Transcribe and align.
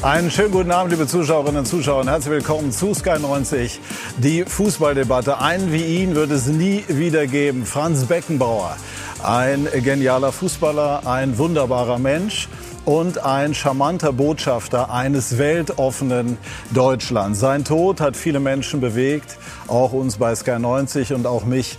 Einen 0.00 0.30
schönen 0.30 0.52
guten 0.52 0.70
Abend, 0.70 0.92
liebe 0.92 1.08
Zuschauerinnen 1.08 1.58
und 1.58 1.66
Zuschauer. 1.66 2.02
Und 2.02 2.08
herzlich 2.08 2.30
willkommen 2.30 2.70
zu 2.70 2.94
Sky 2.94 3.18
90, 3.18 3.80
die 4.18 4.44
Fußballdebatte. 4.44 5.38
Einen 5.40 5.72
wie 5.72 5.82
ihn 5.82 6.14
wird 6.14 6.30
es 6.30 6.46
nie 6.46 6.84
wieder 6.86 7.26
geben. 7.26 7.66
Franz 7.66 8.04
Beckenbauer, 8.04 8.76
ein 9.24 9.66
genialer 9.82 10.30
Fußballer, 10.30 11.04
ein 11.04 11.36
wunderbarer 11.36 11.98
Mensch 11.98 12.48
und 12.84 13.24
ein 13.24 13.54
charmanter 13.54 14.12
Botschafter 14.12 14.92
eines 14.92 15.36
weltoffenen 15.36 16.38
Deutschlands. 16.70 17.40
Sein 17.40 17.64
Tod 17.64 18.00
hat 18.00 18.16
viele 18.16 18.38
Menschen 18.38 18.80
bewegt, 18.80 19.36
auch 19.66 19.92
uns 19.92 20.18
bei 20.18 20.32
Sky 20.36 20.60
90 20.60 21.12
und 21.12 21.26
auch 21.26 21.44
mich 21.44 21.76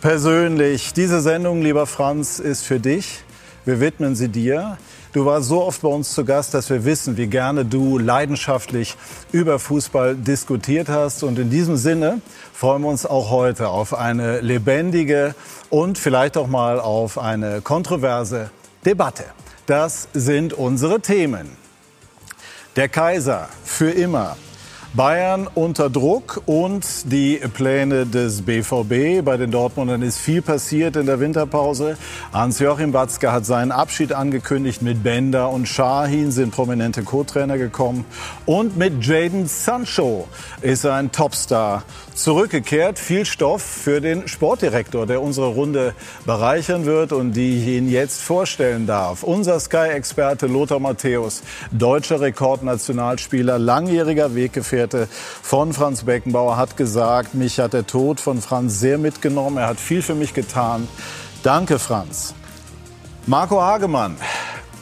persönlich. 0.00 0.94
Diese 0.94 1.20
Sendung, 1.20 1.62
lieber 1.62 1.86
Franz, 1.86 2.40
ist 2.40 2.64
für 2.64 2.80
dich. 2.80 3.22
Wir 3.64 3.78
widmen 3.78 4.16
sie 4.16 4.28
dir. 4.28 4.78
Du 5.12 5.26
warst 5.26 5.48
so 5.48 5.62
oft 5.62 5.82
bei 5.82 5.88
uns 5.90 6.14
zu 6.14 6.24
Gast, 6.24 6.54
dass 6.54 6.70
wir 6.70 6.86
wissen, 6.86 7.18
wie 7.18 7.26
gerne 7.26 7.66
du 7.66 7.98
leidenschaftlich 7.98 8.96
über 9.30 9.58
Fußball 9.58 10.14
diskutiert 10.16 10.88
hast. 10.88 11.22
Und 11.22 11.38
in 11.38 11.50
diesem 11.50 11.76
Sinne 11.76 12.22
freuen 12.54 12.80
wir 12.80 12.88
uns 12.88 13.04
auch 13.04 13.28
heute 13.28 13.68
auf 13.68 13.92
eine 13.92 14.40
lebendige 14.40 15.34
und 15.68 15.98
vielleicht 15.98 16.38
auch 16.38 16.46
mal 16.46 16.80
auf 16.80 17.18
eine 17.18 17.60
kontroverse 17.60 18.50
Debatte. 18.86 19.24
Das 19.66 20.08
sind 20.14 20.54
unsere 20.54 21.00
Themen. 21.00 21.50
Der 22.76 22.88
Kaiser 22.88 23.50
für 23.64 23.90
immer. 23.90 24.38
Bayern 24.94 25.48
unter 25.54 25.88
Druck 25.88 26.42
und 26.44 27.10
die 27.10 27.40
Pläne 27.54 28.04
des 28.04 28.42
BVB. 28.42 29.24
Bei 29.24 29.38
den 29.38 29.50
Dortmundern 29.50 30.02
ist 30.02 30.18
viel 30.18 30.42
passiert 30.42 30.96
in 30.96 31.06
der 31.06 31.18
Winterpause. 31.18 31.96
Hans-Joachim 32.34 32.92
Watzke 32.92 33.32
hat 33.32 33.46
seinen 33.46 33.72
Abschied 33.72 34.12
angekündigt. 34.12 34.82
Mit 34.82 35.02
Bender 35.02 35.48
und 35.48 35.66
Shahin 35.66 36.30
sind 36.30 36.50
prominente 36.50 37.04
Co-Trainer 37.04 37.56
gekommen. 37.56 38.04
Und 38.44 38.76
mit 38.76 39.02
Jaden 39.02 39.46
Sancho 39.46 40.28
ist 40.60 40.84
ein 40.84 41.10
Topstar 41.10 41.84
zurückgekehrt. 42.14 42.98
Viel 42.98 43.24
Stoff 43.24 43.62
für 43.62 44.02
den 44.02 44.28
Sportdirektor, 44.28 45.06
der 45.06 45.22
unsere 45.22 45.46
Runde 45.46 45.94
bereichern 46.26 46.84
wird 46.84 47.12
und 47.12 47.32
die 47.32 47.58
ich 47.62 47.66
Ihnen 47.66 47.90
jetzt 47.90 48.20
vorstellen 48.20 48.86
darf. 48.86 49.22
Unser 49.22 49.58
Sky-Experte 49.58 50.48
Lothar 50.48 50.80
Matthäus, 50.80 51.42
deutscher 51.70 52.20
Rekordnationalspieler, 52.20 53.58
langjähriger 53.58 54.34
Weggefährte 54.34 54.81
Weggefährte 54.82 55.08
von 55.42 55.72
Franz 55.72 56.04
Beckenbauer, 56.04 56.56
hat 56.56 56.76
gesagt, 56.76 57.34
mich 57.34 57.58
hat 57.60 57.72
der 57.72 57.86
Tod 57.86 58.20
von 58.20 58.40
Franz 58.40 58.80
sehr 58.80 58.98
mitgenommen. 58.98 59.58
Er 59.58 59.68
hat 59.68 59.80
viel 59.80 60.02
für 60.02 60.14
mich 60.14 60.34
getan. 60.34 60.88
Danke, 61.42 61.78
Franz. 61.78 62.34
Marco 63.26 63.60
Hagemann, 63.60 64.16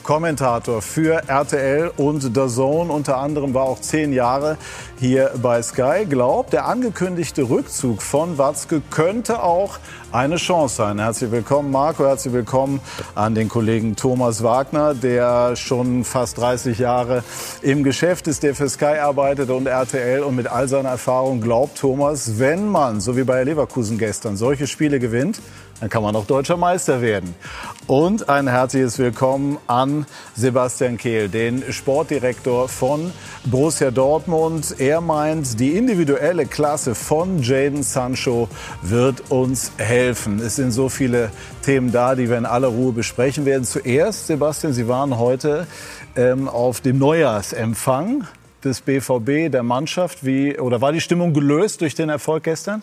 Kommentator 0.03 0.81
für 0.81 1.29
RTL 1.29 1.93
und 1.97 2.23
The 2.23 2.49
Zone. 2.49 2.91
Unter 2.91 3.19
anderem 3.19 3.53
war 3.53 3.65
auch 3.65 3.81
zehn 3.81 4.13
Jahre 4.13 4.57
hier 4.99 5.33
bei 5.43 5.61
Sky. 5.63 6.07
Glaubt, 6.09 6.55
der 6.55 6.67
angekündigte 6.67 7.43
Rückzug 7.43 8.01
von 8.01 8.39
Watzke 8.39 8.81
könnte 8.91 9.43
auch 9.43 9.79
eine 10.13 10.37
Chance 10.37 10.77
sein. 10.77 10.99
Herzlich 10.99 11.31
willkommen, 11.31 11.71
Marco. 11.71 12.05
Herzlich 12.05 12.33
willkommen 12.33 12.81
an 13.15 13.35
den 13.35 13.49
Kollegen 13.49 13.95
Thomas 13.97 14.43
Wagner, 14.43 14.95
der 14.95 15.55
schon 15.57 16.05
fast 16.05 16.39
30 16.39 16.79
Jahre 16.79 17.23
im 17.63 17.85
Geschäft 17.85 18.27
ist, 18.27 18.43
der 18.43 18.55
für 18.55 18.69
Sky 18.69 18.99
arbeitet 19.01 19.51
und 19.51 19.67
RTL. 19.67 20.23
Und 20.23 20.37
mit 20.37 20.49
all 20.49 20.69
seiner 20.69 20.91
Erfahrung 20.91 21.41
glaubt 21.41 21.79
Thomas, 21.79 22.39
wenn 22.39 22.69
man, 22.69 23.01
so 23.01 23.17
wie 23.17 23.25
bei 23.25 23.45
Leverkusen 23.45 23.99
gestern, 23.99 24.37
solche 24.37 24.67
Spiele 24.67 24.99
gewinnt, 24.99 25.41
dann 25.81 25.89
kann 25.89 26.03
man 26.03 26.15
auch 26.15 26.27
deutscher 26.27 26.57
Meister 26.57 27.01
werden. 27.01 27.35
Und 27.87 28.29
ein 28.29 28.47
herzliches 28.47 28.99
Willkommen 28.99 29.59
an 29.67 30.07
Sebastian 30.37 30.99
Kehl, 30.99 31.29
den 31.29 31.73
Sportdirektor 31.73 32.69
von 32.69 33.13
Borussia 33.45 33.91
Dortmund. 33.91 34.77
Er 34.79 35.01
meint, 35.01 35.59
die 35.59 35.77
individuelle 35.77 36.47
Klasse 36.47 36.95
von 36.95 37.43
Jaden 37.43 37.83
Sancho 37.83 38.49
wird 38.83 39.31
uns 39.31 39.73
helfen. 39.79 40.39
Es 40.41 40.57
sind 40.57 40.73
so 40.73 40.89
viele 40.89 41.31
Themen 41.65 41.91
da, 41.91 42.15
die 42.15 42.29
wir 42.29 42.39
in 42.39 42.47
aller 42.47 42.69
Ruhe 42.69 42.93
besprechen 42.93 43.47
werden. 43.47 43.65
Zuerst, 43.65 44.27
Sebastian, 44.27 44.75
Sie 44.75 44.87
waren 44.87 45.19
heute 45.19 45.67
ähm, 46.15 46.49
auf 46.49 46.81
dem 46.81 46.99
Neujahrsempfang 46.99 48.25
des 48.63 48.83
BVB, 48.83 49.51
der 49.51 49.63
Mannschaft. 49.63 50.25
Wie, 50.25 50.59
oder 50.59 50.81
war 50.83 50.93
die 50.93 51.01
Stimmung 51.01 51.33
gelöst 51.33 51.81
durch 51.81 51.95
den 51.95 52.11
Erfolg 52.11 52.45
gestern? 52.45 52.83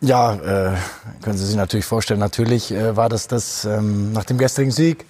Ja, 0.00 0.34
äh, 0.34 0.76
können 1.22 1.36
Sie 1.36 1.44
sich 1.44 1.56
natürlich 1.56 1.84
vorstellen. 1.84 2.20
Natürlich 2.20 2.70
äh, 2.70 2.96
war 2.96 3.08
das 3.08 3.26
das 3.26 3.64
ähm, 3.64 4.12
nach 4.12 4.24
dem 4.24 4.38
gestrigen 4.38 4.70
Sieg, 4.70 5.04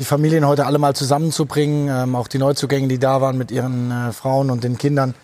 die 0.00 0.04
Familien 0.04 0.44
heute 0.44 0.66
alle 0.66 0.78
mal 0.78 0.94
zusammenzubringen, 0.96 1.88
ähm, 1.88 2.16
auch 2.16 2.26
die 2.26 2.38
Neuzugänge, 2.38 2.88
die 2.88 2.98
da 2.98 3.20
waren 3.20 3.38
mit 3.38 3.52
ihren 3.52 3.92
äh, 3.92 4.12
Frauen 4.12 4.50
und 4.50 4.64
den 4.64 4.76
Kindern, 4.76 5.14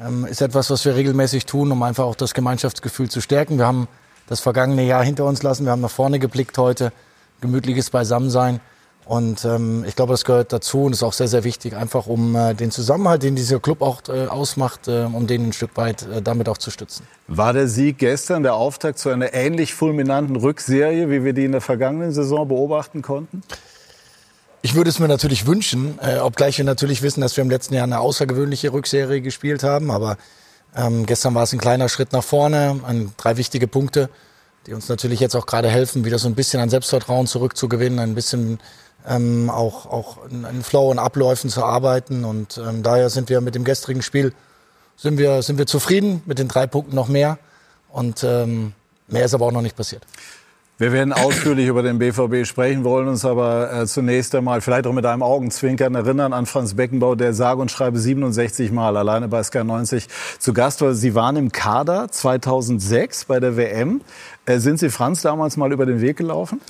ähm, 0.00 0.24
ist 0.26 0.40
etwas, 0.42 0.70
was 0.70 0.84
wir 0.84 0.94
regelmäßig 0.94 1.44
tun, 1.44 1.72
um 1.72 1.82
einfach 1.82 2.04
auch 2.04 2.14
das 2.14 2.34
Gemeinschaftsgefühl 2.34 3.10
zu 3.10 3.20
stärken. 3.20 3.58
Wir 3.58 3.66
haben 3.66 3.88
das 4.28 4.38
vergangene 4.38 4.84
Jahr 4.84 5.02
hinter 5.02 5.24
uns 5.24 5.42
lassen, 5.42 5.64
wir 5.64 5.72
haben 5.72 5.80
nach 5.80 5.90
vorne 5.90 6.20
geblickt 6.20 6.56
heute, 6.56 6.92
gemütliches 7.40 7.90
Beisammensein. 7.90 8.60
Und 9.04 9.44
ähm, 9.44 9.84
ich 9.86 9.96
glaube, 9.96 10.12
das 10.12 10.24
gehört 10.24 10.52
dazu 10.52 10.84
und 10.84 10.92
ist 10.92 11.02
auch 11.02 11.12
sehr, 11.12 11.26
sehr 11.26 11.42
wichtig, 11.42 11.74
einfach 11.74 12.06
um 12.06 12.36
äh, 12.36 12.54
den 12.54 12.70
Zusammenhalt, 12.70 13.22
den 13.24 13.34
dieser 13.34 13.58
Club 13.58 13.82
auch 13.82 14.00
äh, 14.08 14.26
ausmacht, 14.26 14.86
äh, 14.86 15.04
um 15.12 15.26
den 15.26 15.48
ein 15.48 15.52
Stück 15.52 15.76
weit 15.76 16.02
äh, 16.02 16.22
damit 16.22 16.48
auch 16.48 16.58
zu 16.58 16.70
stützen. 16.70 17.06
War 17.26 17.52
der 17.52 17.66
Sieg 17.66 17.98
gestern 17.98 18.44
der 18.44 18.54
Auftakt 18.54 18.98
zu 18.98 19.10
einer 19.10 19.34
ähnlich 19.34 19.74
fulminanten 19.74 20.36
Rückserie, 20.36 21.10
wie 21.10 21.24
wir 21.24 21.32
die 21.32 21.44
in 21.44 21.52
der 21.52 21.60
vergangenen 21.60 22.12
Saison 22.12 22.46
beobachten 22.46 23.02
konnten? 23.02 23.42
Ich 24.64 24.76
würde 24.76 24.90
es 24.90 25.00
mir 25.00 25.08
natürlich 25.08 25.46
wünschen, 25.46 25.98
äh, 26.00 26.18
obgleich 26.18 26.58
wir 26.58 26.64
natürlich 26.64 27.02
wissen, 27.02 27.20
dass 27.20 27.36
wir 27.36 27.42
im 27.42 27.50
letzten 27.50 27.74
Jahr 27.74 27.82
eine 27.82 27.98
außergewöhnliche 27.98 28.72
Rückserie 28.72 29.20
gespielt 29.20 29.64
haben. 29.64 29.90
Aber 29.90 30.16
ähm, 30.76 31.06
gestern 31.06 31.34
war 31.34 31.42
es 31.42 31.52
ein 31.52 31.58
kleiner 31.58 31.88
Schritt 31.88 32.12
nach 32.12 32.22
vorne, 32.22 32.80
ein, 32.86 33.12
drei 33.16 33.36
wichtige 33.36 33.66
Punkte, 33.66 34.08
die 34.68 34.74
uns 34.74 34.88
natürlich 34.88 35.18
jetzt 35.18 35.34
auch 35.34 35.46
gerade 35.46 35.68
helfen, 35.68 36.04
wieder 36.04 36.20
so 36.20 36.28
ein 36.28 36.36
bisschen 36.36 36.60
an 36.60 36.70
Selbstvertrauen 36.70 37.26
zurückzugewinnen, 37.26 37.98
ein 37.98 38.14
bisschen 38.14 38.60
ähm, 39.08 39.50
auch, 39.50 39.86
auch 39.86 40.18
in 40.30 40.62
Flow 40.62 40.90
und 40.90 40.98
Abläufen 40.98 41.50
zu 41.50 41.64
arbeiten. 41.64 42.24
Und 42.24 42.58
ähm, 42.58 42.82
daher 42.82 43.10
sind 43.10 43.28
wir 43.28 43.40
mit 43.40 43.54
dem 43.54 43.64
gestrigen 43.64 44.02
Spiel 44.02 44.32
sind 44.96 45.18
wir, 45.18 45.42
sind 45.42 45.58
wir 45.58 45.66
zufrieden 45.66 46.22
mit 46.26 46.38
den 46.38 46.48
drei 46.48 46.66
Punkten 46.66 46.94
noch 46.94 47.08
mehr. 47.08 47.38
Und 47.90 48.24
ähm, 48.24 48.72
mehr 49.08 49.24
ist 49.24 49.34
aber 49.34 49.46
auch 49.46 49.52
noch 49.52 49.62
nicht 49.62 49.76
passiert. 49.76 50.06
Wir 50.78 50.92
werden 50.92 51.12
ausführlich 51.12 51.68
über 51.68 51.82
den 51.82 51.98
BVB 51.98 52.46
sprechen, 52.46 52.82
wollen 52.82 53.06
uns 53.06 53.24
aber 53.24 53.72
äh, 53.72 53.86
zunächst 53.86 54.34
einmal 54.34 54.60
vielleicht 54.60 54.86
auch 54.86 54.92
mit 54.92 55.04
einem 55.04 55.22
Augenzwinkern 55.22 55.94
erinnern 55.94 56.32
an 56.32 56.46
Franz 56.46 56.74
Beckenbauer, 56.74 57.16
der 57.16 57.34
sage 57.34 57.60
und 57.60 57.70
schreibe 57.70 57.98
67 57.98 58.72
Mal 58.72 58.96
alleine 58.96 59.28
bei 59.28 59.42
Sky 59.42 59.62
90 59.62 60.08
zu 60.38 60.52
Gast 60.52 60.80
war. 60.80 60.94
Sie 60.94 61.14
waren 61.14 61.36
im 61.36 61.52
Kader 61.52 62.08
2006 62.10 63.26
bei 63.26 63.38
der 63.38 63.56
WM. 63.56 64.00
Äh, 64.46 64.58
sind 64.58 64.78
Sie 64.78 64.88
Franz 64.88 65.22
damals 65.22 65.56
mal 65.56 65.72
über 65.72 65.86
den 65.86 66.00
Weg 66.00 66.16
gelaufen? 66.16 66.60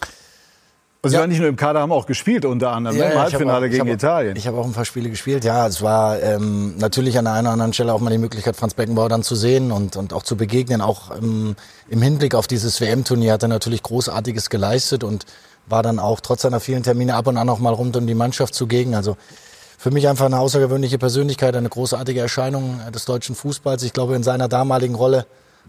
Also 1.05 1.15
ja. 1.15 1.19
Sie 1.19 1.23
waren 1.23 1.31
nicht 1.31 1.41
nur 1.41 1.49
im 1.49 1.57
Kader, 1.57 1.81
haben 1.81 1.91
auch 1.91 2.07
gespielt 2.07 2.45
unter 2.45 2.71
anderem 2.71 2.97
ja, 2.97 3.07
ne? 3.07 3.13
im 3.15 3.19
Halbfinale 3.19 3.67
auch, 3.67 3.71
gegen 3.71 3.89
ich 3.89 3.95
Italien. 3.95 4.37
Ich 4.37 4.47
habe 4.47 4.59
auch 4.59 4.65
ein 4.65 4.73
paar 4.73 4.85
Spiele 4.85 5.11
gespielt. 5.11 5.45
Ja, 5.45 5.67
es 5.67 5.83
war 5.83 6.23
ähm, 6.23 6.77
natürlich 6.79 7.19
an 7.19 7.25
der 7.25 7.35
einen 7.35 7.49
oder 7.49 7.55
anderen 7.55 7.73
Stelle 7.73 7.93
auch 7.93 7.99
mal 7.99 8.11
die 8.11 8.19
Möglichkeit, 8.19 8.55
Franz 8.55 8.75
Beckenbauer 8.75 9.09
dann 9.09 9.25
zu 9.25 9.35
sehen 9.35 9.73
und, 9.73 9.97
und 9.97 10.13
auch 10.13 10.23
zu 10.23 10.37
begegnen. 10.37 10.81
Auch 10.81 11.11
im, 11.11 11.57
im 11.89 12.03
Hinblick 12.03 12.37
auf 12.37 12.47
dieses 12.47 12.81
WM-Turnier 12.81 13.33
hat 13.33 13.43
er 13.43 13.49
natürlich 13.49 13.83
Großartiges 13.83 14.49
geleistet 14.49 15.03
und 15.03 15.27
war 15.67 15.83
dann 15.83 15.99
auch 15.99 16.21
trotz 16.21 16.43
seiner 16.43 16.61
vielen 16.61 16.85
Termine 16.85 17.17
ab 17.17 17.27
und 17.27 17.37
an 17.37 17.49
auch 17.49 17.59
mal 17.59 17.75
rund 17.75 17.97
um 17.97 18.07
die 18.07 18.15
Mannschaft 18.15 18.55
zugegen. 18.55 18.95
Also 18.95 19.17
für 19.79 19.91
mich 19.91 20.07
einfach 20.07 20.27
eine 20.27 20.39
außergewöhnliche 20.39 20.99
Persönlichkeit, 20.99 21.57
eine 21.57 21.69
großartige 21.69 22.21
Erscheinung 22.21 22.81
des 22.95 23.07
deutschen 23.07 23.35
Fußballs. 23.35 23.83
Ich 23.83 23.93
glaube, 23.93 24.15
in 24.15 24.23
seiner 24.23 24.47
damaligen 24.47 24.95
Rolle 24.95 25.27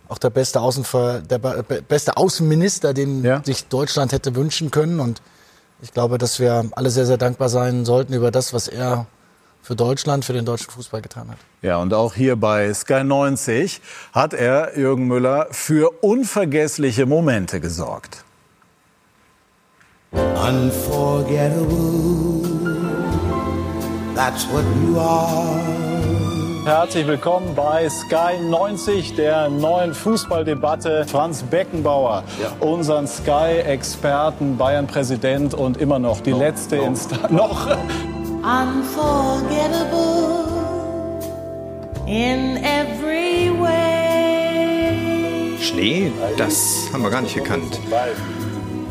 auch 0.09 0.17
der 0.17 0.29
beste, 0.29 0.61
Außenver 0.61 1.21
der 1.21 1.39
beste 1.39 2.17
Außenminister, 2.17 2.93
den 2.93 3.23
ja. 3.23 3.41
sich 3.43 3.67
Deutschland 3.67 4.11
hätte 4.11 4.35
wünschen 4.35 4.71
können. 4.71 4.99
Und 4.99 5.21
ich 5.81 5.93
glaube, 5.93 6.17
dass 6.17 6.39
wir 6.39 6.65
alle 6.73 6.89
sehr, 6.89 7.05
sehr 7.05 7.17
dankbar 7.17 7.49
sein 7.49 7.85
sollten 7.85 8.13
über 8.13 8.31
das, 8.31 8.53
was 8.53 8.67
er 8.67 9.07
für 9.63 9.75
Deutschland, 9.75 10.25
für 10.25 10.33
den 10.33 10.45
deutschen 10.45 10.69
Fußball 10.71 11.01
getan 11.01 11.29
hat. 11.29 11.37
Ja, 11.61 11.77
und 11.77 11.93
auch 11.93 12.13
hier 12.13 12.35
bei 12.35 12.73
Sky 12.73 13.03
90 13.03 13.81
hat 14.11 14.33
er, 14.33 14.77
Jürgen 14.77 15.07
Müller, 15.07 15.47
für 15.51 16.03
unvergessliche 16.03 17.05
Momente 17.05 17.61
gesorgt. 17.61 18.25
Unforgettable, 20.11 22.41
that's 24.13 24.45
what 24.49 24.65
you 24.85 24.99
are. 24.99 25.72
Herzlich 26.65 27.05
willkommen 27.07 27.55
bei 27.55 27.89
Sky 27.89 28.37
90, 28.41 29.15
der 29.15 29.49
neuen 29.49 29.93
Fußballdebatte. 29.93 31.05
Franz 31.09 31.43
Beckenbauer, 31.43 32.23
ja. 32.41 32.53
unseren 32.65 33.05
Sky-Experten, 33.05 34.57
Bayern-Präsident 34.57 35.53
und 35.53 35.75
immer 35.75 35.99
noch 35.99 36.21
die 36.21 36.31
no, 36.31 36.39
letzte 36.39 36.77
no. 36.77 36.83
Instanz. 36.83 37.31
Noch. 37.31 37.67
Unforgettable 38.43 40.45
in 42.07 42.55
every 42.63 43.51
way. 43.59 45.57
Schnee, 45.59 46.13
das 46.37 46.87
haben 46.93 47.03
wir 47.03 47.09
gar 47.09 47.21
nicht 47.21 47.35
gekannt. 47.35 47.77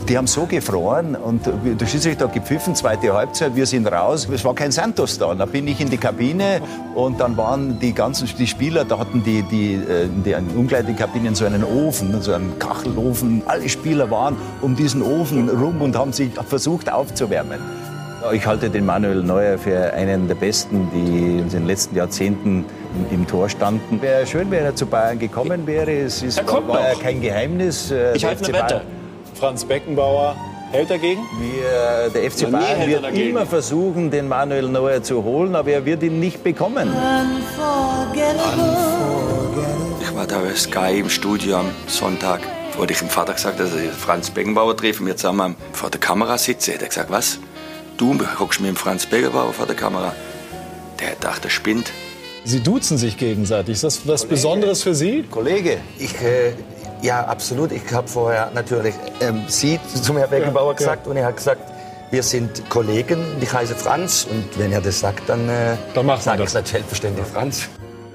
Die 0.09 0.19
haben 0.19 0.27
so 0.27 0.47
gefroren 0.47 1.15
und 1.15 1.43
der 1.47 1.87
Schiedsrichter 1.87 2.25
hat 2.25 2.35
gepfiffen, 2.35 2.75
zweite 2.75 3.15
Halbzeit, 3.15 3.55
wir 3.55 3.67
sind 3.67 3.87
raus. 3.87 4.29
Es 4.33 4.45
war 4.45 4.55
kein 4.55 4.73
Santos 4.73 5.17
da. 5.19 5.33
Da 5.35 5.47
bin 5.47 5.69
ich 5.69 5.81
in 5.81 5.91
die 5.91 5.97
Kabine 5.97 6.61
und 6.95 7.21
dann 7.21 7.37
waren 7.37 7.79
die 7.79 7.93
ganzen 7.93 8.29
die 8.37 8.47
Spieler, 8.47 8.85
da 8.85 8.99
hatten 8.99 9.23
die, 9.23 9.43
die, 9.43 9.75
äh, 9.75 10.05
in 10.05 10.25
den 10.25 10.49
Umkleidekabinen 10.57 11.35
so 11.37 11.45
einen 11.45 11.63
Ofen, 11.63 12.21
so 12.21 12.33
einen 12.33 12.59
Kachelofen. 12.59 13.43
Alle 13.47 13.69
Spieler 13.69 14.11
waren 14.11 14.37
um 14.61 14.75
diesen 14.75 15.03
Ofen 15.03 15.49
rum 15.49 15.81
und 15.81 15.97
haben 15.97 16.13
sich 16.13 16.31
versucht 16.49 16.93
aufzuwärmen. 16.93 17.61
Ich 18.33 18.47
halte 18.47 18.71
den 18.71 18.87
Manuel 18.87 19.23
Neuer 19.23 19.59
für 19.59 19.93
einen 19.93 20.29
der 20.29 20.37
Besten, 20.37 20.89
die 20.93 21.39
in 21.39 21.49
den 21.49 21.67
letzten 21.67 21.97
Jahrzehnten 21.97 22.65
im 23.11 23.27
Tor 23.27 23.49
standen. 23.49 24.01
Wäre 24.01 24.27
schön, 24.27 24.51
wenn 24.51 24.65
er 24.65 24.75
zu 24.75 24.87
Bayern 24.87 25.19
gekommen 25.19 25.67
wäre. 25.67 25.91
Es 25.91 26.23
ist, 26.23 26.45
war, 26.47 26.67
war 26.69 26.89
ja 26.89 26.95
kein 26.95 27.21
Geheimnis. 27.21 27.91
Äh, 27.91 28.17
ich 28.17 28.25
halte 28.25 28.45
eine 28.45 28.55
Wette. 28.55 28.83
Franz 29.43 29.65
Beckenbauer 29.65 30.37
hält 30.71 30.89
dagegen? 30.89 31.23
Wir, 31.41 32.11
der 32.11 32.31
FC 32.31 32.49
Bayern 32.49 32.89
wird 32.89 33.03
dagegen. 33.03 33.31
immer 33.31 33.45
versuchen, 33.45 34.09
den 34.09 34.29
Manuel 34.29 34.69
Neuer 34.69 35.03
zu 35.03 35.25
holen, 35.25 35.57
aber 35.57 35.73
er 35.73 35.85
wird 35.85 36.05
ihn 36.05 36.21
nicht 36.21 36.45
bekommen. 36.45 36.89
Ich 40.01 40.15
war 40.15 40.27
da 40.29 40.39
bei 40.39 40.55
Sky 40.55 41.01
im 41.01 41.11
Studio 41.11 41.57
am 41.57 41.71
Sonntag. 41.89 42.41
Wurde 42.77 42.93
ich 42.93 43.01
dem 43.01 43.09
Vater 43.09 43.33
gesagt, 43.33 43.59
dass 43.59 43.75
ich 43.75 43.91
Franz 43.91 44.31
Beckenbauer 44.31 44.77
treffe 44.77 45.01
und 45.01 45.09
wir 45.09 45.17
zusammen 45.17 45.57
vor 45.73 45.91
der 45.91 45.99
Kamera 45.99 46.39
sitzen. 46.39 46.75
Hat 46.75 46.83
er 46.83 46.89
gesagt, 46.89 47.11
was? 47.11 47.41
Du 47.97 48.17
hockst 48.39 48.61
mit 48.61 48.69
dem 48.69 48.77
Franz 48.77 49.07
Beckenbauer 49.07 49.53
vor 49.53 49.67
der 49.67 49.75
Kamera? 49.75 50.15
Der 51.01 51.17
dachte, 51.19 51.49
er 51.49 51.51
spinnt. 51.51 51.91
Sie 52.45 52.61
duzen 52.61 52.97
sich 52.97 53.17
gegenseitig. 53.17 53.75
Ist 53.75 53.83
das 53.83 54.07
was 54.07 54.21
Kollege, 54.21 54.35
Besonderes 54.37 54.85
für 54.85 54.95
Sie? 54.95 55.25
Kollege, 55.29 55.79
ich, 55.99 56.15
äh, 56.21 56.53
ja, 57.03 57.25
absolut. 57.25 57.73
Ich 57.73 57.93
habe 57.93 58.09
vorher 58.09 58.51
natürlich 58.55 58.95
ähm, 59.21 59.45
Sie 59.49 59.79
zum 60.03 60.17
Herrn 60.17 60.31
Beckenbauer 60.31 60.73
ja, 60.73 60.79
gesagt 60.79 61.07
ja. 61.07 61.11
und 61.11 61.17
er 61.17 61.27
hat 61.27 61.37
gesagt, 61.37 61.73
wir 62.11 62.23
sind 62.23 62.69
Kollegen. 62.71 63.25
Ich 63.41 63.53
heiße 63.53 63.75
Franz 63.75 64.27
und 64.31 64.59
wenn 64.59 64.71
er 64.73 64.81
das 64.81 65.01
sagt, 65.01 65.29
dann, 65.29 65.49
äh, 65.49 65.77
dann 65.95 66.21
sage 66.21 66.43
ich 66.45 66.55
es 66.55 66.71
selbstverständlich 66.71 67.27
Franz. 67.27 67.69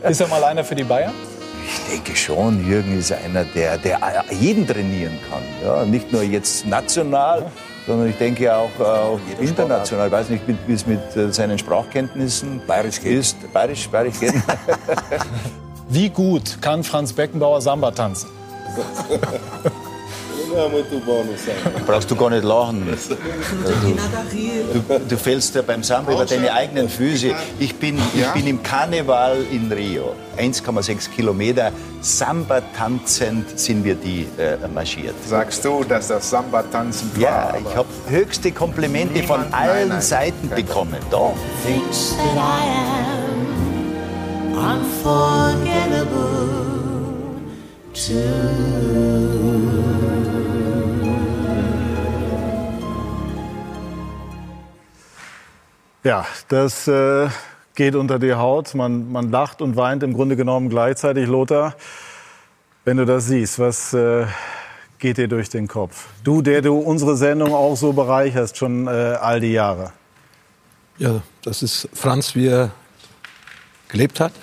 Ist 0.07 0.21
er 0.21 0.27
mal 0.27 0.43
einer 0.43 0.63
für 0.63 0.75
die 0.75 0.83
Bayern? 0.83 1.13
Ich 1.65 1.93
denke 1.93 2.15
schon, 2.15 2.65
Jürgen 2.65 2.97
ist 2.97 3.11
einer, 3.11 3.43
der, 3.43 3.77
der 3.77 3.99
jeden 4.29 4.65
trainieren 4.65 5.19
kann. 5.29 5.41
Ja, 5.63 5.83
nicht 5.83 6.13
nur 6.13 6.23
jetzt 6.23 6.65
national, 6.65 7.47
sondern 7.85 8.07
ich 8.09 8.17
denke 8.17 8.55
auch, 8.55 8.69
äh, 8.79 8.83
auch 8.83 9.19
international. 9.41 10.07
Ich 10.07 10.13
weiß 10.13 10.29
nicht, 10.29 10.43
wie 10.47 10.73
es 10.73 10.87
mit 10.87 11.15
äh, 11.17 11.31
seinen 11.31 11.57
Sprachkenntnissen 11.57 12.61
Bayerisch 12.65 13.01
geht. 13.01 13.19
ist. 13.19 13.51
Bayerisch, 13.51 13.89
Bayerisch 13.89 14.19
geht. 14.19 14.33
wie 15.89 16.09
gut 16.09 16.61
kann 16.61 16.83
Franz 16.85 17.11
Beckenbauer 17.11 17.59
Samba 17.59 17.91
tanzen? 17.91 18.36
Brauchst 21.85 22.09
du 22.09 22.15
gar 22.15 22.29
nicht 22.29 22.43
lachen. 22.43 22.87
Du, 24.73 24.79
du, 24.79 24.99
du 24.99 25.17
fällst 25.17 25.55
ja 25.55 25.61
beim 25.61 25.83
Samba 25.83 26.13
über 26.13 26.25
deine 26.25 26.53
eigenen 26.53 26.89
Füße. 26.89 27.31
Ich 27.59 27.75
bin, 27.75 27.99
ich 28.15 28.27
bin 28.33 28.47
im 28.47 28.63
Karneval 28.63 29.37
in 29.51 29.71
Rio. 29.71 30.13
1,6 30.37 31.09
Kilometer. 31.11 31.71
Samba 32.01 32.61
tanzend 32.75 33.59
sind 33.59 33.83
wir 33.83 33.95
die 33.95 34.27
äh, 34.37 34.57
marschiert. 34.73 35.15
Sagst 35.27 35.65
du, 35.65 35.83
dass 35.83 36.07
das 36.07 36.29
Samba 36.29 36.63
tanzen 36.63 37.11
war? 37.15 37.21
Ja, 37.21 37.53
ich 37.59 37.75
habe 37.75 37.89
höchste 38.09 38.51
Komplimente 38.51 39.23
von 39.23 39.41
allen 39.51 39.79
nein, 39.79 39.87
nein. 39.89 40.01
Seiten 40.01 40.49
bekommen. 40.49 40.97
Doch. 41.09 41.35
Unforgettable. 44.53 46.56
Ja, 56.03 56.27
das 56.47 56.87
äh, 56.87 57.27
geht 57.73 57.95
unter 57.95 58.19
die 58.19 58.35
Haut. 58.35 58.75
Man, 58.75 59.11
man 59.11 59.31
lacht 59.31 59.63
und 59.63 59.75
weint 59.75 60.03
im 60.03 60.13
Grunde 60.13 60.35
genommen 60.35 60.69
gleichzeitig. 60.69 61.27
Lothar, 61.27 61.75
wenn 62.85 62.97
du 62.97 63.05
das 63.05 63.25
siehst, 63.25 63.57
was 63.57 63.95
äh, 63.95 64.27
geht 64.99 65.17
dir 65.17 65.27
durch 65.27 65.49
den 65.49 65.67
Kopf? 65.67 66.05
Du, 66.23 66.43
der 66.43 66.61
du 66.61 66.77
unsere 66.77 67.17
Sendung 67.17 67.55
auch 67.55 67.75
so 67.75 67.93
bereicherst, 67.93 68.57
schon 68.57 68.85
äh, 68.85 68.91
all 68.91 69.39
die 69.39 69.53
Jahre. 69.53 69.91
Ja, 70.99 71.21
das 71.41 71.63
ist 71.63 71.89
Franz, 71.93 72.35
wie 72.35 72.45
er 72.47 72.69
gelebt 73.89 74.19
hat. 74.19 74.33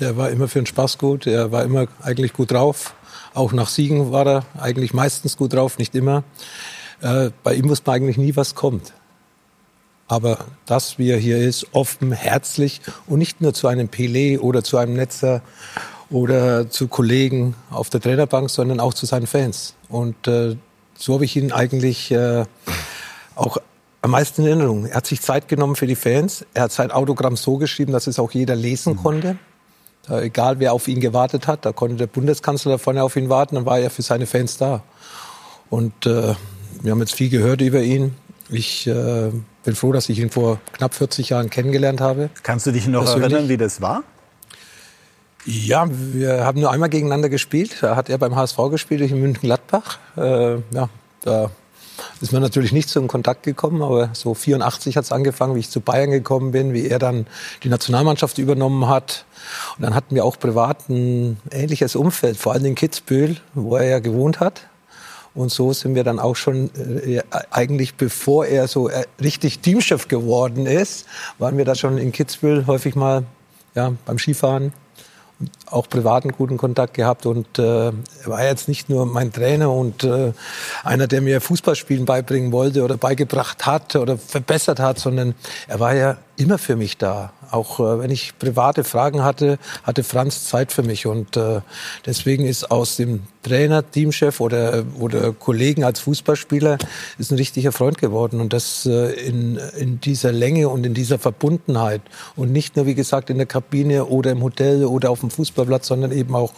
Er 0.00 0.16
war 0.16 0.30
immer 0.30 0.48
für 0.48 0.60
den 0.60 0.66
Spaß 0.66 0.96
gut, 0.96 1.26
er 1.26 1.52
war 1.52 1.62
immer 1.62 1.88
eigentlich 2.00 2.32
gut 2.32 2.52
drauf. 2.52 2.94
Auch 3.34 3.52
nach 3.52 3.68
Siegen 3.68 4.12
war 4.12 4.26
er 4.26 4.44
eigentlich 4.60 4.92
meistens 4.94 5.36
gut 5.36 5.54
drauf, 5.54 5.78
nicht 5.78 5.94
immer. 5.94 6.24
Äh, 7.00 7.30
bei 7.42 7.54
ihm 7.54 7.68
wusste 7.68 7.88
man 7.90 7.96
eigentlich 7.96 8.18
nie, 8.18 8.36
was 8.36 8.54
kommt. 8.54 8.92
Aber 10.08 10.44
das, 10.66 10.98
wie 10.98 11.10
er 11.10 11.18
hier 11.18 11.38
ist, 11.38 11.68
offen, 11.72 12.12
herzlich 12.12 12.80
und 13.06 13.18
nicht 13.18 13.40
nur 13.40 13.54
zu 13.54 13.68
einem 13.68 13.88
Pelé 13.88 14.38
oder 14.38 14.62
zu 14.62 14.76
einem 14.76 14.94
Netzer 14.94 15.40
oder 16.10 16.68
zu 16.68 16.88
Kollegen 16.88 17.54
auf 17.70 17.88
der 17.88 18.00
Trainerbank, 18.00 18.50
sondern 18.50 18.78
auch 18.80 18.92
zu 18.92 19.06
seinen 19.06 19.26
Fans. 19.26 19.74
Und 19.88 20.28
äh, 20.28 20.56
so 20.98 21.14
habe 21.14 21.24
ich 21.24 21.36
ihn 21.36 21.50
eigentlich 21.50 22.10
äh, 22.10 22.44
auch 23.34 23.56
am 24.02 24.10
meisten 24.10 24.42
in 24.42 24.48
Erinnerung. 24.48 24.86
Er 24.86 24.96
hat 24.96 25.06
sich 25.06 25.22
Zeit 25.22 25.48
genommen 25.48 25.76
für 25.76 25.86
die 25.86 25.96
Fans. 25.96 26.44
Er 26.52 26.64
hat 26.64 26.72
sein 26.72 26.90
Autogramm 26.90 27.36
so 27.36 27.56
geschrieben, 27.56 27.92
dass 27.92 28.06
es 28.06 28.18
auch 28.18 28.32
jeder 28.32 28.54
lesen 28.54 28.94
mhm. 28.94 28.98
konnte. 28.98 29.38
Egal 30.08 30.58
wer 30.58 30.72
auf 30.72 30.88
ihn 30.88 31.00
gewartet 31.00 31.46
hat, 31.46 31.64
da 31.64 31.72
konnte 31.72 31.96
der 31.96 32.08
Bundeskanzler 32.08 32.78
vorne 32.78 33.02
auf 33.04 33.14
ihn 33.16 33.28
warten, 33.28 33.54
dann 33.54 33.66
war 33.66 33.78
er 33.78 33.88
für 33.88 34.02
seine 34.02 34.26
Fans 34.26 34.56
da. 34.56 34.82
Und 35.70 36.06
äh, 36.06 36.34
wir 36.82 36.90
haben 36.90 37.00
jetzt 37.00 37.14
viel 37.14 37.30
gehört 37.30 37.60
über 37.60 37.80
ihn. 37.80 38.14
Ich 38.50 38.86
äh, 38.86 39.30
bin 39.64 39.74
froh, 39.74 39.92
dass 39.92 40.08
ich 40.08 40.18
ihn 40.18 40.30
vor 40.30 40.60
knapp 40.72 40.94
40 40.94 41.30
Jahren 41.30 41.50
kennengelernt 41.50 42.00
habe. 42.00 42.30
Kannst 42.42 42.66
du 42.66 42.72
dich 42.72 42.86
noch 42.88 43.04
persönlich. 43.04 43.32
erinnern, 43.32 43.48
wie 43.48 43.56
das 43.56 43.80
war? 43.80 44.02
Ja, 45.44 45.88
wir 45.88 46.44
haben 46.44 46.60
nur 46.60 46.70
einmal 46.70 46.88
gegeneinander 46.88 47.28
gespielt. 47.28 47.76
Da 47.80 47.96
hat 47.96 48.08
er 48.08 48.18
beim 48.18 48.36
HSV 48.36 48.56
gespielt, 48.70 49.00
ich 49.00 49.12
in 49.12 49.20
München-Gladbach. 49.20 49.98
Äh, 50.16 50.56
ja, 50.72 50.88
da 51.22 51.50
ist 52.20 52.32
man 52.32 52.42
natürlich 52.42 52.72
nicht 52.72 52.88
so 52.88 53.00
in 53.00 53.08
Kontakt 53.08 53.42
gekommen, 53.42 53.82
aber 53.82 54.10
so 54.12 54.34
84 54.34 54.96
hat 54.96 55.04
es 55.04 55.12
angefangen, 55.12 55.54
wie 55.54 55.60
ich 55.60 55.70
zu 55.70 55.80
Bayern 55.80 56.10
gekommen 56.10 56.52
bin, 56.52 56.72
wie 56.72 56.88
er 56.88 56.98
dann 56.98 57.26
die 57.62 57.68
Nationalmannschaft 57.68 58.38
übernommen 58.38 58.88
hat. 58.88 59.24
Und 59.76 59.82
dann 59.82 59.94
hatten 59.94 60.14
wir 60.14 60.24
auch 60.24 60.38
privat 60.38 60.88
ein 60.88 61.38
ähnliches 61.50 61.96
Umfeld, 61.96 62.36
vor 62.36 62.52
allem 62.52 62.64
in 62.64 62.74
Kitzbühel, 62.74 63.36
wo 63.54 63.76
er 63.76 63.88
ja 63.88 63.98
gewohnt 63.98 64.40
hat. 64.40 64.68
Und 65.34 65.50
so 65.50 65.72
sind 65.72 65.94
wir 65.94 66.04
dann 66.04 66.18
auch 66.18 66.36
schon 66.36 66.70
äh, 66.74 67.22
eigentlich, 67.50 67.94
bevor 67.94 68.46
er 68.46 68.68
so 68.68 68.88
äh, 68.88 69.04
richtig 69.20 69.60
Teamchef 69.60 70.08
geworden 70.08 70.66
ist, 70.66 71.06
waren 71.38 71.56
wir 71.56 71.64
da 71.64 71.74
schon 71.74 71.96
in 71.96 72.12
Kitzbühel 72.12 72.66
häufig 72.66 72.94
mal 72.94 73.24
ja, 73.74 73.92
beim 74.04 74.18
Skifahren 74.18 74.72
auch 75.66 75.88
privaten 75.88 76.32
guten 76.32 76.56
Kontakt 76.56 76.94
gehabt 76.94 77.26
und 77.26 77.58
äh, 77.58 77.88
er 77.88 77.92
war 78.26 78.44
jetzt 78.44 78.68
nicht 78.68 78.88
nur 78.88 79.06
mein 79.06 79.32
Trainer 79.32 79.70
und 79.72 80.04
äh, 80.04 80.32
einer, 80.84 81.06
der 81.06 81.20
mir 81.20 81.40
Fußballspielen 81.40 82.04
beibringen 82.04 82.52
wollte 82.52 82.82
oder 82.82 82.96
beigebracht 82.96 83.66
hat 83.66 83.96
oder 83.96 84.18
verbessert 84.18 84.80
hat, 84.80 84.98
sondern 84.98 85.34
er 85.68 85.80
war 85.80 85.94
ja 85.94 86.16
immer 86.36 86.58
für 86.58 86.76
mich 86.76 86.98
da. 86.98 87.32
Auch 87.52 87.80
äh, 87.80 88.00
wenn 88.00 88.10
ich 88.10 88.38
private 88.38 88.82
Fragen 88.82 89.22
hatte, 89.22 89.58
hatte 89.84 90.02
Franz 90.02 90.46
Zeit 90.46 90.72
für 90.72 90.82
mich. 90.82 91.06
Und 91.06 91.36
äh, 91.36 91.60
deswegen 92.06 92.46
ist 92.46 92.70
aus 92.70 92.96
dem 92.96 93.24
Trainer, 93.42 93.88
Teamchef 93.88 94.40
oder, 94.40 94.84
oder 94.98 95.32
Kollegen 95.32 95.84
als 95.84 96.00
Fußballspieler 96.00 96.78
ist 97.18 97.30
ein 97.30 97.36
richtiger 97.36 97.72
Freund 97.72 97.98
geworden. 97.98 98.40
Und 98.40 98.52
das 98.52 98.86
äh, 98.86 99.12
in, 99.12 99.58
in 99.78 100.00
dieser 100.00 100.32
Länge 100.32 100.68
und 100.68 100.86
in 100.86 100.94
dieser 100.94 101.18
Verbundenheit. 101.18 102.00
Und 102.36 102.52
nicht 102.52 102.76
nur, 102.76 102.86
wie 102.86 102.94
gesagt, 102.94 103.30
in 103.30 103.36
der 103.36 103.46
Kabine 103.46 104.06
oder 104.06 104.30
im 104.30 104.42
Hotel 104.42 104.84
oder 104.84 105.10
auf 105.10 105.20
dem 105.20 105.30
Fußballplatz, 105.30 105.88
sondern 105.88 106.10
eben 106.10 106.34
auch 106.34 106.54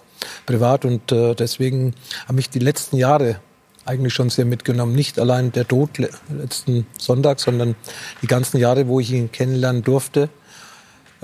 privat. 0.47 0.85
Und 0.85 1.11
äh, 1.11 1.35
deswegen 1.35 1.95
haben 2.29 2.37
mich 2.37 2.51
die 2.51 2.61
letzten 2.61 2.97
Jahre 2.97 3.41
eigentlich 3.85 4.15
schon 4.15 4.31
sehr 4.31 4.45
mitgenommen. 4.45 4.95
Nicht 4.95 5.19
allein 5.19 5.53
der 5.53 5.67
Tod 5.67 5.91
letzten 5.99 6.87
Sonntag, 6.99 7.41
sondern 7.41 7.75
die 8.23 8.27
ganzen 8.27 8.59
Jahre, 8.59 8.89
wo 8.89 9.01
ich 9.01 9.11
ihn 9.13 9.31
kennenlernen 9.31 9.83
durfte, 9.83 10.29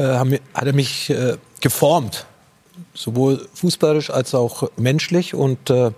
äh, 0.00 0.38
hat 0.54 0.66
er 0.66 0.72
mich 0.72 1.10
äh, 1.10 1.36
geformt. 1.60 2.26
Sowohl 2.94 3.46
fußballisch 3.54 4.10
als 4.10 4.34
auch 4.34 4.70
menschlich. 4.76 5.34
Und 5.34 5.70
äh, 5.70 5.90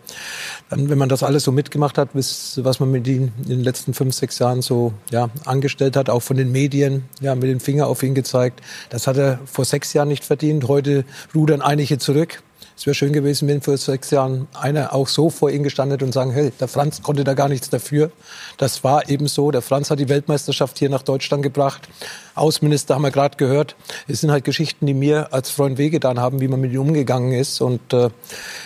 dann, 0.68 0.90
wenn 0.90 0.98
man 0.98 1.08
das 1.08 1.22
alles 1.22 1.44
so 1.44 1.52
mitgemacht 1.52 1.96
hat, 1.96 2.12
bis, 2.12 2.60
was 2.62 2.80
man 2.80 2.90
mit 2.90 3.06
ihm 3.06 3.32
in 3.44 3.48
den 3.48 3.64
letzten 3.64 3.94
fünf, 3.94 4.14
sechs 4.14 4.38
Jahren 4.38 4.62
so 4.62 4.92
ja, 5.10 5.30
angestellt 5.44 5.96
hat, 5.96 6.10
auch 6.10 6.20
von 6.22 6.36
den 6.36 6.50
Medien, 6.52 7.04
ja, 7.20 7.34
mit 7.34 7.44
dem 7.44 7.60
Finger 7.60 7.86
auf 7.86 8.02
ihn 8.02 8.14
gezeigt, 8.14 8.60
das 8.90 9.06
hat 9.06 9.16
er 9.16 9.38
vor 9.44 9.64
sechs 9.64 9.92
Jahren 9.92 10.08
nicht 10.08 10.24
verdient. 10.24 10.68
Heute 10.68 11.04
rudern 11.34 11.62
einige 11.62 11.98
zurück 11.98 12.42
es 12.82 12.86
wäre 12.86 12.94
schön 12.96 13.12
gewesen, 13.12 13.46
wenn 13.46 13.62
vor 13.62 13.76
sechs 13.76 14.10
Jahren 14.10 14.48
einer 14.54 14.92
auch 14.92 15.06
so 15.06 15.30
vor 15.30 15.52
ihm 15.52 15.62
gestanden 15.62 15.92
hätte 15.92 16.04
und 16.04 16.10
sagen, 16.10 16.32
hey, 16.32 16.50
der 16.58 16.66
Franz 16.66 17.00
konnte 17.00 17.22
da 17.22 17.34
gar 17.34 17.48
nichts 17.48 17.70
dafür. 17.70 18.10
Das 18.56 18.82
war 18.82 19.08
eben 19.08 19.28
so. 19.28 19.52
Der 19.52 19.62
Franz 19.62 19.88
hat 19.88 20.00
die 20.00 20.08
Weltmeisterschaft 20.08 20.80
hier 20.80 20.90
nach 20.90 21.04
Deutschland 21.04 21.44
gebracht. 21.44 21.88
Außenminister 22.34 22.96
haben 22.96 23.02
wir 23.02 23.12
gerade 23.12 23.36
gehört. 23.36 23.76
Es 24.08 24.20
sind 24.20 24.32
halt 24.32 24.44
Geschichten, 24.44 24.84
die 24.84 24.94
mir 24.94 25.32
als 25.32 25.50
Freund 25.50 25.78
wehgetan 25.78 26.18
haben, 26.18 26.40
wie 26.40 26.48
man 26.48 26.60
mit 26.60 26.72
ihm 26.72 26.80
umgegangen 26.80 27.32
ist. 27.32 27.60
Und 27.60 27.92
äh, 27.92 28.10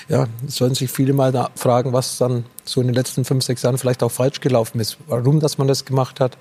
ja, 0.08 0.28
es 0.48 0.56
sollen 0.56 0.74
sich 0.74 0.90
viele 0.90 1.12
mal 1.12 1.50
fragen, 1.54 1.92
was 1.92 2.16
dann 2.16 2.46
so 2.64 2.80
in 2.80 2.86
den 2.86 2.94
letzten 2.94 3.26
fünf, 3.26 3.44
sechs 3.44 3.60
Jahren 3.60 3.76
vielleicht 3.76 4.02
auch 4.02 4.10
falsch 4.10 4.40
gelaufen 4.40 4.80
ist. 4.80 4.96
Warum, 5.08 5.40
dass 5.40 5.58
man 5.58 5.68
das 5.68 5.84
gemacht 5.84 6.20
hat. 6.20 6.38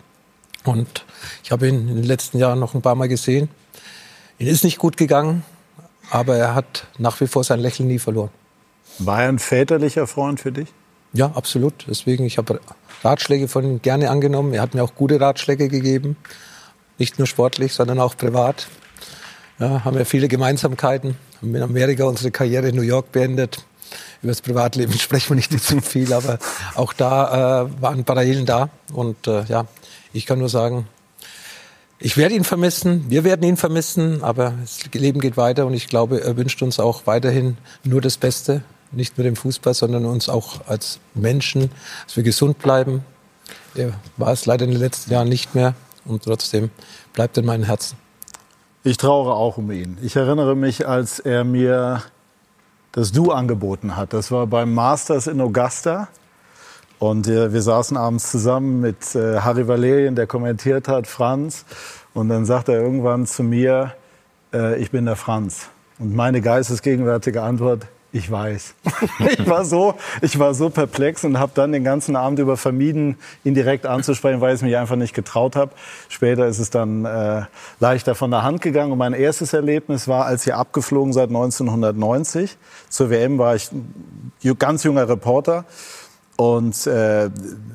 Und 0.64 1.04
ich 1.44 1.52
habe 1.52 1.68
ihn 1.68 1.90
in 1.90 1.96
den 1.96 2.06
letzten 2.06 2.38
Jahren 2.38 2.58
noch 2.58 2.74
ein 2.74 2.82
paar 2.82 2.96
Mal 2.96 3.10
gesehen. 3.10 3.50
Ihn 4.40 4.48
ist 4.48 4.64
nicht 4.64 4.78
gut 4.78 4.96
gegangen, 4.96 5.44
aber 6.12 6.38
er 6.38 6.56
hat 6.56 6.88
nach 6.98 7.20
wie 7.22 7.28
vor 7.28 7.44
sein 7.44 7.60
Lächeln 7.60 7.88
nie 7.88 8.00
verloren. 8.00 8.30
War 9.00 9.24
er 9.24 9.30
ein 9.30 9.40
väterlicher 9.40 10.08
Freund 10.08 10.40
für 10.40 10.52
dich? 10.52 10.70
Ja, 11.14 11.32
absolut. 11.34 11.86
Deswegen, 11.88 12.26
ich 12.26 12.38
habe 12.38 12.60
Ratschläge 13.04 13.48
von 13.48 13.64
ihm 13.64 13.82
gerne 13.82 14.10
angenommen. 14.10 14.54
Er 14.54 14.62
hat 14.62 14.74
mir 14.74 14.84
auch 14.84 14.96
gute 14.96 15.20
Ratschläge 15.20 15.70
gegeben. 15.70 16.18
Nicht 16.98 17.20
nur 17.20 17.28
sportlich, 17.28 17.74
sondern 17.74 18.00
auch 18.00 18.18
privat. 18.18 18.68
Ja, 19.60 19.86
haben 19.86 19.98
wir 19.98 20.06
viele 20.06 20.28
Gemeinsamkeiten. 20.28 21.16
Haben 21.42 21.56
in 21.56 21.62
Amerika 21.62 22.06
unsere 22.06 22.32
Karriere 22.32 22.70
in 22.70 22.76
New 22.76 22.82
York 22.82 23.12
beendet. 23.12 23.66
Über 24.22 24.32
das 24.32 24.42
Privatleben 24.42 24.94
sprechen 25.00 25.30
wir 25.30 25.36
nicht 25.36 25.52
zu 25.52 25.82
viel, 25.82 26.12
aber 26.14 26.40
auch 26.76 26.94
da 26.94 27.64
äh, 27.64 27.82
waren 27.82 28.04
Parallelen 28.04 28.46
da. 28.46 28.70
Und 28.94 29.28
äh, 29.28 29.44
ja, 29.46 29.66
ich 30.14 30.26
kann 30.26 30.40
nur 30.40 30.50
sagen, 30.50 30.88
ich 32.00 32.18
werde 32.18 32.36
ihn 32.36 32.44
vermissen, 32.44 33.06
wir 33.10 33.24
werden 33.24 33.44
ihn 33.44 33.58
vermissen, 33.58 34.24
aber 34.24 34.54
das 34.62 34.80
Leben 34.94 35.22
geht 35.22 35.38
weiter 35.38 35.66
und 35.66 35.74
ich 35.74 35.88
glaube, 35.88 36.22
er 36.22 36.36
wünscht 36.38 36.62
uns 36.62 36.80
auch 36.80 37.08
weiterhin 37.08 37.58
nur 37.84 38.02
das 38.02 38.18
Beste, 38.18 38.64
nicht 38.92 39.18
nur 39.18 39.24
dem 39.24 39.36
Fußball, 39.36 39.74
sondern 39.74 40.06
uns 40.06 40.30
auch 40.30 40.68
als 40.68 41.00
Menschen, 41.14 41.72
dass 42.06 42.16
wir 42.18 42.24
gesund 42.24 42.60
bleiben. 42.60 43.04
Er 43.76 43.94
war 44.18 44.32
es 44.32 44.46
leider 44.46 44.66
in 44.66 44.72
den 44.72 44.80
letzten 44.80 45.12
Jahren 45.12 45.30
nicht 45.30 45.56
mehr 45.56 45.74
und 46.06 46.24
trotzdem 46.24 46.70
bleibt 47.14 47.38
in 47.38 47.46
meinem 47.46 47.64
Herzen. 47.64 47.98
Ich 48.84 48.98
trauere 48.98 49.36
auch 49.36 49.58
um 49.58 49.72
ihn. 49.72 49.98
Ich 50.02 50.16
erinnere 50.16 50.56
mich, 50.56 50.88
als 50.88 51.20
er 51.20 51.44
mir 51.44 52.04
das 52.92 53.12
Du 53.12 53.32
angeboten 53.32 53.96
hat. 53.96 54.14
Das 54.14 54.32
war 54.32 54.48
beim 54.48 54.74
Masters 54.74 55.28
in 55.28 55.42
Augusta. 55.42 56.08
Und 57.00 57.28
äh, 57.28 57.52
wir 57.52 57.62
saßen 57.62 57.98
abends 57.98 58.32
zusammen 58.32 58.80
mit 58.82 59.16
äh, 59.16 59.40
Harry 59.40 59.68
Valerien, 59.68 60.16
der 60.16 60.28
kommentiert 60.28 60.88
hat, 60.88 61.08
Franz. 61.08 61.66
Und 62.14 62.30
dann 62.30 62.46
sagt 62.46 62.70
er 62.70 62.80
irgendwann 62.80 63.26
zu 63.26 63.44
mir, 63.44 63.94
äh, 64.54 64.80
ich 64.80 64.92
bin 64.92 65.06
der 65.06 65.16
Franz. 65.16 65.68
Und 66.00 66.16
meine 66.16 66.42
geistesgegenwärtige 66.42 67.42
Antwort, 67.42 67.88
ich 68.16 68.32
weiß. 68.32 68.76
ich, 69.38 69.50
war 69.50 69.66
so, 69.66 69.96
ich 70.22 70.40
war 70.40 70.54
so 70.54 70.70
perplex 70.70 71.26
und 71.26 71.38
habe 71.38 71.52
dann 71.54 71.74
den 71.74 71.84
ganzen 71.84 72.16
Abend 72.16 72.40
über 72.40 72.56
vermieden, 72.56 73.18
ihn 73.44 73.56
direkt 73.56 73.86
anzusprechen, 73.86 74.40
weil 74.40 74.52
ich 74.52 74.60
es 74.60 74.62
mich 74.62 74.78
einfach 74.78 74.96
nicht 74.96 75.14
getraut 75.14 75.58
habe. 75.58 75.72
Später 76.08 76.48
ist 76.48 76.60
es 76.60 76.70
dann 76.70 77.04
äh, 77.04 77.42
leichter 77.82 78.16
von 78.16 78.32
der 78.32 78.44
Hand 78.44 78.62
gegangen. 78.62 78.94
Und 78.94 79.00
mein 79.00 79.14
erstes 79.14 79.52
Erlebnis 79.52 80.08
war, 80.08 80.26
als 80.26 80.48
ihr 80.48 80.58
abgeflogen 80.58 81.12
seid 81.12 81.28
1990. 81.28 82.56
Zur 82.88 83.10
WM 83.10 83.38
war 83.38 83.56
ich 83.56 83.70
ganz 84.60 84.84
junger 84.84 85.10
Reporter 85.10 85.66
und 86.38 86.88
äh, 86.88 87.30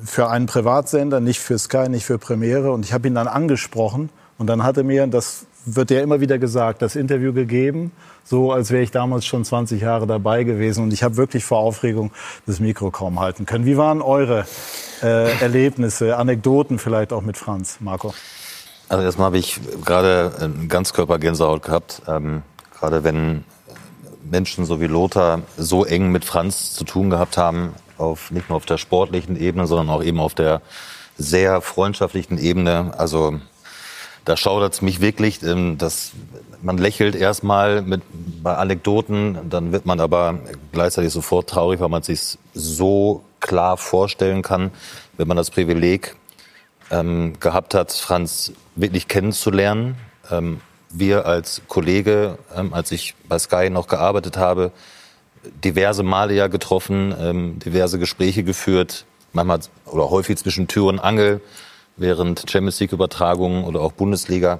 für 0.05 0.29
einen 0.29 0.45
Privatsender, 0.45 1.19
nicht 1.19 1.39
für 1.39 1.57
Sky, 1.57 1.89
nicht 1.89 2.05
für 2.05 2.17
Premiere. 2.17 2.71
Und 2.71 2.85
ich 2.85 2.93
habe 2.93 3.07
ihn 3.07 3.15
dann 3.15 3.27
angesprochen 3.27 4.09
und 4.37 4.47
dann 4.47 4.63
hat 4.63 4.77
er 4.77 4.83
mir, 4.83 5.07
das 5.07 5.45
wird 5.65 5.91
ja 5.91 6.01
immer 6.01 6.19
wieder 6.19 6.39
gesagt, 6.39 6.81
das 6.81 6.95
Interview 6.95 7.33
gegeben, 7.33 7.91
so 8.23 8.51
als 8.51 8.71
wäre 8.71 8.81
ich 8.81 8.91
damals 8.91 9.25
schon 9.25 9.45
20 9.45 9.81
Jahre 9.81 10.07
dabei 10.07 10.43
gewesen. 10.43 10.83
Und 10.83 10.93
ich 10.93 11.03
habe 11.03 11.17
wirklich 11.17 11.43
vor 11.43 11.59
Aufregung 11.59 12.11
das 12.45 12.59
Mikro 12.59 12.91
kaum 12.91 13.19
halten 13.19 13.45
können. 13.45 13.65
Wie 13.65 13.77
waren 13.77 14.01
eure 14.01 14.45
äh, 15.01 15.39
Erlebnisse, 15.39 16.17
Anekdoten 16.17 16.79
vielleicht 16.79 17.13
auch 17.13 17.21
mit 17.21 17.37
Franz, 17.37 17.77
Marco? 17.79 18.13
Also 18.89 19.03
erstmal 19.03 19.27
habe 19.27 19.37
ich 19.37 19.59
gerade 19.85 20.33
einen 20.39 20.67
Ganzkörpergänsehaut 20.67 21.63
gehabt. 21.63 22.01
Ähm, 22.07 22.41
gerade 22.77 23.03
wenn 23.03 23.43
Menschen 24.29 24.65
so 24.65 24.81
wie 24.81 24.87
Lothar 24.87 25.41
so 25.57 25.85
eng 25.85 26.11
mit 26.11 26.25
Franz 26.25 26.73
zu 26.73 26.83
tun 26.83 27.09
gehabt 27.09 27.37
haben, 27.37 27.73
auf, 28.01 28.31
nicht 28.31 28.49
nur 28.49 28.57
auf 28.57 28.65
der 28.65 28.77
sportlichen 28.77 29.39
Ebene, 29.39 29.67
sondern 29.67 29.89
auch 29.89 30.03
eben 30.03 30.19
auf 30.19 30.35
der 30.35 30.61
sehr 31.17 31.61
freundschaftlichen 31.61 32.37
Ebene. 32.37 32.93
Also 32.97 33.39
da 34.25 34.37
schaudert 34.37 34.73
es 34.73 34.81
mich 34.81 35.01
wirklich, 35.01 35.41
ähm, 35.43 35.77
dass 35.77 36.11
man 36.61 36.77
lächelt 36.77 37.15
erstmal 37.15 37.81
mit, 37.81 38.01
bei 38.43 38.55
Anekdoten, 38.55 39.49
dann 39.49 39.71
wird 39.71 39.85
man 39.85 39.99
aber 39.99 40.39
gleichzeitig 40.71 41.11
sofort 41.11 41.49
traurig, 41.49 41.79
weil 41.79 41.89
man 41.89 42.03
sich 42.03 42.37
so 42.53 43.23
klar 43.39 43.77
vorstellen 43.77 44.41
kann, 44.41 44.71
wenn 45.17 45.27
man 45.27 45.37
das 45.37 45.49
Privileg 45.49 46.15
ähm, 46.91 47.39
gehabt 47.39 47.73
hat, 47.73 47.91
Franz 47.91 48.53
wirklich 48.75 49.07
kennenzulernen. 49.07 49.95
Ähm, 50.29 50.61
wir 50.89 51.25
als 51.25 51.61
Kollege, 51.67 52.37
ähm, 52.55 52.73
als 52.73 52.91
ich 52.91 53.15
bei 53.27 53.39
Sky 53.39 53.69
noch 53.69 53.87
gearbeitet 53.87 54.37
habe, 54.37 54.71
diverse 55.63 56.03
Male 56.03 56.33
ja 56.33 56.47
getroffen, 56.47 57.13
ähm, 57.19 57.59
diverse 57.59 57.99
Gespräche 57.99 58.43
geführt, 58.43 59.05
manchmal 59.33 59.59
oder 59.85 60.09
häufig 60.09 60.37
zwischen 60.37 60.67
Tür 60.67 60.85
und 60.85 60.99
Angel, 60.99 61.41
während 61.97 62.49
Champions 62.49 62.79
League 62.79 62.91
Übertragungen 62.91 63.63
oder 63.63 63.81
auch 63.81 63.91
Bundesliga. 63.91 64.59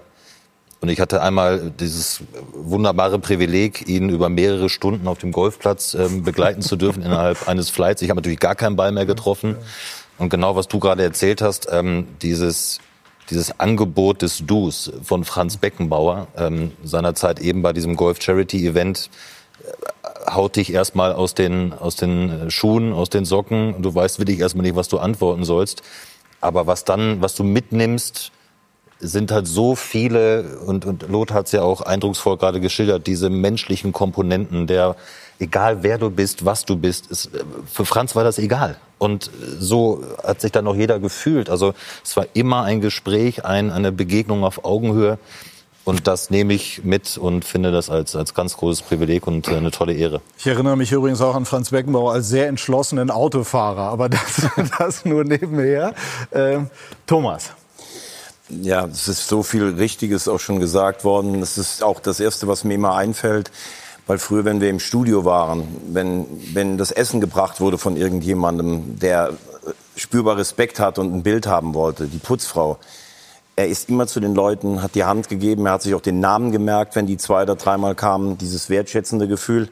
Und 0.81 0.89
ich 0.89 0.99
hatte 0.99 1.21
einmal 1.21 1.71
dieses 1.79 2.21
wunderbare 2.53 3.19
Privileg, 3.19 3.87
ihn 3.87 4.09
über 4.09 4.29
mehrere 4.29 4.67
Stunden 4.67 5.07
auf 5.07 5.19
dem 5.19 5.31
Golfplatz 5.31 5.93
ähm, 5.93 6.23
begleiten 6.23 6.63
zu 6.63 6.75
dürfen 6.75 7.03
innerhalb 7.05 7.47
eines 7.47 7.69
Flights. 7.69 8.01
Ich 8.01 8.09
habe 8.09 8.19
natürlich 8.19 8.39
gar 8.39 8.55
keinen 8.55 8.75
Ball 8.75 8.91
mehr 8.91 9.05
getroffen. 9.05 9.57
Und 10.17 10.29
genau 10.29 10.55
was 10.55 10.67
du 10.67 10.79
gerade 10.79 11.03
erzählt 11.03 11.41
hast, 11.41 11.67
ähm, 11.71 12.07
dieses 12.21 12.79
dieses 13.29 13.59
Angebot 13.59 14.21
des 14.21 14.43
Dus 14.45 14.91
von 15.03 15.23
Franz 15.23 15.55
Beckenbauer, 15.55 16.27
ähm, 16.35 16.71
seinerzeit 16.83 17.39
eben 17.39 17.61
bei 17.61 17.71
diesem 17.71 17.95
Golf 17.95 18.21
Charity 18.21 18.67
Event, 18.67 19.09
haut 20.29 20.55
dich 20.55 20.73
erstmal 20.73 21.13
aus 21.13 21.33
den, 21.33 21.73
aus 21.73 21.95
den 21.95 22.49
Schuhen, 22.51 22.93
aus 22.93 23.09
den 23.09 23.25
Socken. 23.25 23.81
Du 23.81 23.93
weißt 23.93 24.19
wirklich 24.19 24.39
erstmal 24.39 24.63
nicht, 24.63 24.75
was 24.75 24.87
du 24.87 24.99
antworten 24.99 25.43
sollst. 25.43 25.81
Aber 26.39 26.67
was 26.67 26.83
dann, 26.85 27.21
was 27.21 27.35
du 27.35 27.43
mitnimmst, 27.43 28.31
sind 29.01 29.31
halt 29.31 29.47
so 29.47 29.75
viele, 29.75 30.59
und, 30.65 30.85
und 30.85 31.09
Lothar 31.09 31.37
hat 31.37 31.45
es 31.47 31.51
ja 31.51 31.63
auch 31.63 31.81
eindrucksvoll 31.81 32.37
gerade 32.37 32.59
geschildert, 32.59 33.07
diese 33.07 33.29
menschlichen 33.29 33.91
Komponenten, 33.91 34.67
der, 34.67 34.95
egal 35.39 35.81
wer 35.81 35.97
du 35.97 36.11
bist, 36.11 36.45
was 36.45 36.65
du 36.65 36.75
bist, 36.75 37.09
ist, 37.09 37.31
für 37.71 37.85
Franz 37.85 38.15
war 38.15 38.23
das 38.23 38.37
egal. 38.37 38.77
Und 38.99 39.31
so 39.59 40.03
hat 40.23 40.41
sich 40.41 40.51
dann 40.51 40.67
auch 40.67 40.75
jeder 40.75 40.99
gefühlt. 40.99 41.49
Also 41.49 41.73
es 42.03 42.15
war 42.15 42.27
immer 42.33 42.63
ein 42.63 42.81
Gespräch, 42.81 43.43
ein, 43.43 43.71
eine 43.71 43.91
Begegnung 43.91 44.43
auf 44.43 44.63
Augenhöhe. 44.63 45.17
Und 45.83 46.05
das 46.05 46.29
nehme 46.29 46.53
ich 46.53 46.83
mit 46.83 47.17
und 47.17 47.43
finde 47.43 47.71
das 47.71 47.89
als, 47.89 48.15
als 48.15 48.33
ganz 48.35 48.55
großes 48.55 48.83
Privileg 48.83 49.25
und 49.25 49.47
äh, 49.47 49.55
eine 49.55 49.71
tolle 49.71 49.93
Ehre. 49.93 50.21
Ich 50.37 50.45
erinnere 50.45 50.77
mich 50.77 50.91
übrigens 50.91 51.21
auch 51.21 51.33
an 51.33 51.45
Franz 51.45 51.71
Beckenbauer 51.71 52.13
als 52.13 52.29
sehr 52.29 52.47
entschlossenen 52.47 53.09
Autofahrer, 53.09 53.83
aber 53.83 54.07
das, 54.07 54.47
das 54.77 55.05
nur 55.05 55.23
nebenher. 55.23 55.93
Äh, 56.29 56.59
Thomas. 57.07 57.51
Ja, 58.49 58.85
es 58.85 59.07
ist 59.07 59.27
so 59.27 59.43
viel 59.43 59.63
Richtiges 59.63 60.27
auch 60.27 60.39
schon 60.39 60.59
gesagt 60.59 61.03
worden. 61.03 61.39
Das 61.39 61.57
ist 61.57 61.83
auch 61.83 61.99
das 61.99 62.19
Erste, 62.19 62.47
was 62.47 62.63
mir 62.63 62.75
immer 62.75 62.95
einfällt. 62.95 63.49
Weil 64.07 64.17
früher, 64.17 64.45
wenn 64.45 64.59
wir 64.61 64.69
im 64.69 64.79
Studio 64.79 65.25
waren, 65.25 65.67
wenn, 65.87 66.25
wenn 66.53 66.77
das 66.77 66.91
Essen 66.91 67.21
gebracht 67.21 67.61
wurde 67.61 67.77
von 67.77 67.95
irgendjemandem, 67.95 68.99
der 68.99 69.33
spürbar 69.95 70.37
Respekt 70.37 70.79
hat 70.79 70.99
und 70.99 71.13
ein 71.13 71.23
Bild 71.23 71.47
haben 71.47 71.73
wollte, 71.73 72.07
die 72.07 72.17
Putzfrau, 72.17 72.77
er 73.55 73.67
ist 73.67 73.89
immer 73.89 74.07
zu 74.07 74.19
den 74.19 74.33
Leuten, 74.33 74.81
hat 74.81 74.95
die 74.95 75.03
Hand 75.03 75.29
gegeben, 75.29 75.65
er 75.65 75.73
hat 75.73 75.81
sich 75.81 75.93
auch 75.93 76.01
den 76.01 76.19
Namen 76.19 76.51
gemerkt, 76.51 76.95
wenn 76.95 77.05
die 77.05 77.17
zwei 77.17 77.43
oder 77.43 77.55
dreimal 77.55 77.95
kamen, 77.95 78.37
dieses 78.37 78.69
wertschätzende 78.69 79.27
Gefühl. 79.27 79.69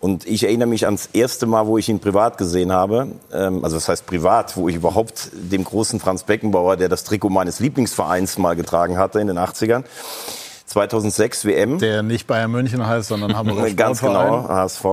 Und 0.00 0.26
ich 0.26 0.42
erinnere 0.42 0.66
mich 0.66 0.84
ans 0.86 1.10
erste 1.12 1.46
Mal, 1.46 1.68
wo 1.68 1.78
ich 1.78 1.88
ihn 1.88 2.00
privat 2.00 2.36
gesehen 2.36 2.72
habe, 2.72 3.12
ähm, 3.32 3.64
also 3.64 3.76
das 3.76 3.88
heißt 3.88 4.04
privat, 4.06 4.56
wo 4.56 4.68
ich 4.68 4.74
überhaupt 4.74 5.30
dem 5.32 5.62
großen 5.62 6.00
Franz 6.00 6.24
Beckenbauer, 6.24 6.76
der 6.76 6.88
das 6.88 7.04
Trikot 7.04 7.30
meines 7.30 7.60
Lieblingsvereins 7.60 8.36
mal 8.38 8.56
getragen 8.56 8.98
hatte 8.98 9.20
in 9.20 9.28
den 9.28 9.38
80ern, 9.38 9.84
2006 10.72 11.44
WM. 11.44 11.78
Der 11.78 12.02
nicht 12.02 12.26
Bayern 12.26 12.50
München 12.50 12.86
heißt, 12.86 13.08
sondern 13.08 13.36
Hamburger 13.36 13.70
Ganz 13.76 14.00
genau, 14.00 14.48
HSV. 14.48 14.84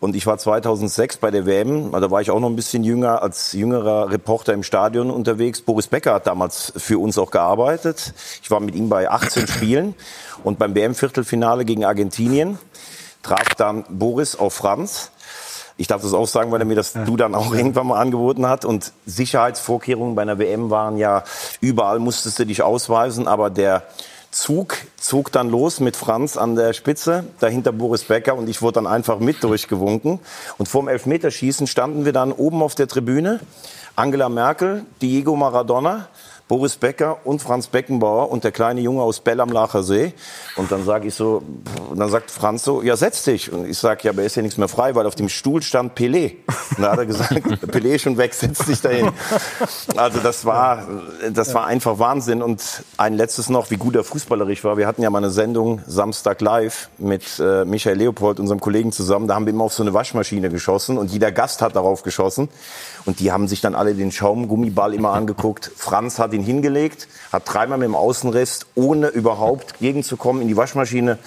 Und 0.00 0.16
ich 0.16 0.26
war 0.26 0.38
2006 0.38 1.18
bei 1.18 1.30
der 1.30 1.44
WM, 1.44 1.92
da 1.92 2.10
war 2.10 2.22
ich 2.22 2.30
auch 2.30 2.40
noch 2.40 2.48
ein 2.48 2.56
bisschen 2.56 2.84
jünger, 2.84 3.22
als 3.22 3.52
jüngerer 3.52 4.10
Reporter 4.10 4.54
im 4.54 4.62
Stadion 4.62 5.10
unterwegs. 5.10 5.60
Boris 5.60 5.88
Becker 5.88 6.14
hat 6.14 6.26
damals 6.26 6.72
für 6.76 6.98
uns 6.98 7.18
auch 7.18 7.30
gearbeitet. 7.30 8.14
Ich 8.42 8.50
war 8.50 8.60
mit 8.60 8.74
ihm 8.74 8.88
bei 8.88 9.10
18 9.10 9.46
Spielen 9.46 9.94
und 10.42 10.58
beim 10.58 10.74
WM-Viertelfinale 10.74 11.66
gegen 11.66 11.84
Argentinien 11.84 12.58
traf 13.22 13.54
dann 13.54 13.84
Boris 13.90 14.36
auf 14.36 14.54
Franz. 14.54 15.10
Ich 15.76 15.86
darf 15.86 16.02
das 16.02 16.14
auch 16.14 16.26
sagen, 16.26 16.50
weil 16.50 16.60
er 16.60 16.66
mir 16.66 16.76
das 16.76 16.92
Du 16.92 17.16
dann 17.16 17.34
auch 17.34 17.54
irgendwann 17.54 17.86
mal 17.86 17.98
angeboten 17.98 18.46
hat. 18.46 18.64
Und 18.64 18.92
Sicherheitsvorkehrungen 19.06 20.14
bei 20.14 20.22
einer 20.22 20.38
WM 20.38 20.70
waren 20.70 20.96
ja, 20.96 21.24
überall 21.60 21.98
musstest 21.98 22.38
du 22.38 22.46
dich 22.46 22.62
ausweisen, 22.62 23.28
aber 23.28 23.50
der 23.50 23.82
Zug 24.30 24.76
zog 24.96 25.32
dann 25.32 25.50
los 25.50 25.80
mit 25.80 25.96
Franz 25.96 26.36
an 26.36 26.54
der 26.54 26.72
Spitze, 26.72 27.24
dahinter 27.40 27.72
Boris 27.72 28.04
Becker 28.04 28.36
und 28.36 28.48
ich 28.48 28.62
wurde 28.62 28.74
dann 28.74 28.86
einfach 28.86 29.18
mit 29.18 29.42
durchgewunken. 29.42 30.20
Und 30.56 30.68
vorm 30.68 30.86
Elfmeterschießen 30.86 31.66
standen 31.66 32.04
wir 32.04 32.12
dann 32.12 32.30
oben 32.30 32.62
auf 32.62 32.76
der 32.76 32.86
Tribüne. 32.86 33.40
Angela 33.96 34.28
Merkel, 34.28 34.86
Diego 35.02 35.34
Maradona, 35.34 36.08
Boris 36.50 36.74
Becker 36.74 37.18
und 37.22 37.40
Franz 37.40 37.68
Beckenbauer 37.68 38.28
und 38.28 38.42
der 38.42 38.50
kleine 38.50 38.80
Junge 38.80 39.02
aus 39.02 39.20
Bell 39.20 39.40
am 39.40 39.50
Lacher 39.50 39.84
See. 39.84 40.12
Und 40.56 40.72
dann 40.72 40.84
sage 40.84 41.06
ich 41.06 41.14
so, 41.14 41.44
und 41.88 42.00
dann 42.00 42.10
sagt 42.10 42.32
Franz 42.32 42.64
so, 42.64 42.82
ja 42.82 42.96
setz 42.96 43.22
dich. 43.22 43.52
Und 43.52 43.68
ich 43.68 43.78
sage, 43.78 44.00
ja, 44.02 44.10
aber 44.10 44.24
ist 44.24 44.34
ja 44.34 44.42
nichts 44.42 44.58
mehr 44.58 44.66
frei, 44.66 44.96
weil 44.96 45.06
auf 45.06 45.14
dem 45.14 45.28
Stuhl 45.28 45.62
stand 45.62 45.96
Pelé. 45.96 46.38
Und 46.76 46.82
da 46.82 46.90
hat 46.90 46.98
er 46.98 47.06
gesagt, 47.06 47.32
Pelé 47.70 47.94
ist 47.94 48.02
schon 48.02 48.16
weg, 48.16 48.34
setz 48.34 48.66
dich 48.66 48.80
dahin. 48.80 49.12
Also 49.96 50.18
das 50.18 50.44
war, 50.44 50.88
das 51.32 51.54
war 51.54 51.66
einfach 51.66 52.00
Wahnsinn. 52.00 52.42
Und 52.42 52.82
ein 52.96 53.14
letztes 53.14 53.48
noch, 53.48 53.70
wie 53.70 53.76
gut 53.76 53.94
er 53.94 54.02
fußballerisch 54.02 54.64
war. 54.64 54.76
Wir 54.76 54.88
hatten 54.88 55.02
ja 55.02 55.10
mal 55.10 55.18
eine 55.18 55.30
Sendung 55.30 55.82
Samstag 55.86 56.40
live 56.40 56.88
mit 56.98 57.38
äh, 57.38 57.64
Michael 57.64 57.96
Leopold, 57.96 58.40
unserem 58.40 58.58
Kollegen 58.58 58.90
zusammen. 58.90 59.28
Da 59.28 59.36
haben 59.36 59.46
wir 59.46 59.52
immer 59.52 59.62
auf 59.62 59.72
so 59.72 59.84
eine 59.84 59.94
Waschmaschine 59.94 60.50
geschossen 60.50 60.98
und 60.98 61.12
jeder 61.12 61.30
Gast 61.30 61.62
hat 61.62 61.76
darauf 61.76 62.02
geschossen. 62.02 62.48
Und 63.06 63.20
die 63.20 63.30
haben 63.30 63.46
sich 63.46 63.60
dann 63.60 63.76
alle 63.76 63.94
den 63.94 64.10
Schaumgummiball 64.10 64.94
immer 64.94 65.12
angeguckt. 65.12 65.70
Franz 65.76 66.18
hat 66.18 66.32
ihn 66.32 66.39
hingelegt, 66.42 67.08
hat 67.32 67.42
dreimal 67.46 67.78
mit 67.78 67.86
dem 67.86 67.94
Außenriss, 67.94 68.66
ohne 68.74 69.08
überhaupt 69.08 69.78
gegenzukommen, 69.78 70.42
in 70.42 70.48
die 70.48 70.56
Waschmaschine. 70.56 71.18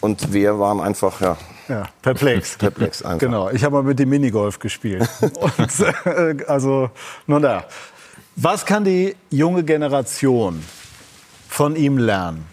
Und 0.00 0.32
wir 0.32 0.58
waren 0.58 0.80
einfach, 0.80 1.20
ja. 1.20 1.36
Ja, 1.68 1.84
perplex. 2.02 2.56
perplex 2.56 3.02
einfach. 3.02 3.20
Genau, 3.20 3.50
ich 3.50 3.62
habe 3.62 3.76
mal 3.76 3.82
mit 3.84 3.98
dem 3.98 4.08
Minigolf 4.08 4.58
gespielt. 4.58 5.08
Und, 5.20 5.80
äh, 6.04 6.44
also, 6.46 6.90
nun 7.26 7.42
da. 7.42 7.64
Was 8.34 8.66
kann 8.66 8.84
die 8.84 9.14
junge 9.30 9.62
Generation 9.62 10.62
von 11.48 11.76
ihm 11.76 11.98
lernen? 11.98 12.46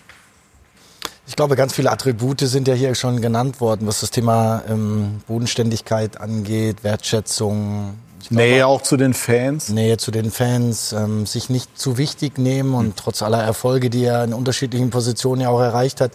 Ich 1.29 1.35
glaube, 1.35 1.55
ganz 1.55 1.73
viele 1.73 1.91
Attribute 1.91 2.41
sind 2.41 2.67
ja 2.67 2.73
hier 2.73 2.95
schon 2.95 3.21
genannt 3.21 3.61
worden, 3.61 3.87
was 3.87 4.01
das 4.01 4.11
Thema 4.11 4.63
ähm, 4.67 5.21
Bodenständigkeit 5.27 6.19
angeht, 6.19 6.83
Wertschätzung. 6.83 7.93
Glaube, 8.27 8.43
Nähe 8.43 8.67
auch 8.67 8.81
zu 8.81 8.97
den 8.97 9.13
Fans? 9.13 9.69
Nähe 9.69 9.97
zu 9.97 10.11
den 10.11 10.31
Fans, 10.31 10.93
ähm, 10.93 11.25
sich 11.25 11.49
nicht 11.49 11.79
zu 11.79 11.97
wichtig 11.97 12.37
nehmen 12.37 12.73
und 12.73 12.97
trotz 12.97 13.21
aller 13.21 13.41
Erfolge, 13.41 13.89
die 13.89 14.03
er 14.03 14.23
in 14.23 14.33
unterschiedlichen 14.33 14.89
Positionen 14.89 15.41
ja 15.41 15.49
auch 15.49 15.61
erreicht 15.61 16.01
hat, 16.01 16.11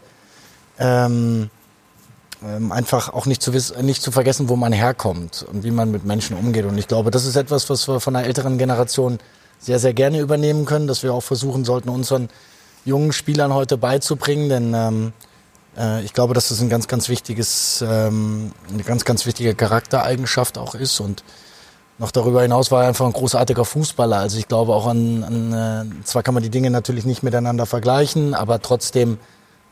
ähm, 0.79 1.51
ähm, 2.45 2.73
einfach 2.73 3.13
auch 3.13 3.27
nicht 3.27 3.43
zu, 3.43 3.55
wissen, 3.55 3.85
nicht 3.87 4.03
zu 4.03 4.13
vergessen, 4.13 4.49
wo 4.49 4.57
man 4.57 4.73
herkommt 4.73 5.47
und 5.51 5.65
wie 5.65 5.71
man 5.71 5.91
mit 5.91 6.05
Menschen 6.05 6.37
umgeht. 6.37 6.67
Und 6.67 6.77
ich 6.77 6.89
glaube, 6.89 7.11
das 7.11 7.25
ist 7.25 7.37
etwas, 7.37 7.71
was 7.71 7.89
wir 7.89 8.01
von 8.01 8.15
der 8.15 8.25
älteren 8.25 8.59
Generation 8.59 9.19
sehr, 9.59 9.79
sehr 9.79 9.95
gerne 9.95 10.21
übernehmen 10.21 10.67
können, 10.67 10.87
dass 10.87 11.03
wir 11.03 11.15
auch 11.15 11.23
versuchen 11.23 11.65
sollten, 11.65 11.89
unseren 11.89 12.29
jungen 12.85 13.13
Spielern 13.13 13.55
heute 13.55 13.79
beizubringen, 13.79 14.49
denn 14.51 14.75
ähm, 14.75 15.13
äh, 15.79 16.03
ich 16.05 16.13
glaube, 16.13 16.35
dass 16.35 16.49
das 16.49 16.61
ein 16.61 16.69
ganz, 16.69 16.87
ganz 16.87 17.09
wichtiges, 17.09 17.83
ähm, 17.87 18.53
eine 18.71 18.83
ganz, 18.83 19.05
ganz 19.05 19.25
wichtige 19.25 19.55
Charaktereigenschaft 19.55 20.59
auch 20.59 20.75
ist 20.75 21.01
und 21.01 21.25
noch 21.99 22.11
darüber 22.11 22.43
hinaus 22.43 22.71
war 22.71 22.83
er 22.83 22.89
einfach 22.89 23.07
ein 23.07 23.13
großartiger 23.13 23.65
Fußballer. 23.65 24.19
Also 24.19 24.39
ich 24.39 24.49
glaube 24.49 24.75
auch 24.75 24.87
an, 24.87 25.25
an 25.25 25.53
äh, 26.01 26.05
zwar 26.05 26.23
kann 26.23 26.35
man 26.35 26.43
die 26.43 26.51
Dinge 26.51 26.71
natürlich 26.71 27.05
nicht 27.05 27.23
miteinander 27.23 27.67
vergleichen, 27.67 28.35
aber 28.35 28.61
trotzdem 28.61 29.19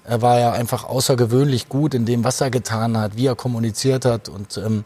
er 0.05 0.21
war 0.23 0.39
ja 0.39 0.53
einfach 0.53 0.85
außergewöhnlich 0.85 1.69
gut 1.69 1.95
in 1.95 2.05
dem, 2.05 2.25
was 2.25 2.41
er 2.41 2.51
getan 2.51 2.99
hat, 2.99 3.17
wie 3.17 3.27
er 3.27 3.37
kommuniziert 3.37 4.05
hat. 4.05 4.29
Und, 4.29 4.57
ähm, 4.57 4.85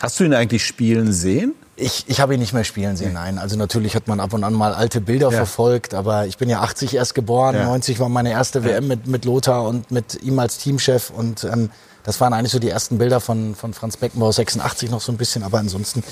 Hast 0.00 0.20
du 0.20 0.24
ihn 0.24 0.34
eigentlich 0.34 0.64
spielen 0.64 1.12
sehen? 1.12 1.54
Ich, 1.74 2.04
ich 2.08 2.20
habe 2.20 2.34
ihn 2.34 2.40
nicht 2.40 2.52
mehr 2.52 2.64
spielen 2.64 2.96
sehen, 2.96 3.14
nein. 3.14 3.38
Also 3.38 3.56
natürlich 3.56 3.94
hat 3.94 4.08
man 4.08 4.20
ab 4.20 4.32
und 4.32 4.44
an 4.44 4.52
mal 4.52 4.74
alte 4.74 5.00
Bilder 5.00 5.30
ja. 5.30 5.36
verfolgt, 5.36 5.94
aber 5.94 6.26
ich 6.26 6.36
bin 6.36 6.48
ja 6.50 6.60
80 6.60 6.94
erst 6.94 7.14
geboren, 7.14 7.54
ja. 7.54 7.64
90 7.64 8.00
war 8.00 8.08
meine 8.08 8.30
erste 8.30 8.64
WM 8.64 8.88
mit, 8.88 9.06
mit 9.06 9.24
Lothar 9.24 9.64
und 9.64 9.90
mit 9.90 10.20
ihm 10.22 10.38
als 10.38 10.58
Teamchef 10.58 11.10
und 11.10 11.44
ähm, 11.44 11.70
das 12.02 12.20
waren 12.20 12.32
eigentlich 12.32 12.52
so 12.52 12.58
die 12.58 12.68
ersten 12.68 12.98
Bilder 12.98 13.20
von, 13.20 13.54
von 13.54 13.74
Franz 13.74 13.96
Beckenbauer, 13.96 14.32
86 14.32 14.90
noch 14.90 15.00
so 15.00 15.12
ein 15.12 15.18
bisschen, 15.18 15.44
aber 15.44 15.58
ansonsten 15.58 16.02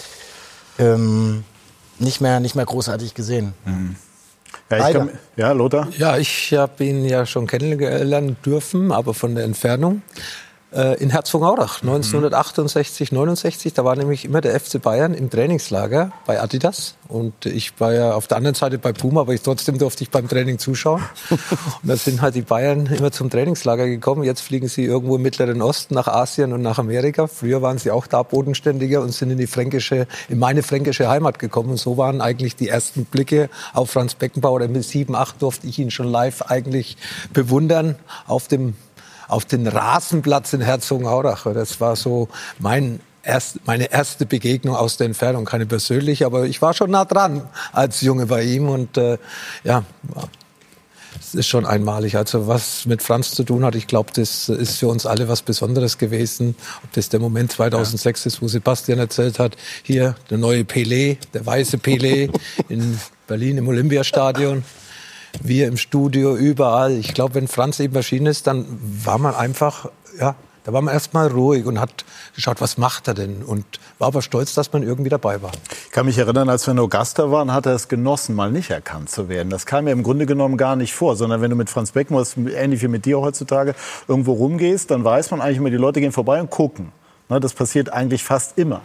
ähm, 0.78 1.44
nicht, 1.98 2.20
mehr, 2.20 2.40
nicht 2.40 2.54
mehr 2.54 2.66
großartig 2.66 3.14
gesehen. 3.14 3.54
Mhm. 3.64 3.96
Ja, 4.70 4.92
kann, 4.92 5.10
ja, 5.36 5.52
Lothar? 5.52 5.88
Ja, 5.96 6.18
ich 6.18 6.52
habe 6.52 6.84
ihn 6.84 7.04
ja 7.04 7.24
schon 7.24 7.46
kennenlernen 7.46 8.36
dürfen, 8.44 8.90
aber 8.90 9.14
von 9.14 9.34
der 9.34 9.44
Entfernung 9.44 10.02
in 10.72 11.10
Herzogenaurach 11.10 11.80
1968, 11.82 13.12
69. 13.12 13.72
Da 13.72 13.84
war 13.84 13.96
nämlich 13.96 14.24
immer 14.24 14.40
der 14.40 14.58
FC 14.58 14.82
Bayern 14.82 15.14
im 15.14 15.30
Trainingslager 15.30 16.12
bei 16.26 16.40
Adidas 16.40 16.96
und 17.08 17.46
ich 17.46 17.78
war 17.80 17.92
ja 17.92 18.14
auf 18.14 18.26
der 18.26 18.36
anderen 18.36 18.54
Seite 18.54 18.78
bei 18.78 18.92
Puma, 18.92 19.20
aber 19.20 19.34
ich 19.34 19.42
trotzdem 19.42 19.78
durfte 19.78 20.02
ich 20.02 20.10
beim 20.10 20.28
Training 20.28 20.58
zuschauen. 20.58 21.02
Und 21.30 21.88
da 21.88 21.96
sind 21.96 22.20
halt 22.20 22.34
die 22.34 22.42
Bayern 22.42 22.86
immer 22.86 23.12
zum 23.12 23.30
Trainingslager 23.30 23.86
gekommen. 23.86 24.24
Jetzt 24.24 24.40
fliegen 24.40 24.68
sie 24.68 24.84
irgendwo 24.84 25.16
im 25.16 25.22
Mittleren 25.22 25.62
Osten 25.62 25.94
nach 25.94 26.08
Asien 26.08 26.52
und 26.52 26.62
nach 26.62 26.78
Amerika. 26.78 27.26
Früher 27.26 27.62
waren 27.62 27.78
sie 27.78 27.90
auch 27.90 28.06
da 28.06 28.22
bodenständiger 28.22 29.00
und 29.02 29.12
sind 29.12 29.30
in 29.30 29.38
die 29.38 29.46
fränkische, 29.46 30.06
in 30.28 30.38
meine 30.38 30.62
fränkische 30.62 31.08
Heimat 31.08 31.38
gekommen. 31.38 31.70
Und 31.70 31.76
so 31.78 31.96
waren 31.96 32.20
eigentlich 32.20 32.56
die 32.56 32.68
ersten 32.68 33.04
Blicke 33.04 33.50
auf 33.72 33.90
Franz 33.90 34.14
Beckenbauer. 34.14 34.66
Mit 34.68 34.84
sieben, 34.84 35.14
acht 35.14 35.40
durfte 35.42 35.66
ich 35.66 35.78
ihn 35.78 35.90
schon 35.90 36.08
live 36.08 36.42
eigentlich 36.42 36.96
bewundern 37.32 37.96
auf 38.26 38.48
dem 38.48 38.74
auf 39.28 39.44
den 39.44 39.66
Rasenplatz 39.66 40.52
in 40.52 40.60
Herzogenaurach. 40.60 41.46
Das 41.52 41.80
war 41.80 41.96
so 41.96 42.28
mein 42.58 43.00
erst, 43.26 43.66
meine 43.66 43.90
erste 43.90 44.24
Begegnung 44.24 44.76
aus 44.76 44.96
der 44.96 45.06
Entfernung, 45.06 45.44
keine 45.44 45.66
persönliche, 45.66 46.26
aber 46.26 46.44
ich 46.44 46.62
war 46.62 46.72
schon 46.74 46.90
nah 46.90 47.04
dran 47.04 47.42
als 47.72 48.00
Junge 48.00 48.26
bei 48.26 48.44
ihm 48.44 48.68
und 48.68 48.96
äh, 48.96 49.18
ja, 49.64 49.82
es 51.18 51.34
ist 51.34 51.48
schon 51.48 51.66
einmalig. 51.66 52.16
Also 52.16 52.46
was 52.46 52.86
mit 52.86 53.02
Franz 53.02 53.32
zu 53.32 53.42
tun 53.42 53.64
hat, 53.64 53.74
ich 53.74 53.86
glaube, 53.86 54.10
das 54.14 54.48
ist 54.48 54.78
für 54.78 54.88
uns 54.88 55.06
alle 55.06 55.28
was 55.28 55.42
Besonderes 55.42 55.98
gewesen. 55.98 56.54
Ob 56.84 56.92
das 56.92 57.08
der 57.08 57.20
Moment 57.20 57.52
2006 57.52 58.24
ja. 58.24 58.28
ist, 58.28 58.42
wo 58.42 58.48
Sebastian 58.48 58.98
erzählt 58.98 59.38
hat, 59.38 59.56
hier 59.82 60.14
der 60.30 60.38
neue 60.38 60.62
Pelé, 60.62 61.18
der 61.34 61.44
weiße 61.44 61.78
Pelé 61.78 62.30
in 62.68 62.98
Berlin 63.26 63.58
im 63.58 63.68
Olympiastadion 63.68 64.62
wir 65.42 65.66
im 65.68 65.76
Studio, 65.76 66.36
überall. 66.36 66.92
Ich 66.92 67.14
glaube, 67.14 67.34
wenn 67.34 67.48
Franz 67.48 67.80
eben 67.80 67.94
erschienen 67.94 68.26
ist, 68.26 68.46
dann 68.46 68.66
war 69.04 69.18
man 69.18 69.34
einfach, 69.34 69.88
ja, 70.18 70.34
da 70.66 70.72
war 70.72 70.82
man 70.82 70.92
erstmal 70.92 71.28
ruhig 71.28 71.64
und 71.64 71.78
hat 71.78 72.04
geschaut, 72.34 72.60
was 72.60 72.76
macht 72.76 73.06
er 73.06 73.14
denn? 73.14 73.44
Und 73.44 73.64
war 74.00 74.08
aber 74.08 74.20
stolz, 74.20 74.52
dass 74.52 74.72
man 74.72 74.82
irgendwie 74.82 75.10
dabei 75.10 75.40
war. 75.40 75.52
Ich 75.84 75.92
kann 75.92 76.06
mich 76.06 76.18
erinnern, 76.18 76.48
als 76.48 76.66
wir 76.66 76.72
in 76.72 76.80
Augusta 76.80 77.30
waren, 77.30 77.52
hat 77.52 77.66
er 77.66 77.74
es 77.74 77.86
genossen, 77.86 78.34
mal 78.34 78.50
nicht 78.50 78.70
erkannt 78.70 79.08
zu 79.08 79.28
werden. 79.28 79.48
Das 79.48 79.64
kam 79.64 79.84
mir 79.84 79.92
im 79.92 80.02
Grunde 80.02 80.26
genommen 80.26 80.56
gar 80.56 80.74
nicht 80.74 80.92
vor, 80.92 81.14
sondern 81.14 81.40
wenn 81.40 81.50
du 81.50 81.56
mit 81.56 81.70
Franz 81.70 81.92
Beckenbauer, 81.92 82.26
ähnlich 82.52 82.82
wie 82.82 82.88
mit 82.88 83.04
dir 83.04 83.20
heutzutage, 83.20 83.76
irgendwo 84.08 84.32
rumgehst, 84.32 84.90
dann 84.90 85.04
weiß 85.04 85.30
man 85.30 85.40
eigentlich 85.40 85.58
immer, 85.58 85.70
die 85.70 85.76
Leute 85.76 86.00
gehen 86.00 86.10
vorbei 86.10 86.40
und 86.40 86.50
gucken. 86.50 86.90
Ne, 87.28 87.38
das 87.38 87.54
passiert 87.54 87.92
eigentlich 87.92 88.24
fast 88.24 88.58
immer. 88.58 88.80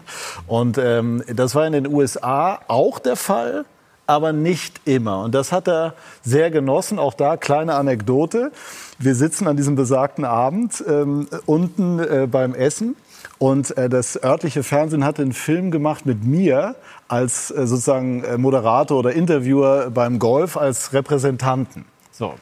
Und 0.46 0.78
ähm, 0.78 1.24
das 1.34 1.56
war 1.56 1.66
in 1.66 1.74
den 1.74 1.88
USA 1.88 2.60
auch 2.68 3.00
der 3.00 3.16
Fall 3.16 3.66
aber 4.12 4.34
nicht 4.34 4.82
immer. 4.86 5.24
Und 5.24 5.34
das 5.34 5.52
hat 5.52 5.67
er 5.67 5.93
sehr 6.21 6.52
genossen. 6.52 7.00
Auch 7.00 7.13
da 7.13 7.38
kleine 7.38 7.76
Anekdote. 7.76 8.52
Wir 9.00 9.15
sitzen 9.15 9.47
an 9.47 9.56
diesem 9.56 9.76
besagten 9.76 10.26
Abend 10.26 10.84
ähm, 10.88 11.28
unten 11.45 12.00
äh, 12.00 12.28
beim 12.30 12.54
Essen. 12.54 12.95
Und 13.39 13.76
äh, 13.78 13.89
das 13.89 14.21
örtliche 14.21 14.63
Fernsehen 14.63 15.06
hat 15.06 15.19
einen 15.19 15.32
Film 15.32 15.71
gemacht 15.71 16.06
mit 16.06 16.26
mir 16.26 16.76
als 17.08 17.52
äh, 17.52 17.65
sozusagen 17.65 18.24
äh, 18.24 18.38
Moderator 18.38 19.00
oder 19.00 19.13
Interviewer 19.13 19.89
beim 19.89 20.19
Golf 20.19 20.58
als 20.58 20.91
Repräsentanten. 20.93 21.86
So, 22.21 22.36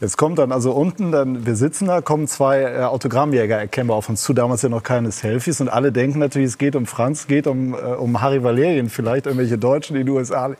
jetzt 0.00 0.16
kommt 0.16 0.38
dann 0.38 0.52
also 0.52 0.70
unten, 0.70 1.10
dann 1.10 1.44
wir 1.44 1.56
sitzen 1.56 1.88
da, 1.88 2.00
kommen 2.00 2.28
zwei 2.28 2.60
äh, 2.60 2.82
Autogrammjäger 2.84 3.58
erkennbar 3.58 3.96
auf 3.96 4.08
uns 4.08 4.22
zu, 4.22 4.32
damals 4.32 4.62
ja 4.62 4.68
noch 4.68 4.84
keine 4.84 5.10
Selfies. 5.10 5.60
Und 5.60 5.68
alle 5.68 5.90
denken 5.90 6.20
natürlich, 6.20 6.50
es 6.50 6.56
geht 6.56 6.76
um 6.76 6.86
Franz, 6.86 7.22
es 7.22 7.26
geht 7.26 7.48
um, 7.48 7.74
äh, 7.74 7.78
um 7.78 8.22
Harry 8.22 8.44
Valerien 8.44 8.88
vielleicht, 8.88 9.26
irgendwelche 9.26 9.58
Deutschen, 9.58 9.94
die 9.94 10.02
in 10.02 10.06
den 10.06 10.14
USA 10.14 10.52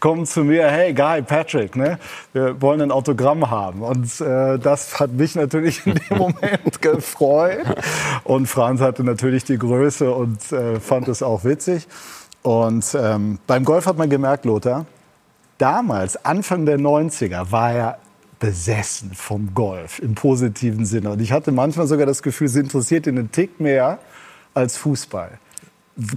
kommen 0.00 0.24
zu 0.24 0.42
mir, 0.42 0.70
hey 0.70 0.94
Guy, 0.94 1.20
Patrick, 1.20 1.76
ne, 1.76 1.98
wir 2.32 2.62
wollen 2.62 2.80
ein 2.80 2.90
Autogramm 2.90 3.50
haben. 3.50 3.82
Und 3.82 4.18
äh, 4.22 4.58
das 4.58 4.98
hat 4.98 5.12
mich 5.12 5.34
natürlich 5.34 5.86
in 5.86 5.96
dem 5.96 6.16
Moment 6.16 6.80
gefreut. 6.80 7.66
Und 8.24 8.46
Franz 8.46 8.80
hatte 8.80 9.04
natürlich 9.04 9.44
die 9.44 9.58
Größe 9.58 10.10
und 10.10 10.50
äh, 10.50 10.80
fand 10.80 11.08
es 11.08 11.22
auch 11.22 11.44
witzig. 11.44 11.86
Und 12.40 12.86
ähm, 12.98 13.38
beim 13.46 13.66
Golf 13.66 13.84
hat 13.84 13.98
man 13.98 14.08
gemerkt, 14.08 14.46
Lothar, 14.46 14.86
damals, 15.58 16.24
Anfang 16.24 16.64
der 16.64 16.78
90er, 16.78 17.52
war 17.52 17.72
er 17.72 17.98
besessen 18.38 19.12
vom 19.14 19.54
Golf 19.54 19.98
im 19.98 20.14
positiven 20.14 20.84
Sinne. 20.84 21.10
Und 21.10 21.20
ich 21.20 21.32
hatte 21.32 21.52
manchmal 21.52 21.86
sogar 21.86 22.06
das 22.06 22.22
Gefühl, 22.22 22.48
sie 22.48 22.60
interessiert 22.60 23.06
ihn 23.06 23.18
einen 23.18 23.32
Tick 23.32 23.60
mehr 23.60 23.98
als 24.54 24.76
Fußball. 24.76 25.38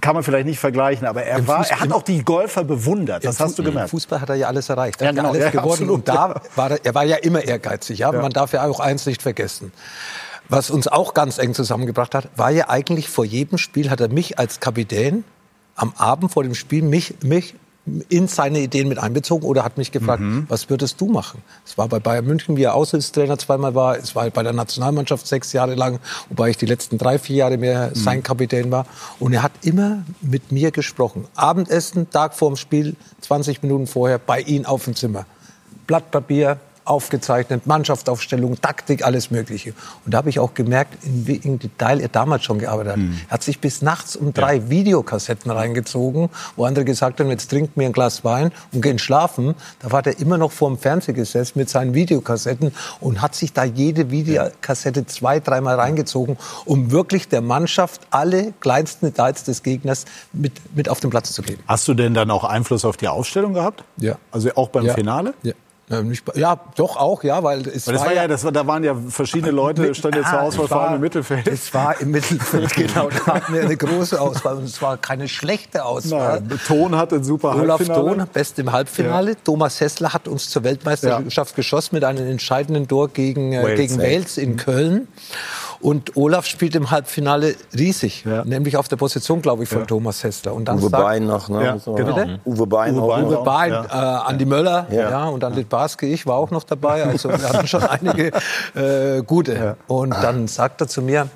Kann 0.02 0.16
man 0.16 0.24
vielleicht 0.24 0.48
nicht 0.48 0.60
vergleichen, 0.60 1.06
aber 1.06 1.24
er, 1.24 1.48
war, 1.48 1.70
er 1.70 1.80
hat 1.80 1.92
auch 1.92 2.02
die 2.02 2.24
Golfer 2.24 2.64
bewundert. 2.64 3.24
Das 3.24 3.40
hast 3.40 3.60
du 3.60 3.64
gemerkt. 3.64 3.92
Fußball 3.92 4.20
hat 4.20 4.30
er 4.30 4.36
ja 4.36 4.48
alles 4.48 4.70
erreicht. 4.70 5.00
Er 5.02 5.06
ja, 5.06 5.12
genau, 5.12 5.26
ja 5.26 5.30
alles 5.30 5.44
ja, 5.44 5.50
geworden. 5.52 5.72
Absolut, 5.72 5.96
und 5.96 6.08
da 6.08 6.42
war 6.56 6.72
er, 6.72 6.86
er 6.86 6.96
war 6.96 7.04
ja 7.04 7.18
immer 7.18 7.44
ehrgeizig. 7.44 8.00
Ja? 8.00 8.12
ja? 8.12 8.22
Man 8.22 8.32
darf 8.32 8.54
ja 8.54 8.64
auch 8.64 8.80
eins 8.80 9.06
nicht 9.06 9.22
vergessen. 9.22 9.72
Was 10.50 10.72
uns 10.72 10.88
auch 10.88 11.14
ganz 11.14 11.38
eng 11.38 11.54
zusammengebracht 11.54 12.16
hat, 12.16 12.30
war 12.36 12.50
ja 12.50 12.70
eigentlich 12.70 13.10
vor 13.10 13.26
jedem 13.26 13.58
Spiel 13.58 13.92
hat 13.92 14.00
er 14.00 14.08
mich 14.08 14.40
als 14.40 14.60
Kapitän 14.60 15.24
am 15.76 15.94
Abend 15.98 16.32
vor 16.32 16.44
dem 16.44 16.56
Spiel 16.56 16.82
mich, 16.82 17.16
mich 17.22 17.54
in 18.10 18.28
seine 18.28 18.60
Ideen 18.60 18.88
mit 18.88 18.98
einbezogen 18.98 19.46
oder 19.46 19.64
hat 19.64 19.78
mich 19.78 19.92
gefragt, 19.92 20.22
was 20.48 20.70
würdest 20.70 21.00
du 21.00 21.08
machen? 21.08 21.42
Es 21.66 21.78
war 21.78 21.88
bei 21.88 22.00
Bayern 22.00 22.26
München, 22.26 22.58
wie 22.58 22.64
er 22.64 22.76
Aushilfstrainer 22.76 23.38
zweimal 23.38 23.76
war. 23.76 23.98
Es 23.98 24.16
war 24.16 24.30
bei 24.30 24.44
der 24.44 24.54
Nationalmannschaft 24.54 25.26
sechs 25.28 25.54
Jahre 25.54 25.76
lang, 25.76 26.00
wobei 26.30 26.50
ich 26.50 26.58
die 26.58 26.66
letzten 26.66 26.98
drei, 26.98 27.20
vier 27.20 27.38
Jahre 27.38 27.58
mehr 27.58 27.92
sein 27.94 28.24
Kapitän 28.24 28.72
war. 28.72 28.86
Und 29.20 29.34
er 29.34 29.44
hat 29.44 29.54
immer 29.62 30.04
mit 30.22 30.52
mir 30.52 30.72
gesprochen. 30.72 31.26
Abendessen, 31.36 32.10
Tag 32.10 32.34
vorm 32.34 32.56
Spiel, 32.56 32.96
20 33.22 33.64
Minuten 33.64 33.88
vorher, 33.88 34.20
bei 34.20 34.42
ihm 34.42 34.66
auf 34.66 34.86
dem 34.86 34.96
Zimmer. 34.96 35.26
Blatt 35.86 36.12
Papier, 36.12 36.60
aufgezeichnet, 36.90 37.68
Mannschaftsaufstellung, 37.68 38.60
Taktik, 38.62 39.06
alles 39.06 39.32
Mögliche. 39.32 39.74
Und 40.06 40.14
da 40.14 40.20
habe 40.20 40.30
ich 40.30 40.40
auch 40.40 40.54
gemerkt, 40.54 41.04
in 41.04 41.28
welchem 41.28 41.60
Detail 41.60 42.00
er 42.00 42.08
damals 42.08 42.44
schon 42.44 42.60
gearbeitet 42.60 42.94
hat. 42.94 43.00
Er 43.28 43.34
hat 43.34 43.44
sich 43.44 43.60
bis 43.60 43.82
nachts 43.82 44.16
um 44.16 44.34
drei 44.34 44.70
Videokassetten 44.70 45.52
reingezogen, 45.52 46.30
wo 46.56 46.66
andere 46.66 46.86
gesagt 46.86 47.20
haben, 47.20 47.30
jetzt 47.30 47.50
trinkt 47.50 47.78
mir 47.78 47.86
ein 47.86 47.94
Glas 47.94 48.24
Wein 48.24 48.52
und 48.72 48.82
gehen 48.82 49.00
schlafen. 49.00 49.56
Da 49.80 49.92
war 49.92 50.02
der 50.02 50.20
immer 50.20 50.38
noch 50.38 50.52
vor 50.52 50.70
dem 50.70 50.78
Fernseher 50.78 51.14
gesessen 51.14 51.60
mit 51.60 51.70
seinen 51.70 51.94
Videokassetten 51.94 52.74
und 53.00 53.22
hat 53.22 53.36
sich 53.36 53.54
da 53.54 53.64
jede 53.64 54.10
Videokassette 54.12 55.06
zwei, 55.06 55.40
dreimal 55.40 55.76
reingezogen, 55.76 56.38
um 56.66 56.92
wirklich 56.92 57.28
der 57.28 57.42
Mannschaft 57.42 58.02
alle 58.12 58.54
kleinsten 58.60 59.08
Details 59.08 59.44
des 59.44 59.64
Gegners 59.64 60.06
mit, 60.34 60.54
mit 60.76 60.90
auf 60.90 61.00
den 61.00 61.10
Platz 61.10 61.34
zu 61.34 61.42
geben. 61.42 61.62
Hast 61.68 61.88
du 61.88 61.94
denn 61.94 62.14
dann 62.14 62.32
auch 62.32 62.44
Einfluss 62.44 62.86
auf 62.86 62.98
die 62.98 63.08
Ausstellung 63.08 63.54
gehabt? 63.54 63.84
Ja. 63.98 64.18
Also 64.32 64.50
auch 64.56 64.70
beim 64.70 64.86
Ja. 64.86 64.94
Finale? 64.94 65.34
Ja. 65.44 65.54
Ja, 65.90 66.02
bei- 66.02 66.34
ja, 66.40 66.60
doch 66.76 66.98
auch, 66.98 67.24
ja, 67.24 67.42
weil 67.44 67.66
es 67.66 67.86
das 67.86 68.02
war 68.02 68.14
ja, 68.14 68.28
das 68.28 68.44
war, 68.44 68.52
da 68.52 68.68
waren 68.68 68.84
ja 68.84 68.94
verschiedene 69.08 69.52
Leute, 69.52 69.96
stand 69.96 70.16
jetzt 70.16 70.28
zur 70.30 70.40
Ah, 70.40 70.42
Auswahl 70.42 70.66
es 70.66 70.70
vor 70.70 70.82
allem 70.82 70.90
war- 70.90 70.96
im 70.96 71.02
Mittelfeld. 71.02 71.48
Es 71.48 71.74
war 71.74 72.02
im 72.02 72.12
Mittelfeld, 72.12 72.74
genau. 72.76 73.08
Da 73.10 73.36
hatten 73.36 73.54
wir 73.54 73.62
eine 73.62 73.78
große 73.78 74.20
Auswahl 74.20 74.58
und 74.58 74.66
es 74.66 74.82
war 74.82 74.98
keine 74.98 75.30
schlechte 75.30 75.86
Auswahl. 75.86 76.44
Na, 76.46 76.56
Ton 76.68 76.96
hatte 76.98 77.16
ein 77.16 77.24
super 77.24 77.56
Olaf 77.56 77.80
Halbfinale. 77.80 78.18
Thon, 78.18 78.28
best 78.34 78.60
im 78.60 78.72
Halbfinale. 78.74 79.36
Thomas 79.42 79.80
Hessler 79.80 80.12
hat 80.14 80.28
uns 80.28 80.50
zur 80.50 80.66
Weltmeisterschaft 80.66 81.56
geschossen 81.56 81.96
mit 81.96 82.04
einem 82.04 82.28
entscheidenden 82.28 82.88
Tor 82.90 83.08
gegen 83.08 83.52
Wales, 83.54 83.64
Wales, 83.64 83.78
gegen 83.78 84.02
ja. 84.02 84.08
Wales 84.10 84.38
in 84.38 84.58
Köln. 84.58 85.08
Und 85.80 86.18
Olaf 86.18 86.46
spielt 86.46 86.76
im 86.76 86.90
Halbfinale 86.92 87.56
riesig, 87.78 88.26
Ja. 88.26 88.44
nämlich 88.46 88.78
auf 88.78 88.88
der 88.88 88.96
Position, 88.96 89.42
glaube 89.42 89.64
ich, 89.64 89.70
von 89.70 89.86
Thomas 89.86 90.24
Hessler. 90.24 90.54
Und 90.54 90.66
dann 90.66 90.78
Uwe 90.80 90.90
sagt 90.90 91.04
Bein 91.04 91.26
noch, 91.28 91.50
ne? 91.50 91.64
Ja, 91.64 91.78
genau. 91.86 92.16
Bitte? 92.16 92.40
Uwe 92.46 92.66
Bein 92.68 92.96
Uwe 92.98 93.08
Bein 93.08 93.26
Uwe 93.26 93.44
Bein, 93.44 93.72
Ja. 93.72 93.84
äh, 93.86 94.30
Andi 94.30 94.46
Möller, 94.46 94.88
ja. 94.90 95.10
Ja. 95.12 95.26
und 95.26 95.42
dann 95.44 95.54
Litbarski, 95.54 96.08
ich 96.08 96.26
war 96.26 96.36
auch 96.38 96.50
noch 96.52 96.64
dabei. 96.64 97.04
Also 97.04 97.30
wir 97.30 97.50
hatten 97.50 97.68
schon 97.68 97.84
einige 97.84 98.32
äh, 98.76 99.22
gute. 99.24 99.78
Und 99.88 100.12
dann 100.12 100.48
sagt 100.48 100.82
er 100.82 100.88
zu 100.88 101.02
mir, 101.02 101.28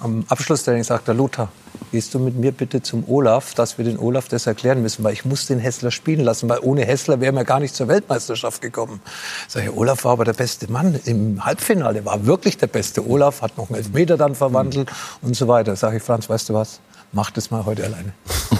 am 0.00 0.24
Abschlusstraining 0.28 0.84
sagt 0.84 1.08
er, 1.08 1.14
Lothar, 1.14 1.50
gehst 1.92 2.14
du 2.14 2.18
mit 2.18 2.36
mir 2.36 2.52
bitte 2.52 2.82
zum 2.82 3.04
Olaf, 3.08 3.54
dass 3.54 3.78
wir 3.78 3.84
den 3.84 3.98
Olaf 3.98 4.28
das 4.28 4.46
erklären 4.46 4.82
müssen, 4.82 5.04
weil 5.04 5.12
ich 5.12 5.24
muss 5.24 5.46
den 5.46 5.58
Hessler 5.58 5.90
spielen 5.90 6.20
lassen, 6.20 6.48
weil 6.48 6.60
ohne 6.62 6.84
Hessler 6.84 7.20
wären 7.20 7.34
wir 7.34 7.44
gar 7.44 7.60
nicht 7.60 7.74
zur 7.74 7.88
Weltmeisterschaft 7.88 8.62
gekommen. 8.62 9.00
Sag 9.48 9.64
ich, 9.64 9.76
Olaf 9.76 10.04
war 10.04 10.12
aber 10.12 10.24
der 10.24 10.32
beste 10.32 10.70
Mann 10.70 10.98
im 11.04 11.44
Halbfinale, 11.44 12.04
war 12.04 12.26
wirklich 12.26 12.58
der 12.58 12.68
beste. 12.68 13.06
Olaf 13.06 13.42
hat 13.42 13.56
noch 13.56 13.68
einen 13.68 13.78
Elfmeter 13.78 14.16
dann 14.16 14.34
verwandelt 14.34 14.90
und 15.22 15.36
so 15.36 15.48
weiter. 15.48 15.76
Sag 15.76 15.94
ich, 15.94 16.02
Franz, 16.02 16.28
weißt 16.28 16.48
du 16.48 16.54
was? 16.54 16.80
Mach 17.12 17.30
das 17.30 17.50
mal 17.50 17.66
heute 17.66 17.84
alleine. 17.84 18.12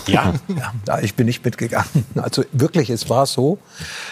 Ja. 0.07 0.35
Ja, 0.49 0.75
da, 0.85 1.01
ich 1.01 1.15
bin 1.15 1.27
nicht 1.27 1.45
mitgegangen. 1.45 2.05
Also 2.17 2.43
wirklich, 2.53 2.91
es 2.91 3.09
war 3.09 3.27
so, 3.27 3.59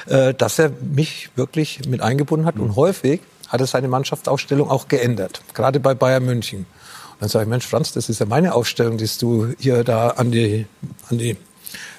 äh, 0.07 0.33
dass 0.33 0.59
er 0.59 0.71
mich 0.81 1.31
wirklich 1.35 1.81
mit 1.89 2.03
eingebunden 2.03 2.47
hat 2.47 2.57
und 2.57 2.77
häufig 2.77 3.21
hat 3.49 3.61
er 3.61 3.67
seine 3.67 3.89
Mannschaftsausstellung 3.89 4.71
auch 4.71 4.89
geändert, 4.89 5.43
gerade 5.55 5.81
bei 5.81 5.95
Bayern 5.95 6.25
München. 6.25 6.67
Dann 7.21 7.29
sage 7.29 7.45
ich, 7.45 7.49
Mensch, 7.49 7.67
Franz, 7.67 7.93
das 7.93 8.09
ist 8.09 8.21
ja 8.21 8.27
meine 8.27 8.55
Ausstellung, 8.55 8.97
die 8.97 9.09
du 9.21 9.53
hier 9.59 9.83
da 9.85 10.11
an 10.11 10.31
die, 10.31 10.67
an 11.11 11.19
die 11.19 11.37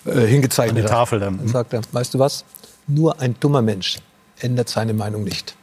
äh, 0.05 0.25
hingezeichnet 0.25 0.71
An 0.71 0.75
die 0.75 0.83
hast. 0.83 0.91
Tafel 0.91 1.19
dann. 1.19 1.37
Dann 1.37 1.47
sagt 1.47 1.73
er, 1.73 1.81
weißt 1.91 2.13
du 2.13 2.19
was? 2.19 2.45
Nur 2.87 3.19
ein 3.19 3.35
dummer 3.39 3.61
Mensch 3.61 3.97
ändert 4.39 4.69
seine 4.69 4.93
Meinung 4.93 5.23
nicht. 5.23 5.55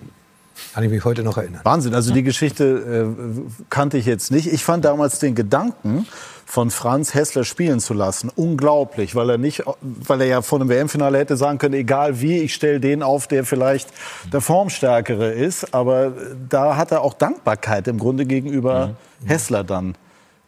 Kann 0.75 0.85
ich 0.85 0.91
mich 0.91 1.05
heute 1.05 1.23
noch 1.23 1.39
erinnern. 1.39 1.61
Wahnsinn, 1.65 1.95
also 1.95 2.13
die 2.13 2.23
Geschichte 2.23 3.15
äh, 3.17 3.65
kannte 3.71 3.97
ich 3.97 4.07
jetzt 4.07 4.31
nicht. 4.31 4.47
Ich 4.53 4.63
fand 4.63 4.85
damals 4.85 5.19
den 5.19 5.35
Gedanken, 5.35 6.07
von 6.47 6.71
Franz 6.71 7.13
Hessler 7.13 7.45
spielen 7.45 7.81
zu 7.81 7.93
lassen, 7.93 8.31
unglaublich, 8.35 9.17
weil 9.17 9.31
er 9.31 9.37
nicht, 9.37 9.65
weil 9.81 10.21
er 10.21 10.27
ja 10.29 10.43
vor 10.43 10.61
einem 10.61 10.69
WM-Finale 10.69 11.19
hätte 11.19 11.37
sagen 11.37 11.59
können, 11.59 11.75
egal 11.75 12.21
wie, 12.21 12.39
ich 12.39 12.55
stelle 12.55 12.79
den 12.79 13.03
auf, 13.03 13.27
der 13.27 13.45
vielleicht 13.45 13.91
der 14.33 14.41
Formstärkere 14.41 15.33
ist. 15.33 15.75
Aber 15.75 16.13
da 16.49 16.77
hat 16.77 16.93
er 16.93 17.03
auch 17.03 17.15
Dankbarkeit 17.15 17.89
im 17.89 17.99
Grunde 17.99 18.25
gegenüber 18.25 18.95
Hessler 19.27 19.65
dann 19.65 19.97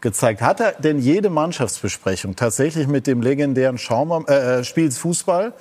gezeigt. 0.00 0.40
Hat 0.40 0.60
er 0.60 0.72
denn 0.72 1.00
jede 1.00 1.30
Mannschaftsbesprechung 1.30 2.36
tatsächlich 2.36 2.86
mit 2.86 3.08
dem 3.08 3.20
legendären 3.20 3.76
Schaum, 3.76 4.24
äh, 4.26 4.62
Spiels 4.62 4.98
Fußball 4.98 5.52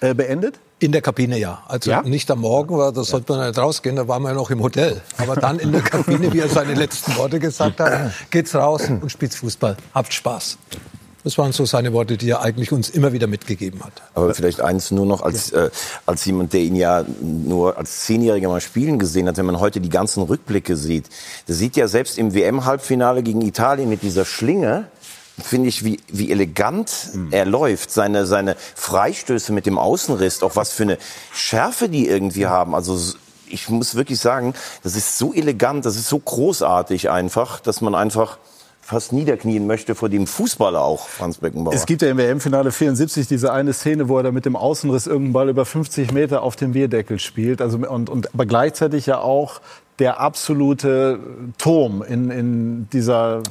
äh, 0.00 0.14
beendet? 0.14 0.60
In 0.80 0.92
der 0.92 1.02
Kabine 1.02 1.38
ja. 1.38 1.62
Also 1.68 1.90
Ja? 1.90 2.02
nicht 2.02 2.30
am 2.30 2.40
Morgen, 2.40 2.76
weil 2.76 2.90
da 2.92 3.04
sollte 3.04 3.32
man 3.32 3.46
nicht 3.46 3.58
rausgehen, 3.58 3.96
da 3.96 4.08
waren 4.08 4.22
wir 4.22 4.30
ja 4.30 4.34
noch 4.34 4.50
im 4.50 4.62
Hotel. 4.62 5.00
Aber 5.18 5.36
dann 5.36 5.58
in 5.58 5.72
der 5.72 5.82
Kabine, 5.82 6.32
wie 6.32 6.38
er 6.40 6.48
seine 6.48 6.72
letzten 6.74 7.14
Worte 7.16 7.38
gesagt 7.38 7.80
hat, 7.80 8.12
geht's 8.30 8.54
raus 8.54 8.88
und 8.88 9.12
spielt 9.12 9.34
Fußball. 9.34 9.76
Habt 9.94 10.12
Spaß. 10.14 10.56
Das 11.22 11.36
waren 11.36 11.52
so 11.52 11.66
seine 11.66 11.92
Worte, 11.92 12.16
die 12.16 12.30
er 12.30 12.40
eigentlich 12.40 12.72
uns 12.72 12.88
immer 12.88 13.12
wieder 13.12 13.26
mitgegeben 13.26 13.84
hat. 13.84 13.92
Aber 14.14 14.32
vielleicht 14.32 14.62
eins 14.62 14.90
nur 14.90 15.04
noch 15.04 15.20
als, 15.20 15.52
äh, 15.52 15.68
als 16.06 16.24
jemand, 16.24 16.54
der 16.54 16.60
ihn 16.60 16.74
ja 16.76 17.04
nur 17.20 17.76
als 17.76 18.06
Zehnjähriger 18.06 18.48
mal 18.48 18.62
spielen 18.62 18.98
gesehen 18.98 19.28
hat, 19.28 19.36
wenn 19.36 19.44
man 19.44 19.60
heute 19.60 19.82
die 19.82 19.90
ganzen 19.90 20.22
Rückblicke 20.22 20.76
sieht. 20.76 21.10
Der 21.46 21.54
sieht 21.54 21.76
ja 21.76 21.88
selbst 21.88 22.16
im 22.16 22.32
WM-Halbfinale 22.32 23.22
gegen 23.22 23.42
Italien 23.42 23.90
mit 23.90 24.02
dieser 24.02 24.24
Schlinge, 24.24 24.86
finde 25.40 25.68
ich, 25.68 25.84
wie, 25.84 26.00
wie 26.08 26.30
elegant 26.30 27.10
er 27.30 27.44
läuft. 27.44 27.90
Seine, 27.90 28.26
seine 28.26 28.56
Freistöße 28.74 29.52
mit 29.52 29.66
dem 29.66 29.78
Außenriss, 29.78 30.42
auch 30.42 30.56
was 30.56 30.72
für 30.72 30.84
eine 30.84 30.98
Schärfe 31.32 31.88
die 31.88 32.08
irgendwie 32.08 32.46
haben. 32.46 32.74
Also 32.74 32.98
ich 33.48 33.68
muss 33.68 33.94
wirklich 33.94 34.20
sagen, 34.20 34.54
das 34.82 34.96
ist 34.96 35.18
so 35.18 35.32
elegant, 35.32 35.84
das 35.84 35.96
ist 35.96 36.08
so 36.08 36.18
großartig 36.18 37.10
einfach, 37.10 37.60
dass 37.60 37.80
man 37.80 37.94
einfach 37.94 38.38
fast 38.90 39.12
niederknien 39.12 39.66
möchte 39.68 39.94
vor 39.94 40.08
dem 40.08 40.26
Fußballer 40.26 40.80
auch, 40.80 41.06
Franz 41.06 41.38
Beckenbauer. 41.38 41.74
Es 41.74 41.86
gibt 41.86 42.02
ja 42.02 42.10
im 42.10 42.18
WM-Finale 42.18 42.72
74 42.72 43.28
diese 43.28 43.52
eine 43.52 43.72
Szene, 43.72 44.08
wo 44.08 44.16
er 44.16 44.24
da 44.24 44.32
mit 44.32 44.46
dem 44.46 44.56
Außenriss 44.56 45.06
irgendeinen 45.06 45.32
Ball 45.32 45.48
über 45.48 45.64
50 45.64 46.12
Meter 46.12 46.42
auf 46.42 46.56
dem 46.56 46.72
Bierdeckel 46.72 47.20
spielt. 47.20 47.62
Also, 47.62 47.78
und, 47.78 48.10
und, 48.10 48.34
aber 48.34 48.46
gleichzeitig 48.46 49.06
ja 49.06 49.20
auch 49.20 49.60
der 50.00 50.18
absolute 50.18 51.20
Turm 51.58 52.02
in, 52.02 52.30
in, 52.30 52.88
dieser, 52.90 53.42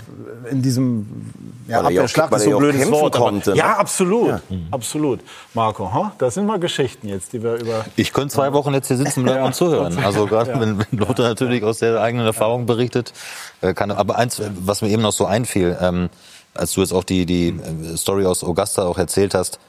in 0.49 0.61
diesem 0.61 1.31
ja, 1.67 1.87
ja 1.87 2.01
weil 2.01 2.05
ist 2.05 2.15
so 2.15 2.49
ja 2.49 2.55
ein 2.55 2.59
blödes 2.59 2.91
Wort. 2.91 3.13
konnte, 3.15 3.51
ne? 3.51 3.57
ja, 3.57 3.77
absolut. 3.77 4.41
Absolut. 4.71 5.19
Marco, 5.53 5.93
ha? 5.93 6.13
das 6.17 6.33
sind 6.33 6.47
mal 6.47 6.59
Geschichten 6.59 7.07
jetzt, 7.07 7.31
die 7.33 7.43
wir 7.43 7.55
über... 7.55 7.85
Ich 7.95 8.11
könnte 8.11 8.33
zwei 8.33 8.51
Wochen 8.53 8.73
jetzt 8.73 8.87
hier 8.87 8.97
sitzen 8.97 9.23
bleiben 9.23 9.43
und 9.45 9.53
zuhören. 9.53 9.97
Also 10.03 10.25
gerade 10.25 10.59
wenn, 10.59 10.79
wenn 10.79 10.99
Lothar 10.99 11.29
natürlich 11.29 11.63
aus 11.63 11.77
der 11.77 12.01
eigenen 12.01 12.25
Erfahrung 12.25 12.65
berichtet. 12.65 13.13
Äh, 13.61 13.75
kann, 13.75 13.91
aber 13.91 14.17
eins, 14.17 14.41
was 14.59 14.81
mir 14.81 14.89
eben 14.89 15.03
noch 15.03 15.13
so 15.13 15.27
einfiel, 15.27 15.77
ähm, 15.79 16.09
als 16.55 16.73
du 16.73 16.81
jetzt 16.81 16.93
auch 16.93 17.03
die, 17.03 17.27
die 17.27 17.49
äh, 17.49 17.97
Story 17.97 18.25
aus 18.25 18.43
Augusta 18.43 18.83
auch 18.85 18.97
erzählt 18.97 19.35
hast, 19.35 19.59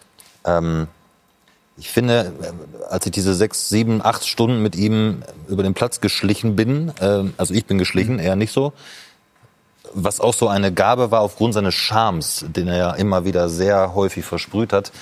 ähm, 0.46 0.88
ich 1.80 1.90
finde, 1.90 2.32
äh, 2.42 2.84
als 2.92 3.06
ich 3.06 3.12
diese 3.12 3.34
sechs, 3.34 3.68
sieben, 3.68 4.04
acht 4.04 4.26
Stunden 4.26 4.62
mit 4.62 4.76
ihm 4.76 5.22
über 5.48 5.62
den 5.62 5.74
Platz 5.74 6.00
geschlichen 6.00 6.54
bin, 6.54 6.92
ähm, 7.00 7.32
also 7.38 7.54
ich 7.54 7.64
bin 7.64 7.78
geschlichen, 7.78 8.18
er 8.18 8.36
nicht 8.36 8.52
so, 8.52 8.72
was 9.94 10.20
auch 10.20 10.34
so 10.34 10.46
eine 10.46 10.72
Gabe 10.72 11.10
war 11.10 11.22
aufgrund 11.22 11.54
seines 11.54 11.74
Charmes, 11.74 12.44
den 12.48 12.68
er 12.68 12.76
ja 12.76 12.92
immer 12.92 13.24
wieder 13.24 13.48
sehr 13.48 13.94
häufig 13.94 14.24
versprüht 14.24 14.72
hat. 14.72 14.92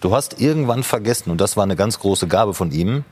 Du 0.00 0.14
hast 0.14 0.40
irgendwann 0.40 0.84
vergessen, 0.84 1.30
und 1.30 1.40
das 1.40 1.56
war 1.56 1.64
eine 1.64 1.76
ganz 1.76 1.98
große 1.98 2.28
Gabe 2.28 2.54
von 2.54 2.70
ihm, 2.70 3.04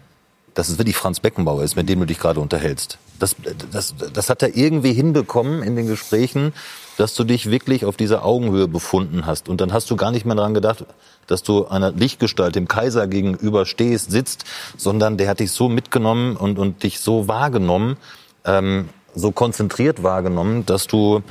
dass 0.55 0.69
es 0.69 0.79
wirklich 0.79 0.97
Franz 0.97 1.21
Beckenbauer 1.21 1.63
ist, 1.65 1.77
mit 1.77 1.89
dem 1.89 2.01
du 2.01 2.07
dich 2.07 2.19
gerade 2.19 2.41
unterhältst. 2.41 2.99
Das, 3.19 3.35
das, 3.73 3.95
das 4.13 4.31
hat 4.31 4.43
er 4.43 4.57
irgendwie 4.57 4.93
hinbekommen 4.93 5.63
in 5.63 5.75
den 5.75 5.87
Gesprächen, 5.87 6.55
dass 6.97 7.15
du 7.15 7.25
dich 7.25 7.51
wirklich 7.51 7.85
auf 7.85 7.97
dieser 7.97 8.25
Augenhöhe 8.25 8.69
befunden 8.69 9.27
hast. 9.27 9.49
Und 9.49 9.61
dann 9.61 9.73
hast 9.73 9.91
du 9.91 9.97
gar 9.97 10.11
nicht 10.13 10.25
mehr 10.25 10.37
daran 10.37 10.55
gedacht, 10.55 10.87
dass 11.27 11.43
du 11.43 11.67
einer 11.67 11.93
Lichtgestalt, 11.93 12.55
dem 12.55 12.69
Kaiser 12.69 13.07
gegenüber 13.07 13.67
stehst, 13.67 14.11
sitzt, 14.11 14.45
sondern 14.77 15.17
der 15.17 15.29
hat 15.29 15.41
dich 15.41 15.53
so 15.53 15.69
mitgenommen 15.69 16.37
und, 16.37 16.59
und 16.59 16.83
dich 16.83 17.01
so 17.01 17.29
wahrgenommen, 17.29 17.97
ähm, 18.45 18.89
so 19.15 19.33
konzentriert 19.33 20.03
wahrgenommen, 20.03 20.67
dass 20.67 20.87
du, 20.87 21.23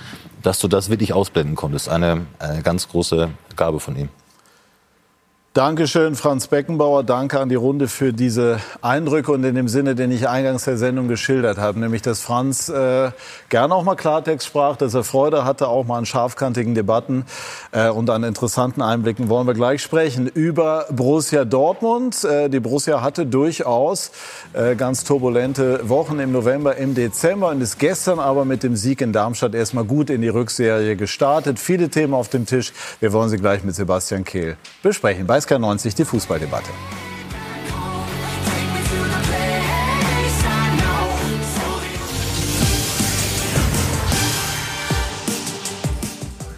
dass 0.42 0.60
du 0.60 0.68
das 0.68 0.90
wirklich 0.90 1.14
ausblenden 1.14 1.56
konntest. 1.56 1.88
Eine, 1.88 2.26
eine 2.40 2.62
ganz 2.64 2.90
große 2.90 3.30
Gabe 3.56 3.80
von 3.80 3.96
ihm. 3.96 4.10
Dankeschön, 5.56 6.16
Franz 6.16 6.48
Beckenbauer. 6.48 7.06
Danke 7.06 7.40
an 7.40 7.48
die 7.48 7.56
Runde 7.56 7.88
für 7.88 8.12
diese 8.12 8.60
Eindrücke 8.82 9.32
und 9.32 9.42
in 9.46 9.56
dem 9.56 9.70
Sinne, 9.70 9.96
den 9.96 10.12
ich 10.12 10.28
eingangs 10.28 10.66
der 10.66 10.76
Sendung 10.76 11.08
geschildert 11.08 11.58
habe, 11.58 11.80
nämlich, 11.80 12.02
dass 12.02 12.20
Franz 12.20 12.68
äh, 12.68 13.12
gerne 13.48 13.74
auch 13.74 13.86
mal 13.86 13.96
Klartext 13.96 14.48
sprach, 14.48 14.76
dass 14.76 14.94
er 14.94 15.06
Freude 15.06 15.46
hatte, 15.46 15.70
auch 15.70 15.86
mal 15.86 16.00
an 16.00 16.06
scharfkantigen 16.06 16.76
Debatten 16.76 17.24
äh, 17.72 17.88
und 17.88 18.10
an 18.10 18.26
interessanten 18.26 18.82
Einblicken. 18.82 19.30
Wollen 19.30 19.48
wir 19.48 19.54
gleich 19.54 19.82
sprechen 19.82 20.28
über 20.28 20.88
Borussia 20.92 21.46
Dortmund. 21.46 22.26
Äh, 22.26 22.50
die 22.50 22.60
Borussia 22.60 23.02
hatte 23.02 23.26
durchaus 23.26 24.12
äh, 24.52 24.76
ganz 24.76 25.06
turbulente 25.06 25.88
Wochen 25.88 26.20
im 26.20 26.34
November, 26.34 26.76
im 26.76 26.96
Dezember 26.96 27.52
und 27.52 27.62
ist 27.62 27.80
gestern 27.80 28.20
aber 28.20 28.44
mit 28.44 28.62
dem 28.62 28.76
Sieg 28.76 29.00
in 29.00 29.14
Darmstadt 29.14 29.56
erstmal 29.56 29.86
gut 29.86 30.10
in 30.10 30.20
die 30.20 30.28
Rückserie 30.28 30.98
gestartet. 30.98 31.60
Viele 31.60 31.88
Themen 31.88 32.14
auf 32.14 32.28
dem 32.28 32.46
Tisch. 32.46 32.74
Wir 33.00 33.14
wollen 33.14 33.30
sie 33.30 33.38
gleich 33.38 33.64
mit 33.64 33.74
Sebastian 33.74 34.26
Kehl 34.26 34.58
besprechen. 34.84 35.26
Bei 35.26 35.45
SK90, 35.46 35.96
die 35.96 36.06
Fußballdebatte. 36.06 36.70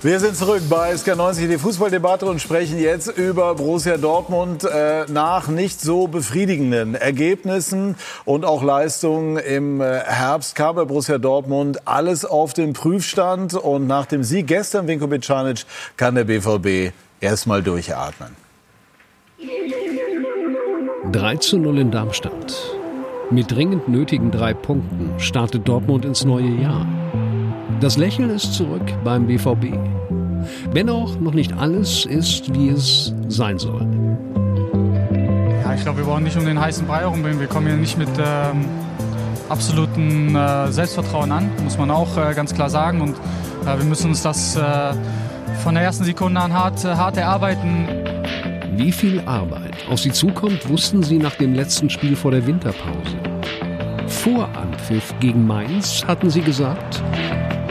Wir 0.03 0.21
sind 0.21 0.37
zurück 0.37 0.61
bei 0.69 0.93
SK90, 0.93 1.47
die 1.47 1.57
Fußballdebatte 1.57 2.27
und 2.27 2.39
sprechen 2.39 2.79
jetzt 2.79 3.07
über 3.07 3.55
Borussia 3.55 3.97
Dortmund 3.97 4.63
äh, 4.63 5.05
nach 5.09 5.49
nicht 5.49 5.81
so 5.81 6.07
befriedigenden 6.07 6.95
Ergebnissen 6.95 7.95
und 8.23 8.45
auch 8.45 8.63
Leistungen 8.63 9.35
im 9.35 9.81
äh, 9.81 9.99
Herbst 10.05 10.55
kam 10.55 10.77
bei 10.77 10.85
Borussia 10.85 11.17
Dortmund 11.17 11.85
alles 11.85 12.23
auf 12.23 12.53
den 12.53 12.71
Prüfstand 12.71 13.53
und 13.55 13.87
nach 13.87 14.05
dem 14.05 14.23
Sieg 14.23 14.47
gestern 14.47 14.87
Vinko 14.87 15.07
Bicanic 15.07 15.65
kann 15.97 16.15
der 16.15 16.23
BVB 16.23 16.93
erstmal 17.19 17.61
durchatmen. 17.61 18.46
3 21.11 21.35
zu 21.37 21.59
0 21.59 21.77
in 21.77 21.91
Darmstadt. 21.91 22.55
Mit 23.29 23.51
dringend 23.51 23.87
nötigen 23.87 24.31
drei 24.31 24.55
Punkten 24.55 25.11
startet 25.19 25.67
Dortmund 25.67 26.05
ins 26.05 26.25
neue 26.25 26.49
Jahr. 26.59 26.87
Das 27.79 27.97
Lächeln 27.97 28.31
ist 28.31 28.55
zurück 28.55 28.81
beim 29.03 29.27
BVB. 29.27 29.77
Wenn 30.71 30.89
auch 30.89 31.19
noch 31.19 31.35
nicht 31.35 31.53
alles 31.53 32.05
ist, 32.05 32.51
wie 32.55 32.69
es 32.69 33.13
sein 33.27 33.59
soll. 33.59 33.85
Ja, 35.61 35.75
ich 35.75 35.83
glaube, 35.83 35.99
wir 35.99 36.07
wollen 36.07 36.23
nicht 36.23 36.37
um 36.37 36.45
den 36.45 36.59
heißen 36.59 36.87
Brei 36.87 37.01
herumbringen. 37.01 37.39
Wir 37.39 37.47
kommen 37.47 37.67
hier 37.67 37.75
nicht 37.75 37.99
mit 37.99 38.09
ähm, 38.17 38.65
absolutem 39.49 40.35
äh, 40.35 40.71
Selbstvertrauen 40.71 41.31
an, 41.31 41.51
muss 41.63 41.77
man 41.77 41.91
auch 41.91 42.17
äh, 42.17 42.33
ganz 42.33 42.55
klar 42.55 42.71
sagen. 42.71 43.01
Und 43.01 43.15
äh, 43.67 43.77
wir 43.77 43.85
müssen 43.85 44.09
uns 44.09 44.23
das 44.23 44.55
äh, 44.55 44.93
von 45.63 45.75
der 45.75 45.83
ersten 45.83 46.05
Sekunde 46.05 46.41
an 46.41 46.53
hart, 46.53 46.83
äh, 46.83 46.95
hart 46.95 47.17
erarbeiten. 47.17 48.06
Wie 48.77 48.91
viel 48.91 49.21
Arbeit 49.21 49.73
auf 49.89 49.99
sie 50.01 50.11
zukommt, 50.11 50.69
wussten 50.69 51.01
sie 51.01 51.17
nach 51.17 51.33
dem 51.33 51.55
letzten 51.55 51.89
Spiel 51.89 52.15
vor 52.15 52.29
der 52.29 52.45
Winterpause. 52.45 53.17
Vor 54.05 54.47
Anpfiff 54.55 55.15
gegen 55.19 55.47
Mainz 55.47 56.03
hatten 56.05 56.29
sie 56.29 56.41
gesagt, 56.41 57.01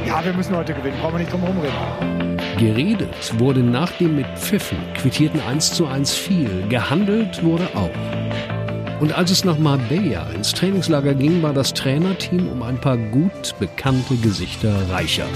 ja, 0.05 0.25
wir 0.25 0.33
müssen 0.33 0.57
heute 0.57 0.75
gewinnen, 0.75 0.97
brauchen 1.01 1.15
wir 1.15 1.19
nicht 1.21 1.33
drum 1.33 1.43
herum 1.43 1.59
reden. 1.61 2.37
Geredet 2.59 3.39
wurde 3.39 3.61
nach 3.61 3.93
dem 3.93 4.17
mit 4.17 4.27
Pfiffen 4.37 4.79
quittierten 4.95 5.41
1 5.49 5.75
zu 5.75 5.87
1 5.87 6.13
viel, 6.13 6.67
gehandelt 6.69 7.45
wurde 7.45 7.69
auch. 7.77 9.01
Und 9.01 9.17
als 9.17 9.31
es 9.31 9.45
nach 9.45 9.59
Marbella 9.59 10.27
ins 10.35 10.55
Trainingslager 10.55 11.15
ging, 11.15 11.41
war 11.41 11.53
das 11.53 11.73
Trainerteam 11.73 12.49
um 12.49 12.65
ein 12.65 12.81
paar 12.81 12.97
gut 12.97 13.55
bekannte 13.61 14.17
Gesichter 14.17 14.75
reicher. 14.91 15.27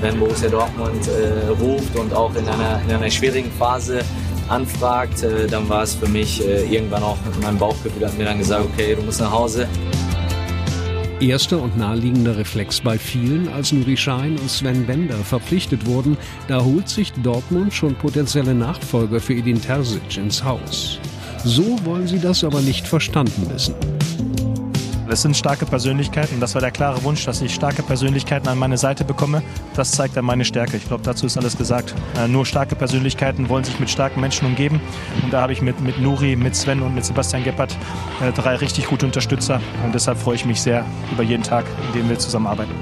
Wenn 0.00 0.18
Borussia 0.18 0.48
Dortmund 0.48 1.06
äh, 1.06 1.46
ruft 1.62 1.94
und 1.94 2.12
auch 2.12 2.34
in 2.34 2.48
einer, 2.48 2.80
in 2.88 2.92
einer 2.92 3.10
schwierigen 3.10 3.52
Phase 3.52 4.00
anfragt, 4.50 5.22
äh, 5.22 5.46
dann 5.46 5.68
war 5.68 5.82
es 5.82 5.94
für 5.94 6.08
mich 6.08 6.46
äh, 6.46 6.64
irgendwann 6.64 7.02
auch 7.02 7.16
mein 7.42 7.58
Bauchgefühl 7.58 8.06
hat 8.06 8.16
mir 8.18 8.24
dann 8.24 8.38
gesagt, 8.38 8.64
okay, 8.64 8.94
du 8.94 9.02
musst 9.02 9.20
nach 9.20 9.30
Hause. 9.30 9.68
Erster 11.20 11.60
und 11.60 11.76
naheliegender 11.76 12.36
Reflex 12.38 12.80
bei 12.80 12.96
vielen, 12.96 13.48
als 13.48 13.72
Nuri 13.72 13.96
Schein 13.96 14.38
und 14.38 14.50
Sven 14.50 14.86
Bender 14.86 15.16
verpflichtet 15.16 15.84
wurden, 15.84 16.16
da 16.48 16.64
holt 16.64 16.88
sich 16.88 17.12
Dortmund 17.12 17.74
schon 17.74 17.94
potenzielle 17.94 18.54
Nachfolger 18.54 19.20
für 19.20 19.34
Edin 19.34 19.60
Terzic 19.60 20.16
ins 20.16 20.42
Haus. 20.42 20.98
So 21.44 21.78
wollen 21.84 22.06
sie 22.06 22.18
das 22.18 22.42
aber 22.42 22.62
nicht 22.62 22.88
verstanden 22.88 23.50
wissen. 23.52 23.74
Es 25.12 25.22
sind 25.22 25.36
starke 25.36 25.66
Persönlichkeiten. 25.66 26.38
Das 26.38 26.54
war 26.54 26.60
der 26.60 26.70
klare 26.70 27.02
Wunsch, 27.02 27.24
dass 27.24 27.42
ich 27.42 27.52
starke 27.52 27.82
Persönlichkeiten 27.82 28.46
an 28.46 28.56
meine 28.56 28.78
Seite 28.78 29.04
bekomme. 29.04 29.42
Das 29.74 29.90
zeigt 29.90 30.16
dann 30.16 30.24
meine 30.24 30.44
Stärke. 30.44 30.76
Ich 30.76 30.86
glaube, 30.86 31.02
dazu 31.02 31.26
ist 31.26 31.36
alles 31.36 31.58
gesagt. 31.58 31.94
Äh, 32.16 32.28
nur 32.28 32.46
starke 32.46 32.76
Persönlichkeiten 32.76 33.48
wollen 33.48 33.64
sich 33.64 33.80
mit 33.80 33.90
starken 33.90 34.20
Menschen 34.20 34.46
umgeben. 34.46 34.80
Und 35.24 35.32
da 35.32 35.42
habe 35.42 35.52
ich 35.52 35.62
mit, 35.62 35.80
mit 35.80 36.00
Nuri, 36.00 36.36
mit 36.36 36.54
Sven 36.54 36.80
und 36.80 36.94
mit 36.94 37.04
Sebastian 37.04 37.42
Geppert 37.42 37.76
äh, 38.22 38.30
drei 38.30 38.54
richtig 38.54 38.86
gute 38.86 39.04
Unterstützer. 39.04 39.60
Und 39.84 39.94
deshalb 39.96 40.16
freue 40.16 40.36
ich 40.36 40.44
mich 40.44 40.60
sehr 40.60 40.84
über 41.10 41.24
jeden 41.24 41.42
Tag, 41.42 41.64
in 41.88 42.00
dem 42.00 42.08
wir 42.08 42.18
zusammenarbeiten. 42.18 42.72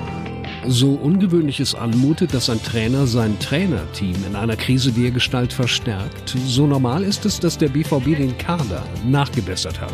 So 0.67 0.91
ungewöhnlich 0.91 1.61
es 1.61 1.75
anmutet, 1.75 2.35
dass 2.35 2.51
ein 2.51 2.63
Trainer 2.63 3.07
sein 3.07 3.39
Trainerteam 3.39 4.17
in 4.27 4.37
einer 4.37 4.57
Krise 4.57 4.93
dergestalt 4.93 5.51
verstärkt, 5.51 6.37
so 6.45 6.67
normal 6.67 7.05
ist 7.05 7.25
es, 7.25 7.41
dass 7.41 7.57
der 7.57 7.69
BVB 7.69 8.19
den 8.19 8.37
Kader 8.37 8.83
nachgebessert 9.07 9.81
hat. 9.81 9.93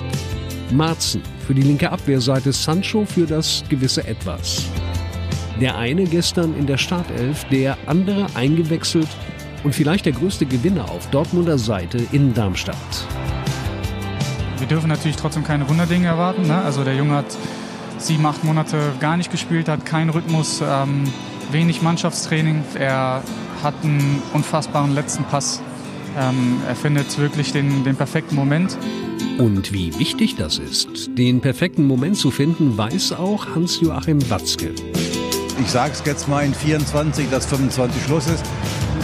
Marzen 0.71 1.23
für 1.47 1.55
die 1.55 1.63
linke 1.63 1.91
Abwehrseite, 1.91 2.53
Sancho 2.53 3.05
für 3.05 3.27
das 3.27 3.65
gewisse 3.69 4.07
Etwas. 4.07 4.65
Der 5.61 5.77
eine 5.77 6.05
gestern 6.05 6.57
in 6.59 6.67
der 6.67 6.79
Startelf, 6.79 7.45
der 7.45 7.77
andere 7.87 8.27
eingewechselt 8.35 9.09
und 9.63 9.75
vielleicht 9.75 10.07
der 10.07 10.13
größte 10.13 10.47
Gewinner 10.47 10.91
auf 10.91 11.09
Dortmunder 11.11 11.59
Seite 11.59 11.99
in 12.13 12.35
Darmstadt. 12.35 12.77
Wir 14.59 14.67
dürfen 14.67 14.89
natürlich 14.89 15.17
trotzdem 15.17 15.45
keine 15.45 15.69
Wunderdinge 15.69 16.07
erwarten. 16.07 16.47
Ne? 16.47 16.57
Also 16.57 16.85
der 16.85 16.95
Junge 16.95 17.15
hat 17.15 17.37
sieben, 17.99 18.25
acht 18.27 18.45
Monate 18.45 18.93
gar 19.01 19.17
nicht 19.17 19.31
gespielt, 19.31 19.69
hat 19.69 19.85
keinen 19.85 20.11
Rhythmus, 20.11 20.63
ähm, 20.67 21.05
wenig 21.51 21.83
Mannschaftstraining. 21.83 22.63
Er 22.79 23.23
hat 23.63 23.75
einen 23.83 24.23
unfassbaren 24.33 24.95
letzten 24.95 25.25
Pass. 25.25 25.63
Ähm, 26.19 26.61
er 26.69 26.77
findet 26.77 27.19
wirklich 27.19 27.53
den, 27.53 27.85
den 27.85 27.97
perfekten 27.97 28.35
Moment. 28.35 28.77
Und 29.39 29.73
wie 29.73 29.99
wichtig 29.99 30.37
das 30.37 30.59
ist, 30.59 31.11
den 31.19 31.41
perfekten 31.41 31.89
Moment 31.89 32.17
zu 32.17 32.31
finden, 32.31 32.79
weiß 32.79 33.13
auch 33.13 33.47
Hans-Joachim 33.55 34.31
Watzke. 34.31 34.71
Ich 35.61 35.71
sage 35.71 35.93
es 35.93 36.05
jetzt 36.07 36.29
mal 36.29 36.45
in 36.45 36.55
24, 36.55 37.29
dass 37.31 37.47
25 37.47 38.05
Schluss 38.05 38.29
ist, 38.29 38.45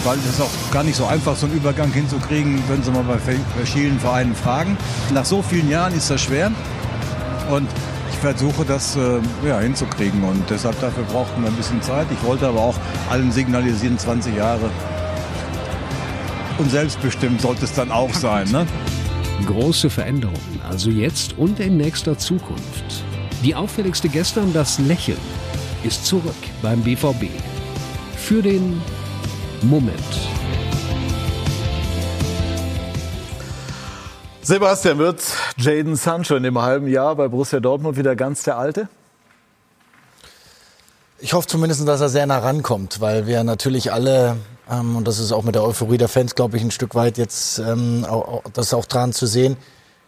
weil 0.05 0.17
es 0.19 0.27
ist 0.27 0.41
auch 0.41 0.51
gar 0.71 0.85
nicht 0.85 0.95
so 0.95 1.05
einfach, 1.07 1.35
so 1.35 1.47
einen 1.47 1.57
Übergang 1.57 1.93
hinzukriegen, 1.93 2.63
wenn 2.69 2.81
Sie 2.81 2.93
mal 2.93 3.03
bei 3.03 3.19
verschiedenen 3.19 3.99
Vereinen 3.99 4.37
fragen. 4.37 4.79
Nach 5.13 5.25
so 5.25 5.43
vielen 5.43 5.69
Jahren 5.69 5.95
ist 5.95 6.09
das 6.11 6.21
schwer 6.21 6.53
und 7.51 7.69
ich 8.13 8.19
versuche 8.19 8.65
das 8.65 8.95
äh, 8.97 9.19
ja, 9.49 9.59
hinzukriegen 9.59 10.23
und 10.23 10.49
deshalb 10.49 10.81
dafür 10.81 11.03
brauchten 11.05 11.43
wir 11.43 11.49
ein 11.49 11.57
bisschen 11.57 11.83
Zeit. 11.83 12.07
Ich 12.13 12.25
wollte 12.25 12.47
aber 12.47 12.61
auch 12.61 12.77
allen 13.11 13.33
signalisieren, 13.33 13.99
20 13.99 14.37
Jahre 14.37 14.71
und 16.59 16.71
selbstbestimmt 16.71 17.41
sollte 17.41 17.65
es 17.65 17.73
dann 17.73 17.91
auch 17.91 18.13
sein. 18.15 18.49
Ne? 18.51 18.67
Große 19.47 19.91
Veränderungen, 19.91 20.61
also 20.69 20.91
jetzt 20.91 21.39
und 21.39 21.61
in 21.61 21.77
nächster 21.77 22.19
Zukunft. 22.19 23.05
Die 23.43 23.55
auffälligste 23.55 24.09
gestern, 24.09 24.53
das 24.53 24.79
Lächeln, 24.79 25.19
ist 25.83 26.05
zurück 26.05 26.35
beim 26.63 26.83
BVB. 26.83 27.27
Für 28.17 28.43
den 28.43 28.81
Moment. 29.63 29.95
Sebastian, 34.43 34.99
wird 34.99 35.23
Jaden 35.57 35.97
Sancho 35.97 36.37
in 36.37 36.43
dem 36.43 36.61
halben 36.61 36.89
Jahr 36.89 37.15
bei 37.17 37.29
Borussia 37.29 37.61
Dortmund 37.61 37.97
wieder 37.97 38.17
ganz 38.17 38.43
der 38.43 38.59
Alte? 38.59 38.89
Ich 41.19 41.35
hoffe 41.35 41.47
zumindest, 41.47 41.87
dass 41.87 42.01
er 42.01 42.09
sehr 42.09 42.27
nah 42.27 42.39
rankommt, 42.39 43.01
weil 43.01 43.27
wir 43.27 43.45
natürlich 43.45 43.93
alle 43.93 44.37
ähm, 44.71 44.97
und 44.97 45.09
das 45.09 45.19
ist 45.19 45.33
auch 45.33 45.43
mit 45.43 45.55
der 45.55 45.65
Euphorie 45.65 45.99
der 45.99 46.09
Fans, 46.09 46.35
glaube 46.35 46.57
ich, 46.57 46.63
ein 46.63 46.71
Stück 46.71 46.95
weit 46.95 47.19
jetzt 47.19 47.59
ähm, 47.59 48.05
auch, 48.09 48.43
das 48.53 48.73
auch 48.75 48.85
dran 48.85 49.13
zu 49.13 49.27
sehen, 49.27 49.57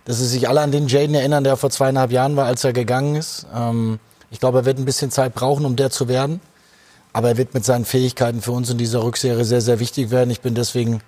dass 0.04 0.18
sie 0.18 0.26
sich 0.26 0.48
alle 0.48 0.60
an 0.60 0.72
den 0.72 0.88
Jaden 0.88 1.14
erinnern, 1.14 1.44
der 1.44 1.56
vor 1.56 1.70
zweieinhalb 1.70 2.10
Jahren 2.10 2.36
war, 2.36 2.46
als 2.46 2.64
er 2.64 2.72
gegangen 2.72 3.16
ist. 3.16 3.46
Ähm, 3.54 3.98
ich 4.30 4.40
glaube, 4.40 4.58
er 4.58 4.64
wird 4.64 4.78
ein 4.78 4.84
bisschen 4.84 5.10
Zeit 5.10 5.34
brauchen, 5.34 5.64
um 5.64 5.76
der 5.76 5.90
zu 5.90 6.08
werden. 6.08 6.40
Aber 7.12 7.28
er 7.28 7.36
wird 7.36 7.52
mit 7.52 7.64
seinen 7.64 7.84
Fähigkeiten 7.84 8.40
für 8.40 8.52
uns 8.52 8.70
in 8.70 8.78
dieser 8.78 9.02
Rückserie 9.02 9.44
sehr, 9.44 9.60
sehr 9.60 9.80
wichtig 9.80 10.10
werden. 10.10 10.30
Ich 10.30 10.40
bin 10.40 10.54
deswegen 10.54 11.02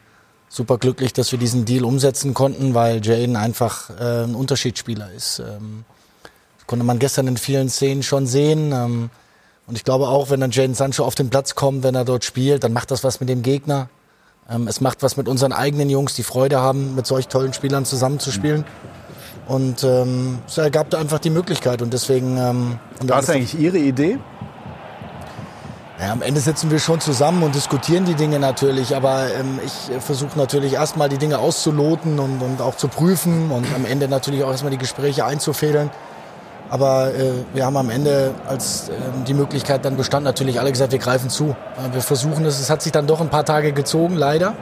super 0.50 0.76
glücklich, 0.76 1.14
dass 1.14 1.32
wir 1.32 1.38
diesen 1.38 1.64
Deal 1.64 1.84
umsetzen 1.84 2.34
konnten, 2.34 2.74
weil 2.74 3.04
Jaden 3.04 3.36
einfach 3.36 3.88
äh, 3.98 4.24
ein 4.24 4.34
Unterschiedsspieler 4.34 5.10
ist. 5.12 5.38
Ähm, 5.38 5.84
konnte 6.66 6.84
man 6.84 6.98
gestern 6.98 7.26
in 7.26 7.38
vielen 7.38 7.70
Szenen 7.70 8.02
schon 8.02 8.26
sehen. 8.26 8.72
Ähm, 8.72 9.10
und 9.66 9.76
ich 9.76 9.84
glaube 9.84 10.08
auch, 10.08 10.30
wenn 10.30 10.40
dann 10.40 10.50
Jaden 10.50 10.74
Sancho 10.74 11.04
auf 11.04 11.14
den 11.14 11.30
Platz 11.30 11.54
kommt, 11.54 11.82
wenn 11.82 11.94
er 11.94 12.04
dort 12.04 12.24
spielt, 12.24 12.64
dann 12.64 12.72
macht 12.72 12.90
das 12.90 13.02
was 13.02 13.20
mit 13.20 13.28
dem 13.28 13.42
Gegner. 13.42 13.88
Ähm, 14.50 14.68
es 14.68 14.80
macht 14.80 15.02
was 15.02 15.16
mit 15.16 15.28
unseren 15.28 15.52
eigenen 15.52 15.88
Jungs, 15.88 16.14
die 16.14 16.22
Freude 16.22 16.60
haben, 16.60 16.94
mit 16.94 17.06
solch 17.06 17.28
tollen 17.28 17.54
Spielern 17.54 17.84
zusammenzuspielen. 17.84 18.64
Und 19.46 19.84
ähm, 19.84 20.38
es 20.46 20.58
ergab 20.58 20.90
da 20.90 20.98
einfach 20.98 21.18
die 21.18 21.30
Möglichkeit. 21.30 21.82
Und 21.82 21.92
deswegen. 21.92 22.36
Ähm, 22.36 22.78
War 23.02 23.20
es 23.20 23.30
eigentlich 23.30 23.58
Ihre 23.58 23.78
Idee? 23.78 24.18
Ja, 25.98 26.12
am 26.12 26.22
Ende 26.22 26.40
sitzen 26.40 26.70
wir 26.70 26.80
schon 26.80 27.00
zusammen 27.00 27.42
und 27.42 27.54
diskutieren 27.54 28.04
die 28.04 28.14
Dinge 28.14 28.40
natürlich, 28.40 28.96
aber 28.96 29.32
ähm, 29.32 29.60
ich 29.64 30.02
versuche 30.02 30.36
natürlich 30.36 30.72
erstmal 30.72 31.08
die 31.08 31.18
Dinge 31.18 31.38
auszuloten 31.38 32.18
und, 32.18 32.42
und 32.42 32.60
auch 32.60 32.76
zu 32.76 32.88
prüfen 32.88 33.50
und 33.52 33.64
am 33.74 33.84
Ende 33.84 34.08
natürlich 34.08 34.42
auch 34.42 34.50
erstmal 34.50 34.72
die 34.72 34.78
Gespräche 34.78 35.24
einzufädeln. 35.24 35.90
Aber 36.74 37.14
äh, 37.14 37.30
wir 37.52 37.64
haben 37.66 37.76
am 37.76 37.88
Ende, 37.88 38.34
als 38.48 38.88
äh, 38.88 38.92
die 39.28 39.32
Möglichkeit 39.32 39.84
dann 39.84 39.96
bestand, 39.96 40.24
natürlich 40.24 40.58
alle 40.58 40.72
gesagt, 40.72 40.90
wir 40.90 40.98
greifen 40.98 41.30
zu. 41.30 41.50
Äh, 41.50 41.94
wir 41.94 42.00
versuchen 42.00 42.44
es. 42.46 42.58
Es 42.58 42.68
hat 42.68 42.82
sich 42.82 42.90
dann 42.90 43.06
doch 43.06 43.20
ein 43.20 43.30
paar 43.30 43.44
Tage 43.44 43.72
gezogen, 43.72 44.16
leider. 44.16 44.56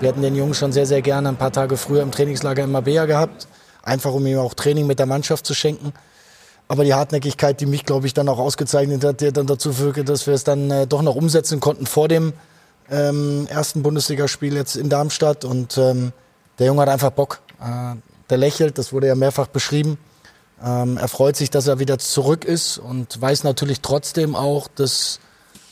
Wir 0.00 0.08
hätten 0.08 0.22
den 0.22 0.34
Jungen 0.34 0.54
schon 0.54 0.72
sehr, 0.72 0.86
sehr 0.86 1.02
gerne 1.02 1.28
ein 1.28 1.36
paar 1.36 1.52
Tage 1.52 1.76
früher 1.76 2.00
im 2.00 2.12
Trainingslager 2.12 2.64
in 2.64 2.72
Mabea 2.72 3.04
gehabt. 3.04 3.46
Einfach, 3.82 4.14
um 4.14 4.26
ihm 4.26 4.38
auch 4.38 4.54
Training 4.54 4.86
mit 4.86 4.98
der 5.00 5.04
Mannschaft 5.04 5.44
zu 5.44 5.52
schenken. 5.52 5.92
Aber 6.66 6.82
die 6.82 6.94
Hartnäckigkeit, 6.94 7.60
die 7.60 7.66
mich, 7.66 7.84
glaube 7.84 8.06
ich, 8.06 8.14
dann 8.14 8.30
auch 8.30 8.38
ausgezeichnet 8.38 9.04
hat, 9.04 9.20
die 9.20 9.30
dann 9.30 9.46
dazu 9.46 9.74
führte, 9.74 10.02
dass 10.02 10.26
wir 10.26 10.32
es 10.32 10.44
dann 10.44 10.70
äh, 10.70 10.86
doch 10.86 11.02
noch 11.02 11.14
umsetzen 11.14 11.60
konnten 11.60 11.84
vor 11.84 12.08
dem 12.08 12.32
ähm, 12.90 13.46
ersten 13.50 13.82
Bundesligaspiel 13.82 14.54
jetzt 14.54 14.76
in 14.76 14.88
Darmstadt. 14.88 15.44
Und 15.44 15.76
ähm, 15.76 16.14
der 16.58 16.68
Junge 16.68 16.80
hat 16.80 16.88
einfach 16.88 17.10
Bock. 17.10 17.40
Äh, 17.60 17.96
der 18.30 18.38
lächelt, 18.38 18.78
das 18.78 18.94
wurde 18.94 19.08
ja 19.08 19.14
mehrfach 19.14 19.48
beschrieben. 19.48 19.98
Ähm, 20.64 20.96
er 20.96 21.08
freut 21.08 21.36
sich, 21.36 21.50
dass 21.50 21.66
er 21.66 21.78
wieder 21.78 21.98
zurück 21.98 22.44
ist 22.44 22.78
und 22.78 23.20
weiß 23.20 23.44
natürlich 23.44 23.80
trotzdem 23.80 24.36
auch, 24.36 24.68
dass 24.68 25.20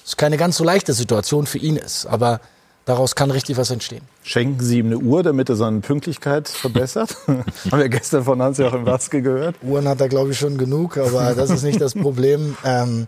es 0.04 0.16
keine 0.16 0.36
ganz 0.36 0.56
so 0.56 0.64
leichte 0.64 0.92
Situation 0.92 1.46
für 1.46 1.58
ihn 1.58 1.76
ist. 1.76 2.06
Aber 2.06 2.40
daraus 2.84 3.14
kann 3.14 3.30
richtig 3.30 3.56
was 3.58 3.70
entstehen. 3.70 4.02
Schenken 4.22 4.64
Sie 4.64 4.78
ihm 4.78 4.86
eine 4.86 4.98
Uhr, 4.98 5.22
damit 5.22 5.48
er 5.50 5.56
seine 5.56 5.80
Pünktlichkeit 5.80 6.48
verbessert? 6.48 7.16
Haben 7.26 7.46
wir 7.70 7.88
gestern 7.88 8.24
von 8.24 8.40
Hans-Joachim 8.40 8.86
Watzke 8.86 9.20
gehört. 9.22 9.56
Uhren 9.62 9.86
hat 9.86 10.00
er, 10.00 10.08
glaube 10.08 10.30
ich, 10.32 10.38
schon 10.38 10.56
genug, 10.56 10.96
aber 10.96 11.34
das 11.34 11.50
ist 11.50 11.62
nicht 11.62 11.80
das 11.80 11.94
Problem. 11.94 12.56
Ähm, 12.64 13.06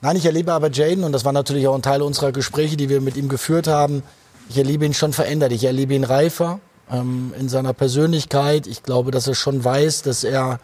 nein, 0.00 0.16
ich 0.16 0.26
erlebe 0.26 0.52
aber 0.52 0.70
Jaden, 0.70 1.02
und 1.04 1.12
das 1.12 1.24
war 1.24 1.32
natürlich 1.32 1.66
auch 1.66 1.74
ein 1.74 1.82
Teil 1.82 2.02
unserer 2.02 2.30
Gespräche, 2.30 2.76
die 2.76 2.88
wir 2.88 3.00
mit 3.00 3.16
ihm 3.16 3.28
geführt 3.28 3.66
haben, 3.66 4.02
ich 4.48 4.58
erlebe 4.58 4.86
ihn 4.86 4.94
schon 4.94 5.12
verändert. 5.12 5.52
Ich 5.52 5.64
erlebe 5.64 5.94
ihn 5.94 6.04
reifer 6.04 6.60
ähm, 6.90 7.32
in 7.38 7.48
seiner 7.48 7.72
Persönlichkeit. 7.72 8.66
Ich 8.66 8.82
glaube, 8.82 9.10
dass 9.10 9.26
er 9.26 9.34
schon 9.34 9.64
weiß, 9.64 10.02
dass 10.02 10.24
er 10.24 10.60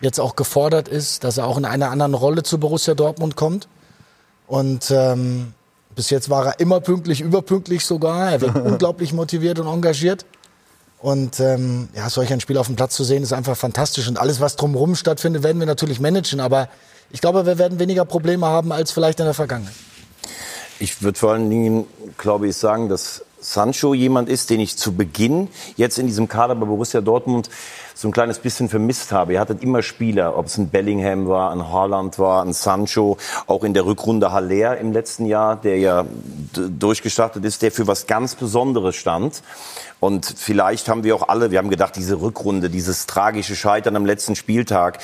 jetzt 0.00 0.18
auch 0.18 0.36
gefordert 0.36 0.88
ist, 0.88 1.24
dass 1.24 1.38
er 1.38 1.46
auch 1.46 1.58
in 1.58 1.64
einer 1.64 1.90
anderen 1.90 2.14
Rolle 2.14 2.42
zu 2.42 2.58
Borussia 2.58 2.94
Dortmund 2.94 3.36
kommt. 3.36 3.68
Und 4.46 4.90
ähm, 4.90 5.52
bis 5.94 6.10
jetzt 6.10 6.30
war 6.30 6.46
er 6.46 6.60
immer 6.60 6.80
pünktlich, 6.80 7.20
überpünktlich 7.20 7.84
sogar. 7.84 8.32
Er 8.32 8.40
wird 8.40 8.56
unglaublich 8.64 9.12
motiviert 9.12 9.58
und 9.58 9.66
engagiert. 9.66 10.24
Und 10.98 11.40
ähm, 11.40 11.88
ja, 11.94 12.10
solch 12.10 12.32
ein 12.32 12.40
Spiel 12.40 12.58
auf 12.58 12.66
dem 12.66 12.76
Platz 12.76 12.94
zu 12.94 13.04
sehen, 13.04 13.22
ist 13.22 13.32
einfach 13.32 13.56
fantastisch. 13.56 14.06
Und 14.08 14.18
alles, 14.18 14.40
was 14.40 14.56
drumherum 14.56 14.96
stattfindet, 14.96 15.42
werden 15.42 15.58
wir 15.58 15.66
natürlich 15.66 16.00
managen. 16.00 16.40
Aber 16.40 16.68
ich 17.10 17.20
glaube, 17.20 17.46
wir 17.46 17.58
werden 17.58 17.78
weniger 17.78 18.04
Probleme 18.04 18.46
haben 18.46 18.72
als 18.72 18.92
vielleicht 18.92 19.20
in 19.20 19.26
der 19.26 19.34
Vergangenheit. 19.34 19.74
Ich 20.78 21.02
würde 21.02 21.18
vor 21.18 21.32
allen 21.32 21.50
Dingen, 21.50 21.86
glaube 22.16 22.48
ich, 22.48 22.56
sagen, 22.56 22.88
dass 22.88 23.24
Sancho 23.40 23.94
jemand 23.94 24.28
ist, 24.28 24.50
den 24.50 24.60
ich 24.60 24.76
zu 24.76 24.94
Beginn 24.94 25.48
jetzt 25.76 25.98
in 25.98 26.06
diesem 26.06 26.28
Kader 26.28 26.54
bei 26.54 26.66
Borussia 26.66 27.00
Dortmund 27.00 27.48
so 27.94 28.08
ein 28.08 28.12
kleines 28.12 28.38
bisschen 28.38 28.68
vermisst 28.68 29.12
habe. 29.12 29.34
Ihr 29.34 29.40
hattet 29.40 29.62
immer 29.62 29.82
Spieler, 29.82 30.36
ob 30.36 30.46
es 30.46 30.56
ein 30.56 30.68
Bellingham 30.68 31.28
war, 31.28 31.50
ein 31.50 31.70
Haaland 31.70 32.18
war, 32.18 32.42
ein 32.42 32.54
Sancho, 32.54 33.18
auch 33.46 33.62
in 33.62 33.74
der 33.74 33.84
Rückrunde 33.84 34.32
Haller 34.32 34.78
im 34.78 34.92
letzten 34.92 35.26
Jahr, 35.26 35.56
der 35.56 35.78
ja 35.78 36.06
durchgestartet 36.54 37.44
ist, 37.44 37.60
der 37.60 37.70
für 37.72 37.86
was 37.86 38.06
ganz 38.06 38.36
Besonderes 38.36 38.96
stand. 38.96 39.42
Und 40.00 40.24
vielleicht 40.24 40.88
haben 40.88 41.04
wir 41.04 41.14
auch 41.14 41.28
alle, 41.28 41.50
wir 41.50 41.58
haben 41.58 41.68
gedacht, 41.68 41.94
diese 41.94 42.22
Rückrunde, 42.22 42.70
dieses 42.70 43.04
tragische 43.04 43.54
Scheitern 43.54 43.96
am 43.96 44.06
letzten 44.06 44.34
Spieltag, 44.34 44.98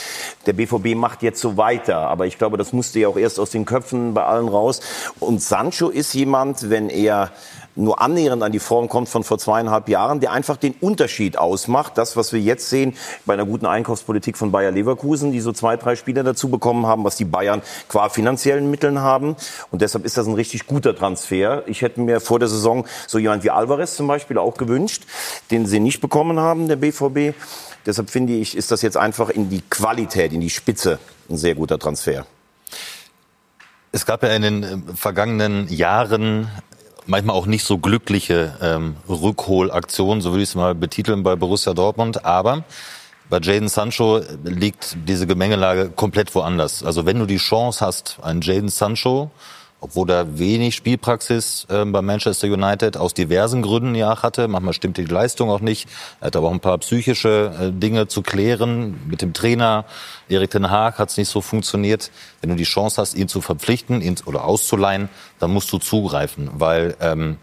der 0.47 0.55
BVB 0.55 0.95
macht 0.95 1.23
jetzt 1.23 1.43
so 1.43 1.59
weiter. 1.59 1.99
Aber 1.99 2.27
ich 2.27 2.39
glaube, 2.39 2.57
das 2.57 2.73
musste 2.73 3.01
ja 3.01 3.09
auch 3.09 3.19
erst 3.19 3.39
aus 3.39 3.51
den 3.51 3.67
Köpfen 3.67 4.15
bei 4.15 4.25
allen 4.25 4.49
raus. 4.49 4.81
Und 5.21 5.43
Sancho 5.43 5.91
ist 5.91 6.15
jemand, 6.15 6.71
wenn 6.71 6.89
er 6.89 7.31
nur 7.77 8.01
annähernd 8.01 8.43
an 8.43 8.53
die 8.53 8.59
Form 8.59 8.89
kommt 8.89 9.09
von 9.09 9.23
vor 9.23 9.39
zweieinhalb 9.39 9.89
Jahren, 9.89 10.21
der 10.21 10.33
einfach 10.33 10.57
den 10.57 10.75
Unterschied 10.81 11.39
ausmacht. 11.39 11.99
Das, 11.99 12.17
was 12.17 12.33
wir 12.33 12.41
jetzt 12.41 12.69
sehen 12.71 12.95
bei 13.27 13.35
einer 13.35 13.45
guten 13.45 13.67
Einkaufspolitik 13.67 14.37
von 14.37 14.51
Bayer 14.51 14.73
Leverkusen, 14.73 15.31
die 15.31 15.41
so 15.41 15.53
zwei, 15.53 15.77
drei 15.77 15.95
Spieler 15.95 16.25
dazu 16.25 16.49
bekommen 16.49 16.87
haben, 16.87 17.05
was 17.05 17.17
die 17.17 17.25
Bayern 17.25 17.63
qua 17.89 18.09
finanziellen 18.09 18.71
Mitteln 18.71 19.01
haben. 19.01 19.37
Und 19.71 19.83
deshalb 19.83 20.05
ist 20.05 20.17
das 20.17 20.27
ein 20.27 20.35
richtig 20.35 20.67
guter 20.67 20.97
Transfer. 20.97 21.63
Ich 21.67 21.83
hätte 21.83 22.01
mir 22.01 22.21
vor 22.21 22.39
der 22.39 22.49
Saison 22.49 22.87
so 23.07 23.19
jemand 23.19 23.45
wie 23.45 23.51
Alvarez 23.51 23.97
zum 23.97 24.07
Beispiel 24.07 24.39
auch 24.39 24.57
gewünscht, 24.57 25.05
den 25.51 25.67
sie 25.67 25.81
nicht 25.81 26.01
bekommen 26.01 26.41
haben, 26.41 26.69
der 26.69 26.77
BVB. 26.77 27.35
Deshalb 27.85 28.11
finde 28.11 28.33
ich, 28.33 28.57
ist 28.57 28.71
das 28.73 28.83
jetzt 28.83 28.97
einfach 28.97 29.31
in 29.31 29.49
die 29.49 29.61
Qualität, 29.61 30.33
in 30.33 30.41
die 30.41 30.51
Spitze 30.51 30.99
ein 31.29 31.37
sehr 31.37 31.55
guter 31.55 31.79
Transfer. 31.79 32.27
Es 33.93 34.05
gab 34.05 34.23
ja 34.23 34.31
in 34.31 34.43
den 34.43 34.63
äh, 34.63 34.79
vergangenen 34.95 35.69
Jahren 35.69 36.51
manchmal 37.07 37.37
auch 37.37 37.47
nicht 37.47 37.65
so 37.65 37.79
glückliche 37.79 38.57
ähm, 38.61 38.97
Rückholaktionen, 39.09 40.21
so 40.21 40.31
würde 40.31 40.43
ich 40.43 40.51
es 40.51 40.55
mal 40.55 40.75
betiteln 40.75 41.23
bei 41.23 41.37
Borussia 41.37 41.75
Dortmund. 41.75 42.25
Aber 42.25 42.65
bei 43.29 43.39
Jaden 43.41 43.69
Sancho 43.69 44.21
liegt 44.45 44.97
diese 45.09 45.27
Gemengelage 45.27 45.91
komplett 45.91 46.35
woanders. 46.35 46.83
Also 46.83 47.07
wenn 47.07 47.19
du 47.19 47.27
die 47.27 47.39
Chance 47.39 47.85
hast, 47.85 48.19
einen 48.23 48.41
Jaden 48.41 48.69
Sancho 48.69 49.31
obwohl 49.81 50.11
er 50.11 50.39
wenig 50.39 50.75
Spielpraxis 50.75 51.67
äh, 51.69 51.85
bei 51.85 52.03
Manchester 52.03 52.49
United 52.49 52.97
aus 52.97 53.15
diversen 53.15 53.63
Gründen 53.63 53.95
ja 53.95 54.23
hatte. 54.23 54.49
Manchmal 54.49 54.73
stimmte 54.73 55.05
die 55.05 55.13
Leistung 55.13 55.51
auch 55.51 55.61
nicht. 55.61 55.89
Er 56.21 56.29
hat 56.29 56.37
aber 56.37 56.49
auch 56.49 56.53
ein 56.53 56.61
paar 56.61 56.79
psychische 56.79 57.53
äh, 57.61 57.73
Dinge 57.73 58.09
zu 58.09 58.23
klären 58.23 58.99
mit 59.07 59.23
dem 59.23 59.33
Trainer. 59.33 59.85
Erik 60.29 60.51
Ten 60.51 60.71
Haag 60.71 60.99
hat 60.99 61.11
es 61.11 61.17
nicht 61.17 61.29
so 61.29 61.41
funktioniert. 61.41 62.11
Wenn 62.41 62.51
du 62.51 62.57
die 62.57 62.65
Chance 62.65 63.01
hast, 63.01 63.15
ihn 63.15 63.29
zu 63.29 63.41
verpflichten 63.41 64.01
ihn, 64.01 64.17
oder 64.25 64.45
auszuleihen, 64.45 65.09
dann 65.39 65.53
musst 65.53 65.71
du 65.73 65.79
zugreifen, 65.79 66.51
weil 66.55 66.97
ähm, 67.01 67.37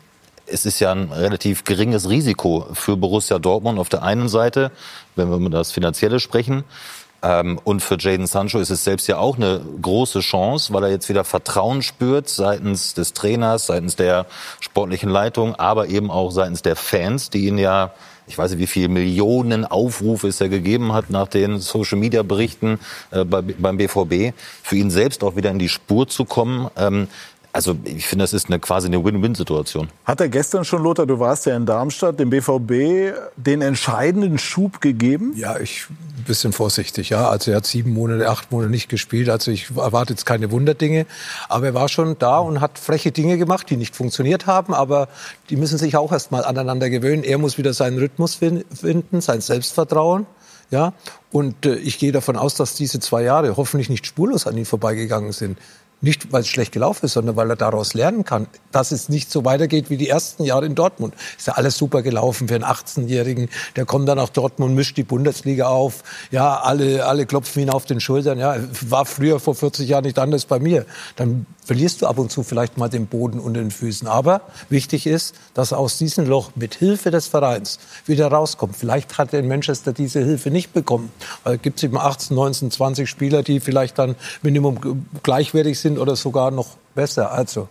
es 0.46 0.66
ist 0.66 0.80
ja 0.80 0.92
ein 0.92 1.12
relativ 1.12 1.64
geringes 1.64 2.10
Risiko 2.10 2.68
für 2.74 2.98
Borussia 2.98 3.40
Dortmund 3.40 3.80
auf 3.80 3.90
der 3.90 4.04
einen 4.04 4.28
Seite, 4.28 4.72
wenn 5.16 5.30
wir 5.30 5.38
über 5.38 5.50
das 5.50 5.72
Finanzielle 5.72 6.20
sprechen. 6.20 6.64
Ähm, 7.24 7.60
und 7.64 7.82
für 7.82 7.98
Jaden 7.98 8.28
Sancho 8.28 8.60
ist 8.60 8.70
es 8.70 8.84
selbst 8.84 9.08
ja 9.08 9.18
auch 9.18 9.38
eine 9.38 9.62
große 9.82 10.20
Chance, 10.20 10.74
weil 10.74 10.84
er 10.84 10.90
jetzt 10.92 11.08
wieder 11.08 11.24
Vertrauen 11.24 11.82
spürt 11.82 12.28
seitens 12.28 12.94
des 12.94 13.14
Trainers, 13.14 13.68
seitens 13.68 13.96
der 13.96 14.26
sportlichen 14.60 15.10
Leitung, 15.10 15.56
aber 15.56 15.88
eben 15.88 16.12
auch 16.12 16.32
seitens 16.32 16.62
der 16.62 16.76
Fans, 16.76 17.30
die 17.30 17.48
ihn 17.48 17.58
ja 17.58 17.94
ich 18.28 18.38
weiß 18.38 18.52
nicht, 18.52 18.60
wie 18.60 18.68
viele 18.68 18.88
Millionen 18.88 19.66
Aufrufe 19.66 20.28
es 20.28 20.40
ja 20.40 20.48
gegeben 20.48 20.94
hat 20.94 21.10
nach 21.10 21.28
den 21.28 21.60
Social 21.60 21.98
Media 21.98 22.24
Berichten 22.24 22.80
äh, 23.12 23.26
bei, 23.26 23.42
beim 23.42 23.78
BVB, 23.78 24.34
für 24.62 24.76
ihn 24.76 24.92
selbst 24.92 25.24
auch 25.24 25.36
wieder 25.36 25.52
in 25.52 25.60
die 25.60 25.70
Spur 25.70 26.08
zu 26.08 26.26
kommen. 26.26 26.70
Ähm, 26.78 27.08
also 27.54 27.76
ich 27.86 28.08
finde, 28.08 28.24
das 28.24 28.34
ist 28.34 28.48
eine, 28.48 28.60
quasi 28.60 28.88
eine 28.88 29.04
Win-Win-Situation. 29.06 29.90
Hat 30.06 30.20
er 30.20 30.28
gestern 30.28 30.66
schon, 30.66 30.82
Lothar, 30.82 31.06
du 31.06 31.20
warst 31.20 31.46
ja 31.46 31.56
in 31.56 31.68
Darmstadt, 31.68 32.20
dem 32.20 32.32
BVB 32.32 33.16
den 33.38 33.62
entscheidenden 33.62 34.40
Schub 34.40 34.82
gegeben? 34.82 35.34
Ja, 35.38 35.60
ich 35.60 35.86
ein 36.18 36.24
bisschen 36.24 36.52
vorsichtig. 36.52 37.10
Ja, 37.10 37.30
also 37.30 37.52
er 37.52 37.58
hat 37.58 37.68
sieben 37.68 37.94
Monate, 37.94 38.28
acht 38.28 38.52
Monate 38.52 38.72
nicht 38.72 38.90
gespielt. 38.90 39.30
Also 39.30 39.52
ich 39.52 39.70
erwarte 39.70 40.14
jetzt 40.14 40.26
keine 40.26 40.50
Wunderdinge. 40.50 41.06
Aber 41.48 41.68
er 41.68 41.74
war 41.76 41.90
schon 41.90 42.18
da 42.18 42.40
und 42.40 42.60
hat 42.60 42.80
freche 42.80 43.12
Dinge 43.12 43.38
gemacht, 43.38 43.70
die 43.70 43.78
nicht 43.78 43.96
funktioniert 43.96 44.48
haben. 44.48 44.74
Aber 44.74 45.08
die 45.52 45.56
müssen 45.56 45.78
sich 45.78 45.96
auch 45.96 46.12
erst 46.12 46.32
mal 46.32 46.44
aneinander 46.44 46.90
gewöhnen. 46.90 47.24
Er 47.24 47.38
muss 47.38 47.60
wieder 47.60 47.74
seinen 47.74 48.00
Rhythmus 48.00 48.34
finden, 48.34 49.22
sein 49.22 49.42
Selbstvertrauen. 49.42 50.26
Ja, 50.72 50.94
und 51.32 51.68
äh, 51.68 51.76
ich 51.76 52.00
gehe 52.00 52.12
davon 52.12 52.36
aus, 52.36 52.56
dass 52.56 52.74
diese 52.74 53.00
zwei 53.00 53.22
Jahre 53.22 53.58
hoffentlich 53.58 53.90
nicht 53.90 54.08
spurlos 54.08 54.48
an 54.48 54.58
ihm 54.58 54.66
vorbeigegangen 54.66 55.32
sind. 55.32 55.60
Nicht, 56.04 56.34
weil 56.34 56.42
es 56.42 56.50
schlecht 56.50 56.74
gelaufen 56.74 57.06
ist, 57.06 57.14
sondern 57.14 57.38
weil 57.38 57.50
er 57.50 57.56
daraus 57.56 57.94
lernen 57.94 58.26
kann, 58.26 58.48
dass 58.74 58.92
es 58.92 59.08
nicht 59.08 59.32
so 59.32 59.46
weitergeht 59.46 59.90
wie 59.90 59.96
die 59.96 60.10
ersten 60.10 60.44
Jahre 60.44 60.66
in 60.66 60.76
Dortmund. 60.76 61.14
Ist 61.38 61.48
ja 61.48 61.54
alles 61.54 61.78
super 61.78 62.02
gelaufen 62.02 62.50
für 62.50 62.56
einen 62.56 62.66
18-Jährigen. 62.66 63.50
Der 63.78 63.86
kommt 63.86 64.10
dann 64.10 64.18
nach 64.18 64.28
Dortmund, 64.28 64.76
mischt 64.76 64.98
die 64.98 65.04
Bundesliga 65.04 65.68
auf. 65.68 66.04
Ja, 66.30 66.60
alle, 66.60 67.06
alle 67.06 67.26
klopfen 67.26 67.64
ihn 67.64 67.70
auf 67.70 67.86
den 67.86 68.02
Schultern. 68.02 68.38
Ja, 68.38 68.58
war 68.82 69.06
früher 69.06 69.40
vor 69.40 69.56
40 69.56 69.88
Jahren 69.88 70.04
nicht 70.04 70.20
anders 70.20 70.44
bei 70.44 70.60
mir. 70.60 70.86
Dann 71.16 71.46
verlierst 71.64 72.02
du 72.02 72.08
ab 72.08 72.18
und 72.18 72.32
zu 72.32 72.44
vielleicht 72.44 72.78
mal 72.78 72.90
den 72.90 73.08
Boden 73.08 73.40
unter 73.40 73.62
den 73.62 73.72
Füßen. 73.72 74.06
Aber 74.08 74.42
wichtig 74.70 75.08
ist, 75.08 75.36
dass 75.54 75.72
er 75.72 75.80
aus 75.80 75.98
diesem 75.98 76.28
Loch 76.28 76.52
mit 76.56 76.76
Hilfe 76.76 77.12
des 77.12 77.28
Vereins 77.28 77.80
wieder 78.06 78.28
rauskommt. 78.28 78.76
Vielleicht 78.76 79.18
hat 79.18 79.34
er 79.34 79.40
in 79.40 79.48
Manchester 79.48 79.94
diese 79.94 80.20
Hilfe 80.20 80.52
nicht 80.52 80.74
bekommen. 80.74 81.12
Weil 81.44 81.56
es 81.56 81.62
gibt 81.62 81.82
eben 81.82 81.98
18, 81.98 82.36
19, 82.36 82.72
20 82.72 83.10
Spieler, 83.10 83.44
die 83.44 83.60
vielleicht 83.60 83.98
dann 83.98 84.16
Minimum 84.42 85.08
gleichwertig 85.24 85.80
sind 85.80 85.93
oder 85.98 86.16
sogar 86.16 86.52
noch 86.52 86.78
besser. 86.96 87.32
Also 87.32 87.68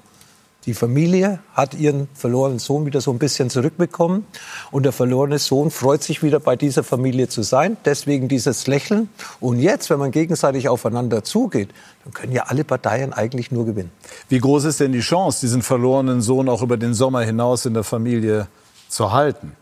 die 0.65 0.75
Familie 0.75 1.41
hat 1.55 1.75
ihren 1.75 2.09
verlorenen 2.15 2.61
Sohn 2.61 2.87
wieder 2.87 3.01
so 3.01 3.11
ein 3.11 3.19
bisschen 3.19 3.51
zurückbekommen. 3.51 4.25
Und 4.71 4.85
der 4.85 4.93
verlorene 4.93 5.41
Sohn 5.41 5.73
freut 5.73 6.05
sich 6.05 6.23
wieder 6.23 6.39
bei 6.39 6.55
dieser 6.55 6.85
Familie 6.85 7.27
zu 7.27 7.43
sein. 7.43 7.77
Deswegen 7.85 8.29
dieses 8.29 8.69
Lächeln. 8.69 9.09
Und 9.41 9.59
jetzt, 9.59 9.91
wenn 9.91 9.99
man 9.99 10.13
gegenseitig 10.13 10.69
aufeinander 10.69 11.25
zugeht, 11.25 11.71
dann 12.05 12.13
können 12.13 12.33
ja 12.33 12.45
alle 12.45 12.63
Parteien 12.63 13.13
eigentlich 13.13 13.51
nur 13.51 13.67
gewinnen. 13.67 13.91
Wie 14.29 14.39
groß 14.39 14.65
ist 14.65 14.79
denn 14.79 14.93
die 14.93 15.01
Chance, 15.01 15.41
diesen 15.41 15.63
verlorenen 15.63 16.21
Sohn 16.21 16.49
auch 16.49 16.63
über 16.63 16.77
den 16.77 16.95
Sommer 16.95 17.23
hinaus 17.23 17.67
in 17.67 17.75
der 17.75 17.85
Familie 17.85 18.47
zu 18.89 19.11
halten? 19.11 19.57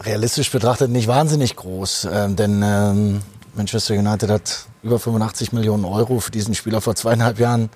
Realistisch 0.00 0.50
betrachtet 0.50 0.90
nicht 0.90 1.06
wahnsinnig 1.06 1.54
groß. 1.54 2.08
Ähm, 2.12 2.34
denn 2.34 2.62
ähm, 2.64 3.22
Manchester 3.56 3.94
United 3.94 4.30
hat 4.30 4.66
über 4.82 4.98
85 4.98 5.52
Millionen 5.52 5.84
Euro 5.84 6.20
für 6.20 6.30
diesen 6.30 6.54
Spieler 6.54 6.80
vor 6.80 6.94
zweieinhalb 6.94 7.38
Jahren 7.38 7.70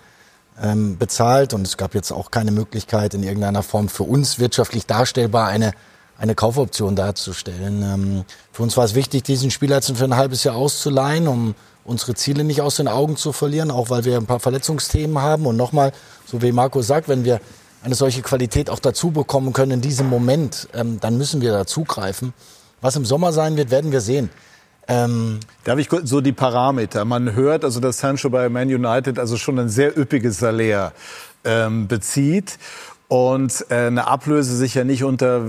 ähm, 0.62 0.98
bezahlt 0.98 1.54
und 1.54 1.66
es 1.66 1.76
gab 1.76 1.94
jetzt 1.94 2.12
auch 2.12 2.30
keine 2.30 2.50
Möglichkeit 2.50 3.14
in 3.14 3.22
irgendeiner 3.22 3.62
Form 3.62 3.88
für 3.88 4.04
uns 4.04 4.38
wirtschaftlich 4.38 4.86
darstellbar 4.86 5.48
eine 5.48 5.72
eine 6.20 6.34
Kaufoption 6.34 6.96
darzustellen. 6.96 7.82
Ähm, 7.82 8.24
für 8.52 8.62
uns 8.62 8.76
war 8.76 8.84
es 8.84 8.94
wichtig, 8.94 9.24
diesen 9.24 9.50
Spieler 9.50 9.76
jetzt 9.76 9.96
für 9.96 10.04
ein 10.04 10.16
halbes 10.16 10.44
Jahr 10.44 10.54
auszuleihen, 10.54 11.26
um 11.26 11.54
unsere 11.84 12.14
Ziele 12.14 12.44
nicht 12.44 12.60
aus 12.60 12.76
den 12.76 12.88
Augen 12.88 13.16
zu 13.16 13.32
verlieren, 13.32 13.70
auch 13.70 13.88
weil 13.88 14.04
wir 14.04 14.18
ein 14.18 14.26
paar 14.26 14.38
Verletzungsthemen 14.38 15.18
haben. 15.18 15.46
Und 15.46 15.56
nochmal, 15.56 15.92
so 16.26 16.42
wie 16.42 16.52
Marco 16.52 16.82
sagt, 16.82 17.08
wenn 17.08 17.24
wir 17.24 17.40
eine 17.82 17.94
solche 17.94 18.20
Qualität 18.20 18.68
auch 18.68 18.80
dazu 18.80 19.10
bekommen 19.10 19.54
können 19.54 19.72
in 19.72 19.80
diesem 19.80 20.10
Moment, 20.10 20.68
ähm, 20.74 21.00
dann 21.00 21.16
müssen 21.16 21.40
wir 21.40 21.52
dazugreifen. 21.52 22.34
Was 22.82 22.96
im 22.96 23.06
Sommer 23.06 23.32
sein 23.32 23.56
wird, 23.56 23.70
werden 23.70 23.90
wir 23.90 24.02
sehen. 24.02 24.28
Ähm, 24.88 25.40
Darf 25.64 25.78
ich 25.78 25.88
so 26.04 26.20
die 26.20 26.32
Parameter? 26.32 27.04
Man 27.04 27.34
hört 27.34 27.64
also, 27.64 27.80
dass 27.80 27.98
Sancho 27.98 28.30
bei 28.30 28.48
Man 28.48 28.68
United 28.68 29.18
also 29.18 29.36
schon 29.36 29.58
ein 29.58 29.68
sehr 29.68 29.96
üppiges 29.96 30.38
Salär 30.38 30.92
ähm, 31.44 31.86
bezieht. 31.86 32.58
und 33.10 33.66
äh, 33.70 33.88
eine 33.88 34.06
Ablöse 34.06 34.56
sich 34.56 34.74
ja 34.74 34.84
nicht 34.84 35.02
unter 35.02 35.42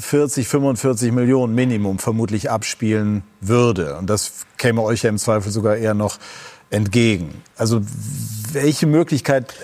40, 0.00 0.46
45 0.46 1.12
Millionen 1.12 1.54
Minimum 1.54 1.98
vermutlich 1.98 2.50
abspielen 2.50 3.22
würde. 3.40 3.96
Und 3.96 4.10
das 4.10 4.44
käme 4.58 4.82
euch 4.82 5.02
ja 5.02 5.08
im 5.08 5.16
Zweifel 5.16 5.50
sogar 5.50 5.76
eher 5.76 5.94
noch 5.94 6.18
entgegen. 6.68 7.42
Also 7.56 7.80
welche 8.52 8.86
Möglichkeit 8.86 9.54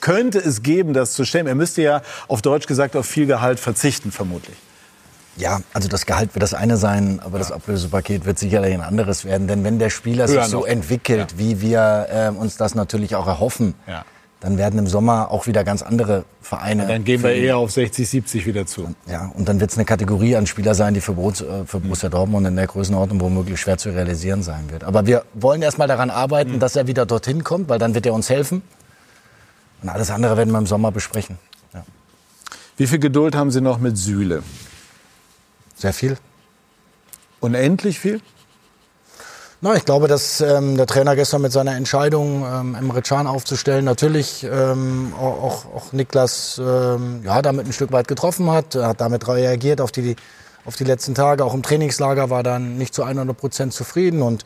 könnte 0.00 0.38
es 0.38 0.62
geben, 0.62 0.92
das 0.92 1.14
zu 1.14 1.24
stellen? 1.24 1.46
Er 1.46 1.54
müsste 1.54 1.80
ja 1.80 2.02
auf 2.28 2.42
Deutsch 2.42 2.66
gesagt 2.66 2.94
auf 2.94 3.06
viel 3.06 3.26
Gehalt 3.26 3.58
verzichten, 3.58 4.12
vermutlich. 4.12 4.56
Ja, 5.38 5.60
also 5.72 5.88
das 5.88 6.04
Gehalt 6.04 6.34
wird 6.34 6.42
das 6.42 6.54
eine 6.54 6.76
sein, 6.76 7.20
aber 7.22 7.34
ja. 7.34 7.38
das 7.38 7.52
Ablösepaket 7.52 8.26
wird 8.26 8.38
sicherlich 8.38 8.74
ein 8.74 8.80
anderes 8.80 9.24
werden. 9.24 9.46
Denn 9.46 9.64
wenn 9.64 9.78
der 9.78 9.90
Spieler 9.90 10.26
Höher 10.26 10.42
sich 10.42 10.50
so 10.50 10.60
noch. 10.60 10.66
entwickelt, 10.66 11.32
ja. 11.32 11.38
wie 11.38 11.60
wir 11.60 12.06
äh, 12.10 12.28
uns 12.36 12.56
das 12.56 12.74
natürlich 12.74 13.14
auch 13.14 13.26
erhoffen, 13.26 13.74
ja. 13.86 14.04
dann 14.40 14.58
werden 14.58 14.78
im 14.78 14.86
Sommer 14.88 15.30
auch 15.30 15.46
wieder 15.46 15.62
ganz 15.64 15.82
andere 15.82 16.24
Vereine. 16.42 16.86
dann 16.86 17.04
gehen 17.04 17.22
wir 17.22 17.32
eher 17.32 17.56
auf 17.56 17.70
60, 17.70 18.08
70 18.08 18.46
wieder 18.46 18.66
zu. 18.66 18.94
Ja, 19.06 19.30
und 19.34 19.48
dann 19.48 19.60
wird 19.60 19.70
es 19.70 19.76
eine 19.76 19.84
Kategorie 19.84 20.34
an 20.34 20.46
Spieler 20.46 20.74
sein, 20.74 20.94
die 20.94 21.00
für, 21.00 21.12
Borussia, 21.12 21.60
äh, 21.60 21.66
für 21.66 21.80
Borussia 21.80 22.08
Dortmund 22.08 22.46
in 22.46 22.56
der 22.56 22.66
Größenordnung 22.66 23.20
womöglich 23.20 23.60
schwer 23.60 23.78
zu 23.78 23.90
realisieren 23.90 24.42
sein 24.42 24.70
wird. 24.70 24.82
Aber 24.82 25.06
wir 25.06 25.24
wollen 25.34 25.62
erst 25.62 25.78
mal 25.78 25.88
daran 25.88 26.10
arbeiten, 26.10 26.54
mhm. 26.54 26.58
dass 26.60 26.74
er 26.74 26.88
wieder 26.88 27.06
dorthin 27.06 27.44
kommt, 27.44 27.68
weil 27.68 27.78
dann 27.78 27.94
wird 27.94 28.06
er 28.06 28.12
uns 28.12 28.28
helfen. 28.28 28.62
Und 29.82 29.88
alles 29.88 30.10
andere 30.10 30.36
werden 30.36 30.50
wir 30.50 30.58
im 30.58 30.66
Sommer 30.66 30.90
besprechen. 30.90 31.38
Wie 32.78 32.86
viel 32.86 33.00
Geduld 33.00 33.34
haben 33.34 33.50
Sie 33.50 33.60
noch 33.60 33.80
mit 33.80 33.98
Sühle? 33.98 34.44
Sehr 35.78 35.92
viel. 35.92 36.16
Unendlich 37.40 38.00
viel? 38.00 38.20
Na, 39.60 39.74
ich 39.74 39.84
glaube, 39.84 40.06
dass 40.06 40.40
ähm, 40.40 40.76
der 40.76 40.86
Trainer 40.86 41.16
gestern 41.16 41.42
mit 41.42 41.52
seiner 41.52 41.74
Entscheidung, 41.76 42.44
ähm, 42.44 42.74
Emre 42.76 43.02
Can 43.02 43.26
aufzustellen, 43.26 43.84
natürlich 43.84 44.44
ähm, 44.44 45.12
auch, 45.18 45.64
auch 45.74 45.92
Niklas 45.92 46.60
ähm, 46.64 47.22
ja, 47.24 47.42
damit 47.42 47.66
ein 47.66 47.72
Stück 47.72 47.90
weit 47.90 48.06
getroffen 48.06 48.50
hat. 48.50 48.76
Er 48.76 48.88
hat 48.88 49.00
damit 49.00 49.26
reagiert 49.26 49.80
auf 49.80 49.90
die, 49.90 50.14
auf 50.64 50.76
die 50.76 50.84
letzten 50.84 51.14
Tage. 51.14 51.44
Auch 51.44 51.54
im 51.54 51.62
Trainingslager 51.62 52.30
war 52.30 52.44
dann 52.44 52.76
nicht 52.76 52.94
zu 52.94 53.02
100 53.02 53.36
Prozent 53.36 53.72
zufrieden. 53.72 54.22
Und 54.22 54.44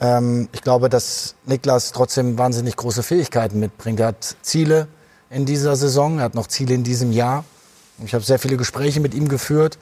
ähm, 0.00 0.48
ich 0.52 0.62
glaube, 0.62 0.88
dass 0.88 1.34
Niklas 1.46 1.90
trotzdem 1.90 2.38
wahnsinnig 2.38 2.76
große 2.76 3.02
Fähigkeiten 3.02 3.58
mitbringt. 3.58 3.98
Er 3.98 4.08
hat 4.08 4.36
Ziele 4.42 4.86
in 5.30 5.46
dieser 5.46 5.74
Saison, 5.74 6.18
er 6.18 6.24
hat 6.24 6.34
noch 6.36 6.46
Ziele 6.46 6.74
in 6.74 6.84
diesem 6.84 7.10
Jahr. 7.10 7.44
Ich 8.04 8.14
habe 8.14 8.24
sehr 8.24 8.38
viele 8.38 8.56
Gespräche 8.56 9.00
mit 9.00 9.14
ihm 9.14 9.28
geführt. 9.28 9.78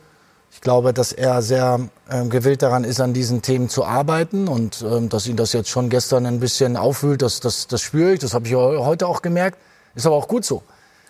Ich 0.53 0.61
glaube, 0.61 0.93
dass 0.93 1.13
er 1.13 1.41
sehr 1.41 1.81
ähm, 2.11 2.29
gewillt 2.29 2.63
daran 2.63 2.85
ist, 2.85 3.01
an 3.01 3.15
diesen 3.15 3.41
Themen 3.41 3.69
zu 3.69 3.85
arbeiten 3.85 4.49
und 4.49 4.85
ähm, 4.87 5.09
dass 5.09 5.27
ihn 5.27 5.37
das 5.37 5.55
jetzt 5.55 5.71
schon 5.71 5.89
gestern 5.89 6.27
ein 6.27 6.41
bisschen 6.41 6.77
aufwühlt, 6.77 7.23
das, 7.23 7.41
das, 7.41 7.67
das 7.67 7.81
spüre 7.81 8.13
ich, 8.13 8.21
das 8.21 8.35
habe 8.35 8.47
ich 8.47 8.55
heute 8.55 9.07
auch 9.07 9.23
gemerkt. 9.23 9.59
Ist 9.95 10.07
aber 10.07 10.17
auch 10.17 10.29
gut 10.29 10.45
so. 10.45 10.63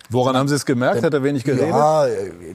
Woran 0.09 0.37
haben 0.37 0.47
Sie 0.47 0.55
es 0.55 0.65
gemerkt? 0.65 0.97
Denn, 0.97 1.05
Hat 1.05 1.13
er 1.13 1.23
wenig 1.23 1.43
geredet? 1.43 1.69
Ja, 1.69 2.07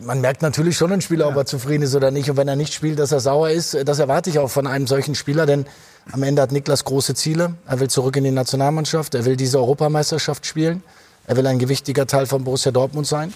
man 0.02 0.20
merkt 0.20 0.42
natürlich 0.42 0.76
schon 0.76 0.92
einen 0.92 1.00
Spieler, 1.00 1.26
ja. 1.26 1.30
ob 1.30 1.36
er 1.36 1.46
zufrieden 1.46 1.82
ist 1.82 1.94
oder 1.94 2.10
nicht. 2.10 2.30
Und 2.30 2.36
wenn 2.36 2.48
er 2.48 2.56
nicht 2.56 2.72
spielt, 2.72 2.98
dass 2.98 3.12
er 3.12 3.20
sauer 3.20 3.50
ist, 3.50 3.76
das 3.86 3.98
erwarte 3.98 4.30
ich 4.30 4.38
auch 4.38 4.48
von 4.48 4.66
einem 4.66 4.86
solchen 4.86 5.14
Spieler, 5.14 5.44
denn 5.44 5.66
am 6.12 6.22
Ende 6.22 6.40
hat 6.40 6.52
Niklas 6.52 6.84
große 6.84 7.14
Ziele. 7.14 7.54
Er 7.66 7.80
will 7.80 7.88
zurück 7.88 8.16
in 8.16 8.24
die 8.24 8.30
Nationalmannschaft, 8.30 9.14
er 9.14 9.24
will 9.24 9.36
diese 9.36 9.58
Europameisterschaft 9.58 10.46
spielen, 10.46 10.82
er 11.26 11.36
will 11.36 11.46
ein 11.46 11.58
gewichtiger 11.58 12.06
Teil 12.06 12.26
von 12.26 12.44
Borussia 12.44 12.72
Dortmund 12.72 13.06
sein. 13.06 13.32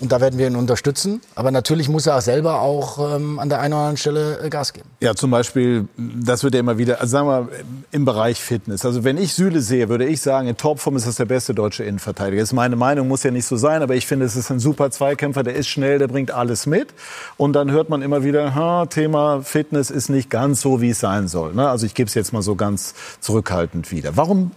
Und 0.00 0.10
da 0.10 0.20
werden 0.20 0.38
wir 0.38 0.46
ihn 0.48 0.56
unterstützen. 0.56 1.20
Aber 1.34 1.50
natürlich 1.50 1.88
muss 1.88 2.06
er 2.06 2.16
auch 2.16 2.20
selber 2.20 2.60
auch 2.60 3.16
ähm, 3.16 3.38
an 3.38 3.48
der 3.48 3.60
einen 3.60 3.72
oder 3.72 3.82
anderen 3.82 3.96
Stelle 3.96 4.40
äh, 4.40 4.50
Gas 4.50 4.72
geben. 4.72 4.88
Ja, 5.00 5.14
zum 5.14 5.30
Beispiel, 5.30 5.88
das 5.96 6.42
wird 6.42 6.54
ja 6.54 6.60
immer 6.60 6.78
wieder, 6.78 7.00
also 7.00 7.12
sagen 7.12 7.28
wir 7.28 7.48
im 7.92 8.04
Bereich 8.04 8.40
Fitness. 8.40 8.84
Also 8.84 9.04
wenn 9.04 9.16
ich 9.16 9.34
Süle 9.34 9.60
sehe, 9.60 9.88
würde 9.88 10.04
ich 10.04 10.20
sagen, 10.20 10.48
in 10.48 10.56
Topform 10.56 10.96
ist 10.96 11.06
das 11.06 11.16
der 11.16 11.26
beste 11.26 11.54
deutsche 11.54 11.84
Innenverteidiger. 11.84 12.42
Das 12.42 12.50
ist 12.50 12.54
meine 12.54 12.76
Meinung, 12.76 13.06
muss 13.06 13.22
ja 13.22 13.30
nicht 13.30 13.46
so 13.46 13.56
sein, 13.56 13.82
aber 13.82 13.94
ich 13.94 14.06
finde, 14.06 14.26
es 14.26 14.34
ist 14.36 14.50
ein 14.50 14.58
super 14.58 14.90
Zweikämpfer, 14.90 15.42
der 15.42 15.54
ist 15.54 15.68
schnell, 15.68 15.98
der 15.98 16.08
bringt 16.08 16.32
alles 16.32 16.66
mit. 16.66 16.88
Und 17.36 17.54
dann 17.54 17.70
hört 17.70 17.88
man 17.88 18.02
immer 18.02 18.24
wieder, 18.24 18.54
ha, 18.54 18.86
Thema 18.86 19.42
Fitness 19.42 19.90
ist 19.90 20.08
nicht 20.08 20.28
ganz 20.28 20.60
so, 20.60 20.80
wie 20.80 20.90
es 20.90 21.00
sein 21.00 21.28
soll. 21.28 21.54
Ne? 21.54 21.68
Also 21.68 21.86
ich 21.86 21.94
gebe 21.94 22.08
es 22.08 22.14
jetzt 22.14 22.32
mal 22.32 22.42
so 22.42 22.56
ganz 22.56 22.94
zurückhaltend 23.20 23.92
wieder. 23.92 24.16
Warum 24.16 24.50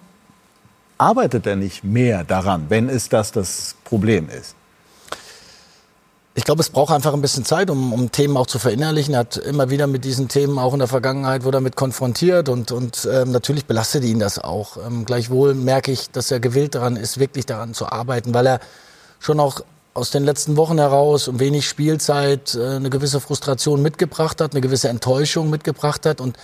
arbeitet 0.98 1.46
er 1.46 1.56
nicht 1.56 1.84
mehr 1.84 2.24
daran, 2.24 2.66
wenn 2.70 2.90
es 2.90 3.08
das 3.08 3.32
das 3.32 3.76
Problem 3.86 4.28
ist? 4.30 4.57
Ich 6.38 6.44
glaube, 6.44 6.62
es 6.62 6.70
braucht 6.70 6.94
einfach 6.94 7.16
ein 7.16 7.22
bisschen 7.22 7.46
Zeit, 7.46 7.72
um, 7.72 7.92
um 7.94 8.12
Themen 8.12 8.38
auch 8.38 8.46
zu 8.46 8.60
verinnerlichen. 8.60 9.16
Er 9.16 9.22
hat 9.22 9.38
immer 9.38 9.72
wieder 9.72 9.88
mit 9.88 10.06
diesen 10.06 10.28
Themen 10.28 10.60
auch 10.60 10.74
in 10.74 10.78
der 10.78 10.88
Vergangenheit 10.88 11.44
wurde 11.44 11.58
damit 11.58 11.76
konfrontiert 11.76 12.48
und, 12.48 12.72
und 12.72 13.10
ähm, 13.12 13.32
natürlich 13.32 13.66
belastet 13.66 14.04
ihn 14.04 14.20
das 14.20 14.38
auch. 14.38 14.78
Ähm, 14.78 15.04
gleichwohl 15.04 15.56
merke 15.56 15.92
ich, 15.92 16.12
dass 16.12 16.30
er 16.30 16.40
gewillt 16.40 16.76
daran 16.76 16.96
ist, 16.96 17.20
wirklich 17.20 17.48
daran 17.48 17.74
zu 17.74 17.88
arbeiten, 17.88 18.36
weil 18.36 18.46
er 18.46 18.60
schon 19.20 19.40
auch 19.40 19.62
aus 19.96 20.12
den 20.12 20.26
letzten 20.26 20.58
Wochen 20.58 20.78
heraus 20.78 21.28
und 21.28 21.40
wenig 21.40 21.68
Spielzeit 21.68 22.54
äh, 22.54 22.76
eine 22.76 22.92
gewisse 22.92 23.20
Frustration 23.20 23.82
mitgebracht 23.82 24.40
hat, 24.40 24.52
eine 24.52 24.62
gewisse 24.62 24.90
Enttäuschung 24.90 25.50
mitgebracht 25.50 26.06
hat 26.06 26.22
und 26.22 26.38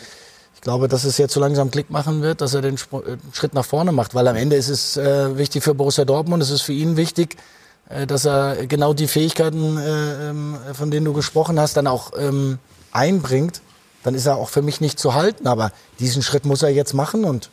ich 0.55 0.61
glaube, 0.61 0.87
dass 0.87 1.03
es 1.03 1.19
jetzt 1.19 1.35
so 1.35 1.39
langsam 1.39 1.69
Klick 1.69 1.91
machen 1.91 2.23
wird, 2.23 2.41
dass 2.41 2.55
er 2.55 2.63
den 2.63 2.77
äh, 2.77 2.77
Schritt 3.31 3.53
nach 3.53 3.65
vorne 3.65 3.91
macht, 3.91 4.15
weil 4.15 4.27
am 4.27 4.37
Ende 4.37 4.55
ist 4.55 4.69
es 4.69 4.97
äh, 4.97 5.37
wichtig 5.37 5.63
für 5.63 5.75
Borussia 5.75 6.03
Dortmund, 6.03 6.41
es 6.41 6.49
ist 6.49 6.63
für 6.63 6.73
ihn 6.73 6.97
wichtig, 6.97 7.37
dass 8.07 8.25
er 8.25 8.67
genau 8.67 8.93
die 8.93 9.07
Fähigkeiten, 9.07 9.77
äh, 9.77 10.29
ähm, 10.29 10.57
von 10.73 10.91
denen 10.91 11.05
du 11.05 11.13
gesprochen 11.13 11.59
hast, 11.59 11.77
dann 11.77 11.87
auch 11.87 12.11
ähm, 12.17 12.59
einbringt, 12.91 13.61
dann 14.03 14.15
ist 14.15 14.25
er 14.25 14.37
auch 14.37 14.49
für 14.49 14.61
mich 14.61 14.81
nicht 14.81 14.99
zu 14.99 15.13
halten. 15.13 15.47
Aber 15.47 15.71
diesen 15.99 16.21
Schritt 16.21 16.45
muss 16.45 16.63
er 16.63 16.69
jetzt 16.69 16.93
machen 16.93 17.23
und 17.23 17.49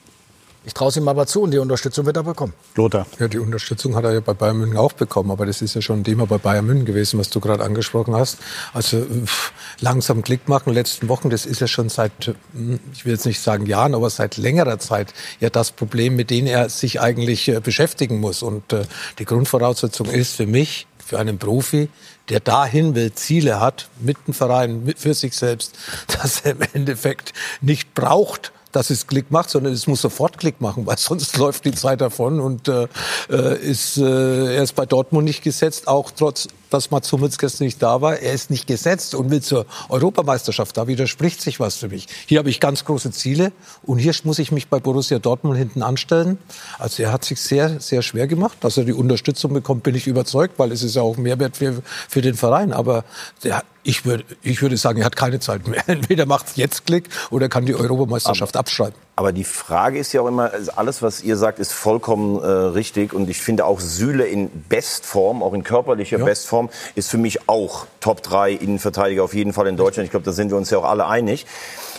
ich 0.65 0.75
traue 0.75 0.91
es 0.91 0.97
ihm 0.97 1.09
aber 1.09 1.27
zu 1.27 1.43
und 1.43 1.53
die 1.53 1.59
Unterstützung 1.59 2.05
wird 2.05 2.17
er 2.17 2.23
bekommen. 2.23 2.53
Lothar. 2.75 3.07
Ja, 3.19 3.29
die 3.29 3.39
Unterstützung 3.39 3.97
hat 3.97 4.05
er 4.05 4.13
ja 4.13 4.21
bei 4.21 4.35
Bayern 4.35 4.59
München 4.59 4.77
auch 4.77 4.93
bekommen, 4.93 5.31
aber 5.31 5.47
das 5.47 5.63
ist 5.63 5.75
ja 5.75 5.81
schon 5.81 6.01
ein 6.01 6.05
Thema 6.05 6.27
bei 6.27 6.37
Bayern 6.37 6.67
München 6.67 6.85
gewesen, 6.85 7.19
was 7.19 7.31
du 7.31 7.41
gerade 7.41 7.65
angesprochen 7.65 8.15
hast. 8.15 8.39
Also 8.75 9.01
pff, 9.25 9.53
langsam 9.81 10.23
Klick 10.23 10.49
machen, 10.49 10.75
letzten 10.75 11.09
Wochen, 11.09 11.31
das 11.31 11.47
ist 11.47 11.61
ja 11.61 11.67
schon 11.67 11.89
seit, 11.89 12.35
hm, 12.53 12.79
ich 12.93 13.07
will 13.07 13.13
jetzt 13.13 13.25
nicht 13.25 13.41
sagen 13.41 13.65
Jahren, 13.65 13.95
aber 13.95 14.11
seit 14.11 14.37
längerer 14.37 14.79
Zeit 14.79 15.15
ja 15.41 15.49
das 15.49 15.73
Problem, 15.73 16.15
mit 16.15 16.29
dem 16.29 16.47
er 16.47 16.69
sich 16.69 17.01
eigentlich 17.01 17.49
äh, 17.49 17.61
beschäftigen 17.61 18.21
muss. 18.21 18.43
Und 18.43 18.73
äh, 18.75 18.83
die 19.19 19.25
Grundvoraussetzung 19.25 20.09
ist 20.09 20.37
für 20.37 20.47
mich, 20.47 20.87
für 20.99 21.19
einen 21.19 21.39
Profi, 21.39 21.89
der 22.29 22.41
dahin 22.41 22.95
will, 22.95 23.13
Ziele 23.15 23.61
hat, 23.61 23.89
mit 23.99 24.17
dem 24.27 24.35
Verein, 24.35 24.85
mit, 24.85 24.99
für 24.99 25.15
sich 25.15 25.35
selbst, 25.35 25.75
dass 26.07 26.43
er 26.43 26.53
im 26.53 26.61
Endeffekt 26.75 27.33
nicht 27.63 27.95
braucht, 27.95 28.53
dass 28.73 28.91
es 28.91 29.07
Klick 29.07 29.31
macht, 29.31 29.51
sondern 29.51 29.73
es 29.73 29.87
muss 29.87 30.01
sofort 30.01 30.39
Klick 30.39 30.61
machen, 30.61 30.87
weil 30.87 30.99
sonst 30.99 31.37
läuft 31.37 31.65
die 31.65 31.73
Zeit 31.73 32.01
davon 32.01 32.41
und 32.41 32.69
äh, 32.69 32.87
äh, 33.31 33.59
ist 33.59 33.99
äh, 33.99 34.57
er 34.57 34.63
ist 34.63 34.75
bei 34.75 34.87
Dortmund 34.87 35.25
nicht 35.25 35.43
gesetzt, 35.43 35.89
auch 35.89 36.11
trotz 36.11 36.49
dass 36.71 36.91
Mats 36.91 37.13
Hummels 37.13 37.39
gestern 37.39 37.65
nicht 37.65 37.83
da 37.83 38.01
war. 38.01 38.19
Er 38.19 38.33
ist 38.33 38.51
nicht 38.51 38.67
gesetzt 38.67 39.15
und 39.15 39.31
will 39.31 39.43
zur 39.43 39.67
Europameisterschaft. 39.89 40.77
Da 40.77 40.87
widerspricht 40.87 41.43
sich 41.43 41.61
was 41.61 41.77
für 41.77 41.89
mich. 41.89 42.07
Hier 42.27 42.39
habe 42.39 42.49
ich 42.49 42.61
ganz 42.61 42.85
große 42.85 43.11
Ziele 43.11 43.53
und 43.83 43.99
hier 43.99 44.15
muss 44.25 44.39
ich 44.39 44.53
mich 44.53 44.69
bei 44.69 44.81
Borussia 44.81 45.19
Dortmund 45.19 45.59
hinten 45.59 45.83
anstellen. 45.83 46.39
Also 46.79 47.03
er 47.03 47.13
hat 47.13 47.25
sich 47.25 47.41
sehr, 47.41 47.81
sehr 47.81 48.03
schwer 48.03 48.27
gemacht. 48.27 48.59
Dass 48.61 48.77
er 48.77 48.85
die 48.85 48.93
Unterstützung 48.93 49.53
bekommt, 49.53 49.83
bin 49.83 49.95
ich 49.95 50.07
überzeugt, 50.07 50.59
weil 50.59 50.73
es 50.73 50.83
ist 50.83 50.97
ja 50.97 51.03
auch 51.03 51.17
Mehrwert 51.17 51.57
für, 51.57 51.83
für 52.09 52.23
den 52.23 52.35
Verein. 52.35 52.73
Aber 52.73 53.05
der, 53.43 53.63
ich 53.83 54.05
würde, 54.05 54.25
ich 54.43 54.61
würde 54.63 54.77
sagen, 54.77 55.01
er 55.01 55.07
hat 55.07 55.17
keine 55.17 55.41
Zeit 55.41 55.67
mehr. 55.67 55.83
Entweder 55.87 56.27
macht 56.27 56.49
es 56.49 56.57
jetzt 56.57 56.87
Klick 56.87 57.09
oder 57.31 57.49
kann 57.49 57.67
die 57.67 57.75
Europameisterschaft 57.75 58.57
aber, 58.57 58.61
abschreiben. 58.61 58.95
Aber 59.17 59.33
die 59.33 59.45
Frage 59.45 59.99
ist 59.99 60.13
ja 60.13 60.21
auch 60.21 60.29
immer, 60.29 60.53
also 60.53 60.73
alles, 60.73 61.03
was 61.03 61.23
ihr 61.23 61.37
sagt, 61.37 61.59
ist 61.59 61.73
vollkommen 61.73 62.43
äh, 62.43 62.47
richtig. 62.47 63.13
Und 63.13 63.29
ich 63.31 63.41
finde 63.41 63.65
auch 63.65 63.81
Süle 63.81 64.27
in 64.27 64.51
Bestform, 64.69 65.43
auch 65.43 65.55
in 65.55 65.65
körperlicher 65.65 66.19
ja. 66.19 66.25
Bestform, 66.25 66.69
ist 66.95 67.11
für 67.11 67.19
mich 67.19 67.49
auch 67.49 67.87
Top 68.01 68.23
3 68.23 68.53
Innenverteidiger 68.53 69.25
auf 69.25 69.35
jeden 69.35 69.53
Fall 69.53 69.67
in 69.67 69.77
Deutschland. 69.77 70.05
Ich 70.05 70.11
glaube, 70.11 70.25
da 70.25 70.33
sind 70.33 70.51
wir 70.51 70.57
uns 70.57 70.71
ja 70.71 70.79
auch 70.79 70.85
alle 70.85 71.07
einig. 71.07 71.47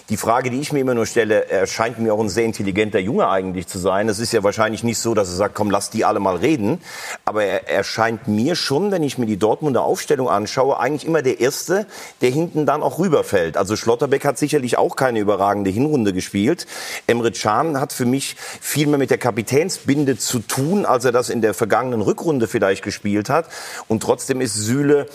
Die 0.09 0.17
Frage, 0.17 0.49
die 0.49 0.59
ich 0.59 0.73
mir 0.73 0.79
immer 0.79 0.93
nur 0.93 1.05
stelle, 1.05 1.49
er 1.49 1.67
scheint 1.67 1.99
mir 1.99 2.13
auch 2.13 2.19
ein 2.19 2.29
sehr 2.29 2.45
intelligenter 2.45 2.99
Junge 2.99 3.29
eigentlich 3.29 3.67
zu 3.67 3.79
sein. 3.79 4.09
Es 4.09 4.19
ist 4.19 4.33
ja 4.33 4.43
wahrscheinlich 4.43 4.83
nicht 4.83 4.97
so, 4.97 5.13
dass 5.13 5.29
er 5.29 5.35
sagt, 5.35 5.55
komm, 5.55 5.71
lass 5.71 5.89
die 5.89 6.03
alle 6.03 6.19
mal 6.19 6.35
reden. 6.35 6.81
Aber 7.23 7.43
er, 7.43 7.69
er 7.69 7.83
scheint 7.83 8.27
mir 8.27 8.55
schon, 8.55 8.91
wenn 8.91 9.03
ich 9.03 9.17
mir 9.17 9.25
die 9.25 9.37
Dortmunder 9.37 9.83
Aufstellung 9.83 10.29
anschaue, 10.29 10.79
eigentlich 10.79 11.05
immer 11.05 11.21
der 11.21 11.39
Erste, 11.39 11.85
der 12.21 12.29
hinten 12.29 12.65
dann 12.65 12.83
auch 12.83 12.99
rüberfällt. 12.99 13.57
Also 13.57 13.75
Schlotterbeck 13.75 14.25
hat 14.25 14.37
sicherlich 14.37 14.77
auch 14.77 14.95
keine 14.95 15.19
überragende 15.19 15.69
Hinrunde 15.69 16.13
gespielt. 16.13 16.67
Emre 17.07 17.31
Can 17.31 17.79
hat 17.79 17.93
für 17.93 18.05
mich 18.05 18.35
viel 18.59 18.87
mehr 18.87 18.97
mit 18.97 19.11
der 19.11 19.17
Kapitänsbinde 19.17 20.17
zu 20.17 20.39
tun, 20.39 20.85
als 20.85 21.05
er 21.05 21.11
das 21.11 21.29
in 21.29 21.41
der 21.41 21.53
vergangenen 21.53 22.01
Rückrunde 22.01 22.47
vielleicht 22.47 22.83
gespielt 22.83 23.29
hat. 23.29 23.47
Und 23.87 24.03
trotzdem 24.03 24.41
ist 24.41 24.55
Süle 24.55 25.07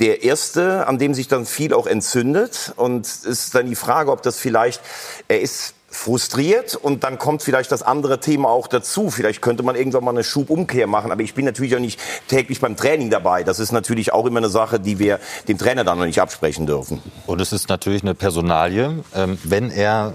der 0.00 0.22
erste, 0.22 0.86
an 0.86 0.98
dem 0.98 1.14
sich 1.14 1.28
dann 1.28 1.46
viel 1.46 1.74
auch 1.74 1.86
entzündet. 1.86 2.72
Und 2.76 3.06
es 3.06 3.24
ist 3.24 3.54
dann 3.54 3.66
die 3.66 3.76
Frage, 3.76 4.10
ob 4.10 4.22
das 4.22 4.38
vielleicht, 4.38 4.80
er 5.28 5.40
ist 5.40 5.74
frustriert 5.90 6.74
und 6.76 7.02
dann 7.02 7.18
kommt 7.18 7.42
vielleicht 7.42 7.72
das 7.72 7.82
andere 7.82 8.20
Thema 8.20 8.50
auch 8.50 8.66
dazu. 8.66 9.10
Vielleicht 9.10 9.40
könnte 9.40 9.62
man 9.62 9.74
irgendwann 9.74 10.04
mal 10.04 10.10
eine 10.10 10.22
Schubumkehr 10.22 10.86
machen, 10.86 11.10
aber 11.10 11.22
ich 11.22 11.34
bin 11.34 11.46
natürlich 11.46 11.74
auch 11.74 11.80
nicht 11.80 11.98
täglich 12.28 12.60
beim 12.60 12.76
Training 12.76 13.08
dabei. 13.10 13.42
Das 13.42 13.58
ist 13.58 13.72
natürlich 13.72 14.12
auch 14.12 14.26
immer 14.26 14.38
eine 14.38 14.50
Sache, 14.50 14.78
die 14.78 14.98
wir 14.98 15.18
dem 15.48 15.56
Trainer 15.56 15.84
dann 15.84 15.98
noch 15.98 16.04
nicht 16.04 16.20
absprechen 16.20 16.66
dürfen. 16.66 17.02
Und 17.26 17.40
es 17.40 17.52
ist 17.52 17.68
natürlich 17.68 18.02
eine 18.02 18.14
Personalie. 18.14 19.02
Ähm, 19.14 19.38
wenn 19.44 19.70
er 19.70 20.14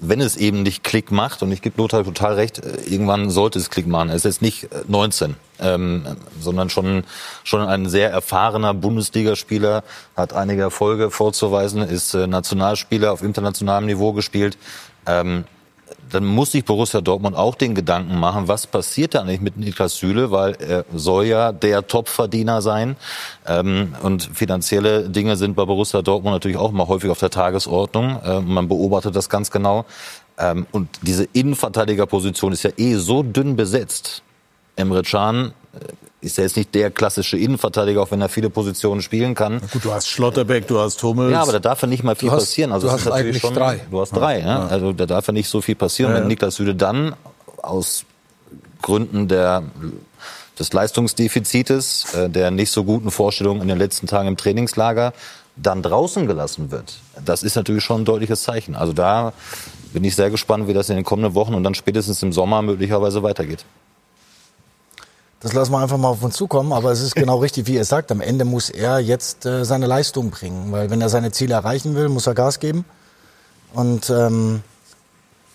wenn 0.00 0.20
es 0.20 0.36
eben 0.36 0.62
nicht 0.62 0.82
Klick 0.82 1.10
macht, 1.10 1.42
und 1.42 1.52
ich 1.52 1.62
gebe 1.62 1.80
Lothar 1.80 2.04
total 2.04 2.34
recht, 2.34 2.58
äh, 2.58 2.80
irgendwann 2.86 3.30
sollte 3.30 3.58
es 3.58 3.70
Klick 3.70 3.86
machen. 3.86 4.08
Er 4.08 4.16
ist 4.16 4.24
jetzt 4.24 4.42
nicht 4.42 4.68
19, 4.88 5.36
ähm, 5.60 6.04
sondern 6.40 6.70
schon, 6.70 7.04
schon 7.44 7.60
ein 7.62 7.88
sehr 7.88 8.10
erfahrener 8.10 8.74
Bundesligaspieler, 8.74 9.84
hat 10.16 10.32
einige 10.32 10.62
Erfolge 10.62 11.10
vorzuweisen, 11.10 11.82
ist 11.82 12.14
äh, 12.14 12.26
Nationalspieler 12.26 13.12
auf 13.12 13.22
internationalem 13.22 13.86
Niveau 13.86 14.12
gespielt. 14.12 14.56
Ähm, 15.06 15.44
dann 16.10 16.24
muss 16.24 16.52
sich 16.52 16.64
Borussia 16.64 17.00
Dortmund 17.00 17.36
auch 17.36 17.54
den 17.54 17.74
Gedanken 17.74 18.18
machen, 18.18 18.48
was 18.48 18.66
passiert 18.66 19.14
da 19.14 19.22
eigentlich 19.22 19.40
mit 19.40 19.56
Niklas 19.56 19.96
Süle, 19.96 20.30
weil 20.30 20.56
er 20.60 20.84
soll 20.94 21.26
ja 21.26 21.52
der 21.52 21.86
Topverdiener 21.86 22.62
sein. 22.62 22.96
Ähm, 23.46 23.94
und 24.02 24.22
finanzielle 24.22 25.08
Dinge 25.08 25.36
sind 25.36 25.54
bei 25.56 25.64
Borussia 25.64 26.02
Dortmund 26.02 26.34
natürlich 26.34 26.56
auch 26.56 26.72
mal 26.72 26.88
häufig 26.88 27.10
auf 27.10 27.18
der 27.18 27.30
Tagesordnung. 27.30 28.20
Ähm, 28.24 28.52
man 28.52 28.68
beobachtet 28.68 29.16
das 29.16 29.28
ganz 29.28 29.50
genau. 29.50 29.84
Ähm, 30.38 30.66
und 30.72 30.88
diese 31.02 31.24
Innenverteidigerposition 31.32 32.52
ist 32.52 32.62
ja 32.62 32.70
eh 32.76 32.94
so 32.94 33.22
dünn 33.22 33.56
besetzt. 33.56 34.22
Emre 34.76 35.02
Can 35.02 35.46
äh, 35.46 35.59
ist 36.20 36.36
ja 36.36 36.44
jetzt 36.44 36.56
nicht 36.56 36.74
der 36.74 36.90
klassische 36.90 37.38
Innenverteidiger, 37.38 38.02
auch 38.02 38.10
wenn 38.10 38.20
er 38.20 38.28
viele 38.28 38.50
Positionen 38.50 39.00
spielen 39.02 39.34
kann. 39.34 39.60
Gut, 39.72 39.84
du 39.84 39.92
hast 39.92 40.08
Schlotterbeck, 40.08 40.66
du 40.66 40.78
hast 40.78 41.02
Hummels. 41.02 41.32
Ja, 41.32 41.42
aber 41.42 41.52
da 41.52 41.58
darf 41.60 41.80
ja 41.82 41.88
nicht 41.88 42.02
mal 42.02 42.14
viel 42.16 42.28
Du 42.28 42.34
hast- 42.34 42.42
passieren. 42.44 42.72
Also 42.72 42.88
du 42.88 42.92
hast 42.92 43.06
eigentlich 43.10 43.40
schon, 43.40 43.54
drei. 43.54 43.80
Du 43.90 44.00
hast 44.00 44.10
drei, 44.14 44.40
ja. 44.40 44.46
Ja. 44.46 44.66
Also 44.66 44.92
da 44.92 45.06
darf 45.06 45.26
ja 45.28 45.32
nicht 45.32 45.48
so 45.48 45.60
viel 45.60 45.76
passieren. 45.76 46.12
Ja, 46.12 46.20
Wenn. 46.20 46.28
Niklas 46.28 46.56
Süle 46.56 46.74
dann 46.74 47.14
aus 47.62 48.04
Gründen 48.82 49.28
der 49.28 49.62
des 50.58 50.72
Leistungsdefizites, 50.74 52.12
äh, 52.14 52.28
der 52.28 52.50
nicht 52.50 52.70
so 52.70 52.84
guten 52.84 53.10
Vorstellungen 53.10 53.62
in 53.62 53.68
den 53.68 53.78
letzten 53.78 54.06
Tagen 54.06 54.28
im 54.28 54.36
Trainingslager, 54.36 55.14
dann 55.56 55.82
draußen 55.82 56.26
gelassen 56.26 56.70
wird. 56.70 56.94
Das 57.24 57.42
ist 57.42 57.56
natürlich 57.56 57.82
schon 57.84 58.02
ein 58.02 58.04
deutliches 58.04 58.42
Zeichen. 58.42 58.74
Also 58.74 58.92
da 58.92 59.32
bin 59.94 60.04
ich 60.04 60.14
sehr 60.14 60.28
gespannt, 60.30 60.68
wie 60.68 60.74
das 60.74 60.90
in 60.90 60.96
den 60.96 61.04
kommenden 61.04 61.34
Wochen 61.34 61.54
und 61.54 61.64
dann 61.64 61.74
spätestens 61.74 62.22
im 62.22 62.32
Sommer 62.32 62.60
möglicherweise 62.60 63.22
weitergeht. 63.22 63.64
Das 65.40 65.54
lassen 65.54 65.72
wir 65.72 65.78
einfach 65.78 65.96
mal 65.96 66.08
auf 66.08 66.22
uns 66.22 66.36
zukommen, 66.36 66.72
aber 66.72 66.92
es 66.92 67.00
ist 67.00 67.14
genau 67.14 67.38
richtig, 67.40 67.66
wie 67.66 67.76
er 67.76 67.84
sagt. 67.84 68.12
Am 68.12 68.20
Ende 68.20 68.44
muss 68.44 68.68
er 68.68 68.98
jetzt 68.98 69.46
äh, 69.46 69.64
seine 69.64 69.86
Leistung 69.86 70.30
bringen, 70.30 70.70
weil 70.70 70.90
wenn 70.90 71.00
er 71.00 71.08
seine 71.08 71.32
Ziele 71.32 71.54
erreichen 71.54 71.94
will, 71.94 72.08
muss 72.10 72.26
er 72.26 72.34
Gas 72.34 72.60
geben. 72.60 72.84
Und 73.72 74.10
ähm, 74.10 74.62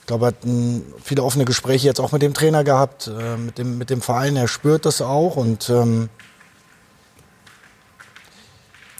ich 0.01 0.07
glaube, 0.07 0.25
er 0.25 0.27
hat 0.29 0.43
m, 0.43 0.81
viele 1.03 1.23
offene 1.23 1.45
Gespräche 1.45 1.85
jetzt 1.85 1.99
auch 1.99 2.11
mit 2.11 2.23
dem 2.23 2.33
Trainer 2.33 2.63
gehabt, 2.63 3.07
äh, 3.07 3.37
mit, 3.37 3.57
dem, 3.59 3.77
mit 3.77 3.91
dem 3.91 4.01
Verein. 4.01 4.35
Er 4.35 4.47
spürt 4.47 4.85
das 4.85 5.01
auch 5.01 5.35
und 5.35 5.69
ähm, 5.69 6.09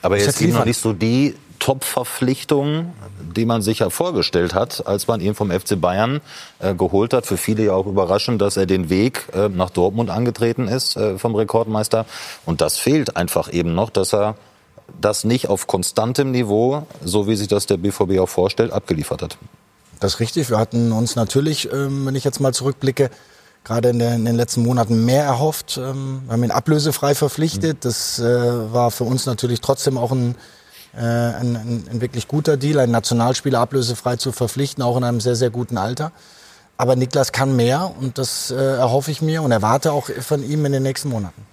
Aber 0.03 0.19
jetzt 0.19 0.39
eben 0.41 0.53
noch 0.53 0.65
nicht 0.65 0.79
so 0.79 0.93
die 0.93 1.36
Top-Verpflichtung, 1.66 2.93
die 3.36 3.43
man 3.43 3.63
sich 3.63 3.80
ja 3.80 3.89
vorgestellt 3.89 4.53
hat, 4.53 4.86
als 4.86 5.07
man 5.07 5.20
ihn 5.20 5.34
vom 5.34 5.49
FC 5.49 5.82
Bayern 5.82 6.22
äh, 6.59 6.76
geholt 6.76 7.11
hat. 7.11 7.26
Für 7.26 7.38
viele 7.38 7.63
ja 7.63 7.74
auch 7.74 7.88
überraschend, 7.88 8.39
dass 8.39 8.55
er 8.55 8.68
den 8.68 8.91
Weg 8.91 9.24
äh, 9.34 9.49
nach 9.49 9.72
Dortmund 9.72 10.11
angetreten 10.11 10.68
ist 10.68 10.95
äh, 10.95 11.18
vom 11.18 11.34
Rekordmeister. 11.34 12.05
Und 12.45 12.61
das 12.61 12.78
fehlt 12.78 13.18
einfach 13.18 13.51
eben 13.51 13.74
noch, 13.74 13.89
dass 13.89 14.13
er 14.13 14.36
das 15.01 15.24
nicht 15.24 15.49
auf 15.49 15.66
konstantem 15.66 16.30
Niveau, 16.30 16.86
so 17.03 17.28
wie 17.28 17.36
sich 17.36 17.47
das 17.47 17.66
der 17.66 17.78
BVB 17.78 18.20
auch 18.20 18.30
vorstellt, 18.30 18.72
abgeliefert 18.72 19.24
hat. 19.24 19.39
Das 19.99 20.13
ist 20.13 20.20
richtig. 20.20 20.51
Wir 20.51 20.59
hatten 20.59 20.91
uns 20.91 21.16
natürlich, 21.16 21.74
ähm, 21.74 22.05
wenn 22.05 22.13
ich 22.13 22.24
jetzt 22.24 22.39
mal 22.39 22.53
zurückblicke, 22.53 23.09
gerade 23.63 23.89
in, 23.89 23.97
der, 23.97 24.13
in 24.13 24.26
den 24.26 24.36
letzten 24.36 24.61
Monaten 24.61 25.03
mehr 25.03 25.24
erhofft. 25.24 25.78
Ähm, 25.78 26.22
wir 26.28 26.34
haben 26.34 26.43
ihn 26.43 26.51
ablösefrei 26.51 27.16
verpflichtet. 27.16 27.86
Das 27.86 28.20
äh, 28.20 28.24
war 28.72 28.91
für 28.91 29.05
uns 29.05 29.26
natürlich 29.26 29.61
trotzdem 29.61 29.97
auch 29.97 30.11
ein, 30.11 30.36
äh, 30.95 30.99
ein, 30.99 31.55
ein, 31.55 31.83
ein 31.91 32.01
wirklich 32.01 32.27
guter 32.27 32.57
Deal, 32.57 32.79
einen 32.79 32.91
Nationalspieler 32.91 33.59
ablösefrei 33.59 34.15
zu 34.15 34.31
verpflichten, 34.31 34.83
auch 34.83 34.97
in 34.97 35.03
einem 35.03 35.19
sehr, 35.19 35.35
sehr 35.35 35.49
guten 35.49 35.77
Alter. 35.77 36.11
Aber 36.77 36.95
Niklas 36.95 37.31
kann 37.31 37.55
mehr 37.55 37.93
und 37.99 38.17
das 38.17 38.51
äh, 38.51 38.55
erhoffe 38.55 39.11
ich 39.11 39.21
mir 39.21 39.41
und 39.41 39.51
erwarte 39.51 39.91
auch 39.91 40.09
von 40.09 40.43
ihm 40.43 40.65
in 40.65 40.71
den 40.71 40.83
nächsten 40.83 41.09
Monaten. 41.09 41.45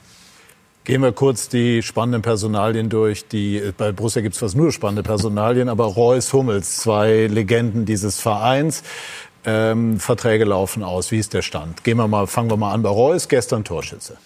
Gehen 0.85 1.01
wir 1.01 1.13
kurz 1.13 1.49
die 1.49 1.81
spannenden 1.83 2.23
Personalien 2.23 2.89
durch. 2.89 3.29
Die, 3.29 3.73
bei 3.77 3.93
Borussia 3.93 4.21
gibt 4.21 4.35
es 4.35 4.41
fast 4.41 4.57
nur 4.57 4.73
spannende 4.73 5.05
Personalien, 5.05 5.69
aber 5.69 5.85
Reus, 5.85 6.33
Hummels, 6.33 6.79
zwei 6.79 7.29
Legenden 7.29 7.85
dieses 7.85 8.19
Vereins. 8.19 8.83
Ähm, 9.45 10.01
Verträge 10.01 10.45
laufen 10.45 10.83
aus. 10.83 11.13
Wie 11.13 11.19
ist 11.19 11.35
der 11.35 11.43
Stand? 11.43 11.85
Gehen 11.85 11.99
wir 11.99 12.09
mal, 12.09 12.27
fangen 12.27 12.51
wir 12.51 12.57
mal 12.57 12.73
an 12.73 12.83
bei 12.83 12.91
Reus, 12.91 13.29
gestern 13.29 13.63
Torschütze. 13.63 14.17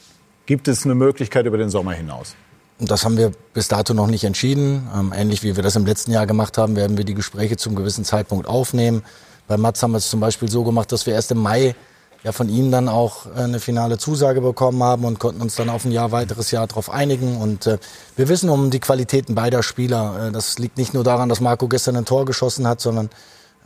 Gibt 0.47 0.67
es 0.69 0.85
eine 0.85 0.95
Möglichkeit 0.95 1.45
über 1.45 1.59
den 1.59 1.69
Sommer 1.69 1.93
hinaus? 1.93 2.37
Und 2.79 2.91
das 2.91 3.05
haben 3.05 3.17
wir 3.17 3.33
bis 3.55 3.69
dato 3.69 3.95
noch 3.95 4.07
nicht 4.07 4.25
entschieden. 4.25 4.89
Ähm, 4.95 5.13
ähnlich 5.17 5.43
wie 5.43 5.57
wir 5.57 5.63
das 5.63 5.77
im 5.77 5.87
letzten 5.87 6.13
Jahr 6.13 6.27
gemacht 6.27 6.59
haben, 6.59 6.77
werden 6.77 6.97
wir 6.97 7.05
die 7.05 7.15
Gespräche 7.15 7.57
zum 7.57 7.75
gewissen 7.75 8.05
Zeitpunkt 8.05 8.47
aufnehmen. 8.47 9.03
Bei 9.49 9.57
Mats 9.57 9.83
haben 9.83 9.93
wir 9.93 9.99
es 9.99 10.11
zum 10.11 10.21
Beispiel 10.21 10.51
so 10.51 10.65
gemacht, 10.65 10.93
dass 10.93 11.07
wir 11.07 11.15
erst 11.15 11.31
im 11.31 11.39
Mai 11.39 11.75
ja 12.23 12.33
von 12.33 12.49
ihm 12.49 12.71
dann 12.71 12.89
auch 12.89 13.27
äh, 13.27 13.45
eine 13.45 13.61
finale 13.61 13.99
Zusage 13.99 14.41
bekommen 14.41 14.83
haben 14.83 15.05
und 15.05 15.19
konnten 15.19 15.41
uns 15.41 15.55
dann 15.55 15.71
auf 15.71 15.85
ein 15.85 15.93
Jahr 15.93 16.13
weiteres 16.13 16.51
Jahr 16.51 16.67
darauf 16.67 16.91
einigen. 16.91 17.41
Und 17.41 17.67
äh, 17.67 17.79
wir 18.17 18.29
wissen 18.29 18.51
um 18.51 18.71
die 18.71 18.81
Qualitäten 18.81 19.35
beider 19.35 19.63
Spieler. 19.63 20.29
Äh, 20.29 20.33
das 20.33 20.59
liegt 20.59 20.77
nicht 20.77 20.93
nur 20.93 21.05
daran, 21.05 21.29
dass 21.29 21.41
Marco 21.41 21.69
gestern 21.69 21.97
ein 21.97 22.05
Tor 22.05 22.25
geschossen 22.25 22.67
hat, 22.67 22.81
sondern 22.81 23.11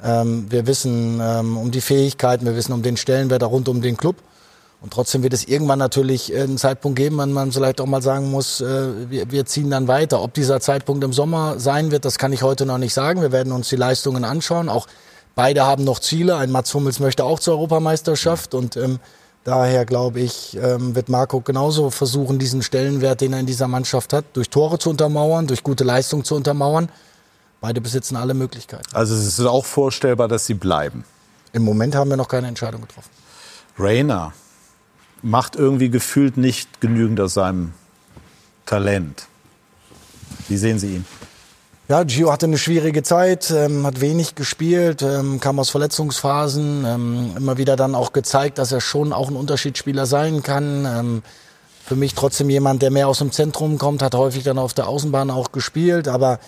ähm, 0.05 0.47
wir 0.51 0.67
wissen 0.67 1.21
ähm, 1.23 1.57
um 1.57 1.71
die 1.71 1.81
Fähigkeiten, 1.81 2.45
wir 2.45 2.55
wissen 2.55 2.73
um 2.73 2.83
den 2.83 2.97
Stellenwert 2.97 3.43
rund 3.43 3.69
um 3.69 3.83
den 3.83 3.97
Club. 3.97 4.17
Und 4.83 4.95
trotzdem 4.95 5.23
wird 5.23 5.35
es 5.35 5.45
irgendwann 5.45 5.79
natürlich 5.79 6.33
äh, 6.33 6.43
einen 6.43 6.57
Zeitpunkt 6.59 6.97
geben, 6.97 7.19
wann 7.19 7.33
man 7.33 7.53
vielleicht 7.53 7.81
auch 7.81 7.87
mal 7.87 8.03
sagen 8.03 8.31
muss, 8.31 8.61
äh, 8.61 9.11
wir, 9.11 9.31
wir 9.31 9.45
ziehen 9.45 9.71
dann 9.71 9.89
weiter. 9.89 10.23
Ob 10.23 10.33
dieser 10.33 10.61
Zeitpunkt 10.61 11.05
im 11.05 11.13
Sommer 11.13 11.61
sein 11.61 11.91
wird, 11.91 12.05
das 12.05 12.19
kann 12.19 12.33
ich 12.33 12.43
heute 12.43 12.65
noch 12.65 12.79
nicht 12.79 12.95
sagen. 12.95 13.21
Wir 13.21 13.33
werden 13.33 13.53
uns 13.53 13.69
die 13.69 13.77
Leistungen 13.77 14.25
anschauen. 14.25 14.69
Auch 14.69 14.87
beide 15.35 15.67
haben 15.67 15.85
noch 15.85 15.99
Ziele. 15.99 16.37
Ein 16.37 16.51
Mats 16.51 16.73
Hummels 16.73 16.99
möchte 16.99 17.25
auch 17.25 17.39
zur 17.39 17.55
Europameisterschaft 17.55 18.55
und 18.55 18.77
ähm, 18.77 19.01
daher 19.45 19.85
glaube 19.85 20.21
ich, 20.21 20.57
ähm, 20.57 20.95
wird 20.95 21.11
Marco 21.11 21.41
genauso 21.41 21.91
versuchen, 21.91 22.39
diesen 22.39 22.63
Stellenwert, 22.63 23.21
den 23.21 23.35
er 23.35 23.41
in 23.41 23.47
dieser 23.47 23.69
Mannschaft 23.69 24.15
hat, 24.15 24.25
durch 24.33 24.49
Tore 24.49 24.79
zu 24.79 24.89
untermauern, 24.89 25.47
durch 25.47 25.63
gute 25.63 25.85
Leistung 25.85 26.25
zu 26.25 26.35
untermauern. 26.35 26.89
Beide 27.61 27.83
besitzen 27.83 28.17
alle 28.17 28.33
Möglichkeiten. 28.33 28.85
Also 28.95 29.15
es 29.15 29.27
ist 29.27 29.41
auch 29.41 29.67
vorstellbar, 29.67 30.29
dass 30.29 30.47
sie 30.47 30.55
bleiben. 30.55 31.05
Im 31.53 31.65
Moment 31.65 31.95
haben 31.95 32.09
wir 32.09 32.17
noch 32.17 32.29
keine 32.29 32.47
Entscheidung 32.47 32.81
getroffen. 32.81 33.11
Rainer 33.79 34.33
macht 35.23 35.57
irgendwie 35.57 35.91
gefühlt 35.91 36.37
nicht 36.37 36.81
genügend 36.81 37.21
aus 37.21 37.35
seinem 37.35 37.73
Talent. 38.67 39.27
Wie 40.49 40.57
sehen 40.57 40.79
Sie 40.79 40.97
ihn? 40.97 41.05
Ja, 41.89 42.05
Gio 42.05 42.31
hatte 42.31 42.47
eine 42.47 42.57
schwierige 42.57 43.03
Zeit, 43.03 43.51
ähm, 43.51 43.85
hat 43.85 44.01
wenig 44.01 44.37
gespielt, 44.37 45.03
ähm, 45.03 45.41
kam 45.41 45.59
aus 45.59 45.71
Verletzungsphasen, 45.71 46.85
ähm, 46.87 47.33
immer 47.37 47.59
wieder 47.59 47.75
dann 47.75 47.97
auch 47.97 48.13
gezeigt, 48.13 48.59
dass 48.59 48.71
er 48.71 48.81
schon 48.81 49.13
auch 49.13 49.29
ein 49.29 49.35
Unterschiedsspieler 49.35 50.07
sein 50.07 50.45
kann. 50.45 50.87
Ähm, 50.87 51.23
für 51.85 51.97
mich 51.97 52.15
trotzdem 52.15 52.49
jemand, 52.49 52.83
der 52.83 52.93
mehr 52.93 53.09
aus 53.09 53.19
dem 53.19 53.33
Zentrum 53.33 53.77
kommt, 53.77 54.03
hat 54.03 54.15
häufig 54.15 54.45
dann 54.45 54.57
auf 54.57 54.73
der 54.73 54.87
Außenbahn 54.87 55.33
auch 55.33 55.51
gespielt, 55.51 56.07
aber 56.07 56.39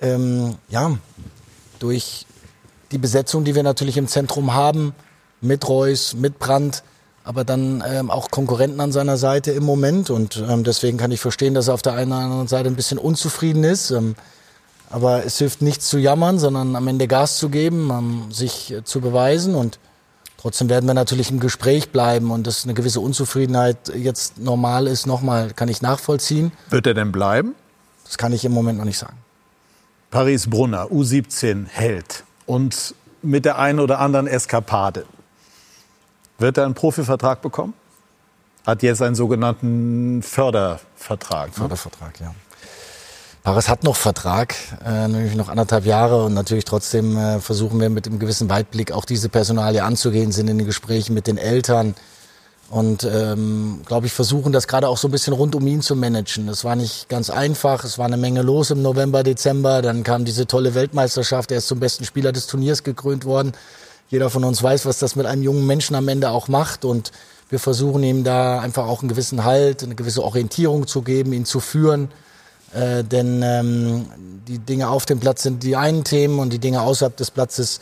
ähm, 0.00 0.56
ja, 0.68 0.98
durch 1.78 2.26
die 2.90 2.98
Besetzung, 2.98 3.44
die 3.44 3.54
wir 3.54 3.62
natürlich 3.62 3.96
im 3.96 4.08
Zentrum 4.08 4.54
haben, 4.54 4.94
mit 5.40 5.68
Reus, 5.68 6.14
mit 6.14 6.40
Brandt, 6.40 6.82
aber 7.28 7.44
dann 7.44 7.84
ähm, 7.86 8.10
auch 8.10 8.30
Konkurrenten 8.30 8.80
an 8.80 8.90
seiner 8.90 9.18
Seite 9.18 9.50
im 9.50 9.62
Moment 9.62 10.08
und 10.08 10.42
ähm, 10.48 10.64
deswegen 10.64 10.96
kann 10.96 11.10
ich 11.10 11.20
verstehen, 11.20 11.52
dass 11.52 11.68
er 11.68 11.74
auf 11.74 11.82
der 11.82 11.92
einen 11.92 12.10
oder 12.10 12.22
anderen 12.22 12.48
Seite 12.48 12.70
ein 12.70 12.74
bisschen 12.74 12.96
unzufrieden 12.96 13.64
ist. 13.64 13.90
Ähm, 13.90 14.14
aber 14.88 15.26
es 15.26 15.36
hilft 15.36 15.60
nichts 15.60 15.90
zu 15.90 15.98
jammern, 15.98 16.38
sondern 16.38 16.74
am 16.74 16.88
Ende 16.88 17.06
Gas 17.06 17.36
zu 17.36 17.50
geben, 17.50 17.90
ähm, 17.90 18.32
sich 18.32 18.72
äh, 18.72 18.82
zu 18.82 19.02
beweisen. 19.02 19.54
Und 19.56 19.78
trotzdem 20.38 20.70
werden 20.70 20.86
wir 20.86 20.94
natürlich 20.94 21.30
im 21.30 21.38
Gespräch 21.38 21.90
bleiben. 21.90 22.30
Und 22.30 22.46
dass 22.46 22.64
eine 22.64 22.72
gewisse 22.72 23.00
Unzufriedenheit 23.00 23.76
jetzt 23.94 24.38
normal 24.38 24.86
ist, 24.86 25.06
nochmal 25.06 25.52
kann 25.52 25.68
ich 25.68 25.82
nachvollziehen. 25.82 26.50
Wird 26.70 26.86
er 26.86 26.94
denn 26.94 27.12
bleiben? 27.12 27.54
Das 28.06 28.16
kann 28.16 28.32
ich 28.32 28.42
im 28.46 28.52
Moment 28.52 28.78
noch 28.78 28.86
nicht 28.86 28.98
sagen. 28.98 29.18
Paris 30.10 30.48
Brunner, 30.48 30.86
U17, 30.86 31.66
Held. 31.68 32.24
Und 32.46 32.94
mit 33.20 33.44
der 33.44 33.58
einen 33.58 33.80
oder 33.80 33.98
anderen 33.98 34.26
Eskapade. 34.26 35.04
Wird 36.38 36.56
er 36.56 36.64
einen 36.64 36.74
Profivertrag 36.74 37.42
bekommen? 37.42 37.74
Hat 38.64 38.82
jetzt 38.82 39.02
einen 39.02 39.16
sogenannten 39.16 40.22
Fördervertrag. 40.22 41.48
Ne? 41.48 41.54
Fördervertrag, 41.54 42.20
ja. 42.20 42.34
Paris 43.42 43.68
hat 43.68 43.82
noch 43.82 43.96
Vertrag, 43.96 44.54
äh, 44.84 45.08
nämlich 45.08 45.34
noch 45.34 45.48
anderthalb 45.48 45.86
Jahre 45.86 46.24
und 46.24 46.34
natürlich 46.34 46.64
trotzdem 46.64 47.16
äh, 47.16 47.40
versuchen 47.40 47.80
wir 47.80 47.88
mit 47.88 48.06
einem 48.06 48.18
gewissen 48.18 48.50
Weitblick 48.50 48.92
auch 48.92 49.04
diese 49.04 49.28
Personalie 49.28 49.82
anzugehen, 49.82 50.32
sind 50.32 50.48
in 50.48 50.58
den 50.58 50.66
Gesprächen 50.66 51.14
mit 51.14 51.26
den 51.26 51.38
Eltern 51.38 51.94
und 52.68 53.04
ähm, 53.04 53.80
glaube 53.86 54.06
ich 54.06 54.12
versuchen 54.12 54.52
das 54.52 54.68
gerade 54.68 54.86
auch 54.88 54.98
so 54.98 55.08
ein 55.08 55.12
bisschen 55.12 55.32
rund 55.32 55.54
um 55.54 55.66
ihn 55.66 55.80
zu 55.80 55.96
managen. 55.96 56.46
Das 56.46 56.64
war 56.64 56.76
nicht 56.76 57.08
ganz 57.08 57.30
einfach, 57.30 57.84
es 57.84 57.96
war 57.96 58.04
eine 58.04 58.18
Menge 58.18 58.42
los 58.42 58.70
im 58.70 58.82
November, 58.82 59.22
Dezember, 59.22 59.80
dann 59.80 60.02
kam 60.02 60.26
diese 60.26 60.46
tolle 60.46 60.74
Weltmeisterschaft, 60.74 61.50
er 61.50 61.58
ist 61.58 61.68
zum 61.68 61.80
besten 61.80 62.04
Spieler 62.04 62.32
des 62.32 62.48
Turniers 62.48 62.82
gekrönt 62.82 63.24
worden. 63.24 63.52
Jeder 64.08 64.30
von 64.30 64.44
uns 64.44 64.62
weiß, 64.62 64.86
was 64.86 64.98
das 64.98 65.16
mit 65.16 65.26
einem 65.26 65.42
jungen 65.42 65.66
Menschen 65.66 65.94
am 65.94 66.08
Ende 66.08 66.30
auch 66.30 66.48
macht 66.48 66.84
und 66.84 67.12
wir 67.50 67.58
versuchen 67.58 68.02
ihm 68.02 68.24
da 68.24 68.60
einfach 68.60 68.86
auch 68.86 69.00
einen 69.00 69.08
gewissen 69.08 69.44
Halt, 69.44 69.82
eine 69.82 69.94
gewisse 69.94 70.22
Orientierung 70.22 70.86
zu 70.86 71.02
geben, 71.02 71.32
ihn 71.32 71.44
zu 71.44 71.60
führen. 71.60 72.10
Äh, 72.74 73.04
denn 73.04 73.42
ähm, 73.42 74.06
die 74.46 74.58
Dinge 74.58 74.88
auf 74.88 75.06
dem 75.06 75.18
Platz 75.20 75.42
sind 75.42 75.62
die 75.62 75.76
einen 75.76 76.04
Themen 76.04 76.38
und 76.38 76.52
die 76.52 76.58
Dinge 76.58 76.82
außerhalb 76.82 77.16
des 77.16 77.30
Platzes 77.30 77.80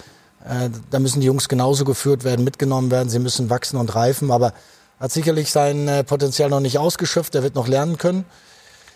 Äh, 0.49 0.71
da 0.91 0.99
müssen 0.99 1.21
die 1.21 1.27
Jungs 1.27 1.49
genauso 1.49 1.85
geführt 1.85 2.25
werden, 2.25 2.45
mitgenommen 2.45 2.91
werden. 2.91 3.09
Sie 3.09 3.19
müssen 3.19 3.51
wachsen 3.51 3.79
und 3.79 3.95
reifen. 3.95 4.31
Aber 4.31 4.53
hat 5.01 5.13
sicherlich 5.13 5.51
sein 5.51 5.89
äh, 5.89 6.05
Potenzial 6.05 6.51
noch 6.51 6.61
nicht 6.61 6.79
ausgeschöpft. 6.79 7.35
Er 7.35 7.43
wird 7.43 7.55
noch 7.55 7.69
lernen 7.69 7.99
können. 7.99 8.25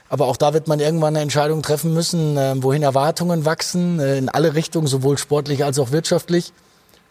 Aber 0.08 0.26
auch 0.26 0.36
da 0.36 0.54
wird 0.54 0.66
man 0.66 0.80
irgendwann 0.80 1.14
eine 1.14 1.22
Entscheidung 1.22 1.62
treffen 1.62 1.92
müssen, 1.92 2.36
äh, 2.36 2.54
wohin 2.62 2.82
Erwartungen 2.82 3.44
wachsen, 3.44 4.00
äh, 4.00 4.18
in 4.18 4.28
alle 4.28 4.54
Richtungen, 4.54 4.86
sowohl 4.86 5.18
sportlich 5.18 5.64
als 5.64 5.78
auch 5.78 5.92
wirtschaftlich. 5.92 6.52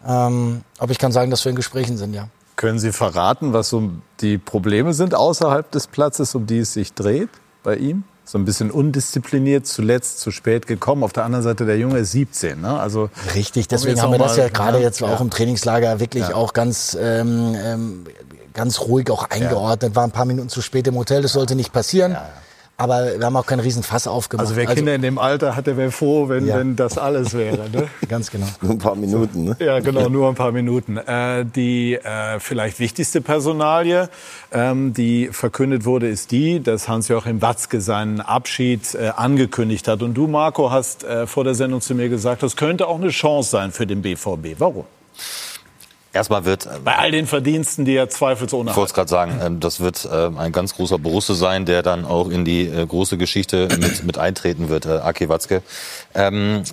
Ähm, 0.07 0.61
aber 0.77 0.91
ich 0.91 0.97
kann 0.97 1.11
sagen, 1.11 1.31
dass 1.31 1.43
wir 1.45 1.49
in 1.49 1.55
Gesprächen 1.55 1.97
sind, 1.97 2.13
ja. 2.13 2.27
Können 2.55 2.79
Sie 2.79 2.91
verraten, 2.91 3.53
was 3.53 3.69
so 3.69 3.89
die 4.19 4.37
Probleme 4.37 4.93
sind 4.93 5.15
außerhalb 5.15 5.71
des 5.71 5.87
Platzes, 5.87 6.35
um 6.35 6.45
die 6.45 6.59
es 6.59 6.73
sich 6.73 6.93
dreht 6.93 7.29
bei 7.63 7.75
ihm? 7.77 8.03
So 8.25 8.37
ein 8.37 8.45
bisschen 8.45 8.69
undiszipliniert, 8.69 9.65
zuletzt 9.65 10.19
zu 10.19 10.29
spät 10.29 10.67
gekommen. 10.67 11.03
Auf 11.03 11.13
der 11.13 11.25
anderen 11.25 11.43
Seite, 11.43 11.65
der 11.65 11.77
Junge 11.77 11.99
ist 11.99 12.11
17. 12.11 12.61
Ne? 12.61 12.79
Also, 12.79 13.09
Richtig, 13.33 13.67
deswegen 13.67 14.01
haben 14.01 14.11
wir 14.11 14.19
das 14.19 14.37
ja 14.37 14.49
gerade 14.49 14.79
jetzt 14.79 15.01
auch 15.01 15.19
im 15.21 15.29
Trainingslager 15.29 15.99
wirklich 15.99 16.27
ja. 16.27 16.35
auch 16.35 16.53
ganz, 16.53 16.95
ähm, 16.99 17.55
ähm, 17.55 18.05
ganz 18.53 18.81
ruhig 18.81 19.09
auch 19.09 19.29
eingeordnet. 19.29 19.95
War 19.95 20.03
ein 20.03 20.11
paar 20.11 20.25
Minuten 20.25 20.49
zu 20.49 20.61
spät 20.61 20.85
im 20.87 20.95
Hotel, 20.95 21.21
das 21.21 21.31
sollte 21.31 21.55
nicht 21.55 21.73
passieren. 21.73 22.17
Aber 22.79 23.19
wir 23.19 23.25
haben 23.25 23.35
auch 23.35 23.45
keinen 23.45 23.59
riesen 23.59 23.83
Fass 23.83 24.07
aufgemacht. 24.07 24.47
Also 24.47 24.55
wer 24.55 24.65
Kinder 24.65 24.93
also, 24.93 24.95
in 24.95 25.01
dem 25.01 25.17
Alter 25.17 25.57
hat, 25.57 25.67
der 25.67 25.75
wäre 25.75 25.91
froh, 25.91 26.29
wenn, 26.29 26.47
ja. 26.47 26.57
wenn 26.57 26.77
das 26.77 26.97
alles 26.97 27.33
wäre. 27.33 27.69
Ne? 27.69 27.89
Ganz 28.07 28.31
genau. 28.31 28.47
Nur 28.61 28.71
ein 28.71 28.77
paar 28.77 28.95
Minuten. 28.95 29.43
Ne? 29.43 29.57
Ja, 29.59 29.81
genau, 29.81 30.07
nur 30.07 30.29
ein 30.29 30.35
paar 30.35 30.53
Minuten. 30.53 30.95
Äh, 30.95 31.45
die 31.45 31.95
äh, 31.95 32.39
vielleicht 32.39 32.79
wichtigste 32.79 33.19
Personalie, 33.19 34.07
ähm, 34.53 34.93
die 34.93 35.27
verkündet 35.29 35.83
wurde, 35.83 36.07
ist 36.07 36.31
die, 36.31 36.63
dass 36.63 36.87
Hans-Joachim 36.87 37.41
Watzke 37.41 37.81
seinen 37.81 38.21
Abschied 38.21 38.95
äh, 38.95 39.11
angekündigt 39.13 39.89
hat. 39.89 40.01
Und 40.01 40.13
du, 40.13 40.27
Marco, 40.27 40.71
hast 40.71 41.03
äh, 41.03 41.27
vor 41.27 41.43
der 41.43 41.55
Sendung 41.55 41.81
zu 41.81 41.95
mir 41.95 42.07
gesagt, 42.07 42.43
das 42.43 42.55
könnte 42.55 42.87
auch 42.87 42.97
eine 42.97 43.09
Chance 43.09 43.49
sein 43.49 43.73
für 43.73 43.87
den 43.87 44.01
BVB. 44.01 44.57
Warum? 44.57 44.85
Erstmal 46.11 46.43
wird 46.43 46.65
äh, 46.65 46.69
bei 46.83 46.95
all 46.95 47.11
den 47.11 47.27
Verdiensten, 47.27 47.85
die 47.85 47.95
er 47.95 48.09
zweifelsohne 48.09 48.71
hat. 48.71 48.73
Ich 48.73 48.77
wollte 48.77 48.89
es 48.89 48.93
gerade 48.95 49.09
sagen, 49.09 49.39
ähm, 49.43 49.59
das 49.59 49.79
wird 49.79 50.05
äh, 50.05 50.29
ein 50.37 50.51
ganz 50.51 50.75
großer 50.75 50.97
Borusse 50.97 51.35
sein, 51.35 51.65
der 51.65 51.83
dann 51.83 52.05
auch 52.05 52.29
in 52.29 52.45
die 52.45 52.67
äh, 52.67 52.85
große 52.85 53.17
Geschichte 53.17 53.67
mit, 53.79 54.03
mit 54.03 54.17
eintreten 54.17 54.69
wird, 54.69 54.87
Aki 54.87 55.29
Watzke. 55.29 55.61
Ähm, 56.15 56.63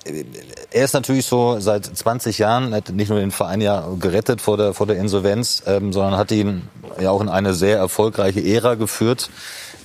er 0.71 0.85
ist 0.85 0.95
natürlich 0.95 1.27
so 1.27 1.61
seit 1.61 1.85
20 1.85 2.39
Jahren, 2.39 2.75
hat 2.75 2.89
nicht 2.89 3.11
nur 3.11 3.19
den 3.19 3.31
Verein 3.31 3.61
ja 3.61 3.87
gerettet 4.01 4.41
vor 4.41 4.57
der 4.57 4.73
vor 4.73 4.87
der 4.87 4.97
Insolvenz, 4.97 5.63
ähm, 5.67 5.93
sondern 5.93 6.17
hat 6.17 6.31
ihn 6.33 6.69
ja 6.99 7.11
auch 7.11 7.21
in 7.21 7.29
eine 7.29 7.53
sehr 7.53 7.77
erfolgreiche 7.77 8.43
Ära 8.43 8.75
geführt. 8.75 9.29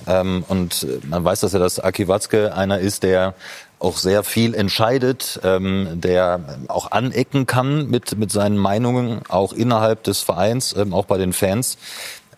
Und 0.06 0.86
man 1.08 1.24
weiß, 1.24 1.40
dass 1.40 1.54
er 1.54 1.60
das 1.60 1.78
Aki 1.78 2.08
Watzke 2.08 2.54
einer 2.54 2.78
ist, 2.78 3.02
der 3.02 3.34
auch 3.82 3.96
sehr 3.96 4.22
viel 4.22 4.54
entscheidet, 4.54 5.40
ähm, 5.42 5.88
der 6.00 6.40
auch 6.68 6.92
anecken 6.92 7.46
kann 7.46 7.90
mit, 7.90 8.16
mit 8.16 8.30
seinen 8.30 8.56
Meinungen, 8.56 9.22
auch 9.28 9.52
innerhalb 9.52 10.04
des 10.04 10.20
Vereins, 10.20 10.74
ähm, 10.76 10.94
auch 10.94 11.06
bei 11.06 11.18
den 11.18 11.32
Fans. 11.32 11.78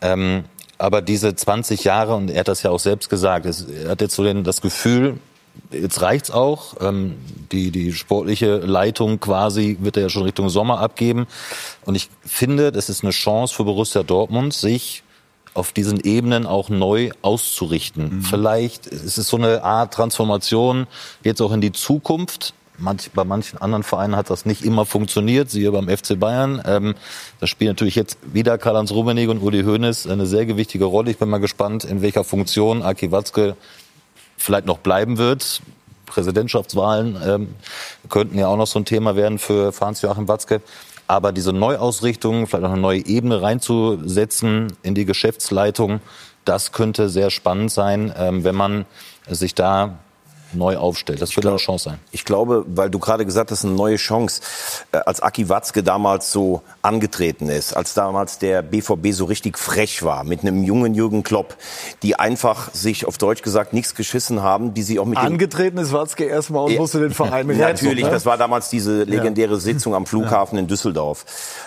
Ähm, 0.01 0.45
aber 0.79 1.03
diese 1.03 1.35
20 1.35 1.85
Jahre, 1.85 2.15
und 2.15 2.31
er 2.31 2.41
hat 2.41 2.49
das 2.49 2.63
ja 2.63 2.71
auch 2.71 2.81
selbst 2.81 3.11
gesagt, 3.11 3.47
es, 3.47 3.67
er 3.67 3.91
hat 3.91 4.01
jetzt 4.01 4.15
so 4.15 4.25
den, 4.25 4.43
das 4.43 4.61
Gefühl, 4.63 5.19
jetzt 5.71 6.01
reicht's 6.01 6.31
auch. 6.31 6.77
Ähm, 6.81 7.17
die, 7.53 7.71
die 7.71 7.93
sportliche 7.93 8.57
Leitung 8.57 9.21
quasi 9.21 9.77
wird 9.81 9.97
er 9.97 10.05
ja 10.05 10.09
schon 10.09 10.23
Richtung 10.23 10.49
Sommer 10.49 10.81
abgeben. 10.81 11.27
Und 11.85 11.95
ich 11.95 12.09
finde, 12.25 12.73
das 12.73 12.89
ist 12.89 13.05
eine 13.05 13.13
Chance 13.13 13.55
für 13.55 13.65
Borussia 13.65 14.03
Dortmund, 14.03 14.55
sich 14.55 15.04
auf 15.55 15.73
diesen 15.73 16.01
Ebenen 16.01 16.47
auch 16.47 16.69
neu 16.69 17.11
auszurichten. 17.23 18.17
Mhm. 18.17 18.23
Vielleicht 18.23 18.87
ist 18.89 19.17
es 19.17 19.29
so 19.29 19.37
eine 19.37 19.63
Art 19.63 19.95
Transformation 19.95 20.87
jetzt 21.23 21.41
auch 21.41 21.53
in 21.53 21.61
die 21.61 21.73
Zukunft. 21.73 22.55
Manch, 22.77 23.13
bei 23.13 23.23
manchen 23.23 23.59
anderen 23.59 23.85
Vereinen 23.85 24.17
hat 24.17 24.31
das 24.31 24.47
nicht 24.47 24.65
immer 24.65 24.85
funktioniert, 24.85 25.49
siehe 25.49 25.71
beim 25.71 25.89
FC 25.89 26.19
Bayern. 26.19 26.61
Ähm, 26.67 26.95
das 27.39 27.49
spielt 27.49 27.71
natürlich 27.71 27.95
jetzt 27.95 28.19
wieder 28.33 28.59
Karl-Heinz 28.59 28.91
Rummenigge 28.91 29.31
und 29.31 29.41
Uli 29.41 29.63
Hoeneß 29.63 30.09
eine 30.09 30.27
sehr 30.27 30.45
gewichtige 30.45 30.85
Rolle. 30.85 31.13
Ich 31.13 31.19
bin 31.19 31.29
mal 31.29 31.39
gespannt, 31.39 31.85
in 31.85 32.03
welcher 32.03 32.25
Funktion 32.25 32.83
Aki 32.83 33.13
Watzke 33.13 33.57
vielleicht 34.37 34.67
noch 34.67 34.79
bleiben 34.79 35.19
wird. 35.19 35.63
Präsidentschaftswahlen 36.07 37.17
ähm, 37.25 37.55
könnten 38.09 38.39
ja 38.39 38.49
auch 38.49 38.57
noch 38.57 38.67
so 38.67 38.81
ein 38.81 38.85
Thema 38.85 39.15
werden 39.15 39.39
für 39.39 39.73
Franz-Joachim 39.73 40.27
Watzke. 40.27 40.61
Aber 41.07 41.33
diese 41.33 41.53
Neuausrichtung, 41.53 42.47
vielleicht 42.47 42.65
auch 42.65 42.73
eine 42.73 42.81
neue 42.81 43.05
Ebene 43.05 43.43
reinzusetzen 43.43 44.73
in 44.83 44.95
die 44.95 45.05
Geschäftsleitung, 45.05 46.01
das 46.45 46.73
könnte 46.73 47.09
sehr 47.09 47.31
spannend 47.31 47.71
sein, 47.71 48.13
ähm, 48.17 48.45
wenn 48.45 48.55
man 48.55 48.87
sich 49.29 49.55
da 49.55 49.99
neu 50.55 50.77
aufstellt. 50.77 51.21
Das 51.23 51.37
würde 51.37 51.49
eine 51.49 51.59
Chance 51.59 51.85
sein. 51.91 51.99
Ich 52.13 52.25
glaube, 52.25 52.65
weil 52.67 52.91
du 52.91 52.99
gerade 52.99 53.25
gesagt 53.25 53.51
hast, 53.51 53.65
eine 53.65 53.75
neue 53.75 53.97
Chance. 53.97 54.41
Äh, 54.93 54.99
als 54.99 55.21
Aki 55.21 55.49
Watzke 55.49 55.83
damals 55.83 56.33
so 56.33 56.63
angetreten 56.83 57.49
ist, 57.49 57.77
als 57.77 57.95
damals 57.95 58.39
der 58.39 58.63
BVB 58.63 59.13
so 59.13 59.25
richtig 59.25 59.59
frech 59.59 60.03
war 60.03 60.25
mit 60.25 60.41
einem 60.41 60.65
jungen 60.65 60.95
Jürgen 60.95 61.23
Klopp, 61.23 61.57
die 62.03 62.19
einfach 62.19 62.73
sich 62.73 63.07
auf 63.07 63.19
Deutsch 63.19 63.43
gesagt 63.43 63.73
nichts 63.73 63.95
geschissen 63.95 64.43
haben, 64.43 64.75
die 64.75 64.83
sie 64.83 64.99
auch 64.99 65.07
mit 65.07 65.19
angetreten 65.19 65.79
ist 65.79 65.93
Watzke 65.93 66.25
erstmal 66.25 66.65
und 66.65 66.73
ja, 66.73 66.81
musste 66.81 67.01
den 67.01 67.13
Verein 67.13 67.47
mit 67.49 67.59
Natürlich, 67.59 68.05
ne? 68.05 68.11
das 68.11 68.27
war 68.27 68.37
damals 68.37 68.71
diese 68.71 69.05
legendäre 69.05 69.59
Sitzung 69.59 69.95
am 69.95 70.07
Flughafen 70.07 70.57
ja. 70.57 70.63
in 70.63 70.69
Düsseldorf. 70.69 71.25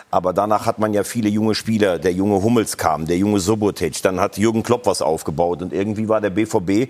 Aber 0.10 0.34
danach 0.34 0.66
hat 0.66 0.80
man 0.80 0.94
ja 0.94 1.04
viele 1.04 1.30
junge 1.30 1.54
Spieler. 1.56 2.00
Der 2.00 2.14
junge 2.14 2.42
Hummels 2.42 2.78
kam, 2.78 3.08
der 3.08 3.18
junge 3.18 3.40
Subotic. 3.40 4.02
Dann 4.02 4.20
hat 4.20 4.38
Jürgen 4.38 4.64
Klopp 4.64 4.86
was 4.86 5.02
aufgebaut. 5.02 5.62
Und 5.62 5.74
irgendwie 5.74 6.08
war 6.08 6.22
der 6.22 6.30
BVB, 6.30 6.70
äh, 6.70 6.88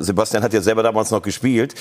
Sebastian 0.00 0.42
hat 0.42 0.52
ja 0.52 0.60
selber 0.60 0.82
damals 0.82 1.10
noch 1.10 1.22
gespielt, 1.36 1.74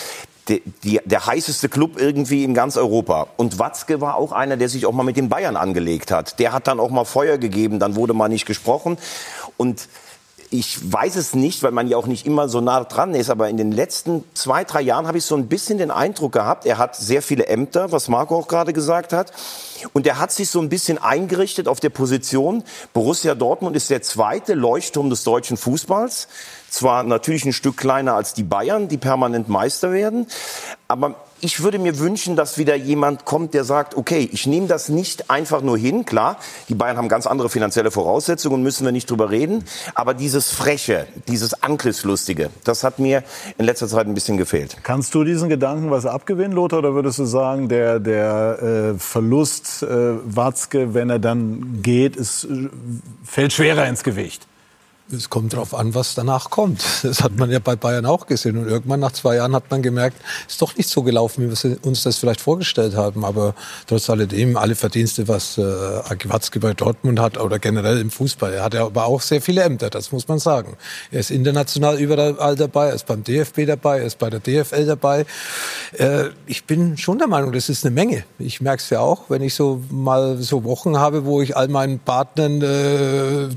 die, 0.50 0.62
die, 0.84 1.00
der 1.06 1.26
heißeste 1.26 1.70
Club 1.70 2.00
irgendwie 2.00 2.44
in 2.44 2.54
ganz 2.54 2.78
Europa. 2.78 3.28
Und 3.38 3.58
Watzke 3.58 4.02
war 4.02 4.16
auch 4.16 4.32
einer, 4.32 4.58
der 4.58 4.70
sich 4.70 4.86
auch 4.86 4.92
mal 4.92 5.04
mit 5.04 5.18
den 5.18 5.30
Bayern 5.30 5.56
angelegt 5.56 6.12
hat. 6.12 6.38
Der 6.40 6.52
hat 6.52 6.68
dann 6.68 6.80
auch 6.80 6.92
mal 6.92 7.06
Feuer 7.06 7.38
gegeben, 7.38 7.80
dann 7.80 7.96
wurde 7.96 8.14
mal 8.14 8.28
nicht 8.28 8.46
gesprochen. 8.46 8.98
Und 9.58 9.88
ich 10.52 10.92
weiß 10.92 11.16
es 11.16 11.34
nicht, 11.34 11.64
weil 11.64 11.72
man 11.72 11.88
ja 11.88 11.98
auch 11.98 12.06
nicht 12.06 12.28
immer 12.28 12.48
so 12.48 12.62
nah 12.62 12.84
dran 12.84 13.16
ist, 13.16 13.32
aber 13.32 13.50
in 13.50 13.58
den 13.58 13.72
letzten 13.72 14.24
zwei, 14.36 14.64
drei 14.64 14.82
Jahren 14.82 15.08
habe 15.08 15.18
ich 15.18 15.26
so 15.26 15.36
ein 15.36 15.48
bisschen 15.48 15.80
den 15.80 15.90
Eindruck 15.90 16.34
gehabt, 16.34 16.68
er 16.68 16.78
hat 16.78 16.96
sehr 16.96 17.24
viele 17.24 17.48
Ämter, 17.48 17.92
was 17.92 18.08
Marco 18.08 18.38
auch 18.38 18.48
gerade 18.48 18.72
gesagt 18.72 19.12
hat. 19.12 19.32
Und 19.94 20.06
er 20.06 20.20
hat 20.20 20.32
sich 20.32 20.50
so 20.50 20.62
ein 20.62 20.70
bisschen 20.70 21.00
eingerichtet 21.00 21.68
auf 21.68 21.80
der 21.80 21.90
Position. 21.90 22.64
Borussia 22.94 23.34
Dortmund 23.34 23.76
ist 23.76 23.90
der 23.90 24.04
zweite 24.04 24.54
Leuchtturm 24.54 25.10
des 25.10 25.24
deutschen 25.24 25.58
Fußballs. 25.58 26.28
Zwar 26.76 27.04
natürlich 27.04 27.46
ein 27.46 27.54
Stück 27.54 27.78
kleiner 27.78 28.16
als 28.16 28.34
die 28.34 28.44
Bayern, 28.44 28.90
die 28.90 28.98
permanent 28.98 29.48
Meister 29.48 29.94
werden, 29.94 30.28
aber 30.90 31.16
ich 31.40 31.64
würde 31.64 31.80
mir 31.80 32.00
wünschen, 32.00 32.36
dass 32.36 32.58
wieder 32.58 32.76
jemand 32.76 33.24
kommt, 33.24 33.54
der 33.54 33.64
sagt, 33.64 33.96
okay, 33.96 34.28
ich 34.34 34.46
nehme 34.46 34.68
das 34.68 34.90
nicht 34.90 35.30
einfach 35.30 35.62
nur 35.62 35.78
hin. 35.78 36.04
Klar, 36.04 36.38
die 36.68 36.76
Bayern 36.76 36.98
haben 36.98 37.08
ganz 37.08 37.28
andere 37.28 37.50
finanzielle 37.50 37.92
Voraussetzungen, 37.92 38.62
müssen 38.62 38.84
wir 38.84 38.92
nicht 38.92 39.10
drüber 39.10 39.32
reden. 39.32 39.64
Aber 39.94 40.14
dieses 40.14 40.52
Freche, 40.52 41.08
dieses 41.30 41.64
Angriffslustige, 41.64 42.50
das 42.66 42.84
hat 42.84 43.00
mir 43.00 43.24
in 43.58 43.64
letzter 43.64 43.88
Zeit 43.88 44.06
ein 44.06 44.14
bisschen 44.14 44.36
gefehlt. 44.36 44.76
Kannst 44.84 45.16
du 45.16 45.24
diesen 45.24 45.48
Gedanken 45.48 45.92
was 45.92 46.06
abgewinnen, 46.06 46.52
Lothar, 46.52 46.80
oder 46.80 46.94
würdest 46.94 47.20
du 47.20 47.26
sagen, 47.26 47.70
der, 47.70 48.02
der 48.02 48.96
äh, 48.96 49.00
Verlust 49.00 49.82
äh, 49.82 49.88
Watzke, 50.26 50.94
wenn 50.94 51.10
er 51.10 51.20
dann 51.20 51.82
geht, 51.84 52.18
ist, 52.18 52.44
äh, 52.44 52.68
fällt 53.24 53.54
schwerer 53.54 53.88
ins 53.88 54.04
Gewicht? 54.04 54.46
Es 55.12 55.30
kommt 55.30 55.54
darauf 55.54 55.76
an, 55.76 55.94
was 55.94 56.16
danach 56.16 56.50
kommt. 56.50 56.84
Das 57.04 57.22
hat 57.22 57.38
man 57.38 57.52
ja 57.52 57.60
bei 57.60 57.76
Bayern 57.76 58.06
auch 58.06 58.26
gesehen. 58.26 58.58
Und 58.58 58.68
irgendwann 58.68 59.00
nach 59.00 59.12
zwei 59.12 59.36
Jahren 59.36 59.54
hat 59.54 59.70
man 59.70 59.84
gemerkt, 59.84 60.18
ist 60.48 60.62
doch 60.62 60.76
nicht 60.76 60.90
so 60.90 61.04
gelaufen, 61.04 61.44
wie 61.44 61.52
wir 61.52 61.86
uns 61.86 62.04
das 62.04 62.18
vielleicht 62.18 62.42
vorgestellt 62.42 62.96
haben. 62.96 63.24
Aber 63.24 63.54
trotz 63.86 64.10
alledem, 64.10 64.58
alle 64.58 64.74
Verdienste, 64.74 65.28
was 65.28 65.58
äh, 65.58 65.62
Aki 65.62 66.30
Watzke 66.30 66.60
bei 66.60 66.74
Dortmund 66.74 67.20
hat 67.20 67.38
oder 67.38 67.60
generell 67.60 68.00
im 68.00 68.10
Fußball. 68.10 68.54
Er 68.54 68.64
hat 68.64 68.74
ja 68.74 68.86
aber 68.86 69.06
auch 69.06 69.22
sehr 69.22 69.42
viele 69.42 69.62
Ämter, 69.62 69.92
das 69.92 70.12
muss 70.12 70.28
man 70.28 70.40
sagen. 70.40 70.78
Er 71.12 71.20
ist 71.20 71.30
international 71.30 72.00
überall 72.00 72.56
dabei, 72.56 72.88
er 72.88 72.96
ist 72.96 73.06
beim 73.06 73.24
DFB 73.24 73.68
dabei, 73.68 74.00
er 74.00 74.06
ist 74.06 74.18
bei 74.18 74.32
der 74.32 74.40
DFL 74.40 74.86
dabei. 74.88 75.26
Äh, 75.94 76.30
ich 76.48 76.66
bin 76.66 76.98
schon 76.98 77.20
der 77.20 77.28
Meinung, 77.28 77.52
das 77.52 77.70
ist 77.70 77.86
eine 77.86 77.94
Menge. 77.94 78.24
Ich 78.40 78.62
merke 78.62 78.82
es 78.82 78.90
ja 78.90 79.00
auch, 79.00 79.30
wenn 79.30 79.44
ich 79.44 79.54
so 79.54 79.82
mal 79.92 80.38
so 80.38 80.64
Wochen 80.64 80.98
habe, 80.98 81.26
wo 81.26 81.42
ich 81.42 81.56
all 81.56 81.68
meinen 81.68 82.00
Partnern 82.00 82.62
äh, 82.62 83.44
äh 83.44 83.50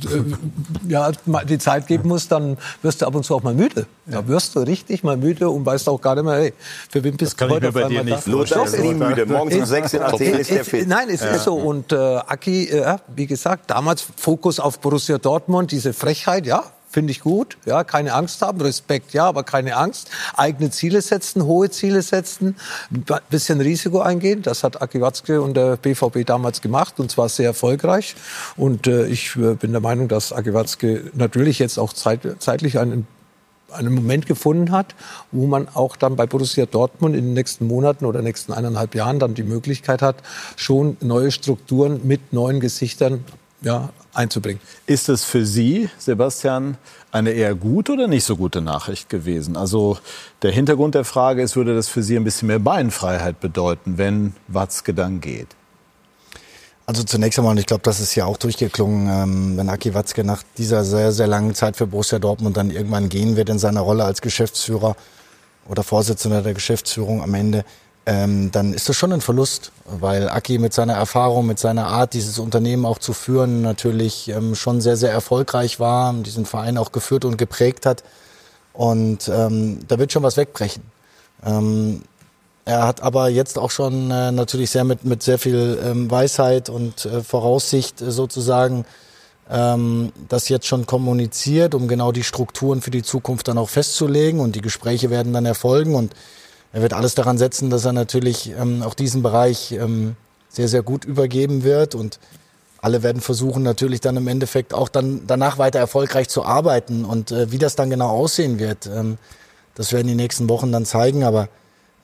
ja, 1.41 1.45
die 1.45 1.59
Zeit 1.59 1.87
geben 1.87 2.09
musst, 2.09 2.33
dann 2.33 2.57
wirst 2.83 3.03
du 3.03 3.07
ab 3.07 3.15
und 3.15 3.25
zu 3.25 3.35
auch 3.35 3.43
mal 3.43 3.55
müde. 3.55 3.87
Da 4.07 4.27
wirst 4.27 4.57
du 4.57 4.61
richtig 4.61 5.03
mal 5.03 5.17
müde 5.17 5.51
und 5.51 5.67
weißt 5.67 5.89
auch 5.89 6.01
gar 6.01 6.15
nicht 6.15 6.25
mehr, 6.25 6.37
hey, 6.37 6.55
für 6.91 7.03
wen 7.05 7.17
bist 7.17 7.41
du 7.41 7.49
heute 7.49 7.73
bei 7.73 7.85
dir 7.85 8.05
nicht 8.05 8.27
Lothar 8.27 8.65
ist 8.65 8.79
nie 8.79 8.95
müde. 8.95 9.27
Morgens 9.27 9.57
um 9.57 9.65
sechs 9.67 9.93
in 9.93 10.03
Athen 10.03 10.35
ist 10.35 10.51
der 10.51 10.65
fit. 10.65 10.89
Nein, 10.89 11.09
es 11.11 11.21
ja. 11.21 11.31
ist 11.31 11.45
so. 11.45 11.55
Und 11.55 11.93
äh, 11.93 11.97
Aki, 11.97 12.69
äh, 12.69 12.97
wie 13.15 13.27
gesagt, 13.27 13.71
damals 13.71 14.05
Fokus 14.17 14.61
auf 14.61 14.81
Borussia 14.81 15.19
Dortmund, 15.19 15.73
diese 15.73 15.93
Frechheit, 15.93 16.47
ja, 16.47 16.65
finde 16.89 17.11
ich 17.11 17.21
gut. 17.21 17.57
Ja, 17.67 17.85
keine 17.85 18.15
Angst 18.15 18.43
haben, 18.43 18.61
Respekt, 18.61 19.13
ja, 19.13 19.27
aber 19.27 19.43
keine 19.43 19.77
Angst. 19.77 20.11
Eigene 20.37 20.71
Ziele 20.71 21.03
setzen, 21.03 21.45
hohe 21.45 21.71
Ziele 21.71 22.03
setzen, 22.03 22.57
ein 22.91 23.05
bisschen 23.31 23.61
Risiko 23.61 24.01
eingehen. 24.01 24.43
Das 24.43 24.65
hat 24.65 24.81
Aki 24.81 25.01
Watzke 25.01 25.43
und 25.43 25.55
der 25.55 25.77
BVB 25.77 26.25
damals 26.25 26.61
gemacht 26.61 26.99
und 26.99 27.11
zwar 27.11 27.29
sehr 27.29 27.47
erfolgreich. 27.47 28.17
Und 28.57 28.87
äh, 28.87 29.07
ich 29.07 29.37
äh, 29.37 29.55
bin 29.55 29.73
der 29.73 29.81
Meinung, 29.81 30.09
dass 30.09 30.33
Aki 30.33 30.55
Watzke 30.55 31.11
natürlich 31.15 31.59
jetzt 31.59 31.79
auch 31.79 31.93
zeit, 31.93 32.21
zeitlich 32.39 32.79
einen 32.79 33.07
einen 33.71 33.95
Moment 33.95 34.27
gefunden 34.27 34.71
hat, 34.71 34.95
wo 35.31 35.47
man 35.47 35.69
auch 35.69 35.97
dann 35.97 36.17
bei 36.17 36.25
Borussia 36.25 36.65
Dortmund 36.65 37.15
in 37.15 37.27
den 37.27 37.35
nächsten 37.35 37.67
Monaten 37.67 38.07
oder 38.07 38.23
nächsten 38.23 38.53
eineinhalb 38.53 38.95
Jahren 38.95 39.19
dann 39.19 39.35
die 39.35 39.43
Möglichkeit 39.43 40.01
hat, 40.01 40.17
schon 40.57 40.97
neue 41.01 41.31
Strukturen 41.31 42.01
mit 42.05 42.33
neuen 42.33 42.61
Gesichtern 42.61 43.25
ja, 43.61 43.91
einzubringen. 44.15 44.61
Ist 44.87 45.09
es 45.09 45.25
für 45.25 45.45
Sie, 45.47 45.89
Sebastian, 45.99 46.77
eine 47.13 47.31
eher 47.31 47.55
gute 47.55 47.93
oder 47.93 48.09
nicht 48.09 48.25
so 48.25 48.37
gute 48.37 48.61
Nachricht 48.61 49.09
gewesen? 49.09 49.57
Also 49.57 49.99
der 50.43 50.51
Hintergrund 50.51 50.95
der 50.95 51.05
Frage 51.05 51.43
ist, 51.43 51.57
würde 51.57 51.75
das 51.75 51.89
für 51.89 52.03
Sie 52.03 52.17
ein 52.17 52.25
bisschen 52.25 52.49
mehr 52.49 52.59
Beinfreiheit 52.59 53.41
bedeuten, 53.41 53.99
wenn 53.99 54.35
Watzke 54.49 54.95
dann 54.95 55.21
geht? 55.21 55.49
Also 56.89 57.03
zunächst 57.03 57.39
einmal, 57.39 57.53
und 57.53 57.59
ich 57.59 57.67
glaube, 57.67 57.83
das 57.83 58.01
ist 58.01 58.15
ja 58.15 58.25
auch 58.25 58.39
durchgeklungen, 58.39 59.09
ähm, 59.11 59.57
wenn 59.59 59.69
Aki 59.69 59.93
Watzke 59.93 60.25
nach 60.25 60.43
dieser 60.57 60.85
sehr, 60.85 61.13
sehr 61.13 61.27
langen 61.27 61.55
Zeit 61.55 61.77
für 61.77 61.87
Borussia 61.87 62.19
Dortmund 62.19 62.57
dann 62.57 62.71
irgendwann 62.71 63.11
gehen 63.11 63.37
wird 63.37 63.51
in 63.51 63.59
seiner 63.59 63.83
Rolle 63.83 64.05
als 64.05 64.23
Geschäftsführer 64.23 64.97
oder 65.69 65.83
Vorsitzender 65.83 66.41
der 66.41 66.55
Geschäftsführung 66.55 67.23
am 67.23 67.35
Ende, 67.35 67.67
ähm, 68.09 68.51
dann 68.53 68.73
ist 68.73 68.89
das 68.89 68.97
schon 68.97 69.13
ein 69.13 69.21
Verlust, 69.21 69.71
weil 69.85 70.31
Aki 70.31 70.59
mit 70.59 70.73
seiner 70.73 70.95
Erfahrung, 70.95 71.47
mit 71.47 71.59
seiner 71.59 71.89
Art, 71.89 72.15
dieses 72.15 72.39
Unternehmen 72.39 72.87
auch 72.87 72.99
zu 72.99 73.13
führen, 73.13 73.61
natürlich 73.61 74.29
ähm, 74.29 74.55
schon 74.55 74.81
sehr, 74.81 74.97
sehr 74.97 75.13
erfolgreich 75.13 75.79
war, 75.79 76.15
diesen 76.15 76.47
Verein 76.47 76.79
auch 76.79 76.91
geführt 76.91 77.27
und 77.27 77.37
geprägt 77.37 77.85
hat. 77.85 78.03
Und 78.73 79.29
ähm, 79.29 79.81
da 79.89 79.99
wird 79.99 80.11
schon 80.11 80.23
was 80.23 80.39
wegbrechen. 80.39 80.85
Ähm, 81.45 82.01
er 82.65 82.87
hat 82.87 83.03
aber 83.03 83.29
jetzt 83.29 83.59
auch 83.59 83.71
schon 83.71 84.11
äh, 84.11 84.33
natürlich 84.33 84.71
sehr 84.71 84.85
mit, 84.85 85.05
mit 85.05 85.23
sehr 85.23 85.39
viel 85.39 85.79
ähm, 85.85 86.11
Weisheit 86.11 86.71
und 86.71 87.05
äh, 87.05 87.23
Voraussicht 87.23 88.01
äh, 88.01 88.11
sozusagen 88.11 88.87
ähm, 89.51 90.13
das 90.31 90.49
jetzt 90.49 90.67
schon 90.67 90.87
kommuniziert, 90.87 91.75
um 91.75 91.89
genau 91.89 92.13
die 92.13 92.25
Strukturen 92.25 92.81
für 92.81 92.91
die 92.91 93.03
Zukunft 93.03 93.49
dann 93.49 93.59
auch 93.59 93.69
festzulegen. 93.69 94.41
Und 94.41 94.57
die 94.57 94.63
Gespräche 94.63 95.11
werden 95.11 95.35
dann 95.35 95.45
erfolgen. 95.45 95.95
Und 95.95 96.15
er 96.73 96.83
wird 96.83 96.93
alles 96.93 97.15
daran 97.15 97.39
setzen, 97.39 97.71
dass 97.71 97.85
er 97.85 97.93
natürlich 97.93 98.53
ähm, 98.59 98.83
auch 98.83 98.95
diesen 98.95 99.23
Bereich 99.23 99.73
ähm, 99.73 100.17
sehr, 100.49 100.69
sehr 100.69 100.83
gut 100.83 101.05
übergeben 101.05 101.65
wird. 101.65 101.95
Und 101.95 102.19
alle 102.81 103.03
werden 103.03 103.23
versuchen 103.23 103.63
natürlich 103.63 104.01
dann 104.01 104.17
im 104.17 104.29
Endeffekt 104.29 104.75
auch 104.75 104.89
dann 104.89 105.23
danach 105.27 105.59
weiter 105.59 105.79
erfolgreich 105.79 106.29
zu 106.29 106.45
arbeiten. 106.45 107.05
Und 107.05 107.33
äh, 107.33 107.51
wie 107.51 107.59
das 107.59 107.77
dann 107.77 107.91
genau 107.91 108.11
aussehen 108.11 108.59
wird, 108.59 108.87
ähm, 108.87 109.19
das 109.75 109.93
werden 109.93 110.09
die 110.09 110.15
nächsten 110.15 110.49
Wochen 110.49 110.71
dann 110.71 110.85
zeigen. 110.85 111.25
Aber 111.25 111.49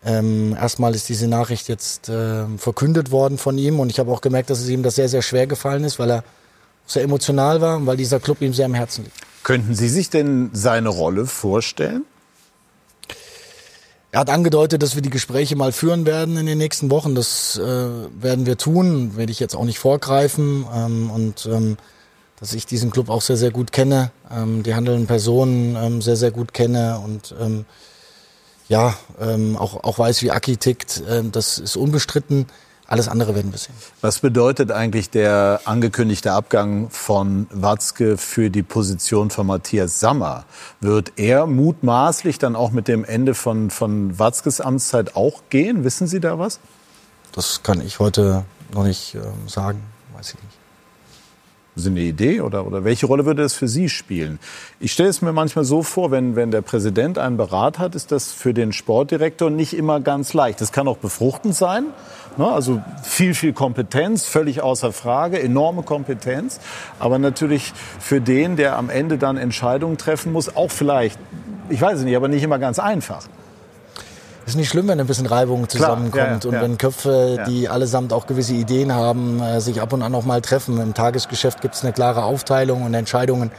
ähm, 0.05 0.57
erstmal 0.59 0.95
ist 0.95 1.09
diese 1.09 1.29
Nachricht 1.29 1.69
jetzt 1.69 2.09
äh, 2.09 2.47
verkündet 2.59 3.11
worden 3.11 3.39
von 3.39 3.57
ihm 3.57 3.81
und 3.81 3.91
ich 3.91 3.99
habe 3.99 4.13
auch 4.13 4.21
gemerkt, 4.21 4.51
dass 4.51 4.61
es 4.61 4.69
ihm 4.69 4.83
das 4.83 4.97
sehr, 4.97 5.09
sehr 5.09 5.23
schwer 5.23 5.47
gefallen 5.47 5.85
ist, 5.85 5.99
weil 5.99 6.11
er 6.11 6.25
sehr 6.87 7.03
emotional 7.03 7.63
war 7.63 7.79
und 7.79 7.87
weil 7.87 7.97
dieser 7.97 8.21
Club 8.21 8.43
ihm 8.43 8.53
sehr 8.53 8.67
am 8.67 8.75
Herzen 8.75 9.05
liegt. 9.05 9.17
Könnten 9.43 9.75
Sie 9.75 9.89
sich 9.89 10.11
denn 10.11 10.51
seine 10.53 10.91
Rolle 10.91 11.27
vorstellen? 11.27 12.05
Er 14.15 14.21
hat 14.21 14.31
angedeutet, 14.31 14.81
dass 14.81 14.95
wir 14.95 15.03
die 15.03 15.11
Gespräche 15.11 15.57
mal 15.57 15.73
führen 15.73 16.07
werden 16.07 16.37
in 16.37 16.47
den 16.47 16.57
nächsten 16.57 16.89
Wochen. 16.89 17.17
Das 17.17 17.57
äh, 17.59 17.63
werden 17.65 18.47
wir 18.47 18.57
tun, 18.57 19.17
werde 19.17 19.33
ich 19.33 19.41
jetzt 19.41 19.57
auch 19.57 19.65
nicht 19.65 19.81
vorgreifen. 19.81 20.65
Ähm, 20.73 21.11
und 21.11 21.47
ähm, 21.47 21.77
dass 22.39 22.55
ich 22.55 22.65
diesen 22.65 22.93
Club 22.93 23.11
auch 23.11 23.23
sehr, 23.23 23.37
sehr 23.37 23.51
gut 23.51 23.73
kenne, 23.73 24.13
ähm, 24.31 24.63
die 24.63 24.77
handelnden 24.77 25.09
Personen 25.09 25.75
ähm, 25.75 26.01
sehr, 26.01 26.15
sehr 26.15 26.31
gut 26.31 26.55
kenne 26.55 27.01
und 27.05 27.35
ähm, 27.41 27.65
ja, 28.69 28.95
ähm, 29.21 29.57
auch, 29.57 29.83
auch 29.83 29.99
weiß, 29.99 30.23
wie 30.23 30.31
Aki 30.31 30.59
tickt. 30.59 31.03
Ähm, 31.09 31.33
das 31.33 31.59
ist 31.59 31.75
unbestritten. 31.75 32.47
Alles 32.87 33.09
andere 33.09 33.35
werden 33.35 33.51
wir 33.51 33.59
sehen. 33.59 33.75
Was 34.03 34.19
bedeutet 34.19 34.71
eigentlich 34.71 35.09
der 35.09 35.63
angekündigte 35.65 36.33
Abgang 36.33 36.91
von 36.91 37.47
Watzke 37.51 38.19
für 38.19 38.51
die 38.51 38.63
Position 38.63 39.31
von 39.31 39.47
Matthias 39.47 40.01
Sammer? 40.01 40.45
Wird 40.81 41.13
er 41.17 41.47
mutmaßlich 41.47 42.39
dann 42.39 42.55
auch 42.55 42.73
mit 42.73 42.87
dem 42.87 43.05
Ende 43.05 43.35
von, 43.35 43.71
von 43.71 44.19
Watzkes 44.19 44.61
Amtszeit 44.61 45.17
auch 45.17 45.43
gehen? 45.49 45.83
Wissen 45.85 46.07
Sie 46.07 46.21
da 46.21 46.39
was? 46.39 46.61
Das 47.33 47.63
kann 47.63 47.81
ich 47.81 48.01
heute 48.01 48.45
noch 48.73 48.85
nicht 48.85 49.15
ähm, 49.15 49.49
sagen, 49.49 49.81
weiß 50.15 50.35
ich 50.35 50.43
nicht. 50.43 50.54
Sie 51.77 51.91
eine 51.91 52.01
Idee 52.01 52.41
oder, 52.41 52.67
oder 52.67 52.85
welche 52.85 53.07
Rolle 53.07 53.27
würde 53.27 53.43
das 53.43 53.55
für 53.55 53.67
Sie 53.67 53.89
spielen? 53.89 54.39
Ich 54.79 54.93
stelle 54.93 55.09
es 55.09 55.23
mir 55.23 55.33
manchmal 55.33 55.65
so 55.65 55.83
vor, 55.83 56.11
wenn, 56.11 56.37
wenn 56.37 56.51
der 56.51 56.63
Präsident 56.63 57.19
einen 57.19 57.37
Berat 57.37 57.79
hat, 57.79 57.95
ist 57.95 58.13
das 58.13 58.31
für 58.31 58.55
den 58.55 58.73
Sportdirektor 58.73 59.51
nicht 59.51 59.75
immer 59.75 60.01
ganz 60.01 60.35
leicht. 60.35 60.61
Das 60.61 60.71
kann 60.71 60.87
auch 60.87 60.99
befruchtend 60.99 61.55
sein, 61.55 61.87
ne? 62.37 62.47
also 62.47 62.81
viel, 63.03 63.35
viel 63.35 63.53
Kompetenz, 63.53 64.25
völlig 64.25 64.63
außer 64.63 64.93
Frage, 64.93 65.41
enorme 65.41 65.83
Kompetenz, 65.83 66.61
aber 67.01 67.19
natürlich 67.19 67.73
für 67.99 68.21
den, 68.21 68.57
der 68.57 68.77
am 68.79 68.89
Ende 68.89 69.19
dann 69.19 69.37
Entscheidungen 69.37 69.99
treffen 69.99 70.33
muss, 70.33 70.55
auch 70.57 70.71
vielleicht, 70.71 71.19
ich 71.71 71.81
weiß 71.81 71.99
es 71.99 72.05
nicht, 72.05 72.17
aber 72.17 72.29
nicht 72.29 72.43
immer 72.43 72.59
ganz 72.59 72.79
einfach. 72.79 73.27
Ist 74.47 74.57
nicht 74.57 74.69
schlimm, 74.69 74.89
wenn 74.89 75.01
ein 75.01 75.07
bisschen 75.07 75.27
Reibung 75.27 75.69
zusammenkommt 75.69 76.13
Klar, 76.13 76.29
ja, 76.29 76.35
und 76.35 76.53
ja. 76.53 76.61
wenn 76.63 76.77
Köpfe, 76.79 77.37
Ja. 77.39 77.45
die 77.45 77.69
allesamt 77.69 78.13
auch 78.13 78.27
gewisse 78.27 78.53
Ideen 78.53 78.93
haben, 78.93 79.41
äh, 79.41 79.61
sich 79.61 79.81
ab 79.81 79.93
und 79.93 80.03
an 80.03 80.15
auch 80.15 80.25
mal 80.25 80.41
treffen. 80.43 80.79
Im 80.81 80.93
Tagesgeschäft 80.95 81.61
gibt 81.63 81.75
es 81.75 81.83
eine 81.83 81.93
klare 81.93 82.25
Aufteilung 82.25 82.83
und 82.83 82.93
Entscheidungen 82.95 83.51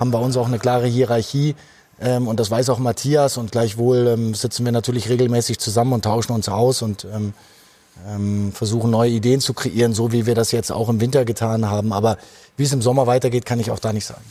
haben 0.00 0.10
bei 0.10 0.18
uns 0.18 0.36
auch 0.36 0.46
eine 0.46 0.58
klare 0.58 0.86
Hierarchie. 0.86 1.54
Ähm, 2.00 2.28
und 2.28 2.40
das 2.40 2.50
weiß 2.50 2.70
auch 2.70 2.78
Matthias 2.78 3.36
und 3.36 3.52
gleichwohl 3.52 4.06
ähm, 4.08 4.34
sitzen 4.34 4.64
wir 4.64 4.72
natürlich 4.72 5.08
regelmäßig 5.08 5.58
zusammen 5.58 5.92
und 5.92 6.02
tauschen 6.04 6.32
uns 6.32 6.48
aus 6.48 6.82
und 6.82 7.06
ähm, 7.12 7.34
versuchen 8.54 8.90
neue 8.90 9.10
Ideen 9.10 9.40
zu 9.40 9.52
kreieren, 9.52 9.92
so 9.92 10.12
wie 10.12 10.24
wir 10.24 10.34
das 10.34 10.50
jetzt 10.50 10.72
auch 10.72 10.88
im 10.88 11.00
Winter 11.00 11.24
getan 11.26 11.68
haben. 11.70 11.92
Aber 11.92 12.16
wie 12.56 12.64
es 12.64 12.72
im 12.72 12.80
Sommer 12.82 13.06
weitergeht, 13.06 13.44
kann 13.44 13.60
ich 13.60 13.70
auch 13.70 13.78
da 13.78 13.92
nicht 13.92 14.06
sagen. 14.06 14.22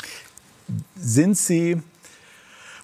Sind 0.99 1.37
Sie 1.37 1.81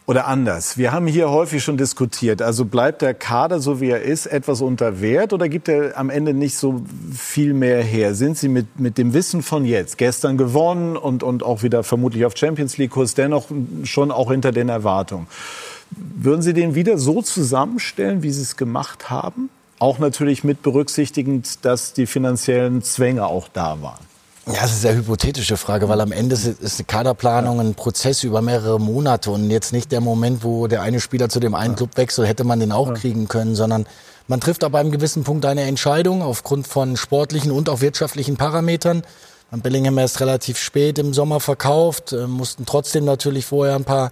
oder 0.07 0.25
anders? 0.25 0.77
Wir 0.77 0.93
haben 0.93 1.05
hier 1.05 1.29
häufig 1.29 1.63
schon 1.63 1.77
diskutiert. 1.77 2.41
Also 2.41 2.65
bleibt 2.65 3.01
der 3.01 3.13
Kader 3.13 3.59
so 3.59 3.81
wie 3.81 3.89
er 3.89 4.01
ist 4.01 4.25
etwas 4.25 4.61
unter 4.61 5.01
Wert 5.01 5.33
oder 5.33 5.49
gibt 5.49 5.67
er 5.67 5.97
am 5.97 6.09
Ende 6.09 6.33
nicht 6.33 6.57
so 6.57 6.81
viel 7.13 7.53
mehr 7.53 7.83
her? 7.83 8.15
Sind 8.15 8.37
Sie 8.37 8.47
mit, 8.47 8.79
mit 8.79 8.97
dem 8.97 9.13
Wissen 9.13 9.43
von 9.43 9.65
jetzt, 9.65 9.97
gestern 9.97 10.37
gewonnen 10.37 10.95
und, 10.95 11.23
und 11.23 11.43
auch 11.43 11.61
wieder 11.61 11.83
vermutlich 11.83 12.25
auf 12.25 12.35
Champions 12.35 12.77
League 12.77 12.91
Kurs, 12.91 13.13
dennoch 13.15 13.47
schon 13.83 14.11
auch 14.11 14.31
hinter 14.31 14.53
den 14.53 14.69
Erwartungen? 14.69 15.27
Würden 15.91 16.41
Sie 16.41 16.53
den 16.53 16.73
wieder 16.73 16.97
so 16.97 17.21
zusammenstellen, 17.21 18.23
wie 18.23 18.31
Sie 18.31 18.41
es 18.41 18.55
gemacht 18.55 19.09
haben? 19.09 19.49
Auch 19.77 19.99
natürlich 19.99 20.43
mit 20.43 20.63
berücksichtigend, 20.63 21.65
dass 21.65 21.93
die 21.93 22.07
finanziellen 22.07 22.81
Zwänge 22.81 23.27
auch 23.27 23.49
da 23.49 23.81
waren. 23.81 24.16
Ja, 24.47 24.61
das 24.61 24.71
ist 24.71 24.85
eine 24.85 24.93
sehr 24.93 24.95
hypothetische 24.95 25.57
Frage, 25.57 25.89
weil 25.89 25.99
am 25.99 26.13
Ende 26.13 26.35
ist 26.35 26.61
eine 26.61 26.85
Kaderplanung 26.85 27.59
ein 27.59 27.75
Prozess 27.75 28.23
über 28.23 28.41
mehrere 28.41 28.79
Monate 28.79 29.29
und 29.29 29.49
jetzt 29.49 29.73
nicht 29.73 29.91
der 29.91 29.99
Moment, 29.99 30.41
wo 30.43 30.67
der 30.67 30.81
eine 30.81 31.01
Spieler 31.01 31.27
zu 31.27 31.41
dem 31.41 31.53
einen 31.53 31.75
Club 31.75 31.97
wechselt, 31.97 32.29
hätte 32.29 32.45
man 32.45 32.61
den 32.61 32.71
auch 32.71 32.93
kriegen 32.93 33.27
können, 33.27 33.55
sondern 33.55 33.85
man 34.27 34.39
trifft 34.39 34.63
ab 34.63 34.75
einem 34.75 34.91
gewissen 34.91 35.25
Punkt 35.25 35.45
eine 35.45 35.63
Entscheidung 35.63 36.21
aufgrund 36.21 36.65
von 36.65 36.95
sportlichen 36.95 37.51
und 37.51 37.67
auch 37.67 37.81
wirtschaftlichen 37.81 38.37
Parametern. 38.37 39.03
Bellingham 39.51 39.97
erst 39.97 40.21
relativ 40.21 40.57
spät 40.57 40.97
im 40.97 41.13
Sommer 41.13 41.39
verkauft, 41.41 42.13
äh, 42.13 42.27
mussten 42.27 42.65
trotzdem 42.65 43.03
natürlich 43.03 43.45
vorher 43.45 43.75
ein 43.75 43.85
paar 43.85 44.11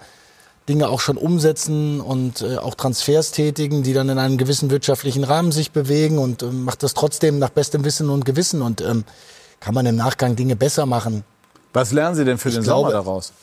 Dinge 0.67 0.89
auch 0.89 0.99
schon 0.99 1.17
umsetzen 1.17 2.01
und 2.01 2.41
äh, 2.41 2.57
auch 2.57 2.75
Transfers 2.75 3.31
tätigen, 3.31 3.83
die 3.83 3.93
dann 3.93 4.09
in 4.09 4.17
einem 4.17 4.37
gewissen 4.37 4.69
wirtschaftlichen 4.69 5.23
Rahmen 5.23 5.51
sich 5.51 5.71
bewegen 5.71 6.17
und 6.17 6.41
äh, 6.41 6.47
macht 6.47 6.83
das 6.83 6.93
trotzdem 6.93 7.39
nach 7.39 7.51
bestem 7.51 7.85
Wissen 7.85 8.09
und 8.09 8.25
Gewissen 8.25 8.61
und 8.61 8.81
ähm, 8.81 9.05
kann 9.65 9.73
man 9.73 9.87
im 9.87 9.95
Nachgang 9.95 10.35
Dinge 10.35 10.55
besser 10.55 10.85
machen. 10.85 11.23
Was 11.73 11.91
lernen 11.91 12.15
Sie 12.15 12.23
denn 12.23 12.37
für 12.37 12.49
Ich 12.49 12.55
den 12.55 12.63
glaube- 12.63 12.91
Sommer 12.91 13.03
daraus? 13.03 13.33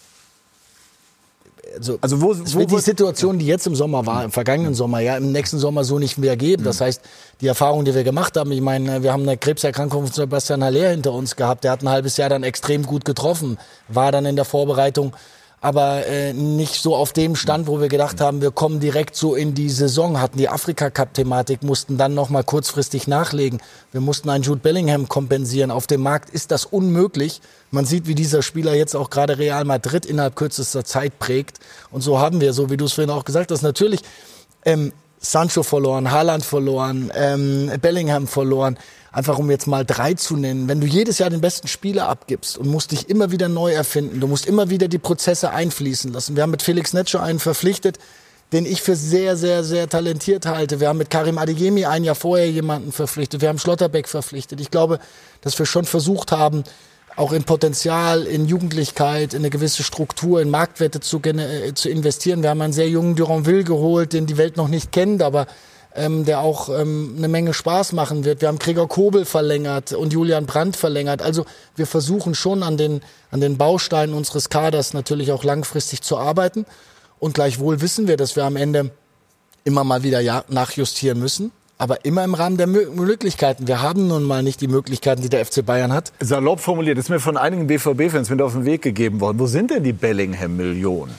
Also, 1.77 1.99
Also 2.01 2.21
wo, 2.21 2.31
es 2.33 2.55
wo 2.55 2.61
wird 2.61 2.71
die 2.71 2.79
Situation, 2.79 3.41
die 3.41 3.47
jetzt 3.47 3.67
im 3.67 3.75
Sommer 3.75 4.07
war, 4.07 4.23
im 4.25 4.31
vergangenen 4.31 4.73
Sommer, 4.75 5.01
ja 5.01 5.17
im 5.17 5.33
nächsten 5.33 5.59
Sommer 5.59 5.83
so 5.83 5.99
nicht 5.99 6.19
mehr 6.19 6.37
geben. 6.37 6.63
Das 6.63 6.81
heißt, 6.81 7.01
die 7.41 7.49
Erfahrung, 7.49 7.85
die 7.85 7.93
wir 7.93 8.05
gemacht 8.05 8.37
haben, 8.37 8.53
ich 8.53 8.61
meine, 8.61 9.03
wir 9.03 9.13
haben 9.13 9.23
eine 9.25 9.37
Krebserkrankung 9.37 10.05
von 10.05 10.13
Sebastian 10.13 10.63
Haller 10.63 10.91
hinter 10.91 11.13
uns 11.13 11.35
gehabt. 11.35 11.65
Der 11.65 11.73
hat 11.73 11.83
ein 11.83 11.89
halbes 11.89 12.17
Jahr 12.19 12.29
dann 12.29 12.45
extrem 12.45 12.85
gut 12.85 13.05
getroffen, 13.05 13.59
war 13.89 14.13
dann 14.13 14.25
in 14.27 14.37
der 14.37 14.45
Vorbereitung 14.45 15.13
aber 15.63 16.07
äh, 16.09 16.33
nicht 16.33 16.83
so 16.83 16.97
auf 16.97 17.13
dem 17.13 17.37
Stand, 17.37 17.69
wo 17.69 17.81
wir 17.81 17.87
gedacht 17.87 18.21
haben, 18.21 18.43
wir 18.43 18.51
kommen 18.51 18.81
direkt 18.81 19.15
so 19.15 19.37
in 19.37 19.55
die 19.55 19.71
Saison, 19.71 20.21
hatten 20.21 20.37
die 20.37 20.49
Afrika-Cup-Thematik, 20.49 21.63
mussten 21.63 21.97
dann 21.97 22.15
noch 22.15 22.31
mal 22.31 22.43
kurzfristig 22.43 23.07
nachlegen. 23.07 23.61
Wir 23.93 24.01
mussten 24.01 24.29
einen 24.29 24.43
Jude 24.43 24.61
Bellingham 24.61 25.09
kompensieren. 25.09 25.71
Auf 25.71 25.87
dem 25.87 26.03
Markt 26.03 26.31
ist 26.31 26.51
das 26.51 26.65
unmöglich. 26.65 27.41
Man 27.71 27.85
sieht, 27.85 28.09
wie 28.09 28.17
dieser 28.17 28.43
Spieler 28.43 28.75
jetzt 28.75 28.97
auch 28.97 29.09
gerade 29.09 29.39
Real 29.39 29.65
Madrid 29.65 30.05
innerhalb 30.05 30.35
kürzester 30.35 30.85
Zeit 30.85 31.21
prägt. 31.21 31.61
Und 31.93 32.01
so 32.01 32.19
haben 32.19 32.41
wir, 32.41 32.55
so 32.55 32.69
wie 32.69 32.77
du 32.77 32.87
es 32.87 32.95
vorhin 32.95 33.11
auch 33.11 33.25
gesagt 33.25 33.53
hast, 33.53 33.63
natürlich 33.63 34.01
ähm, 34.65 34.93
Sancho 35.21 35.63
verloren, 35.63 36.11
Haaland 36.11 36.45
verloren, 36.45 37.13
ähm, 37.15 37.71
Bellingham 37.81 38.27
verloren. 38.27 38.77
Einfach 39.13 39.39
um 39.39 39.51
jetzt 39.51 39.67
mal 39.67 39.85
drei 39.85 40.15
zu 40.15 40.37
nennen. 40.37 40.69
Wenn 40.69 40.81
du 40.81 40.87
jedes 40.87 41.19
Jahr 41.19 41.29
den 41.29 41.43
besten 41.43 41.69
Spieler 41.69 42.09
abgibst 42.09 42.57
und 42.57 42.69
musst 42.69 42.93
dich 42.93 43.11
immer 43.11 43.31
wieder 43.31 43.51
neu 43.51 43.71
erfinden, 43.71 44.21
du 44.21 44.27
musst 44.27 44.47
immer 44.47 44.71
wieder 44.71 44.89
die 44.89 44.99
Prozesse 44.99 45.51
einfließen 45.51 46.13
lassen. 46.13 46.35
Wir 46.35 46.43
haben 46.43 46.51
mit 46.51 46.63
Felix 46.63 46.95
Netscher 46.95 47.23
einen 47.23 47.39
verpflichtet, 47.39 47.99
den 48.53 48.65
ich 48.65 48.81
für 48.81 48.97
sehr, 48.97 49.37
sehr, 49.37 49.65
sehr 49.65 49.89
talentiert 49.89 50.47
halte. 50.47 50.81
Wir 50.81 50.89
haben 50.89 50.97
mit 50.97 51.11
Karim 51.11 51.37
Adeyemi 51.37 51.85
ein 51.85 52.05
Jahr 52.05 52.15
vorher 52.15 52.51
jemanden 52.51 52.91
verpflichtet. 52.91 53.43
Wir 53.43 53.51
haben 53.51 53.59
Schlotterbeck 53.59 54.09
verpflichtet. 54.09 54.61
Ich 54.61 54.71
glaube, 54.71 54.99
dass 55.43 55.59
wir 55.59 55.67
schon 55.67 55.85
versucht 55.85 56.33
haben, 56.33 56.65
auch 57.17 57.33
in 57.33 57.45
Potenzial, 57.45 58.23
in 58.23 58.47
Jugendlichkeit, 58.47 59.35
in 59.35 59.41
eine 59.41 59.51
gewisse 59.51 59.83
Struktur, 59.83 60.41
in 60.41 60.49
Marktwerte 60.49 61.01
zu, 61.01 61.21
äh, 61.23 61.75
zu 61.75 61.91
investieren. 61.91 62.43
Wir 62.43 62.51
haben 62.51 62.63
einen 62.63 62.73
sehr 62.73 62.89
jungen 62.89 63.15
Duranville 63.15 63.65
geholt, 63.65 64.15
den 64.15 64.27
die 64.27 64.39
Welt 64.39 64.57
noch 64.57 64.69
nicht 64.69 64.93
kennt, 64.93 65.23
aber 65.23 65.47
ähm, 65.97 66.25
der 66.25 66.41
auch 66.41 66.69
ähm, 66.69 67.15
eine 67.17 67.29
Menge 67.29 67.55
Spaß 67.55 67.93
machen 67.93 68.25
wird. 68.25 68.41
Wir 68.41 68.49
haben 68.49 68.59
Gregor 68.59 68.89
Kobel 68.89 69.25
verlängert 69.25 69.93
und 69.93 70.13
Julian 70.13 70.47
Brandt 70.47 70.77
verlängert. 70.77 71.23
Also 71.23 71.45
wir 71.77 71.87
versuchen 71.87 72.35
schon 72.35 72.63
an 72.63 72.77
den, 72.77 73.01
an 73.31 73.41
den 73.41 73.59
Bausteinen 73.59 74.15
unseres 74.15 74.49
Kaders 74.49 74.95
natürlich 74.95 75.33
auch 75.33 75.45
langfristig 75.45 76.03
zu 76.03 76.19
arbeiten. 76.19 76.67
Und 77.19 77.35
gleichwohl 77.35 77.81
wissen 77.81 78.09
wir, 78.09 78.17
dass 78.17 78.37
wir 78.37 78.45
am 78.45 78.57
Ende 78.57 78.91
immer 79.65 79.85
mal 79.85 80.03
wieder 80.03 80.21
ja, 80.21 80.45
nachjustieren 80.49 81.19
müssen 81.19 81.53
aber 81.83 82.05
immer 82.05 82.23
im 82.23 82.35
Rahmen 82.35 82.59
der 82.59 82.69
Möglichkeiten. 82.69 83.67
Wir 83.67 83.83
haben 83.83 84.07
nun 84.07 84.23
mal 84.23 84.45
nicht 84.45 84.61
die 84.61 84.69
Möglichkeiten, 84.69 85.21
die 85.21 85.29
der 85.29 85.45
FC 85.45 85.67
Bayern 85.67 85.93
hat. 85.93 86.13
Salopp 86.21 86.61
formuliert, 86.61 86.97
ist 86.97 87.11
mir 87.11 87.19
von 87.19 87.37
einigen 87.37 87.67
BVB-Fans 87.67 88.31
mit 88.31 88.41
auf 88.41 88.53
den 88.53 88.65
Weg 88.65 88.83
gegeben 88.83 89.21
worden. 89.21 89.41
Wo 89.41 89.47
sind 89.47 89.73
denn 89.73 89.83
die 89.83 89.93
Bellingham-Millionen? 89.93 91.13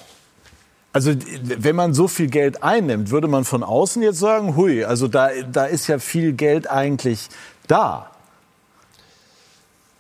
Also 0.93 1.11
wenn 1.43 1.75
man 1.75 1.95
so 1.95 2.07
viel 2.07 2.27
Geld 2.27 2.61
einnimmt, 2.61 3.09
würde 3.09 3.27
man 3.27 3.45
von 3.45 3.63
außen 3.63 4.03
jetzt 4.03 4.19
sagen, 4.19 4.55
hui, 4.55 4.85
also 4.85 5.07
da, 5.07 5.29
da 5.51 5.65
ist 5.65 5.87
ja 5.87 5.97
viel 5.97 6.33
Geld 6.33 6.69
eigentlich 6.69 7.29
da. 7.67 8.11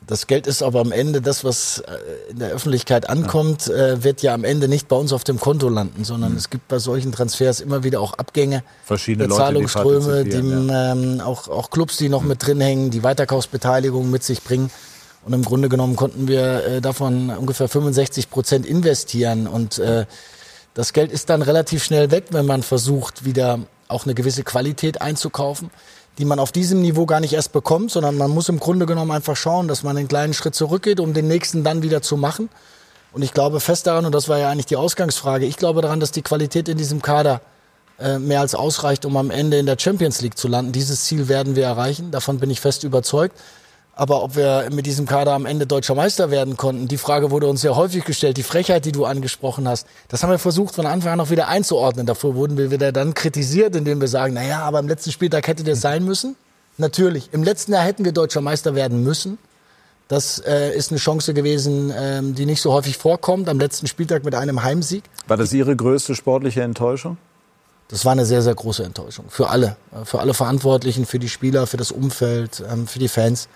Das 0.05 0.27
Geld 0.27 0.47
ist 0.47 0.61
aber 0.61 0.81
am 0.81 0.91
Ende 0.91 1.21
das, 1.21 1.43
was 1.43 1.79
äh, 1.79 2.31
in 2.31 2.39
der 2.39 2.51
Öffentlichkeit 2.51 3.09
ankommt, 3.09 3.67
äh, 3.69 4.03
wird 4.03 4.21
ja 4.21 4.33
am 4.33 4.43
Ende 4.43 4.67
nicht 4.67 4.87
bei 4.87 4.95
uns 4.95 5.13
auf 5.13 5.23
dem 5.23 5.39
Konto 5.39 5.69
landen, 5.69 6.03
sondern 6.03 6.33
mhm. 6.33 6.37
es 6.37 6.49
gibt 6.49 6.67
bei 6.67 6.77
solchen 6.77 7.11
Transfers 7.11 7.61
immer 7.61 7.83
wieder 7.83 8.01
auch 8.01 8.13
Abgänge, 8.15 8.63
verschiedene 8.83 9.33
Zahlungsströme, 9.33 10.25
die, 10.25 10.29
die 10.29 10.37
ähm, 10.37 11.21
auch, 11.21 11.47
auch 11.47 11.69
Clubs, 11.69 11.97
die 11.97 12.09
noch 12.09 12.21
mhm. 12.21 12.27
mit 12.27 12.45
drin 12.45 12.61
hängen, 12.61 12.91
die 12.91 13.01
Weiterkaufsbeteiligung 13.01 14.11
mit 14.11 14.23
sich 14.23 14.43
bringen. 14.43 14.69
Und 15.25 15.31
im 15.31 15.43
Grunde 15.43 15.69
genommen 15.69 15.95
konnten 15.95 16.27
wir 16.27 16.65
äh, 16.65 16.81
davon 16.81 17.29
ungefähr 17.29 17.69
65 17.69 18.29
Prozent 18.29 18.65
investieren. 18.65 19.47
Und 19.47 19.79
äh, 19.79 20.05
das 20.73 20.93
Geld 20.93 21.11
ist 21.11 21.29
dann 21.29 21.41
relativ 21.41 21.83
schnell 21.83 22.11
weg, 22.11 22.25
wenn 22.31 22.45
man 22.45 22.63
versucht, 22.63 23.25
wieder 23.25 23.59
auch 23.87 24.05
eine 24.05 24.15
gewisse 24.15 24.43
Qualität 24.43 25.01
einzukaufen 25.01 25.69
die 26.17 26.25
man 26.25 26.39
auf 26.39 26.51
diesem 26.51 26.81
Niveau 26.81 27.05
gar 27.05 27.19
nicht 27.19 27.33
erst 27.33 27.53
bekommt, 27.53 27.91
sondern 27.91 28.17
man 28.17 28.29
muss 28.29 28.49
im 28.49 28.59
Grunde 28.59 28.85
genommen 28.85 29.11
einfach 29.11 29.35
schauen, 29.35 29.67
dass 29.67 29.83
man 29.83 29.97
einen 29.97 30.07
kleinen 30.07 30.33
Schritt 30.33 30.55
zurückgeht, 30.55 30.99
um 30.99 31.13
den 31.13 31.27
nächsten 31.27 31.63
dann 31.63 31.81
wieder 31.81 32.01
zu 32.01 32.17
machen. 32.17 32.49
Und 33.11 33.23
ich 33.23 33.33
glaube 33.33 33.59
fest 33.59 33.87
daran, 33.87 34.05
und 34.05 34.13
das 34.13 34.29
war 34.29 34.37
ja 34.37 34.49
eigentlich 34.49 34.65
die 34.67 34.75
Ausgangsfrage, 34.75 35.45
ich 35.45 35.57
glaube 35.57 35.81
daran, 35.81 35.99
dass 35.99 36.11
die 36.11 36.21
Qualität 36.21 36.67
in 36.67 36.77
diesem 36.77 37.01
Kader 37.01 37.41
äh, 37.99 38.19
mehr 38.19 38.41
als 38.41 38.55
ausreicht, 38.55 39.05
um 39.05 39.17
am 39.17 39.31
Ende 39.31 39.57
in 39.57 39.65
der 39.65 39.77
Champions 39.79 40.21
League 40.21 40.37
zu 40.37 40.47
landen. 40.47 40.71
Dieses 40.71 41.03
Ziel 41.05 41.27
werden 41.27 41.55
wir 41.55 41.65
erreichen, 41.65 42.11
davon 42.11 42.39
bin 42.39 42.49
ich 42.49 42.59
fest 42.59 42.83
überzeugt. 42.83 43.39
Aber 43.95 44.23
ob 44.23 44.35
wir 44.35 44.69
mit 44.71 44.87
diesem 44.87 45.05
Kader 45.05 45.33
am 45.33 45.45
Ende 45.45 45.67
deutscher 45.67 45.93
Meister 45.93 46.31
werden 46.31 46.57
konnten, 46.57 46.87
die 46.87 46.97
Frage 46.97 47.29
wurde 47.29 47.47
uns 47.47 47.61
sehr 47.61 47.75
häufig 47.75 48.05
gestellt. 48.05 48.37
Die 48.37 48.43
Frechheit, 48.43 48.85
die 48.85 48.91
du 48.91 49.05
angesprochen 49.05 49.67
hast, 49.67 49.85
das 50.07 50.23
haben 50.23 50.31
wir 50.31 50.39
versucht 50.39 50.73
von 50.73 50.87
Anfang 50.87 51.11
an 51.11 51.17
noch 51.19 51.29
wieder 51.29 51.47
einzuordnen. 51.47 52.07
Davor 52.07 52.33
wurden 52.33 52.57
wir 52.57 52.71
wieder 52.71 52.91
dann 52.91 53.13
kritisiert, 53.13 53.75
indem 53.75 54.01
wir 54.01 54.07
sagen, 54.07 54.33
naja, 54.33 54.61
aber 54.61 54.79
im 54.79 54.87
letzten 54.87 55.11
Spieltag 55.11 55.47
hätte 55.47 55.63
das 55.63 55.81
sein 55.81 56.03
müssen. 56.05 56.35
Natürlich, 56.77 57.29
im 57.33 57.43
letzten 57.43 57.73
Jahr 57.73 57.83
hätten 57.83 58.03
wir 58.03 58.13
deutscher 58.13 58.41
Meister 58.41 58.73
werden 58.73 59.03
müssen. 59.03 59.37
Das 60.07 60.39
äh, 60.39 60.75
ist 60.75 60.91
eine 60.91 60.99
Chance 60.99 61.35
gewesen, 61.35 61.93
ähm, 61.95 62.33
die 62.33 62.47
nicht 62.47 62.61
so 62.61 62.73
häufig 62.73 62.97
vorkommt. 62.97 63.47
Am 63.47 63.59
letzten 63.59 63.85
Spieltag 63.85 64.23
mit 64.25 64.33
einem 64.33 64.63
Heimsieg. 64.63 65.03
War 65.27 65.37
das 65.37 65.53
Ihre 65.53 65.75
größte 65.75 66.15
sportliche 66.15 66.63
Enttäuschung? 66.63 67.17
Das 67.89 68.05
war 68.05 68.13
eine 68.13 68.25
sehr, 68.25 68.41
sehr 68.41 68.55
große 68.55 68.83
Enttäuschung. 68.83 69.25
Für 69.29 69.49
alle. 69.49 69.75
Für 70.03 70.19
alle 70.19 70.33
Verantwortlichen, 70.33 71.05
für 71.05 71.19
die 71.19 71.29
Spieler, 71.29 71.67
für 71.67 71.77
das 71.77 71.91
Umfeld, 71.91 72.63
ähm, 72.71 72.87
für 72.87 72.97
die 72.97 73.07
Fans. 73.07 73.47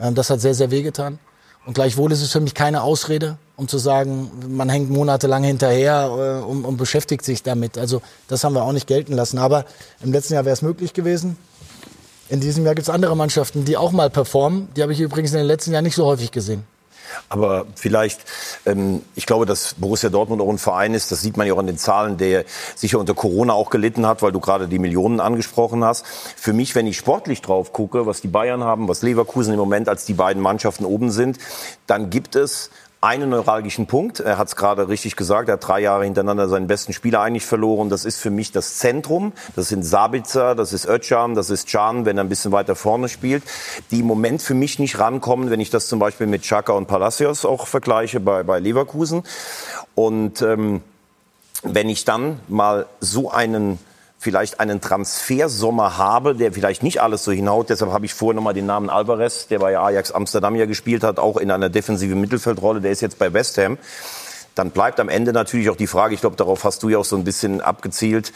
Ähm, 0.00 0.14
das 0.14 0.30
hat 0.30 0.40
sehr, 0.40 0.54
sehr 0.54 0.70
wehgetan. 0.70 1.18
Und 1.66 1.74
gleichwohl 1.74 2.10
ist 2.10 2.22
es 2.22 2.32
für 2.32 2.40
mich 2.40 2.54
keine 2.54 2.82
Ausrede, 2.82 3.36
um 3.56 3.68
zu 3.68 3.78
sagen, 3.78 4.30
man 4.48 4.70
hängt 4.70 4.90
monatelang 4.90 5.44
hinterher 5.44 6.40
äh, 6.42 6.44
und, 6.44 6.64
und 6.64 6.76
beschäftigt 6.78 7.24
sich 7.24 7.42
damit. 7.42 7.76
Also 7.76 8.00
das 8.28 8.44
haben 8.44 8.54
wir 8.54 8.62
auch 8.62 8.72
nicht 8.72 8.86
gelten 8.86 9.12
lassen. 9.12 9.38
Aber 9.38 9.66
im 10.02 10.12
letzten 10.12 10.34
Jahr 10.34 10.44
wäre 10.44 10.54
es 10.54 10.62
möglich 10.62 10.94
gewesen. 10.94 11.36
In 12.28 12.40
diesem 12.40 12.64
Jahr 12.64 12.74
gibt 12.74 12.88
es 12.88 12.94
andere 12.94 13.16
Mannschaften, 13.16 13.64
die 13.64 13.76
auch 13.76 13.92
mal 13.92 14.08
performen. 14.08 14.68
Die 14.76 14.82
habe 14.82 14.92
ich 14.92 15.00
übrigens 15.00 15.32
in 15.32 15.38
den 15.38 15.46
letzten 15.46 15.72
Jahren 15.72 15.84
nicht 15.84 15.96
so 15.96 16.06
häufig 16.06 16.30
gesehen. 16.30 16.64
Aber 17.28 17.66
vielleicht, 17.74 18.20
ähm, 18.66 19.02
ich 19.14 19.26
glaube, 19.26 19.46
dass 19.46 19.74
Borussia 19.74 20.10
Dortmund 20.10 20.40
auch 20.42 20.48
ein 20.48 20.58
Verein 20.58 20.94
ist, 20.94 21.12
das 21.12 21.20
sieht 21.20 21.36
man 21.36 21.46
ja 21.46 21.54
auch 21.54 21.58
an 21.58 21.66
den 21.66 21.78
Zahlen, 21.78 22.16
der 22.16 22.44
sicher 22.74 22.98
unter 22.98 23.14
Corona 23.14 23.52
auch 23.52 23.70
gelitten 23.70 24.06
hat, 24.06 24.22
weil 24.22 24.32
du 24.32 24.40
gerade 24.40 24.68
die 24.68 24.78
Millionen 24.78 25.20
angesprochen 25.20 25.84
hast. 25.84 26.06
Für 26.06 26.52
mich, 26.52 26.74
wenn 26.74 26.86
ich 26.86 26.96
sportlich 26.96 27.42
drauf 27.42 27.72
gucke, 27.72 28.06
was 28.06 28.20
die 28.20 28.28
Bayern 28.28 28.64
haben, 28.64 28.88
was 28.88 29.02
Leverkusen 29.02 29.52
im 29.52 29.58
Moment 29.58 29.88
als 29.88 30.04
die 30.04 30.14
beiden 30.14 30.42
Mannschaften 30.42 30.84
oben 30.84 31.10
sind, 31.10 31.38
dann 31.86 32.10
gibt 32.10 32.36
es 32.36 32.70
einen 33.02 33.30
neuralgischen 33.30 33.86
Punkt. 33.86 34.20
Er 34.20 34.36
hat 34.36 34.48
es 34.48 34.56
gerade 34.56 34.88
richtig 34.88 35.16
gesagt. 35.16 35.48
Er 35.48 35.54
hat 35.54 35.66
drei 35.66 35.80
Jahre 35.80 36.04
hintereinander 36.04 36.48
seinen 36.48 36.66
besten 36.66 36.92
Spieler 36.92 37.22
eigentlich 37.22 37.46
verloren. 37.46 37.88
Das 37.88 38.04
ist 38.04 38.20
für 38.20 38.30
mich 38.30 38.52
das 38.52 38.76
Zentrum. 38.76 39.32
Das 39.56 39.68
sind 39.68 39.84
Sabitzer, 39.84 40.54
das 40.54 40.74
ist 40.74 40.86
Özcan, 40.86 41.34
das 41.34 41.48
ist 41.48 41.66
Can, 41.66 42.04
wenn 42.04 42.18
er 42.18 42.24
ein 42.24 42.28
bisschen 42.28 42.52
weiter 42.52 42.76
vorne 42.76 43.08
spielt. 43.08 43.42
Die 43.90 44.00
im 44.00 44.06
Moment 44.06 44.42
für 44.42 44.54
mich 44.54 44.78
nicht 44.78 44.98
rankommen, 44.98 45.50
wenn 45.50 45.60
ich 45.60 45.70
das 45.70 45.88
zum 45.88 45.98
Beispiel 45.98 46.26
mit 46.26 46.42
Chaka 46.42 46.72
und 46.74 46.88
Palacios 46.88 47.46
auch 47.46 47.66
vergleiche 47.66 48.20
bei, 48.20 48.42
bei 48.42 48.58
Leverkusen. 48.60 49.22
Und 49.94 50.42
ähm, 50.42 50.82
wenn 51.62 51.88
ich 51.88 52.04
dann 52.04 52.40
mal 52.48 52.86
so 53.00 53.30
einen 53.30 53.78
vielleicht 54.20 54.60
einen 54.60 54.82
Transfersommer 54.82 55.96
habe, 55.96 56.34
der 56.34 56.52
vielleicht 56.52 56.82
nicht 56.82 57.00
alles 57.00 57.24
so 57.24 57.32
hinhaut. 57.32 57.70
Deshalb 57.70 57.90
habe 57.90 58.04
ich 58.04 58.12
vorher 58.12 58.36
nochmal 58.36 58.52
den 58.52 58.66
Namen 58.66 58.90
Alvarez, 58.90 59.46
der 59.48 59.60
bei 59.60 59.78
Ajax 59.78 60.12
Amsterdam 60.12 60.54
ja 60.56 60.66
gespielt 60.66 61.02
hat, 61.02 61.18
auch 61.18 61.38
in 61.38 61.50
einer 61.50 61.70
defensiven 61.70 62.20
Mittelfeldrolle. 62.20 62.82
Der 62.82 62.90
ist 62.92 63.00
jetzt 63.00 63.18
bei 63.18 63.32
West 63.32 63.56
Ham. 63.56 63.78
Dann 64.54 64.72
bleibt 64.72 65.00
am 65.00 65.08
Ende 65.08 65.32
natürlich 65.32 65.70
auch 65.70 65.76
die 65.76 65.86
Frage, 65.86 66.12
ich 66.12 66.20
glaube, 66.20 66.36
darauf 66.36 66.64
hast 66.64 66.82
du 66.82 66.90
ja 66.90 66.98
auch 66.98 67.04
so 67.04 67.16
ein 67.16 67.24
bisschen 67.24 67.62
abgezielt, 67.62 68.34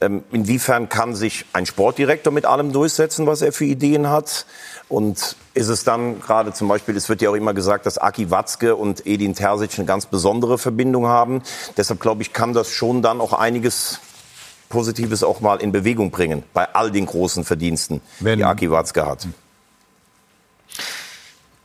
ähm, 0.00 0.22
inwiefern 0.30 0.88
kann 0.88 1.16
sich 1.16 1.46
ein 1.52 1.66
Sportdirektor 1.66 2.32
mit 2.32 2.46
allem 2.46 2.72
durchsetzen, 2.72 3.26
was 3.26 3.42
er 3.42 3.50
für 3.50 3.64
Ideen 3.64 4.10
hat? 4.10 4.46
Und 4.88 5.34
ist 5.54 5.68
es 5.68 5.82
dann 5.82 6.20
gerade 6.20 6.52
zum 6.52 6.68
Beispiel, 6.68 6.96
es 6.96 7.08
wird 7.08 7.22
ja 7.22 7.30
auch 7.30 7.34
immer 7.34 7.54
gesagt, 7.54 7.86
dass 7.86 7.98
Aki 7.98 8.30
Watzke 8.30 8.76
und 8.76 9.04
Edin 9.04 9.34
Terzic 9.34 9.76
eine 9.78 9.86
ganz 9.86 10.06
besondere 10.06 10.58
Verbindung 10.58 11.08
haben. 11.08 11.42
Deshalb 11.76 11.98
glaube 11.98 12.22
ich, 12.22 12.32
kann 12.32 12.52
das 12.52 12.70
schon 12.70 13.02
dann 13.02 13.20
auch 13.20 13.32
einiges 13.32 13.98
Positives 14.68 15.22
auch 15.22 15.40
mal 15.40 15.60
in 15.60 15.72
Bewegung 15.72 16.10
bringen 16.10 16.42
bei 16.52 16.72
all 16.74 16.90
den 16.90 17.06
großen 17.06 17.44
Verdiensten, 17.44 18.00
Wenn, 18.20 18.38
die 18.38 18.44
Aki 18.44 18.70
Watzke 18.70 19.06
hat? 19.06 19.26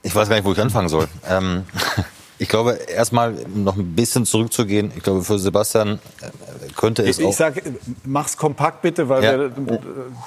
Ich 0.02 0.16
weiß 0.16 0.30
gar 0.30 0.36
nicht, 0.36 0.46
wo 0.46 0.54
ich 0.54 0.60
anfangen 0.60 0.90
soll. 0.90 1.08
Ähm, 1.28 1.64
ich 2.38 2.48
glaube, 2.48 2.74
erstmal 2.74 3.34
noch 3.54 3.76
ein 3.76 3.96
bisschen 3.96 4.26
zurückzugehen. 4.26 4.92
Ich 4.96 5.04
glaube, 5.04 5.24
für 5.24 5.38
Sebastian 5.40 6.00
äh, 6.22 6.72
könnte 6.76 7.04
es 7.04 7.20
ich, 7.20 7.26
auch. 7.26 7.32
Ich 7.32 7.36
sage, 7.36 7.62
mach's 8.06 8.38
kompakt 8.38 8.82
bitte, 8.82 9.10
weil 9.10 9.24
ja. 9.24 9.38
wir 9.38 9.46
ein 9.56 9.68
äh, 9.68 9.80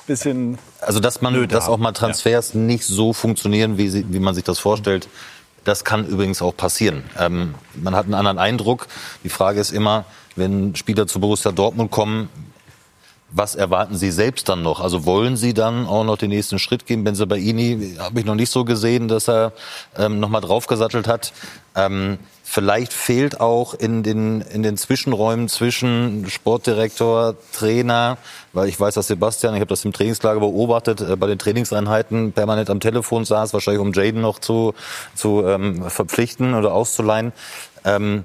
bisschen. 0.06 0.58
Also, 0.80 1.00
dass 1.00 1.22
man, 1.22 1.48
dass 1.48 1.68
auch 1.68 1.78
mal 1.78 1.92
Transfers 1.92 2.52
ja. 2.52 2.60
nicht 2.60 2.84
so 2.84 3.12
funktionieren, 3.12 3.78
wie, 3.78 3.88
sie, 3.88 4.04
wie 4.08 4.20
man 4.20 4.34
sich 4.34 4.44
das 4.44 4.58
vorstellt. 4.58 5.08
Das 5.64 5.84
kann 5.84 6.06
übrigens 6.06 6.42
auch 6.42 6.56
passieren. 6.56 7.04
Ähm, 7.18 7.54
man 7.74 7.94
hat 7.94 8.04
einen 8.04 8.14
anderen 8.14 8.38
Eindruck. 8.38 8.88
Die 9.24 9.28
Frage 9.28 9.60
ist 9.60 9.70
immer, 9.70 10.04
wenn 10.34 10.74
Spieler 10.74 11.06
zu 11.06 11.20
Borussia 11.20 11.52
Dortmund 11.52 11.90
kommen, 11.90 12.28
was 13.34 13.54
erwarten 13.54 13.96
Sie 13.96 14.10
selbst 14.10 14.48
dann 14.48 14.62
noch? 14.62 14.80
Also 14.80 15.06
wollen 15.06 15.36
Sie 15.36 15.54
dann 15.54 15.86
auch 15.86 16.04
noch 16.04 16.18
den 16.18 16.30
nächsten 16.30 16.58
Schritt 16.58 16.86
gehen? 16.86 17.04
Benzabaini 17.04 17.96
habe 17.98 18.20
ich 18.20 18.26
noch 18.26 18.34
nicht 18.34 18.50
so 18.50 18.64
gesehen, 18.64 19.08
dass 19.08 19.28
er 19.28 19.52
ähm, 19.98 20.20
noch 20.20 20.30
draufgesattelt 20.40 21.08
hat. 21.08 21.32
Ähm, 21.74 22.18
vielleicht 22.44 22.92
fehlt 22.92 23.40
auch 23.40 23.72
in 23.72 24.02
den, 24.02 24.42
in 24.42 24.62
den 24.62 24.76
Zwischenräumen 24.76 25.48
zwischen 25.48 26.28
Sportdirektor, 26.28 27.34
Trainer, 27.52 28.18
weil 28.52 28.68
ich 28.68 28.78
weiß, 28.78 28.94
dass 28.94 29.06
Sebastian, 29.06 29.54
ich 29.54 29.60
habe 29.60 29.68
das 29.68 29.84
im 29.86 29.92
Trainingslager 29.94 30.40
beobachtet, 30.40 31.00
äh, 31.00 31.16
bei 31.16 31.26
den 31.26 31.38
Trainingseinheiten 31.38 32.32
permanent 32.32 32.68
am 32.68 32.80
Telefon 32.80 33.24
saß, 33.24 33.54
wahrscheinlich 33.54 33.80
um 33.80 33.92
Jaden 33.92 34.20
noch 34.20 34.38
zu, 34.38 34.74
zu 35.14 35.42
ähm, 35.46 35.88
verpflichten 35.88 36.52
oder 36.54 36.74
auszuleihen. 36.74 37.32
Ähm, 37.84 38.24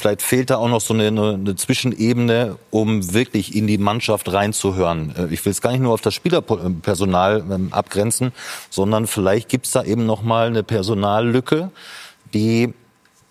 vielleicht 0.00 0.22
fehlt 0.22 0.50
da 0.50 0.56
auch 0.56 0.68
noch 0.68 0.80
so 0.80 0.94
eine, 0.94 1.08
eine, 1.08 1.56
Zwischenebene, 1.56 2.56
um 2.70 3.12
wirklich 3.12 3.54
in 3.54 3.66
die 3.66 3.78
Mannschaft 3.78 4.32
reinzuhören. 4.32 5.14
Äh, 5.16 5.32
ich 5.32 5.44
will 5.44 5.52
es 5.52 5.60
gar 5.60 5.70
nicht 5.70 5.80
nur 5.80 5.92
auf 5.94 6.00
das 6.00 6.14
Spielerpersonal 6.14 7.44
ähm, 7.50 7.68
abgrenzen, 7.72 8.32
sondern 8.70 9.06
vielleicht 9.06 9.48
gibt 9.48 9.66
es 9.66 9.72
da 9.72 9.84
eben 9.84 10.06
noch 10.06 10.22
mal 10.22 10.46
eine 10.46 10.62
Personallücke, 10.62 11.70
die 12.34 12.74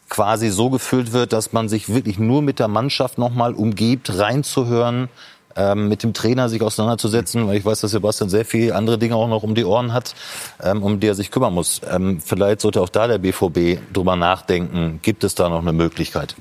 quasi 0.09 0.49
so 0.49 0.69
gefüllt 0.69 1.13
wird, 1.13 1.33
dass 1.33 1.53
man 1.53 1.69
sich 1.69 1.93
wirklich 1.93 2.19
nur 2.19 2.41
mit 2.41 2.59
der 2.59 2.67
Mannschaft 2.67 3.17
noch 3.17 3.33
mal 3.33 3.53
umgibt, 3.53 4.17
reinzuhören, 4.17 5.09
ähm, 5.55 5.87
mit 5.87 6.03
dem 6.03 6.13
Trainer 6.13 6.49
sich 6.49 6.61
auseinanderzusetzen, 6.61 7.47
weil 7.47 7.57
ich 7.57 7.65
weiß, 7.65 7.81
dass 7.81 7.91
Sebastian 7.91 8.29
sehr 8.29 8.45
viele 8.45 8.75
andere 8.75 8.97
Dinge 8.97 9.15
auch 9.15 9.27
noch 9.27 9.43
um 9.43 9.55
die 9.55 9.65
Ohren 9.65 9.93
hat, 9.93 10.15
ähm, 10.61 10.83
um 10.83 10.99
die 10.99 11.07
er 11.07 11.15
sich 11.15 11.31
kümmern 11.31 11.53
muss. 11.53 11.81
Ähm, 11.89 12.21
vielleicht 12.23 12.61
sollte 12.61 12.81
auch 12.81 12.89
da 12.89 13.07
der 13.07 13.17
BVB 13.17 13.79
drüber 13.93 14.15
nachdenken, 14.15 14.99
gibt 15.01 15.23
es 15.23 15.35
da 15.35 15.49
noch 15.49 15.61
eine 15.61 15.73
Möglichkeit? 15.73 16.35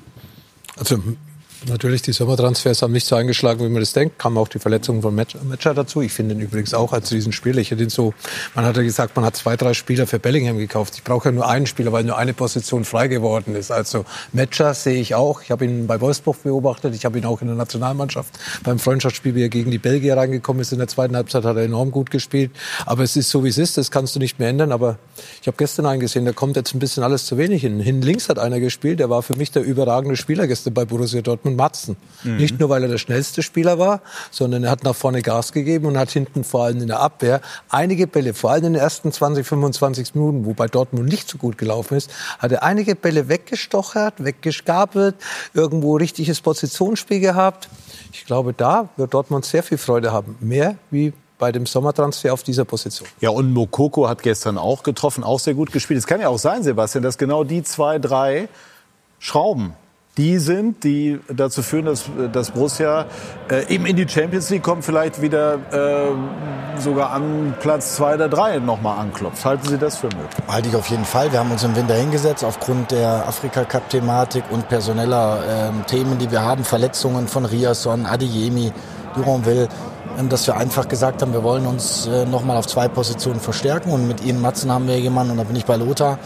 Also 0.79 0.97
Natürlich, 1.67 2.01
die 2.01 2.13
Sommertransfers 2.13 2.81
haben 2.81 2.93
nicht 2.93 3.05
so 3.05 3.17
eingeschlagen, 3.17 3.59
wie 3.65 3.69
man 3.69 3.81
das 3.81 3.91
denkt. 3.91 4.17
Kam 4.17 4.37
auch 4.37 4.47
die 4.47 4.59
Verletzung 4.59 5.01
von 5.01 5.13
Matcher 5.13 5.73
dazu. 5.73 6.01
Ich 6.01 6.13
finde 6.13 6.33
ihn 6.33 6.39
übrigens 6.39 6.73
auch 6.73 6.93
als 6.93 7.11
Riesenspieler. 7.11 7.59
Ich 7.59 7.71
hätte 7.71 7.83
ihn 7.83 7.89
so, 7.89 8.13
man 8.55 8.63
hat 8.63 8.77
ja 8.77 8.83
gesagt, 8.83 9.17
man 9.17 9.25
hat 9.25 9.35
zwei, 9.35 9.57
drei 9.57 9.73
Spieler 9.73 10.07
für 10.07 10.19
Bellingham 10.19 10.57
gekauft. 10.57 10.93
Ich 10.95 11.03
brauche 11.03 11.27
ja 11.27 11.31
nur 11.33 11.49
einen 11.49 11.65
Spieler, 11.65 11.91
weil 11.91 12.05
nur 12.05 12.17
eine 12.17 12.33
Position 12.33 12.85
frei 12.85 13.09
geworden 13.09 13.55
ist. 13.55 13.71
Also 13.71 14.05
Matcher 14.31 14.73
sehe 14.73 15.01
ich 15.01 15.15
auch. 15.15 15.41
Ich 15.41 15.51
habe 15.51 15.65
ihn 15.65 15.85
bei 15.85 15.99
Wolfsburg 15.99 16.41
beobachtet. 16.43 16.95
Ich 16.95 17.03
habe 17.03 17.17
ihn 17.17 17.25
auch 17.25 17.41
in 17.41 17.47
der 17.47 17.57
Nationalmannschaft 17.57 18.39
beim 18.63 18.79
Freundschaftsspiel, 18.79 19.35
wie 19.35 19.43
er 19.43 19.49
gegen 19.49 19.69
die 19.69 19.79
Belgier 19.79 20.15
reingekommen 20.15 20.61
ist. 20.61 20.71
In 20.71 20.77
der 20.79 20.87
zweiten 20.87 21.17
Halbzeit 21.17 21.43
hat 21.43 21.57
er 21.57 21.63
enorm 21.63 21.91
gut 21.91 22.09
gespielt. 22.09 22.51
Aber 22.85 23.03
es 23.03 23.17
ist 23.17 23.29
so, 23.29 23.43
wie 23.43 23.49
es 23.49 23.57
ist. 23.57 23.77
Das 23.77 23.91
kannst 23.91 24.15
du 24.15 24.19
nicht 24.19 24.39
mehr 24.39 24.47
ändern. 24.47 24.71
Aber 24.71 24.97
ich 25.41 25.47
habe 25.47 25.57
gestern 25.57 25.87
eingesehen, 25.87 26.23
da 26.23 26.31
kommt 26.31 26.55
jetzt 26.55 26.73
ein 26.73 26.79
bisschen 26.79 27.03
alles 27.03 27.25
zu 27.25 27.37
wenig 27.37 27.63
hin. 27.63 27.81
Hin 27.81 28.01
links 28.01 28.29
hat 28.29 28.39
einer 28.39 28.61
gespielt. 28.61 29.01
Der 29.01 29.09
war 29.09 29.23
für 29.23 29.35
mich 29.35 29.51
der 29.51 29.63
überragende 29.63 30.15
Spieler 30.15 30.47
gestern 30.47 30.73
bei 30.73 30.85
Borussia 30.85 31.21
Dortmund. 31.21 31.48
Matzen. 31.55 31.97
Mhm. 32.23 32.37
Nicht 32.37 32.59
nur, 32.59 32.69
weil 32.69 32.83
er 32.83 32.89
der 32.89 32.97
schnellste 32.97 33.43
Spieler 33.43 33.79
war, 33.79 34.01
sondern 34.31 34.63
er 34.63 34.71
hat 34.71 34.83
nach 34.83 34.95
vorne 34.95 35.21
Gas 35.21 35.51
gegeben 35.51 35.85
und 35.85 35.97
hat 35.97 36.09
hinten 36.11 36.43
vor 36.43 36.65
allem 36.65 36.81
in 36.81 36.87
der 36.87 36.99
Abwehr 36.99 37.41
einige 37.69 38.07
Bälle, 38.07 38.33
vor 38.33 38.51
allem 38.51 38.65
in 38.65 38.73
den 38.73 38.81
ersten 38.81 39.11
20, 39.11 39.45
25 39.45 40.15
Minuten, 40.15 40.45
wo 40.45 40.53
bei 40.53 40.67
Dortmund 40.67 41.07
nicht 41.09 41.29
so 41.29 41.37
gut 41.37 41.57
gelaufen 41.57 41.95
ist, 41.97 42.11
hat 42.39 42.51
er 42.51 42.63
einige 42.63 42.95
Bälle 42.95 43.29
weggestochert, 43.29 44.23
weggeskabelt, 44.23 45.15
irgendwo 45.53 45.95
richtiges 45.95 46.41
Positionsspiel 46.41 47.19
gehabt. 47.19 47.69
Ich 48.11 48.25
glaube, 48.25 48.53
da 48.53 48.89
wird 48.97 49.13
Dortmund 49.13 49.45
sehr 49.45 49.63
viel 49.63 49.77
Freude 49.77 50.11
haben. 50.11 50.37
Mehr 50.39 50.75
wie 50.91 51.13
bei 51.39 51.51
dem 51.51 51.65
Sommertransfer 51.65 52.33
auf 52.33 52.43
dieser 52.43 52.65
Position. 52.65 53.07
Ja, 53.21 53.29
und 53.29 53.53
Mokoko 53.53 54.07
hat 54.07 54.21
gestern 54.21 54.57
auch 54.57 54.83
getroffen, 54.83 55.23
auch 55.23 55.39
sehr 55.39 55.53
gut 55.55 55.71
gespielt. 55.71 55.97
Es 55.97 56.05
kann 56.05 56.19
ja 56.21 56.27
auch 56.27 56.37
sein, 56.37 56.61
Sebastian, 56.63 57.01
dass 57.01 57.17
genau 57.17 57.43
die 57.43 57.63
zwei, 57.63 57.97
drei 57.97 58.49
Schrauben 59.19 59.73
die 60.17 60.37
sind, 60.37 60.83
die 60.83 61.19
dazu 61.33 61.61
führen, 61.61 61.85
dass, 61.85 62.05
dass 62.33 62.51
Borussia 62.51 63.05
äh, 63.49 63.73
eben 63.73 63.85
in 63.85 63.95
die 63.95 64.07
Champions 64.07 64.49
League 64.49 64.63
kommt, 64.63 64.83
vielleicht 64.83 65.21
wieder 65.21 65.53
äh, 65.71 66.79
sogar 66.79 67.11
an 67.11 67.53
Platz 67.61 67.95
zwei 67.95 68.15
oder 68.15 68.27
drei 68.27 68.59
nochmal 68.59 68.99
anklopft. 68.99 69.45
Halten 69.45 69.67
Sie 69.67 69.77
das 69.77 69.97
für 69.97 70.07
möglich? 70.07 70.29
Halte 70.47 70.69
ich 70.69 70.75
auf 70.75 70.87
jeden 70.87 71.05
Fall. 71.05 71.31
Wir 71.31 71.39
haben 71.39 71.51
uns 71.51 71.63
im 71.63 71.75
Winter 71.75 71.93
hingesetzt 71.93 72.43
aufgrund 72.43 72.91
der 72.91 73.27
Afrika-Cup-Thematik 73.27 74.43
und 74.49 74.67
personeller 74.67 75.69
äh, 75.69 75.85
Themen, 75.87 76.17
die 76.17 76.29
wir 76.29 76.41
haben, 76.41 76.63
Verletzungen 76.65 77.27
von 77.27 77.45
Riasson, 77.45 78.05
Adeyemi, 78.05 78.73
Duranville, 79.15 79.69
ähm, 80.17 80.27
dass 80.27 80.47
wir 80.47 80.57
einfach 80.57 80.89
gesagt 80.89 81.21
haben, 81.21 81.31
wir 81.31 81.43
wollen 81.43 81.65
uns 81.65 82.07
äh, 82.07 82.25
nochmal 82.25 82.57
auf 82.57 82.67
zwei 82.67 82.87
Positionen 82.87 83.39
verstärken. 83.39 83.91
Und 83.91 84.07
mit 84.07 84.23
Ihnen 84.23 84.41
Matzen 84.41 84.71
haben 84.71 84.87
wir 84.87 84.99
jemanden, 84.99 85.31
und 85.31 85.37
da 85.37 85.43
bin 85.43 85.55
ich 85.55 85.65
bei 85.65 85.77
Lothar, 85.77 86.19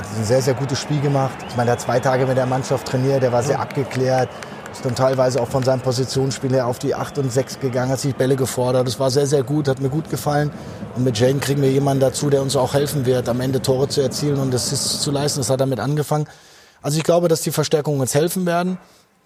hat 0.00 0.18
ein 0.18 0.24
sehr, 0.24 0.40
sehr 0.40 0.54
gutes 0.54 0.80
Spiel 0.80 1.00
gemacht. 1.00 1.34
Ich 1.48 1.56
meine, 1.56 1.70
er 1.70 1.72
hat 1.72 1.80
zwei 1.80 2.00
Tage 2.00 2.26
mit 2.26 2.36
der 2.36 2.46
Mannschaft 2.46 2.86
trainiert, 2.86 3.22
der 3.22 3.32
war 3.32 3.42
sehr 3.42 3.60
abgeklärt. 3.60 4.28
Ist 4.72 4.84
dann 4.84 4.94
teilweise 4.94 5.42
auch 5.42 5.48
von 5.48 5.64
seinem 5.64 5.80
Positionsspiel 5.80 6.52
her 6.52 6.66
auf 6.66 6.78
die 6.78 6.94
8 6.94 7.18
und 7.18 7.32
6 7.32 7.58
gegangen, 7.58 7.90
hat 7.90 8.00
sich 8.00 8.14
Bälle 8.14 8.36
gefordert. 8.36 8.86
Das 8.86 9.00
war 9.00 9.10
sehr, 9.10 9.26
sehr 9.26 9.42
gut, 9.42 9.66
hat 9.66 9.80
mir 9.80 9.88
gut 9.88 10.08
gefallen. 10.08 10.52
Und 10.94 11.04
mit 11.04 11.18
Jane 11.18 11.40
kriegen 11.40 11.60
wir 11.60 11.70
jemanden 11.70 12.00
dazu, 12.00 12.30
der 12.30 12.40
uns 12.40 12.54
auch 12.54 12.72
helfen 12.72 13.04
wird, 13.04 13.28
am 13.28 13.40
Ende 13.40 13.60
Tore 13.60 13.88
zu 13.88 14.00
erzielen 14.00 14.38
und 14.38 14.54
Assists 14.54 15.00
zu 15.00 15.10
leisten. 15.10 15.40
Das 15.40 15.50
hat 15.50 15.60
damit 15.60 15.80
angefangen. 15.80 16.26
Also 16.82 16.98
ich 16.98 17.04
glaube, 17.04 17.28
dass 17.28 17.42
die 17.42 17.50
Verstärkungen 17.50 18.00
uns 18.00 18.14
helfen 18.14 18.46
werden. 18.46 18.78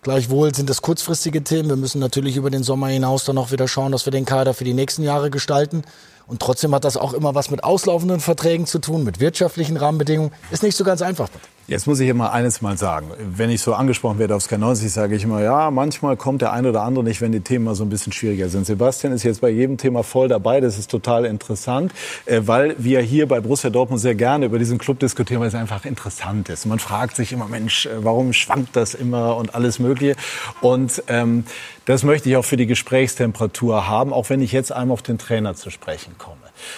Gleichwohl 0.03 0.55
sind 0.55 0.69
das 0.69 0.83
kurzfristige 0.83 1.45
Themen. 1.45 1.69
Wir 1.69 1.77
müssen 1.77 1.99
natürlich 1.99 2.37
über 2.37 2.51
den 2.51 2.63
Sommer 2.63 2.89
hinaus 2.89 3.25
dann 3.25 3.39
auch 3.39 3.53
wieder 3.53 3.69
schauen, 3.69 3.93
dass 3.93 4.07
wir 4.07 4.11
den 4.11 4.25
Kader 4.25 4.55
für 4.55 4.65
die 4.65 4.75
nächsten 4.75 5.03
Jahre 5.03 5.31
gestalten. 5.31 5.83
Und 6.27 6.41
trotzdem 6.41 6.75
hat 6.75 6.85
das 6.85 6.97
auch 6.97 7.13
immer 7.13 7.35
was 7.35 7.51
mit 7.51 7.65
auslaufenden 7.65 8.21
Verträgen 8.21 8.67
zu 8.67 8.79
tun, 8.79 9.05
mit 9.05 9.21
wirtschaftlichen 9.21 9.77
Rahmenbedingungen. 9.77 10.33
Ist 10.51 10.63
nicht 10.63 10.77
so 10.77 10.85
ganz 10.85 11.03
einfach. 11.03 11.29
Jetzt 11.67 11.87
muss 11.87 11.99
ich 11.99 12.11
immer 12.11 12.31
eines 12.31 12.61
mal 12.61 12.77
sagen. 12.77 13.11
Wenn 13.19 13.49
ich 13.49 13.63
so 13.63 13.73
angesprochen 13.73 14.19
werde 14.19 14.35
auf 14.35 14.43
Sky 14.43 14.59
90, 14.59 14.93
sage 14.93 15.17
ich 15.17 15.25
immer, 15.25 15.41
ja, 15.41 15.71
manchmal 15.71 16.15
kommt 16.15 16.43
der 16.43 16.53
eine 16.53 16.69
oder 16.69 16.83
andere 16.83 17.03
nicht, 17.05 17.23
wenn 17.23 17.33
die 17.33 17.41
Themen 17.41 17.65
mal 17.65 17.75
so 17.75 17.85
ein 17.85 17.89
bisschen 17.89 18.13
schwieriger 18.13 18.51
sind. 18.51 18.67
Sebastian 18.67 19.15
ist 19.15 19.23
jetzt 19.23 19.41
bei 19.41 19.49
jedem 19.49 19.79
Thema 19.79 20.03
voll 20.03 20.29
dabei. 20.29 20.61
Das 20.61 20.79
ist 20.79 20.91
total 20.91 21.25
interessant, 21.25 21.93
äh, 22.27 22.43
weil 22.45 22.75
wir 22.77 23.01
hier 23.01 23.27
bei 23.27 23.41
Borussia 23.41 23.71
Dortmund 23.71 24.03
sehr 24.03 24.15
gerne 24.15 24.45
über 24.45 24.59
diesen 24.59 24.77
Club 24.77 24.99
diskutieren, 24.99 25.41
weil 25.41 25.49
es 25.49 25.55
einfach 25.55 25.87
interessant 25.87 26.51
ist. 26.51 26.67
Man 26.67 26.81
fragt 26.81 27.17
sich 27.17 27.33
immer, 27.33 27.49
Mensch, 27.49 27.87
äh, 27.87 28.05
warum 28.05 28.35
schwankt 28.35 28.77
das 28.77 28.93
immer 28.93 29.39
und 29.39 29.55
alles 29.55 29.79
Mögliche. 29.79 30.17
Und 30.61 31.03
ähm, 31.09 31.45
das 31.87 32.03
möchte 32.03 32.29
ich 32.29 32.37
auch 32.37 32.45
für 32.45 32.57
die 32.57 32.67
Gesprächstemperatur 32.67 33.89
haben, 33.89 34.13
auch 34.13 34.31
wenn 34.31 34.41
ich 34.41 34.53
jetzt 34.53 34.73
einmal 34.73 34.95
auf 34.95 35.03
den 35.03 35.19
Trainer 35.19 35.55
zu 35.55 35.71
sprechen 35.71 36.17
komme. 36.19 36.37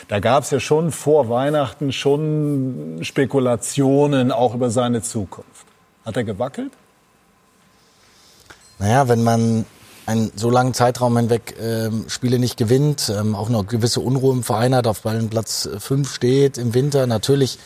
Da 0.09 0.20
gab 0.20 0.42
es 0.42 0.50
ja 0.50 0.61
schon 0.61 0.90
vor 0.90 1.28
Weihnachten 1.28 1.92
schon 1.92 2.98
Spekulationen 3.02 4.32
auch 4.32 4.54
über 4.54 4.70
seine 4.70 5.02
Zukunft. 5.02 5.66
Hat 6.04 6.16
er 6.16 6.24
gewackelt? 6.24 6.72
Naja, 8.78 9.09
wenn 9.09 9.22
man 9.22 9.64
einen 10.07 10.30
so 10.36 10.50
langen 10.50 10.74
Zeitraum 10.74 11.16
hinweg 11.16 11.57
ähm, 11.61 12.04
Spiele 12.09 12.38
nicht 12.38 12.57
gewinnt, 12.57 13.12
ähm, 13.14 13.34
auch 13.34 13.48
eine 13.48 13.64
gewisse 13.64 14.00
Unruhe 14.00 14.32
im 14.32 14.42
Verein 14.42 14.74
hat, 14.74 14.86
auf 14.86 15.02
Platz 15.02 15.68
5 15.78 16.12
steht 16.12 16.59
im 16.59 16.74
Winter, 16.74 17.07
natürlich 17.07 17.59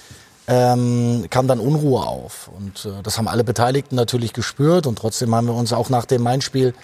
ähm, 0.47 1.26
kam 1.30 1.47
dann 1.47 1.61
Unruhe 1.61 2.07
auf. 2.07 2.51
Und 2.57 2.86
äh, 2.86 3.03
das 3.03 3.18
haben 3.18 3.28
alle 3.28 3.45
Beteiligten 3.45 3.95
natürlich 3.95 4.32
gespürt. 4.32 4.86
Und 4.86 4.99
trotzdem 4.99 5.34
haben 5.34 5.47
wir 5.47 5.55
uns 5.55 5.72
auch 5.72 5.91
nach 5.91 6.07
dem 6.07 6.22
Main-Spiel 6.22 6.74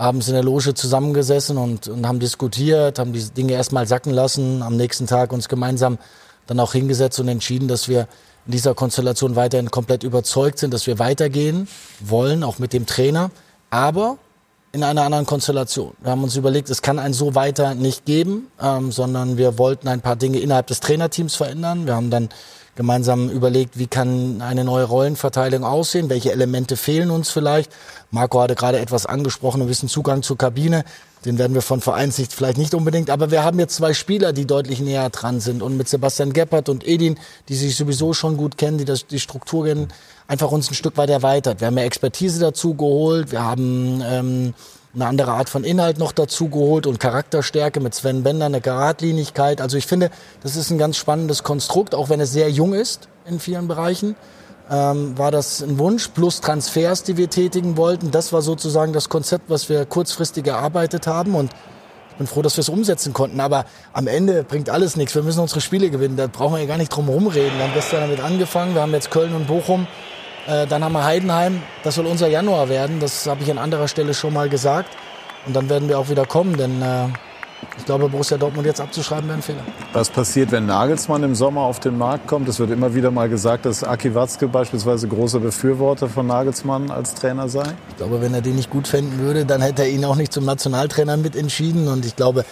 abends 0.00 0.28
in 0.28 0.34
der 0.34 0.42
Loge 0.42 0.72
zusammengesessen 0.72 1.58
und, 1.58 1.86
und 1.88 2.06
haben 2.06 2.20
diskutiert, 2.20 2.98
haben 2.98 3.12
die 3.12 3.22
Dinge 3.22 3.52
erstmal 3.52 3.86
sacken 3.86 4.12
lassen, 4.12 4.62
am 4.62 4.76
nächsten 4.76 5.06
Tag 5.06 5.32
uns 5.32 5.48
gemeinsam 5.48 5.98
dann 6.46 6.58
auch 6.58 6.72
hingesetzt 6.72 7.20
und 7.20 7.28
entschieden, 7.28 7.68
dass 7.68 7.86
wir 7.86 8.08
in 8.46 8.52
dieser 8.52 8.74
Konstellation 8.74 9.36
weiterhin 9.36 9.70
komplett 9.70 10.02
überzeugt 10.02 10.58
sind, 10.58 10.72
dass 10.72 10.86
wir 10.86 10.98
weitergehen 10.98 11.68
wollen, 12.00 12.42
auch 12.42 12.58
mit 12.58 12.72
dem 12.72 12.86
Trainer, 12.86 13.30
aber 13.68 14.16
in 14.72 14.82
einer 14.84 15.02
anderen 15.02 15.26
Konstellation. 15.26 15.92
Wir 16.00 16.12
haben 16.12 16.24
uns 16.24 16.34
überlegt, 16.34 16.70
es 16.70 16.80
kann 16.80 16.98
ein 16.98 17.12
so 17.12 17.34
weiter 17.34 17.74
nicht 17.74 18.06
geben, 18.06 18.46
ähm, 18.60 18.92
sondern 18.92 19.36
wir 19.36 19.58
wollten 19.58 19.86
ein 19.88 20.00
paar 20.00 20.16
Dinge 20.16 20.38
innerhalb 20.38 20.68
des 20.68 20.80
Trainerteams 20.80 21.36
verändern. 21.36 21.86
Wir 21.86 21.94
haben 21.94 22.10
dann 22.10 22.30
gemeinsam 22.76 23.28
überlegt, 23.28 23.78
wie 23.78 23.86
kann 23.86 24.42
eine 24.42 24.64
neue 24.64 24.84
Rollenverteilung 24.84 25.64
aussehen, 25.64 26.08
welche 26.08 26.32
Elemente 26.32 26.76
fehlen 26.76 27.10
uns 27.10 27.30
vielleicht. 27.30 27.70
Marco 28.10 28.40
hatte 28.40 28.54
gerade 28.54 28.78
etwas 28.78 29.06
angesprochen, 29.06 29.60
ein 29.60 29.68
bisschen 29.68 29.88
Zugang 29.88 30.22
zur 30.22 30.38
Kabine. 30.38 30.84
Den 31.24 31.36
werden 31.36 31.52
wir 31.52 31.60
von 31.60 31.82
Vereinssicht 31.82 32.32
vielleicht 32.32 32.56
nicht 32.56 32.72
unbedingt, 32.72 33.10
aber 33.10 33.30
wir 33.30 33.44
haben 33.44 33.58
jetzt 33.58 33.76
zwei 33.76 33.92
Spieler, 33.92 34.32
die 34.32 34.46
deutlich 34.46 34.80
näher 34.80 35.10
dran 35.10 35.40
sind 35.40 35.62
und 35.62 35.76
mit 35.76 35.88
Sebastian 35.88 36.32
Geppert 36.32 36.70
und 36.70 36.86
Edin, 36.86 37.18
die 37.48 37.56
sich 37.56 37.76
sowieso 37.76 38.14
schon 38.14 38.38
gut 38.38 38.56
kennen, 38.56 38.78
die 38.78 38.86
das, 38.86 39.06
die 39.06 39.20
Struktur 39.20 39.66
kennen, 39.66 39.88
einfach 40.28 40.50
uns 40.50 40.70
ein 40.70 40.74
Stück 40.74 40.96
weit 40.96 41.10
erweitert. 41.10 41.60
Wir 41.60 41.66
haben 41.66 41.74
mehr 41.74 41.84
Expertise 41.84 42.40
dazu 42.40 42.74
geholt, 42.74 43.32
wir 43.32 43.44
haben 43.44 44.02
ähm, 44.02 44.54
eine 44.94 45.06
andere 45.06 45.32
Art 45.32 45.48
von 45.48 45.62
Inhalt 45.62 45.98
noch 45.98 46.12
dazu 46.12 46.48
geholt 46.48 46.86
und 46.86 46.98
Charakterstärke 46.98 47.80
mit 47.80 47.94
Sven 47.94 48.22
Bender, 48.22 48.46
eine 48.46 48.60
Geradlinigkeit. 48.60 49.60
Also 49.60 49.76
ich 49.76 49.86
finde, 49.86 50.10
das 50.42 50.56
ist 50.56 50.70
ein 50.70 50.78
ganz 50.78 50.96
spannendes 50.96 51.42
Konstrukt, 51.42 51.94
auch 51.94 52.08
wenn 52.08 52.20
es 52.20 52.32
sehr 52.32 52.50
jung 52.50 52.74
ist 52.74 53.08
in 53.24 53.38
vielen 53.38 53.68
Bereichen. 53.68 54.16
Ähm, 54.68 55.16
war 55.16 55.30
das 55.30 55.62
ein 55.62 55.78
Wunsch 55.78 56.08
plus 56.08 56.40
Transfers, 56.40 57.04
die 57.04 57.16
wir 57.16 57.30
tätigen 57.30 57.76
wollten. 57.76 58.10
Das 58.10 58.32
war 58.32 58.42
sozusagen 58.42 58.92
das 58.92 59.08
Konzept, 59.08 59.48
was 59.48 59.68
wir 59.68 59.84
kurzfristig 59.84 60.46
erarbeitet 60.46 61.06
haben 61.06 61.34
und 61.34 61.52
ich 62.10 62.16
bin 62.16 62.26
froh, 62.26 62.42
dass 62.42 62.56
wir 62.56 62.62
es 62.62 62.68
umsetzen 62.68 63.12
konnten. 63.12 63.40
Aber 63.40 63.64
am 63.92 64.06
Ende 64.06 64.44
bringt 64.44 64.68
alles 64.68 64.94
nichts. 64.96 65.14
Wir 65.14 65.22
müssen 65.22 65.40
unsere 65.40 65.60
Spiele 65.60 65.88
gewinnen. 65.88 66.16
Da 66.16 66.26
brauchen 66.26 66.54
wir 66.54 66.60
ja 66.60 66.66
gar 66.66 66.76
nicht 66.76 66.94
drum 66.94 67.06
herum 67.06 67.28
reden. 67.28 67.56
Wir 67.56 67.64
haben 67.64 67.72
gestern 67.72 68.02
damit 68.02 68.20
angefangen. 68.20 68.74
Wir 68.74 68.82
haben 68.82 68.92
jetzt 68.92 69.10
Köln 69.10 69.34
und 69.34 69.46
Bochum. 69.46 69.86
Äh, 70.46 70.66
dann 70.66 70.82
haben 70.84 70.92
wir 70.92 71.04
Heidenheim, 71.04 71.62
das 71.82 71.94
soll 71.94 72.06
unser 72.06 72.28
Januar 72.28 72.68
werden, 72.68 73.00
das 73.00 73.26
habe 73.26 73.42
ich 73.42 73.50
an 73.50 73.58
anderer 73.58 73.88
Stelle 73.88 74.14
schon 74.14 74.32
mal 74.32 74.48
gesagt. 74.48 74.88
Und 75.46 75.56
dann 75.56 75.68
werden 75.68 75.88
wir 75.88 75.98
auch 75.98 76.08
wieder 76.08 76.26
kommen, 76.26 76.56
denn 76.56 76.82
äh, 76.82 77.06
ich 77.76 77.84
glaube, 77.84 78.08
Borussia 78.08 78.38
Dortmund 78.38 78.66
jetzt 78.66 78.80
abzuschreiben 78.80 79.28
wäre 79.28 79.38
ein 79.38 79.42
Fehler. 79.42 79.62
Was 79.92 80.10
passiert, 80.10 80.50
wenn 80.50 80.66
Nagelsmann 80.66 81.22
im 81.22 81.34
Sommer 81.34 81.62
auf 81.62 81.80
den 81.80 81.98
Markt 81.98 82.26
kommt? 82.26 82.48
Es 82.48 82.58
wird 82.58 82.70
immer 82.70 82.94
wieder 82.94 83.10
mal 83.10 83.28
gesagt, 83.28 83.66
dass 83.66 83.84
Aki 83.84 84.14
Watzke 84.14 84.48
beispielsweise 84.48 85.08
großer 85.08 85.40
Befürworter 85.40 86.08
von 86.08 86.26
Nagelsmann 86.26 86.90
als 86.90 87.14
Trainer 87.14 87.48
sei. 87.48 87.64
Ich 87.90 87.96
glaube, 87.96 88.20
wenn 88.20 88.34
er 88.34 88.40
den 88.40 88.56
nicht 88.56 88.70
gut 88.70 88.88
fänden 88.88 89.18
würde, 89.18 89.44
dann 89.44 89.60
hätte 89.60 89.82
er 89.82 89.88
ihn 89.88 90.04
auch 90.04 90.16
nicht 90.16 90.32
zum 90.32 90.44
Nationaltrainer 90.44 91.16
mitentschieden. 91.16 91.88
Und 91.88 92.04
ich 92.04 92.16
glaube, 92.16 92.44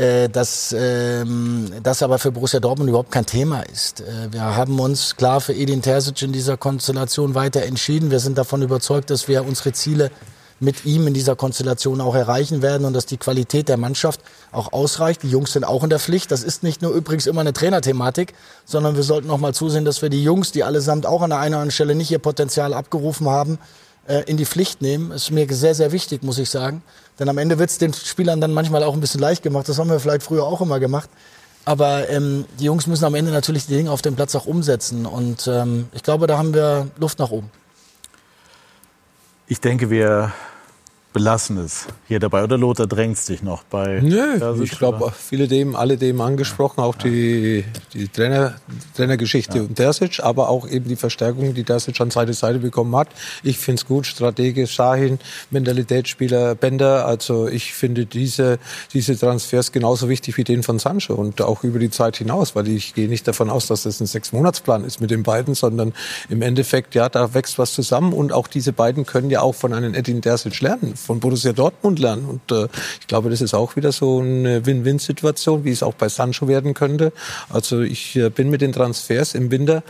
äh, 0.00 0.30
dass 0.30 0.74
ähm, 0.76 1.70
das 1.82 2.02
aber 2.02 2.18
für 2.18 2.32
Borussia 2.32 2.58
Dortmund 2.58 2.88
überhaupt 2.88 3.12
kein 3.12 3.26
Thema 3.26 3.60
ist. 3.60 4.00
Äh, 4.00 4.32
wir 4.32 4.56
haben 4.56 4.80
uns 4.80 5.14
klar 5.16 5.42
für 5.42 5.52
Edin 5.52 5.82
Terzic 5.82 6.22
in 6.22 6.32
dieser 6.32 6.56
Konstellation 6.56 7.34
weiter 7.34 7.64
entschieden. 7.64 8.10
Wir 8.10 8.18
sind 8.18 8.38
davon 8.38 8.62
überzeugt, 8.62 9.10
dass 9.10 9.28
wir 9.28 9.44
unsere 9.44 9.72
Ziele 9.72 10.10
mit 10.58 10.86
ihm 10.86 11.06
in 11.06 11.12
dieser 11.12 11.36
Konstellation 11.36 12.00
auch 12.00 12.14
erreichen 12.14 12.62
werden 12.62 12.86
und 12.86 12.94
dass 12.94 13.04
die 13.04 13.18
Qualität 13.18 13.68
der 13.68 13.76
Mannschaft 13.76 14.20
auch 14.52 14.72
ausreicht. 14.72 15.22
Die 15.22 15.30
Jungs 15.30 15.52
sind 15.52 15.64
auch 15.64 15.84
in 15.84 15.90
der 15.90 15.98
Pflicht. 15.98 16.30
Das 16.30 16.44
ist 16.44 16.62
nicht 16.62 16.80
nur 16.80 16.92
übrigens 16.92 17.26
immer 17.26 17.42
eine 17.42 17.52
Trainerthematik, 17.52 18.32
sondern 18.64 18.96
wir 18.96 19.02
sollten 19.02 19.30
auch 19.30 19.38
mal 19.38 19.52
zusehen, 19.52 19.84
dass 19.84 20.00
wir 20.00 20.08
die 20.08 20.22
Jungs, 20.22 20.50
die 20.50 20.64
allesamt 20.64 21.04
auch 21.04 21.20
an 21.20 21.30
der 21.30 21.40
einen 21.40 21.54
oder 21.54 21.62
anderen 21.62 21.72
Stelle 21.72 21.94
nicht 21.94 22.10
ihr 22.10 22.18
Potenzial 22.18 22.72
abgerufen 22.72 23.28
haben, 23.28 23.58
äh, 24.06 24.22
in 24.26 24.36
die 24.36 24.46
Pflicht 24.46 24.82
nehmen. 24.82 25.10
Ist 25.10 25.30
mir 25.30 25.46
sehr, 25.52 25.74
sehr 25.74 25.92
wichtig, 25.92 26.22
muss 26.22 26.38
ich 26.38 26.50
sagen. 26.50 26.82
Denn 27.18 27.28
am 27.28 27.38
Ende 27.38 27.58
wird 27.58 27.70
es 27.70 27.78
den 27.78 27.92
Spielern 27.92 28.40
dann 28.40 28.52
manchmal 28.52 28.82
auch 28.82 28.94
ein 28.94 29.00
bisschen 29.00 29.20
leicht 29.20 29.42
gemacht. 29.42 29.68
Das 29.68 29.78
haben 29.78 29.90
wir 29.90 30.00
vielleicht 30.00 30.22
früher 30.22 30.44
auch 30.44 30.60
immer 30.60 30.80
gemacht. 30.80 31.10
Aber 31.64 32.08
ähm, 32.08 32.46
die 32.58 32.64
Jungs 32.64 32.86
müssen 32.86 33.04
am 33.04 33.14
Ende 33.14 33.30
natürlich 33.30 33.66
die 33.66 33.74
Dinge 33.74 33.90
auf 33.90 34.02
dem 34.02 34.16
Platz 34.16 34.34
auch 34.34 34.46
umsetzen. 34.46 35.06
Und 35.06 35.46
ähm, 35.46 35.88
ich 35.92 36.02
glaube, 36.02 36.26
da 36.26 36.38
haben 36.38 36.54
wir 36.54 36.88
Luft 36.98 37.18
nach 37.18 37.30
oben. 37.30 37.50
Ich 39.46 39.60
denke, 39.60 39.90
wir 39.90 40.32
belassen 41.12 41.58
es 41.58 41.86
hier 42.06 42.20
dabei. 42.20 42.44
Oder 42.44 42.56
Lothar 42.56 42.86
drängst 42.86 43.28
dich 43.28 43.42
noch 43.42 43.64
bei. 43.64 44.00
Nö, 44.00 44.62
ich 44.62 44.78
glaube, 44.78 45.12
viele 45.16 45.48
dem, 45.48 45.74
alle 45.74 45.96
dem 45.96 46.20
angesprochen, 46.20 46.80
auch 46.80 46.94
die, 46.94 47.64
die 47.92 48.08
Trainer, 48.08 48.54
Trainergeschichte 48.96 49.58
ja. 49.58 49.64
um 49.64 49.74
Terzic, 49.74 50.20
aber 50.20 50.48
auch 50.48 50.68
eben 50.68 50.88
die 50.88 50.96
Verstärkung, 50.96 51.54
die 51.54 51.64
Terzic 51.64 52.00
an 52.00 52.10
Seite 52.10 52.32
Seite 52.32 52.60
bekommen 52.60 52.94
hat. 52.94 53.08
Ich 53.42 53.58
finde 53.58 53.80
es 53.80 53.86
gut, 53.86 54.06
strategisch, 54.06 54.72
Shahin, 54.72 55.18
Mentalitätsspieler, 55.50 56.54
Bender. 56.54 57.06
Also 57.06 57.48
ich 57.48 57.72
finde 57.74 58.06
diese, 58.06 58.58
diese 58.92 59.18
Transfers 59.18 59.72
genauso 59.72 60.08
wichtig 60.08 60.36
wie 60.36 60.44
den 60.44 60.62
von 60.62 60.78
Sancho 60.78 61.14
und 61.14 61.42
auch 61.42 61.64
über 61.64 61.80
die 61.80 61.90
Zeit 61.90 62.18
hinaus, 62.18 62.54
weil 62.54 62.68
ich 62.68 62.94
gehe 62.94 63.08
nicht 63.08 63.26
davon 63.26 63.50
aus, 63.50 63.66
dass 63.66 63.82
das 63.82 64.00
ein 64.00 64.06
Sechsmonatsplan 64.06 64.84
ist 64.84 65.00
mit 65.00 65.10
den 65.10 65.24
beiden, 65.24 65.54
sondern 65.54 65.92
im 66.28 66.42
Endeffekt, 66.42 66.94
ja, 66.94 67.08
da 67.08 67.34
wächst 67.34 67.58
was 67.58 67.72
zusammen 67.72 68.12
und 68.12 68.32
auch 68.32 68.46
diese 68.46 68.72
beiden 68.72 69.06
können 69.06 69.30
ja 69.30 69.40
auch 69.40 69.54
von 69.54 69.72
einem 69.72 69.94
Edin 69.94 70.22
Terzic 70.22 70.60
lernen 70.60 70.94
von 71.00 71.20
Borussia 71.20 71.52
Dortmund 71.52 71.98
lernen. 71.98 72.26
Und 72.26 72.52
äh, 72.52 72.68
ich 73.00 73.06
glaube, 73.06 73.30
das 73.30 73.40
ist 73.40 73.54
auch 73.54 73.76
wieder 73.76 73.92
so 73.92 74.20
eine 74.20 74.64
Win-Win-Situation, 74.66 75.64
wie 75.64 75.70
es 75.70 75.82
auch 75.82 75.94
bei 75.94 76.08
Sancho 76.08 76.48
werden 76.48 76.74
könnte. 76.74 77.12
Also 77.48 77.80
ich 77.80 78.16
äh, 78.16 78.30
bin 78.30 78.50
mit 78.50 78.60
den 78.60 78.72
Transfers 78.72 79.34
im 79.34 79.50
Winter 79.50 79.82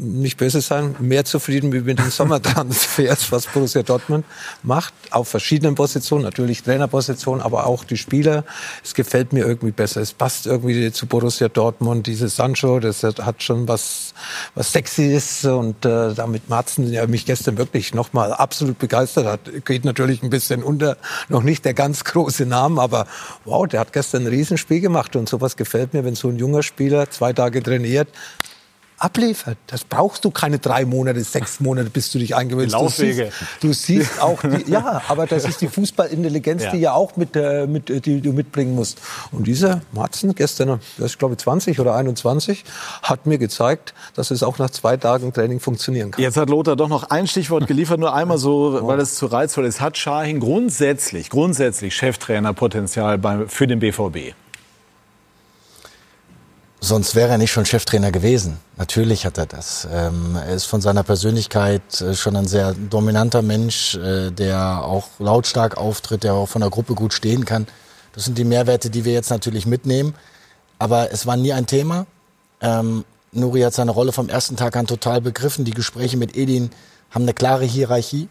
nicht 0.00 0.36
böse 0.36 0.60
sein, 0.60 0.94
mehr 0.98 1.24
zufrieden 1.24 1.72
wie 1.72 1.80
mit 1.80 1.98
den 1.98 2.10
Sommertransfers, 2.10 3.30
was 3.32 3.46
Borussia 3.46 3.82
Dortmund 3.82 4.24
macht, 4.62 4.94
auf 5.10 5.28
verschiedenen 5.28 5.74
Positionen, 5.74 6.24
natürlich 6.24 6.62
Trainerpositionen, 6.62 7.42
aber 7.42 7.66
auch 7.66 7.84
die 7.84 7.96
Spieler. 7.96 8.44
Es 8.82 8.94
gefällt 8.94 9.32
mir 9.32 9.44
irgendwie 9.46 9.72
besser. 9.72 10.00
Es 10.00 10.12
passt 10.12 10.46
irgendwie 10.46 10.92
zu 10.92 11.06
Borussia 11.06 11.48
Dortmund. 11.48 12.06
Dieses 12.06 12.36
Sancho, 12.36 12.80
das 12.80 13.02
hat 13.02 13.42
schon 13.42 13.68
was, 13.68 14.14
was 14.54 14.72
sexy 14.72 15.14
ist 15.14 15.44
und 15.44 15.84
äh, 15.84 16.14
damit 16.14 16.48
Marzen, 16.48 16.90
der 16.90 17.06
mich 17.08 17.26
gestern 17.26 17.58
wirklich 17.58 17.94
nochmal 17.94 18.32
absolut 18.32 18.78
begeistert 18.78 19.26
hat, 19.26 19.64
geht 19.64 19.84
natürlich 19.84 20.22
ein 20.22 20.30
bisschen 20.30 20.62
unter, 20.62 20.96
noch 21.28 21.42
nicht 21.42 21.64
der 21.64 21.74
ganz 21.74 22.04
große 22.04 22.46
Name, 22.46 22.80
aber 22.80 23.06
wow, 23.44 23.66
der 23.66 23.80
hat 23.80 23.92
gestern 23.92 24.22
ein 24.22 24.28
Riesenspiel 24.28 24.80
gemacht 24.80 25.16
und 25.16 25.28
sowas 25.28 25.56
gefällt 25.56 25.94
mir, 25.94 26.04
wenn 26.04 26.14
so 26.14 26.28
ein 26.28 26.36
junger 26.36 26.62
Spieler 26.62 27.10
zwei 27.10 27.32
Tage 27.32 27.62
trainiert, 27.62 28.08
abliefert. 29.02 29.58
Das 29.66 29.84
brauchst 29.84 30.24
du 30.24 30.30
keine 30.30 30.58
drei 30.58 30.84
Monate, 30.84 31.22
sechs 31.24 31.58
Monate, 31.60 31.90
bis 31.90 32.12
du 32.12 32.18
dich 32.18 32.36
eingewöhnst. 32.36 32.74
Du 32.74 32.88
siehst, 32.88 33.32
du 33.60 33.72
siehst 33.72 34.20
auch, 34.20 34.40
die, 34.42 34.70
ja, 34.70 35.02
aber 35.08 35.26
das 35.26 35.44
ist 35.44 35.60
die 35.60 35.68
Fußballintelligenz, 35.68 36.64
ja. 36.64 36.70
die 36.70 36.78
ja 36.78 36.92
auch 36.92 37.16
mit, 37.16 37.34
äh, 37.34 37.66
mit, 37.66 37.90
äh, 37.90 38.00
die 38.00 38.20
du 38.20 38.32
mitbringen 38.32 38.74
musst. 38.74 39.00
Und 39.32 39.46
dieser 39.46 39.80
Matzen 39.92 40.34
gestern, 40.34 40.80
das 40.98 41.12
ist 41.12 41.18
glaube 41.18 41.34
ich 41.34 41.40
20 41.40 41.80
oder 41.80 41.96
21, 41.96 42.64
hat 43.02 43.26
mir 43.26 43.38
gezeigt, 43.38 43.92
dass 44.14 44.30
es 44.30 44.42
auch 44.42 44.58
nach 44.58 44.70
zwei 44.70 44.96
Tagen 44.96 45.32
Training 45.32 45.58
funktionieren 45.58 46.12
kann. 46.12 46.22
Jetzt 46.22 46.36
hat 46.36 46.48
Lothar 46.48 46.76
doch 46.76 46.88
noch 46.88 47.10
ein 47.10 47.26
Stichwort 47.26 47.66
geliefert, 47.66 47.98
nur 47.98 48.14
einmal 48.14 48.38
so, 48.38 48.78
weil 48.86 49.00
es 49.00 49.16
zu 49.16 49.26
reizvoll 49.26 49.66
ist. 49.66 49.80
Hat 49.80 49.98
Schahin 49.98 50.38
grundsätzlich, 50.38 51.28
grundsätzlich 51.28 51.96
Cheftrainerpotenzial 51.96 53.18
beim, 53.18 53.48
für 53.48 53.66
den 53.66 53.80
BVB? 53.80 54.34
Sonst 56.84 57.14
wäre 57.14 57.30
er 57.30 57.38
nicht 57.38 57.52
schon 57.52 57.64
Cheftrainer 57.64 58.10
gewesen. 58.10 58.58
Natürlich 58.76 59.24
hat 59.24 59.38
er 59.38 59.46
das. 59.46 59.86
Ähm, 59.88 60.34
er 60.34 60.52
ist 60.52 60.64
von 60.64 60.80
seiner 60.80 61.04
Persönlichkeit 61.04 62.00
äh, 62.00 62.12
schon 62.16 62.34
ein 62.34 62.48
sehr 62.48 62.74
dominanter 62.74 63.40
Mensch, 63.40 63.94
äh, 63.94 64.32
der 64.32 64.82
auch 64.82 65.06
lautstark 65.20 65.76
auftritt, 65.76 66.24
der 66.24 66.34
auch 66.34 66.48
von 66.48 66.60
der 66.60 66.70
Gruppe 66.70 66.96
gut 66.96 67.12
stehen 67.12 67.44
kann. 67.44 67.68
Das 68.14 68.24
sind 68.24 68.36
die 68.36 68.42
Mehrwerte, 68.42 68.90
die 68.90 69.04
wir 69.04 69.12
jetzt 69.12 69.30
natürlich 69.30 69.64
mitnehmen. 69.64 70.16
Aber 70.80 71.12
es 71.12 71.24
war 71.24 71.36
nie 71.36 71.52
ein 71.52 71.66
Thema. 71.66 72.04
Ähm, 72.60 73.04
Nuri 73.30 73.60
hat 73.60 73.74
seine 73.74 73.92
Rolle 73.92 74.10
vom 74.10 74.28
ersten 74.28 74.56
Tag 74.56 74.74
an 74.74 74.88
total 74.88 75.20
begriffen. 75.20 75.64
Die 75.64 75.70
Gespräche 75.70 76.16
mit 76.16 76.36
Edin 76.36 76.70
haben 77.12 77.22
eine 77.22 77.32
klare 77.32 77.64
Hierarchie. 77.64 78.28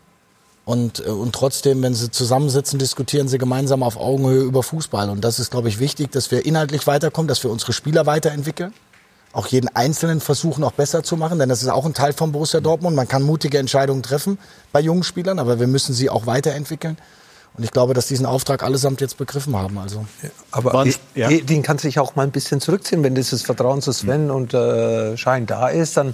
Und, 0.71 1.05
äh, 1.05 1.09
und 1.09 1.35
trotzdem, 1.35 1.83
wenn 1.83 1.93
sie 1.93 2.11
zusammensitzen, 2.11 2.79
diskutieren 2.79 3.27
sie 3.27 3.37
gemeinsam 3.37 3.83
auf 3.83 3.97
Augenhöhe 3.97 4.41
über 4.41 4.63
Fußball. 4.63 5.09
Und 5.09 5.19
das 5.19 5.37
ist, 5.37 5.51
glaube 5.51 5.67
ich, 5.67 5.79
wichtig, 5.79 6.13
dass 6.13 6.31
wir 6.31 6.45
inhaltlich 6.45 6.87
weiterkommen, 6.87 7.27
dass 7.27 7.43
wir 7.43 7.51
unsere 7.51 7.73
Spieler 7.73 8.05
weiterentwickeln. 8.05 8.73
Auch 9.33 9.47
jeden 9.47 9.67
Einzelnen 9.75 10.21
versuchen, 10.21 10.63
auch 10.63 10.71
besser 10.71 11.03
zu 11.03 11.17
machen, 11.17 11.39
denn 11.39 11.49
das 11.49 11.61
ist 11.61 11.67
auch 11.67 11.85
ein 11.85 11.93
Teil 11.93 12.13
von 12.13 12.31
Borussia 12.31 12.61
Dortmund. 12.61 12.95
Man 12.95 13.09
kann 13.09 13.21
mutige 13.21 13.57
Entscheidungen 13.57 14.01
treffen 14.01 14.37
bei 14.71 14.79
jungen 14.79 15.03
Spielern, 15.03 15.39
aber 15.39 15.59
wir 15.59 15.67
müssen 15.67 15.93
sie 15.93 16.09
auch 16.09 16.25
weiterentwickeln. 16.25 16.97
Und 17.57 17.65
ich 17.65 17.71
glaube, 17.71 17.93
dass 17.93 18.07
diesen 18.07 18.25
Auftrag 18.25 18.63
allesamt 18.63 19.01
jetzt 19.01 19.17
begriffen 19.17 19.55
haben. 19.55 19.77
Also. 19.77 20.05
Ja, 20.23 20.29
aber 20.51 20.73
Waren, 20.73 20.93
ja. 21.15 21.27
den 21.29 21.63
kann 21.63 21.77
sich 21.77 21.99
auch 21.99 22.15
mal 22.15 22.23
ein 22.23 22.31
bisschen 22.31 22.61
zurückziehen, 22.61 23.03
wenn 23.03 23.13
dieses 23.13 23.41
Vertrauen 23.41 23.81
zu 23.81 23.91
Sven 23.91 24.25
mhm. 24.25 24.31
und 24.31 24.53
äh, 24.53 25.17
Schein 25.17 25.45
da 25.45 25.67
ist, 25.67 25.97
dann 25.97 26.13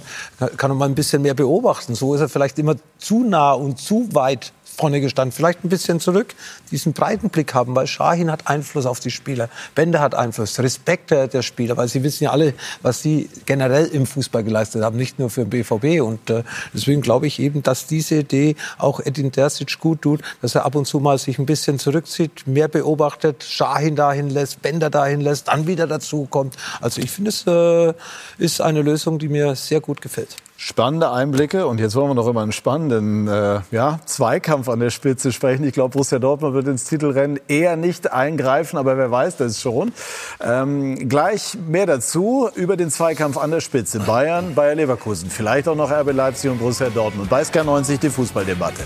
kann 0.56 0.70
man 0.70 0.78
mal 0.78 0.88
ein 0.88 0.96
bisschen 0.96 1.22
mehr 1.22 1.34
beobachten. 1.34 1.94
So 1.94 2.14
ist 2.14 2.20
er 2.20 2.28
vielleicht 2.28 2.58
immer 2.58 2.74
zu 2.98 3.22
nah 3.22 3.52
und 3.52 3.78
zu 3.78 4.08
weit 4.12 4.52
vorne 4.78 5.00
gestanden, 5.00 5.32
vielleicht 5.32 5.64
ein 5.64 5.68
bisschen 5.68 5.98
zurück, 5.98 6.34
diesen 6.70 6.92
breiten 6.92 7.30
Blick 7.30 7.52
haben, 7.52 7.74
weil 7.74 7.88
Shahin 7.88 8.30
hat 8.30 8.46
Einfluss 8.46 8.86
auf 8.86 9.00
die 9.00 9.10
Spieler, 9.10 9.48
Bender 9.74 10.00
hat 10.00 10.14
Einfluss, 10.14 10.58
Respekt 10.60 11.10
der, 11.10 11.42
Spieler, 11.42 11.76
weil 11.76 11.88
sie 11.88 12.02
wissen 12.02 12.24
ja 12.24 12.30
alle, 12.30 12.54
was 12.82 13.02
sie 13.02 13.28
generell 13.44 13.86
im 13.86 14.06
Fußball 14.06 14.44
geleistet 14.44 14.82
haben, 14.82 14.96
nicht 14.96 15.18
nur 15.18 15.30
für 15.30 15.44
den 15.44 15.50
BVB. 15.50 16.00
Und 16.00 16.30
äh, 16.30 16.44
deswegen 16.72 17.00
glaube 17.00 17.26
ich 17.26 17.40
eben, 17.40 17.62
dass 17.62 17.86
diese 17.86 18.16
Idee 18.16 18.54
auch 18.78 19.00
Edin 19.00 19.32
Terzic 19.32 19.78
gut 19.80 20.02
tut, 20.02 20.22
dass 20.42 20.54
er 20.54 20.64
ab 20.64 20.74
und 20.76 20.86
zu 20.86 21.00
mal 21.00 21.18
sich 21.18 21.38
ein 21.38 21.46
bisschen 21.46 21.78
zurückzieht, 21.78 22.46
mehr 22.46 22.68
beobachtet, 22.68 23.42
Shahin 23.42 23.96
dahin 23.96 24.30
lässt, 24.30 24.62
Bender 24.62 24.90
dahin 24.90 25.20
lässt, 25.20 25.48
dann 25.48 25.66
wieder 25.66 25.86
dazu 25.86 26.26
kommt. 26.30 26.56
Also 26.80 27.00
ich 27.00 27.10
finde, 27.10 27.30
es 27.30 27.46
äh, 27.46 27.94
ist 28.38 28.60
eine 28.60 28.82
Lösung, 28.82 29.18
die 29.18 29.28
mir 29.28 29.56
sehr 29.56 29.80
gut 29.80 30.00
gefällt. 30.00 30.36
Spannende 30.60 31.12
Einblicke 31.12 31.68
und 31.68 31.78
jetzt 31.78 31.94
wollen 31.94 32.08
wir 32.10 32.14
noch 32.14 32.26
über 32.26 32.42
einen 32.42 32.50
spannenden 32.50 33.28
äh, 33.28 33.60
ja, 33.70 34.00
Zweikampf 34.06 34.68
an 34.68 34.80
der 34.80 34.90
Spitze 34.90 35.30
sprechen. 35.30 35.62
Ich 35.62 35.72
glaube, 35.72 35.90
Borussia 35.90 36.18
Dortmund 36.18 36.52
wird 36.52 36.66
ins 36.66 36.82
Titelrennen 36.82 37.38
eher 37.46 37.76
nicht 37.76 38.12
eingreifen, 38.12 38.76
aber 38.76 38.98
wer 38.98 39.08
weiß 39.08 39.36
das 39.36 39.60
schon. 39.60 39.92
Ähm, 40.40 41.08
gleich 41.08 41.56
mehr 41.68 41.86
dazu 41.86 42.50
über 42.56 42.76
den 42.76 42.90
Zweikampf 42.90 43.36
an 43.36 43.52
der 43.52 43.60
Spitze. 43.60 44.00
Bayern, 44.00 44.56
Bayer 44.56 44.74
Leverkusen, 44.74 45.30
vielleicht 45.30 45.68
auch 45.68 45.76
noch 45.76 45.92
RB 45.92 46.12
Leipzig 46.12 46.50
und 46.50 46.58
Borussia 46.58 46.88
Dortmund. 46.90 47.30
Bei 47.30 47.42
SK90 47.42 48.00
die 48.00 48.10
Fußballdebatte. 48.10 48.82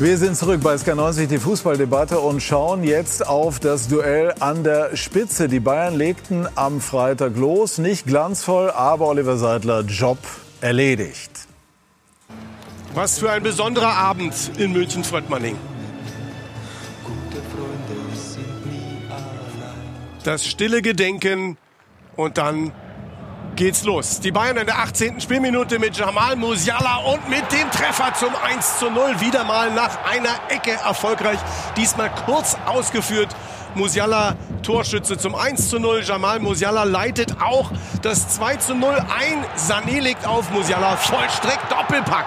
Wir 0.00 0.16
sind 0.16 0.36
zurück 0.36 0.60
bei 0.62 0.76
SK90, 0.76 1.26
die 1.26 1.38
Fußballdebatte 1.38 2.20
und 2.20 2.40
schauen 2.40 2.84
jetzt 2.84 3.26
auf 3.26 3.58
das 3.58 3.88
Duell 3.88 4.32
an 4.38 4.62
der 4.62 4.96
Spitze. 4.96 5.48
Die 5.48 5.58
Bayern 5.58 5.96
legten 5.96 6.46
am 6.54 6.80
Freitag 6.80 7.36
los. 7.36 7.78
Nicht 7.78 8.06
glanzvoll, 8.06 8.70
aber 8.70 9.08
Oliver 9.08 9.36
Seidler, 9.38 9.80
Job 9.80 10.18
erledigt. 10.60 11.32
Was 12.94 13.18
für 13.18 13.32
ein 13.32 13.42
besonderer 13.42 13.92
Abend 13.96 14.52
in 14.56 14.72
München-Fröttmanning. 14.72 15.56
Das 20.22 20.46
stille 20.46 20.80
Gedenken 20.80 21.56
und 22.14 22.38
dann 22.38 22.70
geht's 23.58 23.82
los. 23.82 24.20
Die 24.20 24.30
Bayern 24.30 24.56
in 24.56 24.66
der 24.66 24.78
18. 24.78 25.20
Spielminute 25.20 25.80
mit 25.80 25.96
Jamal 25.96 26.36
Musiala 26.36 26.98
und 26.98 27.28
mit 27.28 27.42
dem 27.50 27.68
Treffer 27.72 28.14
zum 28.14 28.30
1 28.36 28.78
zu 28.78 28.88
0. 28.88 29.20
Wieder 29.20 29.42
mal 29.42 29.72
nach 29.72 30.04
einer 30.04 30.30
Ecke 30.48 30.70
erfolgreich. 30.70 31.40
Diesmal 31.76 32.08
kurz 32.24 32.56
ausgeführt. 32.66 33.34
Musiala 33.74 34.36
Torschütze 34.62 35.18
zum 35.18 35.34
1 35.34 35.70
zu 35.70 35.80
0. 35.80 36.04
Jamal 36.04 36.38
Musiala 36.38 36.84
leitet 36.84 37.42
auch 37.42 37.72
das 38.00 38.28
2 38.28 38.56
zu 38.58 38.76
0 38.76 38.94
ein. 38.94 39.44
Sané 39.56 39.98
legt 40.00 40.24
auf. 40.24 40.50
Musiala 40.50 40.96
vollstreckt 40.96 41.68
Doppelpack. 41.68 42.26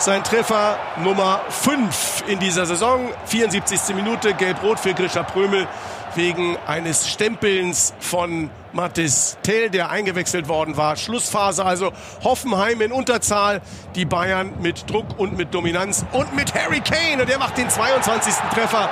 Sein 0.00 0.24
Treffer 0.24 0.76
Nummer 1.04 1.40
5 1.50 2.24
in 2.26 2.40
dieser 2.40 2.66
Saison. 2.66 3.10
74. 3.26 3.94
Minute, 3.94 4.34
gelb-rot 4.34 4.80
für 4.80 4.92
Grisha 4.92 5.22
Prömel 5.22 5.68
wegen 6.16 6.56
eines 6.66 7.08
Stempelns 7.08 7.94
von 8.00 8.50
Mathis 8.72 9.36
Tell, 9.42 9.70
der 9.70 9.90
eingewechselt 9.90 10.48
worden 10.48 10.76
war. 10.76 10.96
Schlussphase 10.96 11.64
also 11.64 11.92
Hoffenheim 12.24 12.80
in 12.80 12.92
Unterzahl, 12.92 13.60
die 13.94 14.04
Bayern 14.04 14.52
mit 14.60 14.90
Druck 14.90 15.18
und 15.18 15.36
mit 15.36 15.54
Dominanz 15.54 16.04
und 16.12 16.34
mit 16.34 16.54
Harry 16.54 16.80
Kane. 16.80 17.22
Und 17.22 17.28
der 17.28 17.38
macht 17.38 17.56
den 17.58 17.68
22. 17.68 18.34
Treffer. 18.54 18.88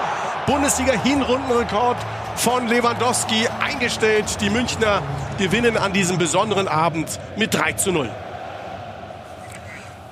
Bundesliga-Hinrundenrekord 0.46 1.96
von 2.36 2.68
Lewandowski 2.68 3.48
eingestellt. 3.60 4.40
Die 4.40 4.50
Münchner 4.50 5.02
gewinnen 5.38 5.76
an 5.76 5.92
diesem 5.92 6.18
besonderen 6.18 6.68
Abend 6.68 7.18
mit 7.36 7.54
3 7.54 7.72
zu 7.72 7.92
0. 7.92 8.10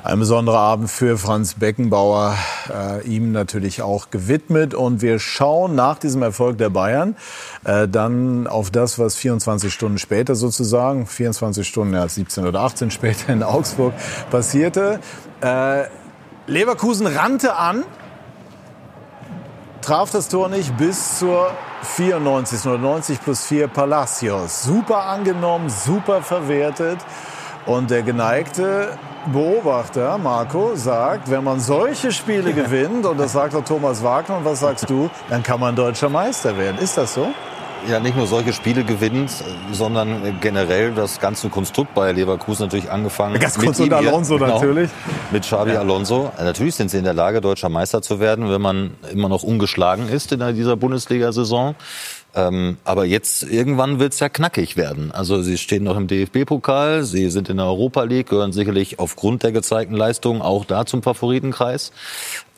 Ein 0.05 0.19
besonderer 0.19 0.59
Abend 0.59 0.91
für 0.91 1.17
Franz 1.17 1.55
Beckenbauer, 1.55 2.37
äh, 2.71 3.03
ihm 3.09 3.33
natürlich 3.33 3.81
auch 3.81 4.11
gewidmet. 4.11 4.75
Und 4.75 5.01
wir 5.01 5.19
schauen 5.19 5.75
nach 5.75 5.99
diesem 5.99 6.21
Erfolg 6.21 6.59
der 6.59 6.69
Bayern 6.69 7.17
äh, 7.65 7.89
dann 7.89 8.47
auf 8.47 8.71
das, 8.71 8.99
was 8.99 9.17
24 9.17 9.73
Stunden 9.73 9.97
später 9.97 10.35
sozusagen, 10.35 11.07
24 11.07 11.67
Stunden, 11.67 11.95
ja 11.95 12.07
17 12.07 12.47
oder 12.47 12.61
18 12.61 12.91
später 12.91 13.33
in 13.33 13.43
Augsburg 13.43 13.95
passierte. 14.31 15.01
Äh, 15.41 15.85
Leverkusen 16.49 17.07
rannte 17.07 17.57
an, 17.57 17.85
traf 19.81 20.11
das 20.11 20.29
Tor 20.29 20.51
nicht 20.51 20.77
bis 20.77 21.19
zur 21.19 21.51
94. 21.97 22.67
oder 22.67 22.77
90 22.77 23.23
plus 23.23 23.47
4 23.47 23.69
Palacios. 23.69 24.65
Super 24.65 25.07
angenommen, 25.07 25.71
super 25.71 26.21
verwertet. 26.21 26.99
Und 27.67 27.91
der 27.91 28.03
geneigte 28.03 28.99
Beobachter, 29.33 30.19
Marco, 30.19 30.73
sagt, 30.75 31.31
wenn 31.31 31.45
man 31.45 31.61
solche 31.61 32.13
Spiele 32.13 32.53
gewinnt, 32.63 33.07
und 33.07 33.19
das 33.19 33.33
sagt 33.33 33.55
auch 33.55 33.65
Thomas 33.65 34.03
Wagner, 34.03 34.39
und 34.39 34.45
was 34.45 34.61
sagst 34.61 34.89
du, 34.91 35.09
dann 35.31 35.43
kann 35.43 35.61
man 35.61 35.75
deutscher 35.75 36.09
Meister 36.11 36.57
werden. 36.59 36.79
Ist 36.79 36.99
das 36.99 37.15
so? 37.15 37.29
ja 37.89 38.01
nicht 38.01 38.17
nur 38.17 38.27
solche 38.27 38.53
Spiele 38.53 38.85
gewinnt, 38.85 39.31
sondern 39.73 40.41
generell 40.41 40.93
das 40.93 41.21
ganze 41.21 41.49
Konstrukt 41.49 41.95
bei 41.95 42.13
Leverkusen 42.13 42.65
natürlich 42.65 42.91
angefangen. 42.91 43.39
Konstrukt 43.39 43.79
mit 43.79 43.89
ihm, 43.89 43.93
Alonso 43.93 44.39
genau, 44.39 44.55
natürlich. 44.55 44.91
Mit 45.31 45.43
Xabi 45.43 45.73
Ja. 45.73 45.81
Alonso. 45.81 46.33
Natürlich 46.39 46.75
sind 46.75 46.91
sie 46.91 46.99
in 46.99 47.05
der 47.05 47.15
Lage, 47.15 47.41
deutscher 47.41 47.69
Meister 47.69 48.03
zu 48.03 48.21
werden, 48.21 48.51
wenn 48.51 48.61
man 48.61 48.93
immer 49.13 49.29
noch 49.29 49.43
ungeschlagen 49.43 50.09
ist 50.09 50.33
in 50.33 50.41
dieser 50.55 50.77
Bundesliga-Saison. 50.77 51.75
Ähm, 52.37 52.79
aber 52.85 53.05
jetzt 53.05 53.45
irgendwann 53.45 54.01
wird 54.01 54.13
es 54.13 54.21
ja 54.21 54.29
knackig 54.29 54.77
werden. 54.77 55.13
Also 55.13 55.41
sie 55.43 55.57
stehen 55.57 55.85
noch 55.85 55.97
im 55.97 56.09
DFB-Pokal, 56.09 57.05
sie 57.05 57.31
sind 57.31 57.49
in 57.49 57.59
der 57.59 57.67
Europa 57.67 58.03
League, 58.03 58.29
gehören 58.29 58.53
sicherlich 58.53 58.99
aufgrund 58.99 59.45
der 59.45 59.53
gezeigten 59.53 59.95
Leistungen 59.95 60.43
auch 60.43 60.65
da 60.65 60.85
zum 60.85 61.03
Favoritenkreis. 61.03 61.93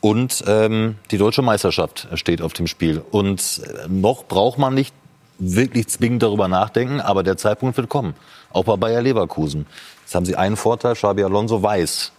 Und 0.01 0.45
ähm, 0.47 0.97
die 1.11 1.19
deutsche 1.19 1.43
Meisterschaft 1.43 2.09
steht 2.15 2.41
auf 2.41 2.55
dem 2.55 2.67
Spiel. 2.67 3.03
Und 3.11 3.61
äh, 3.65 3.89
noch 3.89 4.25
braucht 4.25 4.59
man 4.59 4.75
nicht 4.75 4.95
wirklich 5.39 5.89
zwingend 5.89 6.23
darüber 6.23 6.49
nachdenken, 6.49 7.01
aber 7.01 7.23
der 7.23 7.37
Zeitpunkt 7.37 7.77
wird 7.77 7.89
kommen. 7.91 8.15
Auch 8.51 8.65
bei 8.65 8.77
Bayer 8.77 9.03
Leverkusen. 9.03 9.67
Jetzt 10.05 10.15
haben 10.15 10.25
sie 10.25 10.37
einen 10.37 10.57
Vorteil, 10.57 10.95
Xabi 10.95 11.23
Alonso 11.25 11.63
weiß, 11.63 12.13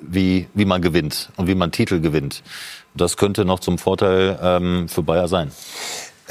wie, 0.00 0.48
wie 0.54 0.64
man 0.64 0.82
gewinnt 0.82 1.30
und 1.36 1.46
wie 1.46 1.54
man 1.54 1.70
Titel 1.70 2.00
gewinnt. 2.00 2.42
Das 2.94 3.16
könnte 3.16 3.44
noch 3.44 3.60
zum 3.60 3.78
Vorteil 3.78 4.38
ähm, 4.42 4.88
für 4.88 5.02
Bayer 5.02 5.28
sein. 5.28 5.52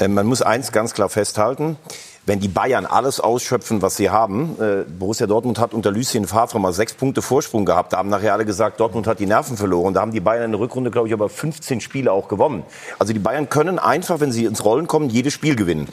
Äh, 0.02 0.08
Man 0.08 0.26
muss 0.26 0.42
eins 0.42 0.72
ganz 0.72 0.94
klar 0.94 1.08
festhalten. 1.08 1.76
Wenn 2.24 2.38
die 2.38 2.48
Bayern 2.48 2.86
alles 2.86 3.18
ausschöpfen, 3.18 3.82
was 3.82 3.96
sie 3.96 4.10
haben, 4.10 4.56
äh, 4.60 4.84
Borussia 4.88 5.26
Dortmund 5.26 5.58
hat 5.58 5.74
unter 5.74 5.90
Lucien 5.90 6.26
Favre 6.26 6.60
mal 6.60 6.72
sechs 6.72 6.94
Punkte 6.94 7.20
Vorsprung 7.20 7.64
gehabt. 7.64 7.92
Da 7.92 7.96
haben 7.98 8.10
nachher 8.10 8.32
alle 8.32 8.44
gesagt, 8.44 8.78
Dortmund 8.78 9.08
hat 9.08 9.18
die 9.18 9.26
Nerven 9.26 9.56
verloren. 9.56 9.92
Da 9.92 10.00
haben 10.02 10.12
die 10.12 10.20
Bayern 10.20 10.44
in 10.44 10.52
der 10.52 10.60
Rückrunde, 10.60 10.92
glaube 10.92 11.08
ich, 11.08 11.14
aber 11.14 11.28
15 11.28 11.80
Spiele 11.80 12.12
auch 12.12 12.28
gewonnen. 12.28 12.62
Also 13.00 13.12
die 13.12 13.18
Bayern 13.18 13.48
können 13.48 13.80
einfach, 13.80 14.20
wenn 14.20 14.30
sie 14.30 14.44
ins 14.44 14.64
Rollen 14.64 14.86
kommen, 14.86 15.10
jedes 15.10 15.32
Spiel 15.32 15.56
gewinnen. 15.56 15.88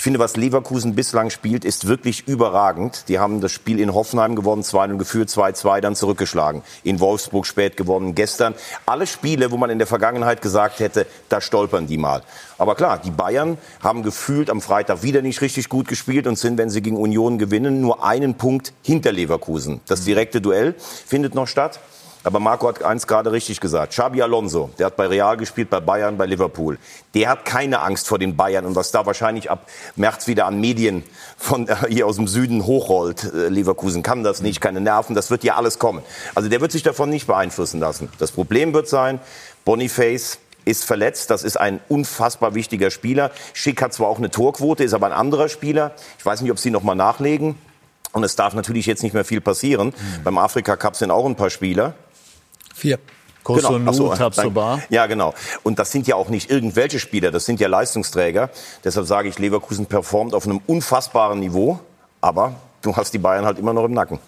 Ich 0.00 0.04
finde, 0.04 0.18
was 0.18 0.38
Leverkusen 0.38 0.94
bislang 0.94 1.28
spielt, 1.28 1.62
ist 1.62 1.86
wirklich 1.86 2.26
überragend. 2.26 3.04
Die 3.08 3.18
haben 3.18 3.42
das 3.42 3.52
Spiel 3.52 3.78
in 3.78 3.92
Hoffenheim 3.92 4.34
gewonnen, 4.34 4.62
2-0 4.62 4.96
geführt, 4.96 5.28
2-2 5.28 5.82
dann 5.82 5.94
zurückgeschlagen. 5.94 6.62
In 6.84 7.00
Wolfsburg 7.00 7.44
spät 7.44 7.76
gewonnen, 7.76 8.14
gestern. 8.14 8.54
Alle 8.86 9.06
Spiele, 9.06 9.50
wo 9.50 9.58
man 9.58 9.68
in 9.68 9.76
der 9.76 9.86
Vergangenheit 9.86 10.40
gesagt 10.40 10.80
hätte, 10.80 11.06
da 11.28 11.42
stolpern 11.42 11.86
die 11.86 11.98
mal. 11.98 12.22
Aber 12.56 12.76
klar, 12.76 12.96
die 12.96 13.10
Bayern 13.10 13.58
haben 13.82 14.02
gefühlt 14.02 14.48
am 14.48 14.62
Freitag 14.62 15.02
wieder 15.02 15.20
nicht 15.20 15.42
richtig 15.42 15.68
gut 15.68 15.86
gespielt 15.86 16.26
und 16.26 16.38
sind, 16.38 16.56
wenn 16.56 16.70
sie 16.70 16.80
gegen 16.80 16.96
Union 16.96 17.36
gewinnen, 17.36 17.82
nur 17.82 18.02
einen 18.02 18.36
Punkt 18.36 18.72
hinter 18.80 19.12
Leverkusen. 19.12 19.82
Das 19.86 20.04
direkte 20.04 20.40
Duell 20.40 20.76
findet 20.78 21.34
noch 21.34 21.46
statt. 21.46 21.78
Aber 22.22 22.38
Marco 22.38 22.68
hat 22.68 22.82
eins 22.82 23.06
gerade 23.06 23.32
richtig 23.32 23.60
gesagt. 23.60 23.92
Xabi 23.92 24.20
Alonso, 24.20 24.70
der 24.78 24.86
hat 24.86 24.96
bei 24.96 25.06
Real 25.06 25.36
gespielt, 25.38 25.70
bei 25.70 25.80
Bayern, 25.80 26.18
bei 26.18 26.26
Liverpool. 26.26 26.78
Der 27.14 27.30
hat 27.30 27.46
keine 27.46 27.80
Angst 27.80 28.08
vor 28.08 28.18
den 28.18 28.36
Bayern 28.36 28.66
und 28.66 28.76
was 28.76 28.90
da 28.90 29.06
wahrscheinlich 29.06 29.50
ab 29.50 29.66
März 29.96 30.26
wieder 30.26 30.46
an 30.46 30.60
Medien 30.60 31.02
von 31.38 31.66
äh, 31.66 31.76
hier 31.88 32.06
aus 32.06 32.16
dem 32.16 32.28
Süden 32.28 32.66
hochrollt. 32.66 33.24
Äh, 33.24 33.48
Leverkusen 33.48 34.02
kann 34.02 34.22
das 34.22 34.42
nicht, 34.42 34.60
keine 34.60 34.80
Nerven, 34.80 35.14
das 35.14 35.30
wird 35.30 35.44
ja 35.44 35.56
alles 35.56 35.78
kommen. 35.78 36.02
Also 36.34 36.50
der 36.50 36.60
wird 36.60 36.72
sich 36.72 36.82
davon 36.82 37.08
nicht 37.08 37.26
beeinflussen 37.26 37.80
lassen. 37.80 38.10
Das 38.18 38.32
Problem 38.32 38.74
wird 38.74 38.88
sein, 38.88 39.18
Boniface 39.64 40.38
ist 40.66 40.84
verletzt. 40.84 41.30
Das 41.30 41.42
ist 41.42 41.58
ein 41.58 41.80
unfassbar 41.88 42.54
wichtiger 42.54 42.90
Spieler. 42.90 43.30
Schick 43.54 43.80
hat 43.80 43.94
zwar 43.94 44.08
auch 44.08 44.18
eine 44.18 44.30
Torquote, 44.30 44.84
ist 44.84 44.92
aber 44.92 45.06
ein 45.06 45.12
anderer 45.12 45.48
Spieler. 45.48 45.92
Ich 46.18 46.26
weiß 46.26 46.42
nicht, 46.42 46.50
ob 46.50 46.58
sie 46.58 46.70
noch 46.70 46.82
mal 46.82 46.94
nachlegen. 46.94 47.56
Und 48.12 48.24
es 48.24 48.36
darf 48.36 48.54
natürlich 48.54 48.86
jetzt 48.86 49.02
nicht 49.02 49.12
mehr 49.12 49.24
viel 49.24 49.40
passieren. 49.40 49.94
Beim 50.24 50.36
Afrika 50.36 50.76
Cup 50.76 50.96
sind 50.96 51.10
auch 51.10 51.26
ein 51.26 51.36
paar 51.36 51.50
Spieler. 51.50 51.94
Vier. 52.80 52.98
Kosunu, 53.42 53.90
Ach 53.90 53.94
so, 53.94 54.14
Tabsoba. 54.14 54.80
Ja, 54.88 55.06
genau. 55.06 55.34
Und 55.62 55.78
das 55.78 55.92
sind 55.92 56.06
ja 56.06 56.14
auch 56.16 56.28
nicht 56.28 56.50
irgendwelche 56.50 56.98
Spieler, 56.98 57.30
das 57.30 57.44
sind 57.44 57.60
ja 57.60 57.68
Leistungsträger. 57.68 58.50
Deshalb 58.84 59.06
sage 59.06 59.28
ich, 59.28 59.38
Leverkusen 59.38 59.86
performt 59.86 60.34
auf 60.34 60.46
einem 60.46 60.60
unfassbaren 60.66 61.40
Niveau. 61.40 61.80
Aber 62.20 62.54
du 62.82 62.96
hast 62.96 63.12
die 63.12 63.18
Bayern 63.18 63.44
halt 63.44 63.58
immer 63.58 63.72
noch 63.72 63.84
im 63.84 63.92
Nacken. 63.92 64.18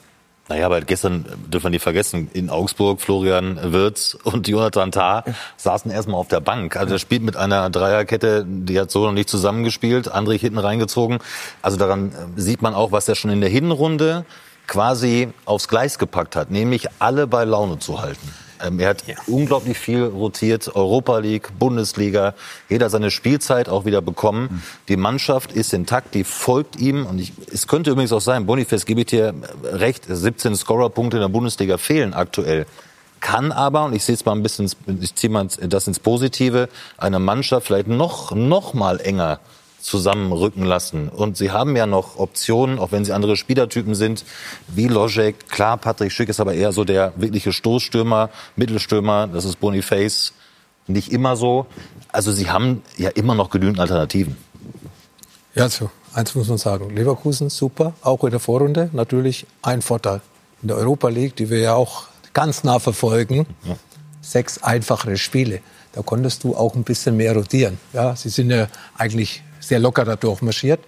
Naja, 0.49 0.67
aber 0.67 0.81
gestern 0.81 1.25
dürfen 1.47 1.67
wir 1.67 1.71
nicht 1.71 1.83
vergessen, 1.83 2.29
in 2.35 2.51
Augsburg 2.51 3.01
Florian 3.01 3.73
Wirtz 3.73 4.19
und 4.25 4.49
Jonathan 4.49 4.91
Tah 4.91 5.25
saßen 5.57 5.91
erstmal 5.91 6.17
auf 6.17 6.29
der 6.29 6.41
Bank. 6.41 6.77
Also 6.77 6.95
er 6.95 6.99
spielt 6.99 7.23
mit 7.23 7.37
einer 7.37 7.71
Dreierkette, 7.71 8.45
die 8.47 8.79
hat 8.79 8.91
so 8.91 9.07
noch 9.07 9.13
nicht 9.13 9.31
zusammengespielt, 9.31 10.11
Andrich 10.11 10.41
hinten 10.41 10.59
reingezogen. 10.59 11.21
Also 11.63 11.77
daran 11.77 12.09
äh, 12.09 12.41
sieht 12.41 12.61
man 12.61 12.75
auch, 12.75 12.93
was 12.93 13.09
er 13.09 13.15
schon 13.15 13.31
in 13.31 13.41
der 13.41 13.51
Hinrunde 13.51 14.25
quasi 14.73 15.29
aufs 15.45 15.69
Gleis 15.69 15.99
gepackt 15.99 16.35
hat, 16.35 16.51
nämlich 16.51 16.89
alle 16.99 17.27
bei 17.27 17.45
Laune 17.45 17.79
zu 17.79 18.01
halten. 18.01 18.33
Ähm, 18.63 18.81
Er 18.81 18.89
hat 18.89 19.05
unglaublich 19.27 19.77
viel 19.77 20.05
rotiert, 20.05 20.75
Europa 20.75 21.19
League, 21.19 21.51
Bundesliga, 21.59 22.33
jeder 22.71 22.89
seine 22.89 23.11
Spielzeit 23.11 23.69
auch 23.69 23.85
wieder 23.85 24.01
bekommen. 24.01 24.63
Die 24.89 24.97
Mannschaft 24.97 25.53
ist 25.53 25.75
intakt, 25.75 26.15
die 26.15 26.25
folgt 26.25 26.77
ihm. 26.77 27.05
Und 27.05 27.19
ich, 27.19 27.35
es 27.53 27.67
könnte 27.67 27.91
übrigens 27.91 28.15
auch 28.15 28.23
sein, 28.23 28.47
Boniface, 28.47 28.87
gebe 28.87 29.01
ich 29.03 29.09
dir 29.09 29.35
recht, 29.63 30.07
17 30.09 30.57
Scorerpunkte 30.57 31.19
in 31.19 31.21
der 31.21 31.29
Bundesliga 31.29 31.77
fehlen 31.77 32.15
aktuell. 32.15 32.65
Kann 33.21 33.53
aber, 33.53 33.85
und 33.85 33.95
ich 33.95 34.05
sehe 34.05 34.15
es 34.15 34.25
mal 34.25 34.33
ein 34.33 34.43
bisschen, 34.43 34.73
ich 35.03 35.15
ziehe 35.15 35.31
mal 35.31 35.49
das 35.61 35.87
ins 35.87 36.01
Positive, 36.01 36.71
eine 36.97 37.19
Mannschaft 37.19 37.67
vielleicht 37.67 37.89
noch, 37.89 38.35
noch 38.35 38.73
mal 38.73 39.01
enger 39.01 39.39
zusammenrücken 39.83 40.65
lassen. 40.65 41.09
Und 41.09 41.37
sie 41.37 41.51
haben 41.51 41.77
ja 41.77 41.87
noch 41.87 42.19
Optionen, 42.19 42.79
auch 42.79 42.93
wenn 42.93 43.05
sie 43.05 43.13
andere 43.13 43.37
Spielertypen 43.37 43.95
sind, 43.95 44.25
wie 44.69 44.87
Lojek. 44.87 45.49
Klar, 45.49 45.77
Patrick 45.77 46.13
Schick 46.13 46.29
ist 46.29 46.41
aber 46.41 46.55
eher 46.55 46.73
so 46.73 46.85
der 46.85 47.13
wirkliche 47.17 47.53
Stoßstürmer, 47.53 48.31
Mittelstürmer. 48.57 49.27
Das 49.27 49.45
ist 49.45 49.61
Boniface 49.61 50.33
nicht 50.87 51.13
immer 51.13 51.37
so. 51.37 51.67
Also 52.13 52.33
sie 52.33 52.51
haben 52.51 52.83
ja 52.97 53.11
immer 53.11 53.35
noch 53.35 53.51
genügend 53.51 53.81
Alternativen. 53.81 54.37
Ja, 55.55 55.65
also 55.65 55.91
eins 56.15 56.35
muss 56.35 56.49
man 56.49 56.59
sagen. 56.59 56.91
Leverkusen 56.95 57.51
super, 57.51 57.95
auch 58.03 58.23
in 58.25 58.31
der 58.31 58.41
Vorrunde. 58.41 58.89
Natürlich 58.93 59.47
ein 59.63 59.83
Vorteil. 59.83 60.21
In 60.63 60.69
der 60.69 60.77
Europa 60.77 61.09
League, 61.09 61.37
die 61.37 61.51
wir 61.51 61.59
ja 61.59 61.75
auch 61.75 62.05
ganz 62.33 62.65
nah 62.65 62.79
verfolgen, 62.79 63.47
sechs 64.21 64.63
einfachere 64.63 65.17
Spiele. 65.17 65.61
Da 65.93 66.03
konntest 66.03 66.45
du 66.45 66.57
auch 66.57 66.75
ein 66.75 66.85
bisschen 66.85 67.17
mehr 67.17 67.35
rotieren. 67.35 67.79
Ja, 67.93 68.17
sie 68.17 68.31
sind 68.31 68.51
ja 68.51 68.69
eigentlich 68.97 69.43
sehr 69.63 69.79
locker 69.79 70.05
da 70.05 70.17
durchmarschiert. 70.17 70.81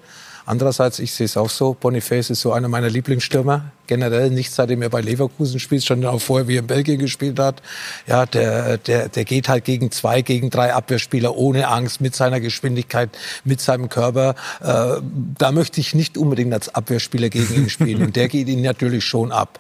Andererseits, 0.47 0.99
ich 0.99 1.13
sehe 1.13 1.25
es 1.25 1.37
auch 1.37 1.49
so, 1.49 1.75
Boniface 1.79 2.31
ist 2.31 2.43
so 2.43 2.53
einer 2.53 2.69
meiner 2.69 2.91
Lieblingsstürmer. 2.91 3.73
Generell 3.87 4.31
nicht 4.31 4.51
seitdem 4.51 4.83
er 4.83 4.91
bei 4.91 5.01
Leverkusen 5.01 5.61
spielt, 5.61 5.85
schon 5.85 6.05
auch 6.05 6.21
vorher, 6.21 6.49
wie 6.49 6.57
er 6.57 6.61
in 6.61 6.67
Belgien 6.67 6.99
gespielt 6.99 7.39
hat. 7.39 7.63
Ja, 8.07 8.25
der, 8.27 8.79
der, 8.79 9.09
der 9.09 9.25
geht 9.25 9.49
halt 9.49 9.65
gegen 9.65 9.91
zwei, 9.91 10.23
gegen 10.23 10.51
drei 10.51 10.73
Abwehrspieler 10.73 11.37
ohne 11.37 11.69
Angst, 11.69 12.01
mit 12.01 12.15
seiner 12.15 12.41
Geschwindigkeit, 12.41 13.11
mit 13.45 13.61
seinem 13.61 13.89
Körper. 13.89 14.35
Äh, 14.63 15.01
da 15.39 15.53
möchte 15.53 15.81
ich 15.81 15.95
nicht 15.95 16.19
unbedingt 16.19 16.53
als 16.53 16.75
Abwehrspieler 16.75 17.29
gegen 17.29 17.55
ihn 17.55 17.71
spielen. 17.71 18.03
Und 18.03 18.17
der 18.17 18.29
geht 18.29 18.49
ihn 18.49 18.63
natürlich 18.63 19.05
schon 19.05 19.33
ab. 19.33 19.59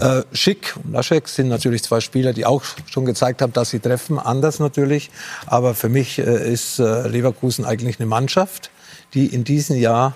Äh, 0.00 0.22
Schick 0.32 0.74
und 0.82 0.92
Laschek 0.92 1.28
sind 1.28 1.48
natürlich 1.48 1.82
zwei 1.82 2.00
Spieler, 2.00 2.32
die 2.32 2.46
auch 2.46 2.62
schon 2.86 3.04
gezeigt 3.04 3.42
haben, 3.42 3.52
dass 3.52 3.70
sie 3.70 3.80
treffen. 3.80 4.18
Anders 4.18 4.58
natürlich. 4.58 5.10
Aber 5.46 5.74
für 5.74 5.88
mich 5.88 6.18
äh, 6.18 6.52
ist 6.52 6.78
äh, 6.78 7.08
Leverkusen 7.08 7.64
eigentlich 7.64 7.98
eine 8.00 8.06
Mannschaft, 8.06 8.70
die 9.14 9.26
in 9.26 9.44
diesem 9.44 9.76
Jahr 9.76 10.14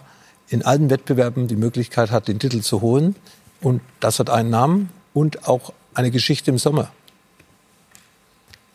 in 0.49 0.63
allen 0.63 0.91
Wettbewerben 0.91 1.47
die 1.47 1.57
Möglichkeit 1.57 2.11
hat, 2.11 2.29
den 2.29 2.39
Titel 2.39 2.61
zu 2.61 2.81
holen. 2.81 3.17
Und 3.61 3.81
das 4.01 4.19
hat 4.19 4.31
einen 4.31 4.51
Namen 4.51 4.91
und 5.15 5.49
auch 5.49 5.73
eine 5.95 6.11
Geschichte 6.11 6.51
im 6.51 6.59
Sommer. 6.59 6.91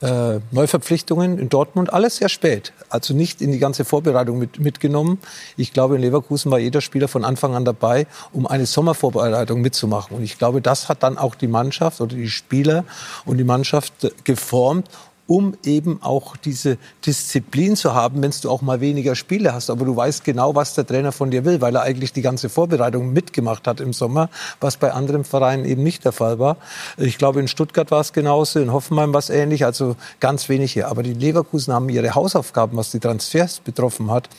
Äh, 0.01 0.41
Neuverpflichtungen 0.51 1.39
in 1.39 1.47
Dortmund, 1.47 1.93
alles 1.93 2.17
sehr 2.17 2.27
spät. 2.27 2.73
Also 2.89 3.13
nicht 3.13 3.41
in 3.41 3.53
die 3.53 3.57
ganze 3.59 3.85
Vorbereitung 3.85 4.37
mit, 4.37 4.59
mitgenommen. 4.59 5.17
Ich 5.55 5.71
glaube, 5.71 5.95
in 5.95 6.01
Leverkusen 6.01 6.51
war 6.51 6.59
jeder 6.59 6.81
Spieler 6.81 7.07
von 7.07 7.23
Anfang 7.23 7.55
an 7.55 7.63
dabei, 7.63 8.05
um 8.33 8.45
eine 8.45 8.65
Sommervorbereitung 8.65 9.61
mitzumachen. 9.61 10.17
Und 10.17 10.23
ich 10.23 10.37
glaube, 10.37 10.61
das 10.61 10.89
hat 10.89 11.03
dann 11.03 11.17
auch 11.17 11.35
die 11.35 11.47
Mannschaft 11.47 12.01
oder 12.01 12.17
die 12.17 12.29
Spieler 12.29 12.83
und 13.23 13.37
die 13.37 13.45
Mannschaft 13.45 14.03
äh, 14.03 14.11
geformt, 14.25 14.89
um 15.25 15.55
eben 15.63 16.01
auch 16.01 16.35
diese 16.35 16.77
Disziplin 17.05 17.75
zu 17.75 17.93
haben, 17.93 18.21
wenn 18.21 18.33
du 18.41 18.49
auch 18.49 18.61
mal 18.61 18.81
weniger 18.81 19.15
Spiele 19.15 19.53
hast. 19.53 19.69
Aber 19.69 19.85
du 19.85 19.95
weißt 19.95 20.23
genau, 20.23 20.53
was 20.55 20.73
der 20.73 20.85
Trainer 20.85 21.11
von 21.11 21.31
dir 21.31 21.45
will, 21.45 21.61
weil 21.61 21.75
er 21.75 21.83
eigentlich 21.83 22.11
die 22.11 22.21
ganze 22.21 22.49
Vorbereitung 22.49 23.13
mitgemacht 23.13 23.65
hat 23.65 23.79
im 23.79 23.93
Sommer, 23.93 24.29
was 24.59 24.77
bei 24.77 24.91
anderen 24.91 25.23
Vereinen 25.23 25.63
eben 25.65 25.81
nicht 25.81 26.03
der 26.03 26.11
Fall 26.11 26.39
war. 26.39 26.57
Ich 26.97 27.17
glaube, 27.17 27.39
in 27.39 27.47
Stuttgart 27.47 27.89
war 27.89 28.01
es 28.01 28.11
genauso, 28.11 28.59
in 28.59 28.73
Hoffenheim 28.73 29.13
war 29.13 29.19
es 29.19 29.29
ähnlich, 29.29 29.63
also 29.65 29.95
ganz 30.19 30.49
wenig 30.49 30.73
hier. 30.73 30.89
Aber 30.89 31.03
die 31.03 31.13
Leverkusen 31.13 31.73
haben 31.73 31.87
ihre 31.87 32.15
Hausaufgaben, 32.15 32.77
was 32.77 32.91
die 32.91 32.99
Transfers 32.99 33.61
betroffen 33.61 34.11
hat, 34.11 34.29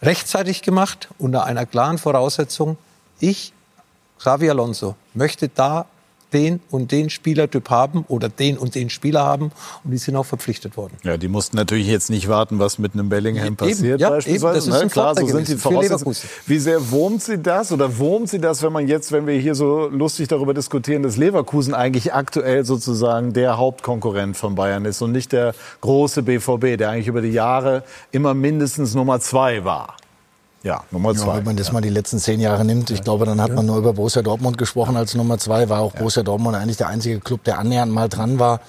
rechtzeitig 0.00 0.62
gemacht, 0.62 1.08
unter 1.18 1.44
einer 1.44 1.66
klaren 1.66 1.98
Voraussetzung. 1.98 2.78
Ich, 3.20 3.52
Xavi 4.18 4.48
Alonso, 4.48 4.94
möchte 5.12 5.48
da 5.48 5.86
den 6.34 6.60
und 6.70 6.92
den 6.92 7.08
Spielertyp 7.08 7.70
haben 7.70 8.04
oder 8.08 8.28
den 8.28 8.58
und 8.58 8.74
den 8.74 8.90
Spieler 8.90 9.24
haben 9.24 9.52
und 9.84 9.90
die 9.92 9.98
sind 9.98 10.16
auch 10.16 10.26
verpflichtet 10.26 10.76
worden. 10.76 10.94
Ja, 11.04 11.16
die 11.16 11.28
mussten 11.28 11.56
natürlich 11.56 11.86
jetzt 11.86 12.10
nicht 12.10 12.28
warten, 12.28 12.58
was 12.58 12.78
mit 12.78 12.94
einem 12.94 13.08
Bellingham 13.08 13.46
Eben, 13.46 13.56
passiert 13.56 14.00
ja, 14.00 14.10
beispielsweise. 14.10 14.46
eben, 14.46 14.54
das 14.54 14.66
ist 14.66 14.84
ne? 14.84 14.90
Klar, 14.90 15.14
so 15.14 15.26
sind 15.26 15.48
die 15.48 15.56
Voraussetzungen. 15.56 16.16
Wie 16.46 16.58
sehr 16.58 16.90
wurmt 16.90 17.22
sie 17.22 17.38
das 17.38 17.72
oder 17.72 17.98
wurmt 17.98 18.28
sie 18.28 18.40
das, 18.40 18.62
wenn 18.62 18.72
man 18.72 18.88
jetzt, 18.88 19.12
wenn 19.12 19.26
wir 19.26 19.38
hier 19.38 19.54
so 19.54 19.88
lustig 19.88 20.28
darüber 20.28 20.52
diskutieren, 20.52 21.02
dass 21.02 21.16
Leverkusen 21.16 21.74
eigentlich 21.74 22.12
aktuell 22.12 22.64
sozusagen 22.64 23.32
der 23.32 23.56
Hauptkonkurrent 23.56 24.36
von 24.36 24.54
Bayern 24.54 24.84
ist 24.84 25.00
und 25.02 25.12
nicht 25.12 25.32
der 25.32 25.54
große 25.80 26.22
BVB, 26.22 26.76
der 26.78 26.90
eigentlich 26.90 27.08
über 27.08 27.22
die 27.22 27.30
Jahre 27.32 27.84
immer 28.10 28.34
mindestens 28.34 28.94
Nummer 28.94 29.20
zwei 29.20 29.64
war. 29.64 29.96
Ja, 30.64 30.82
Nummer 30.90 31.12
Ja, 31.12 31.18
zwei. 31.18 31.36
wenn 31.36 31.44
man 31.44 31.56
das 31.56 31.72
mal 31.72 31.82
die 31.82 31.90
letzten 31.90 32.18
zehn 32.18 32.40
Jahre 32.40 32.64
nimmt, 32.64 32.90
ich 32.90 33.02
glaube, 33.02 33.26
dann 33.26 33.38
hat 33.40 33.52
man 33.54 33.66
nur 33.66 33.76
über 33.76 33.92
Borussia 33.92 34.22
Dortmund 34.22 34.56
gesprochen 34.56 34.96
als 34.96 35.14
Nummer 35.14 35.36
zwei. 35.36 35.68
War 35.68 35.80
auch 35.80 35.92
Borussia 35.92 36.22
Dortmund 36.22 36.56
eigentlich 36.56 36.78
der 36.78 36.88
einzige 36.88 37.20
Club, 37.20 37.44
der 37.44 37.58
annähernd 37.58 37.92
mal 37.92 38.08
dran 38.08 38.38
war, 38.38 38.60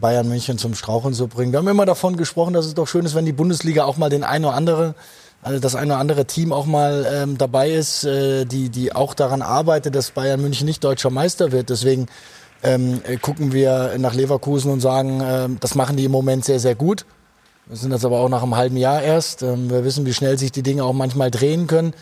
Bayern 0.00 0.28
München 0.28 0.56
zum 0.56 0.74
Straucheln 0.74 1.12
zu 1.12 1.28
bringen. 1.28 1.52
Wir 1.52 1.58
haben 1.58 1.68
immer 1.68 1.84
davon 1.84 2.16
gesprochen, 2.16 2.54
dass 2.54 2.64
es 2.64 2.72
doch 2.72 2.88
schön 2.88 3.04
ist, 3.04 3.14
wenn 3.14 3.26
die 3.26 3.34
Bundesliga 3.34 3.84
auch 3.84 3.98
mal 3.98 4.08
den 4.08 4.24
ein 4.24 4.46
oder 4.46 4.54
andere, 4.54 4.94
also 5.42 5.60
das 5.60 5.74
ein 5.74 5.88
oder 5.88 5.98
andere 5.98 6.24
Team 6.24 6.54
auch 6.54 6.64
mal 6.64 7.06
ähm, 7.12 7.36
dabei 7.36 7.70
ist, 7.70 8.04
äh, 8.04 8.46
die, 8.46 8.70
die 8.70 8.94
auch 8.94 9.12
daran 9.12 9.42
arbeitet, 9.42 9.94
dass 9.94 10.12
Bayern 10.12 10.40
München 10.40 10.64
nicht 10.64 10.82
deutscher 10.82 11.10
Meister 11.10 11.52
wird. 11.52 11.68
Deswegen 11.68 12.06
ähm, 12.62 13.02
äh, 13.06 13.18
gucken 13.18 13.52
wir 13.52 13.92
nach 13.98 14.14
Leverkusen 14.14 14.72
und 14.72 14.80
sagen, 14.80 15.20
ähm, 15.22 15.58
das 15.60 15.74
machen 15.74 15.98
die 15.98 16.06
im 16.06 16.12
Moment 16.12 16.46
sehr, 16.46 16.60
sehr 16.60 16.74
gut. 16.74 17.04
Wir 17.68 17.76
sind 17.76 17.90
jetzt 17.92 18.04
aber 18.04 18.20
auch 18.20 18.28
nach 18.28 18.42
einem 18.42 18.56
halben 18.56 18.76
Jahr 18.76 19.02
erst. 19.02 19.42
Ähm, 19.42 19.70
Wir 19.70 19.84
wissen, 19.84 20.06
wie 20.06 20.14
schnell 20.14 20.38
sich 20.38 20.52
die 20.52 20.62
Dinge 20.62 20.84
auch 20.84 20.92
manchmal 20.92 21.30
drehen 21.30 21.66
können. 21.66 21.94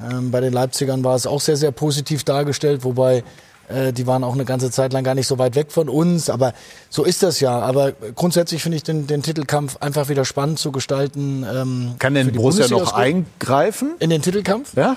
Ähm, 0.00 0.30
Bei 0.30 0.40
den 0.40 0.52
Leipzigern 0.52 1.04
war 1.04 1.14
es 1.14 1.26
auch 1.26 1.40
sehr, 1.40 1.56
sehr 1.56 1.72
positiv 1.72 2.24
dargestellt, 2.24 2.84
wobei 2.84 3.22
äh, 3.68 3.92
die 3.92 4.06
waren 4.06 4.24
auch 4.24 4.32
eine 4.32 4.46
ganze 4.46 4.70
Zeit 4.70 4.94
lang 4.94 5.04
gar 5.04 5.14
nicht 5.14 5.26
so 5.26 5.38
weit 5.38 5.56
weg 5.56 5.72
von 5.72 5.90
uns. 5.90 6.30
Aber 6.30 6.54
so 6.88 7.04
ist 7.04 7.22
das 7.22 7.40
ja. 7.40 7.58
Aber 7.58 7.92
grundsätzlich 8.14 8.62
finde 8.62 8.76
ich 8.76 8.82
den, 8.82 9.06
den 9.06 9.22
Titelkampf 9.22 9.76
einfach 9.80 10.08
wieder 10.08 10.24
spannend 10.24 10.58
zu 10.58 10.72
gestalten. 10.72 11.44
ähm, 11.44 11.94
Kann 11.98 12.14
denn 12.14 12.32
Borussia 12.32 12.68
noch 12.68 12.94
eingreifen? 12.94 13.96
In 13.98 14.08
den 14.08 14.22
Titelkampf? 14.22 14.74
Ja. 14.74 14.96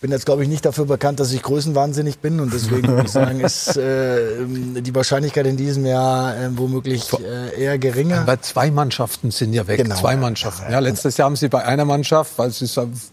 Ich 0.00 0.02
bin 0.02 0.12
jetzt, 0.12 0.24
glaube 0.24 0.42
ich, 0.42 0.48
nicht 0.48 0.64
dafür 0.64 0.86
bekannt, 0.86 1.20
dass 1.20 1.30
ich 1.30 1.42
größenwahnsinnig 1.42 2.20
bin 2.20 2.40
und 2.40 2.54
deswegen 2.54 2.88
würde 2.88 3.02
ich 3.02 3.12
sagen, 3.12 3.40
ist 3.40 3.76
äh, 3.76 4.46
die 4.46 4.94
Wahrscheinlichkeit 4.94 5.44
in 5.44 5.58
diesem 5.58 5.84
Jahr 5.84 6.34
äh, 6.34 6.48
womöglich 6.56 7.12
äh, 7.12 7.62
eher 7.62 7.76
geringer. 7.78 8.26
Weil 8.26 8.40
zwei 8.40 8.70
Mannschaften 8.70 9.30
sind 9.30 9.52
ja 9.52 9.66
weg. 9.66 9.76
Genau. 9.76 9.96
Zwei 9.96 10.16
Mannschaften. 10.16 10.72
Ja, 10.72 10.78
letztes 10.78 11.18
Jahr 11.18 11.26
haben 11.26 11.36
sie 11.36 11.50
bei 11.50 11.66
einer 11.66 11.84
Mannschaft, 11.84 12.38
weil 12.38 12.50
sie 12.50 12.66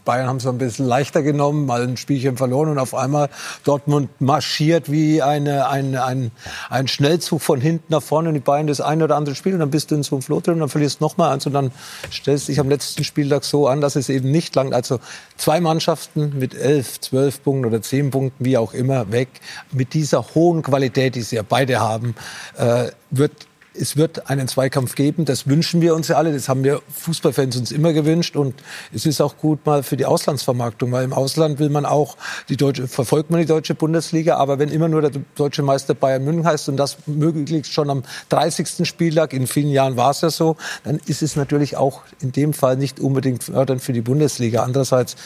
Bayern 0.06 0.28
haben 0.28 0.38
es 0.38 0.46
ein 0.46 0.56
bisschen 0.56 0.86
leichter 0.86 1.20
genommen, 1.20 1.66
mal 1.66 1.82
ein 1.82 1.98
Spielchen 1.98 2.38
verloren 2.38 2.70
und 2.70 2.78
auf 2.78 2.94
einmal 2.94 3.28
Dortmund 3.64 4.08
marschiert 4.18 4.90
wie 4.90 5.20
eine, 5.20 5.68
eine, 5.68 6.06
ein, 6.06 6.30
ein 6.70 6.88
Schnellzug 6.88 7.42
von 7.42 7.60
hinten 7.60 7.92
nach 7.92 8.02
vorne 8.02 8.28
und 8.30 8.34
die 8.34 8.40
Bayern 8.40 8.66
das 8.66 8.80
eine 8.80 9.04
oder 9.04 9.16
andere 9.16 9.34
Spiel 9.34 9.52
und 9.52 9.60
dann 9.60 9.70
bist 9.70 9.90
du 9.90 9.94
in 9.94 10.04
so 10.04 10.16
einem 10.16 10.22
Flow 10.22 10.40
drin 10.40 10.54
und 10.54 10.60
dann 10.60 10.68
verlierst 10.70 11.02
noch 11.02 11.18
mal 11.18 11.34
eins 11.34 11.44
und 11.44 11.52
dann 11.52 11.70
stellst 12.10 12.48
du 12.48 12.52
dich 12.52 12.60
am 12.60 12.70
letzten 12.70 13.04
Spieltag 13.04 13.44
so 13.44 13.68
an, 13.68 13.82
dass 13.82 13.94
es 13.94 14.08
eben 14.08 14.30
nicht 14.30 14.54
langt. 14.54 14.72
Also 14.72 15.00
zwei 15.36 15.60
Mannschaften 15.60 16.38
mit 16.38 16.54
elf, 16.54 16.77
zwölf 16.82 17.42
Punkten 17.42 17.66
oder 17.66 17.82
zehn 17.82 18.10
Punkten, 18.10 18.44
wie 18.44 18.56
auch 18.56 18.74
immer, 18.74 19.10
weg. 19.12 19.28
Mit 19.72 19.94
dieser 19.94 20.34
hohen 20.34 20.62
Qualität, 20.62 21.14
die 21.14 21.22
sie 21.22 21.36
ja 21.36 21.42
beide 21.42 21.80
haben, 21.80 22.14
äh, 22.56 22.88
wird 23.10 23.32
es 23.80 23.96
wird 23.96 24.28
einen 24.28 24.48
Zweikampf 24.48 24.94
geben, 24.94 25.24
das 25.24 25.46
wünschen 25.46 25.80
wir 25.80 25.94
uns 25.94 26.08
ja 26.08 26.16
alle, 26.16 26.32
das 26.32 26.48
haben 26.48 26.64
wir 26.64 26.82
Fußballfans 26.88 27.56
uns 27.56 27.72
immer 27.72 27.92
gewünscht 27.92 28.36
und 28.36 28.54
es 28.92 29.06
ist 29.06 29.20
auch 29.20 29.36
gut 29.36 29.64
mal 29.66 29.82
für 29.82 29.96
die 29.96 30.04
Auslandsvermarktung, 30.04 30.92
weil 30.92 31.04
im 31.04 31.12
Ausland 31.12 31.58
will 31.58 31.70
man 31.70 31.86
auch 31.86 32.16
die 32.48 32.56
deutsche, 32.56 32.88
verfolgt 32.88 33.30
man 33.30 33.40
die 33.40 33.46
deutsche 33.46 33.74
Bundesliga, 33.74 34.36
aber 34.36 34.58
wenn 34.58 34.68
immer 34.68 34.88
nur 34.88 35.02
der 35.02 35.12
deutsche 35.36 35.62
Meister 35.62 35.94
Bayern 35.94 36.24
München 36.24 36.46
heißt 36.46 36.68
und 36.68 36.76
das 36.76 36.98
möglichst 37.06 37.72
schon 37.72 37.90
am 37.90 38.02
30. 38.30 38.86
Spieltag, 38.88 39.32
in 39.32 39.46
vielen 39.46 39.70
Jahren 39.70 39.96
war 39.96 40.10
es 40.10 40.20
ja 40.20 40.30
so, 40.30 40.56
dann 40.84 41.00
ist 41.06 41.22
es 41.22 41.36
natürlich 41.36 41.76
auch 41.76 42.02
in 42.20 42.32
dem 42.32 42.52
Fall 42.52 42.76
nicht 42.76 43.00
unbedingt 43.00 43.44
fördernd 43.44 43.82
für 43.82 43.92
die 43.92 44.00
Bundesliga. 44.00 44.62
Andererseits 44.62 45.16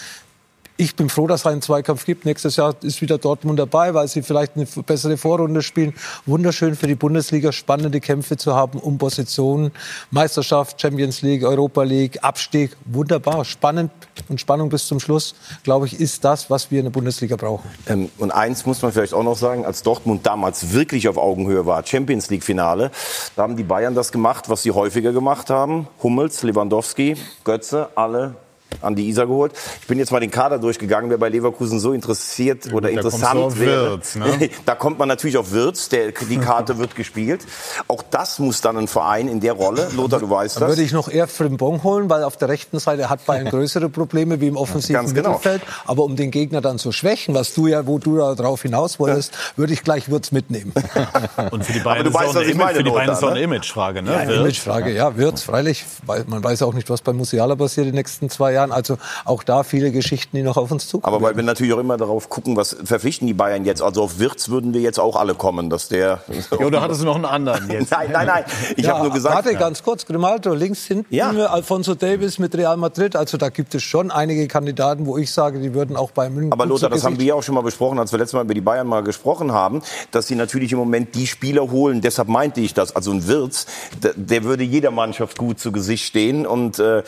ich 0.82 0.96
bin 0.96 1.08
froh, 1.08 1.28
dass 1.28 1.40
es 1.42 1.46
einen 1.46 1.62
Zweikampf 1.62 2.04
gibt. 2.04 2.24
Nächstes 2.24 2.56
Jahr 2.56 2.74
ist 2.82 3.00
wieder 3.00 3.16
Dortmund 3.16 3.58
dabei, 3.58 3.94
weil 3.94 4.08
sie 4.08 4.22
vielleicht 4.22 4.56
eine 4.56 4.66
bessere 4.84 5.16
Vorrunde 5.16 5.62
spielen. 5.62 5.94
Wunderschön 6.26 6.74
für 6.74 6.88
die 6.88 6.96
Bundesliga, 6.96 7.52
spannende 7.52 8.00
Kämpfe 8.00 8.36
zu 8.36 8.54
haben 8.56 8.80
um 8.80 8.98
Positionen. 8.98 9.70
Meisterschaft, 10.10 10.80
Champions 10.80 11.22
League, 11.22 11.44
Europa 11.44 11.84
League, 11.84 12.18
Abstieg. 12.22 12.76
Wunderbar, 12.84 13.44
spannend 13.44 13.92
und 14.28 14.40
Spannung 14.40 14.70
bis 14.70 14.88
zum 14.88 14.98
Schluss, 14.98 15.34
glaube 15.62 15.86
ich, 15.86 16.00
ist 16.00 16.24
das, 16.24 16.50
was 16.50 16.70
wir 16.70 16.80
in 16.80 16.86
der 16.86 16.90
Bundesliga 16.90 17.36
brauchen. 17.36 17.70
Ähm, 17.86 18.10
und 18.18 18.32
eins 18.32 18.66
muss 18.66 18.82
man 18.82 18.92
vielleicht 18.92 19.14
auch 19.14 19.22
noch 19.22 19.36
sagen, 19.36 19.64
als 19.64 19.82
Dortmund 19.82 20.26
damals 20.26 20.72
wirklich 20.72 21.08
auf 21.08 21.16
Augenhöhe 21.16 21.64
war, 21.64 21.86
Champions 21.86 22.28
League 22.28 22.42
Finale, 22.42 22.90
da 23.36 23.42
haben 23.42 23.56
die 23.56 23.62
Bayern 23.62 23.94
das 23.94 24.10
gemacht, 24.10 24.48
was 24.48 24.62
sie 24.62 24.72
häufiger 24.72 25.12
gemacht 25.12 25.48
haben. 25.48 25.86
Hummels, 26.02 26.42
Lewandowski, 26.42 27.16
Götze, 27.44 27.90
alle 27.94 28.34
an 28.80 28.94
die 28.94 29.08
Isar 29.08 29.26
geholt. 29.26 29.52
Ich 29.80 29.86
bin 29.86 29.98
jetzt 29.98 30.12
mal 30.12 30.20
den 30.20 30.30
Kader 30.30 30.58
durchgegangen, 30.58 31.10
wer 31.10 31.18
bei 31.18 31.28
Leverkusen 31.28 31.80
so 31.80 31.92
interessiert 31.92 32.72
oder 32.72 32.90
da 32.90 33.00
kommst 33.00 33.22
du 33.22 33.26
interessant 33.26 33.60
wäre. 33.60 33.90
Wirtz, 33.90 34.14
ne? 34.16 34.50
Da 34.64 34.74
kommt 34.74 34.98
man 34.98 35.08
natürlich 35.08 35.36
auf 35.36 35.52
Wirtz, 35.52 35.88
der, 35.88 36.12
die 36.12 36.38
Karte 36.38 36.78
wird 36.78 36.94
gespielt. 36.94 37.42
Auch 37.88 38.02
das 38.10 38.38
muss 38.38 38.60
dann 38.60 38.76
ein 38.76 38.88
Verein 38.88 39.28
in 39.28 39.40
der 39.40 39.52
Rolle. 39.52 39.88
Lothar, 39.94 40.20
du 40.20 40.30
weißt 40.30 40.60
das. 40.60 40.68
würde 40.68 40.82
ich 40.82 40.92
noch 40.92 41.08
eher 41.08 41.28
Frimpong 41.28 41.82
holen, 41.82 42.08
weil 42.10 42.24
auf 42.24 42.36
der 42.36 42.48
rechten 42.48 42.78
Seite 42.78 43.10
hat 43.10 43.26
Bayern 43.26 43.46
größere 43.50 43.88
Probleme 43.88 44.40
wie 44.40 44.48
im 44.48 44.56
offensiven 44.56 45.12
genau. 45.14 45.30
Mittelfeld. 45.30 45.62
Aber 45.86 46.04
um 46.04 46.16
den 46.16 46.30
Gegner 46.30 46.60
dann 46.60 46.78
zu 46.78 46.92
schwächen, 46.92 47.34
was 47.34 47.54
du 47.54 47.66
ja, 47.66 47.86
wo 47.86 47.98
du 47.98 48.16
da 48.16 48.34
drauf 48.34 48.62
hinaus 48.62 48.98
wolltest, 48.98 49.36
würde 49.56 49.72
ich 49.72 49.82
gleich 49.82 50.10
Würz 50.10 50.32
mitnehmen. 50.32 50.72
Und 51.50 51.64
für 51.64 51.72
die 51.72 51.80
Bayern 51.80 52.04
du 52.04 52.10
ist 52.10 52.14
weißt, 52.14 52.36
auch 52.36 52.40
eine, 52.40 52.50
Image, 52.50 52.76
für 52.76 52.82
die 52.82 52.90
Bayern 52.90 53.06
Lothar, 53.06 53.12
ist 53.12 53.18
es 53.18 53.24
auch 53.24 53.28
eine 53.28 53.38
ne? 53.38 53.44
Imagefrage. 53.44 54.02
Ne? 54.02 54.12
Ja, 54.12 54.28
Wirtz. 54.28 54.38
Imagefrage, 54.38 54.90
ja, 54.92 55.16
wird's 55.16 55.42
freilich. 55.42 55.84
Man 56.26 56.42
weiß 56.42 56.62
auch 56.62 56.74
nicht, 56.74 56.88
was 56.90 57.02
bei 57.02 57.12
Musiala 57.12 57.56
passiert 57.56 57.86
in 57.86 57.92
den 57.92 57.96
nächsten 57.96 58.30
zwei 58.30 58.52
Jahren. 58.62 58.72
Also 58.72 58.98
auch 59.24 59.42
da 59.42 59.62
viele 59.62 59.92
Geschichten, 59.92 60.36
die 60.36 60.42
noch 60.42 60.56
auf 60.56 60.70
uns 60.70 60.88
zukommen. 60.88 61.14
Aber 61.14 61.24
weil 61.24 61.36
wir 61.36 61.42
natürlich 61.42 61.72
auch 61.72 61.78
immer 61.78 61.96
darauf 61.96 62.28
gucken, 62.28 62.56
was 62.56 62.76
verpflichten 62.84 63.26
die 63.26 63.34
Bayern 63.34 63.64
jetzt. 63.64 63.82
Also 63.82 64.02
auf 64.02 64.18
Wirtz 64.18 64.48
würden 64.48 64.74
wir 64.74 64.80
jetzt 64.80 64.98
auch 64.98 65.16
alle 65.16 65.34
kommen, 65.34 65.70
dass 65.70 65.88
der. 65.88 66.20
Ja, 66.52 66.66
oder 66.66 66.82
hattest 66.82 67.00
du 67.00 67.06
noch 67.06 67.16
einen 67.16 67.24
anderen 67.24 67.70
jetzt? 67.70 67.90
Nein, 67.90 68.10
nein, 68.12 68.26
nein. 68.26 68.44
Ich 68.76 68.84
ja, 68.84 68.92
habe 68.94 69.04
nur 69.04 69.12
gesagt. 69.12 69.34
Warte, 69.34 69.54
ganz 69.54 69.82
kurz. 69.82 70.04
Grimaldo, 70.06 70.54
links 70.54 70.84
hinten, 70.84 71.12
Ja. 71.14 71.30
Alfonso 71.30 71.94
Davis 71.94 72.38
mit 72.38 72.54
Real 72.54 72.76
Madrid. 72.76 73.16
Also 73.16 73.38
da 73.38 73.48
gibt 73.48 73.74
es 73.74 73.82
schon 73.82 74.10
einige 74.10 74.46
Kandidaten, 74.48 75.06
wo 75.06 75.16
ich 75.16 75.32
sage, 75.32 75.60
die 75.60 75.72
würden 75.72 75.96
auch 75.96 76.10
bei 76.10 76.28
München. 76.30 76.52
Aber 76.52 76.66
Lothar, 76.66 76.90
das 76.90 77.04
haben 77.04 77.18
wir 77.18 77.26
ja 77.26 77.34
auch 77.34 77.42
schon 77.42 77.54
mal 77.54 77.62
besprochen, 77.62 77.98
als 77.98 78.12
wir 78.12 78.18
letztes 78.18 78.34
Mal 78.34 78.44
über 78.44 78.54
die 78.54 78.60
Bayern 78.60 78.86
mal 78.86 79.02
gesprochen 79.02 79.52
haben, 79.52 79.82
dass 80.10 80.26
sie 80.26 80.34
natürlich 80.34 80.72
im 80.72 80.78
Moment 80.78 81.14
die 81.14 81.26
Spieler 81.26 81.70
holen. 81.70 82.00
Deshalb 82.00 82.28
meinte 82.28 82.60
ich 82.60 82.74
das. 82.74 82.94
Also 82.94 83.12
ein 83.12 83.26
Wirtz, 83.26 83.66
der, 84.02 84.12
der 84.14 84.44
würde 84.44 84.64
jeder 84.64 84.90
Mannschaft 84.90 85.38
gut 85.38 85.58
zu 85.58 85.72
Gesicht 85.72 86.04
stehen. 86.04 86.46
Und 86.46 86.78
äh, 86.78 87.02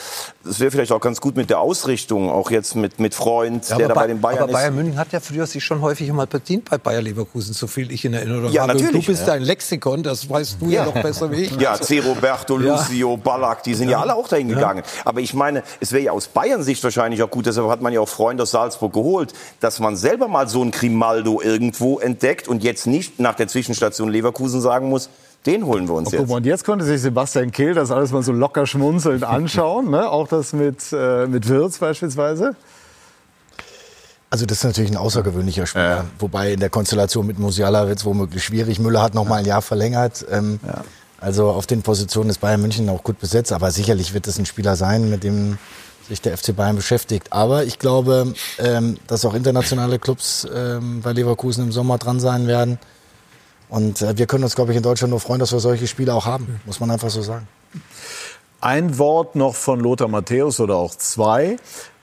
das 0.44 0.60
wäre 0.60 0.70
vielleicht 0.70 0.92
auch 0.92 1.00
ganz 1.00 1.20
gut 1.20 1.36
mit 1.36 1.43
der 1.50 1.60
Ausrichtung, 1.60 2.30
auch 2.30 2.50
jetzt 2.50 2.74
mit, 2.76 3.00
mit 3.00 3.14
Freund, 3.14 3.68
Ja, 3.68 3.76
der 3.76 3.88
da 3.88 3.94
bei 3.94 4.06
den 4.06 4.20
Bayern 4.20 4.44
aber 4.44 4.48
ist. 4.48 4.54
Bayern 4.54 4.74
München 4.74 4.98
hat 4.98 5.12
ja 5.12 5.20
früher 5.20 5.46
sich 5.46 5.64
schon 5.64 5.80
häufig 5.80 6.12
mal 6.12 6.26
bedient 6.26 6.68
bei 6.68 6.78
Bayer 6.78 7.02
Leverkusen, 7.02 7.54
so 7.54 7.66
viel 7.66 7.90
ich 7.92 8.04
in 8.04 8.14
Erinnerung 8.14 8.50
Ja, 8.52 8.62
habe. 8.62 8.74
Natürlich, 8.74 9.06
Du 9.06 9.12
bist 9.12 9.26
ja. 9.26 9.34
ein 9.34 9.42
Lexikon, 9.42 10.02
das 10.02 10.28
weißt 10.28 10.56
du 10.60 10.68
ja, 10.68 10.84
noch 10.84 10.94
besser 10.94 11.30
wie 11.30 11.42
ich. 11.42 11.56
Ja, 11.60 11.80
C. 11.80 12.00
Roberto. 12.00 12.56
Lucio, 12.56 13.16
Ballack, 13.16 13.62
die 13.62 13.74
sind 13.74 13.88
ja, 13.88 14.00
alle 14.00 14.14
auch 14.14 14.28
dahin 14.28 14.48
gegangen. 14.48 14.82
Aber 15.04 15.20
ich 15.20 15.34
meine, 15.34 15.62
es 15.80 15.92
wäre 15.92 16.04
ja 16.04 16.12
aus 16.12 16.28
Bayern 16.28 16.62
Sicht 16.62 16.82
wahrscheinlich 16.84 17.22
auch 17.22 17.30
gut, 17.30 17.46
deshalb 17.46 17.68
hat 17.68 17.80
man 17.80 17.92
ja 17.92 18.00
auch 18.00 18.08
Freunde 18.08 18.44
aus 18.44 18.50
Salzburg 18.50 18.92
geholt, 18.92 19.32
dass 19.60 19.80
man 19.80 19.96
selber 19.96 20.28
mal 20.28 20.48
so 20.48 20.62
einen 20.62 20.70
Grimaldo 20.70 21.40
irgendwo 21.40 21.98
entdeckt 21.98 22.48
und 22.48 22.62
jetzt 22.62 22.86
nicht 22.86 23.20
nach 23.20 23.34
der 23.34 23.48
Zwischenstation 23.48 24.08
Leverkusen 24.10 24.60
sagen 24.60 24.88
muss, 24.88 25.08
den 25.46 25.64
holen 25.66 25.86
wir 25.88 25.94
uns 25.94 26.08
Oh, 26.08 26.10
guck 26.12 26.20
jetzt. 26.20 26.28
mal, 26.30 26.36
und 26.36 26.46
jetzt 26.46 26.64
konnte 26.64 26.84
sich 26.84 27.00
Sebastian 27.00 27.50
Kehl 27.52 27.74
das 27.74 27.90
alles 27.90 28.12
mal 28.12 28.22
so 28.22 28.32
locker 28.32 28.66
schmunzelnd 28.66 29.24
anschauen. 29.38 29.90
ne? 29.90 30.08
Auch 30.10 30.28
das 30.28 30.52
mit, 30.52 30.78
äh, 30.92 31.26
mit 31.26 31.48
Wirtz 31.48 31.78
beispielsweise. 31.78 32.56
Also 34.30 34.46
das 34.46 34.58
ist 34.58 34.64
natürlich 34.64 34.90
ein 34.90 34.96
außergewöhnlicher 34.96 35.66
Spieler. 35.66 36.06
Wobei 36.18 36.52
in 36.54 36.60
der 36.60 36.70
Konstellation 36.70 37.26
mit 37.26 37.38
Musiala 37.38 37.86
wird 37.86 37.98
es 37.98 38.04
womöglich 38.04 38.42
schwierig. 38.42 38.80
Müller 38.80 39.00
hat 39.02 39.14
noch 39.14 39.24
mal 39.26 39.36
ein 39.36 39.44
Jahr 39.44 39.62
verlängert. 39.62 40.24
Ähm, 40.30 40.58
Also 41.20 41.48
auf 41.50 41.66
den 41.66 41.82
Positionen 41.82 42.30
ist 42.30 42.38
Bayern 42.40 42.60
München 42.60 42.88
auch 42.88 43.02
gut 43.04 43.20
besetzt. 43.20 43.52
Aber 43.52 43.70
sicherlich 43.70 44.12
wird 44.12 44.26
es 44.26 44.38
ein 44.38 44.44
Spieler 44.46 44.74
sein, 44.76 45.08
mit 45.08 45.22
dem 45.22 45.58
sich 46.08 46.20
der 46.20 46.36
FC 46.36 46.54
Bayern 46.54 46.74
beschäftigt. 46.76 47.32
Aber 47.32 47.64
ich 47.64 47.78
glaube, 47.78 48.34
ähm, 48.58 48.96
dass 49.06 49.24
auch 49.24 49.34
internationale 49.34 49.98
Clubs 50.00 50.46
ähm, 50.52 51.00
bei 51.02 51.12
Leverkusen 51.12 51.64
im 51.64 51.72
Sommer 51.72 51.98
dran 51.98 52.18
sein 52.18 52.46
werden. 52.48 52.78
Und 53.74 54.02
äh, 54.02 54.16
wir 54.16 54.26
können 54.26 54.44
uns, 54.44 54.54
glaube 54.54 54.70
ich, 54.70 54.76
in 54.76 54.84
Deutschland 54.84 55.10
nur 55.10 55.18
freuen, 55.18 55.40
dass 55.40 55.50
wir 55.50 55.58
solche 55.58 55.88
Spieler 55.88 56.14
auch 56.14 56.26
haben. 56.26 56.60
Muss 56.64 56.78
man 56.78 56.92
einfach 56.92 57.10
so 57.10 57.22
sagen. 57.22 57.48
Ein 58.60 58.98
Wort 58.98 59.34
noch 59.34 59.56
von 59.56 59.80
Lothar 59.80 60.06
Matthäus 60.06 60.60
oder 60.60 60.76
auch 60.76 60.94
zwei. 60.94 61.56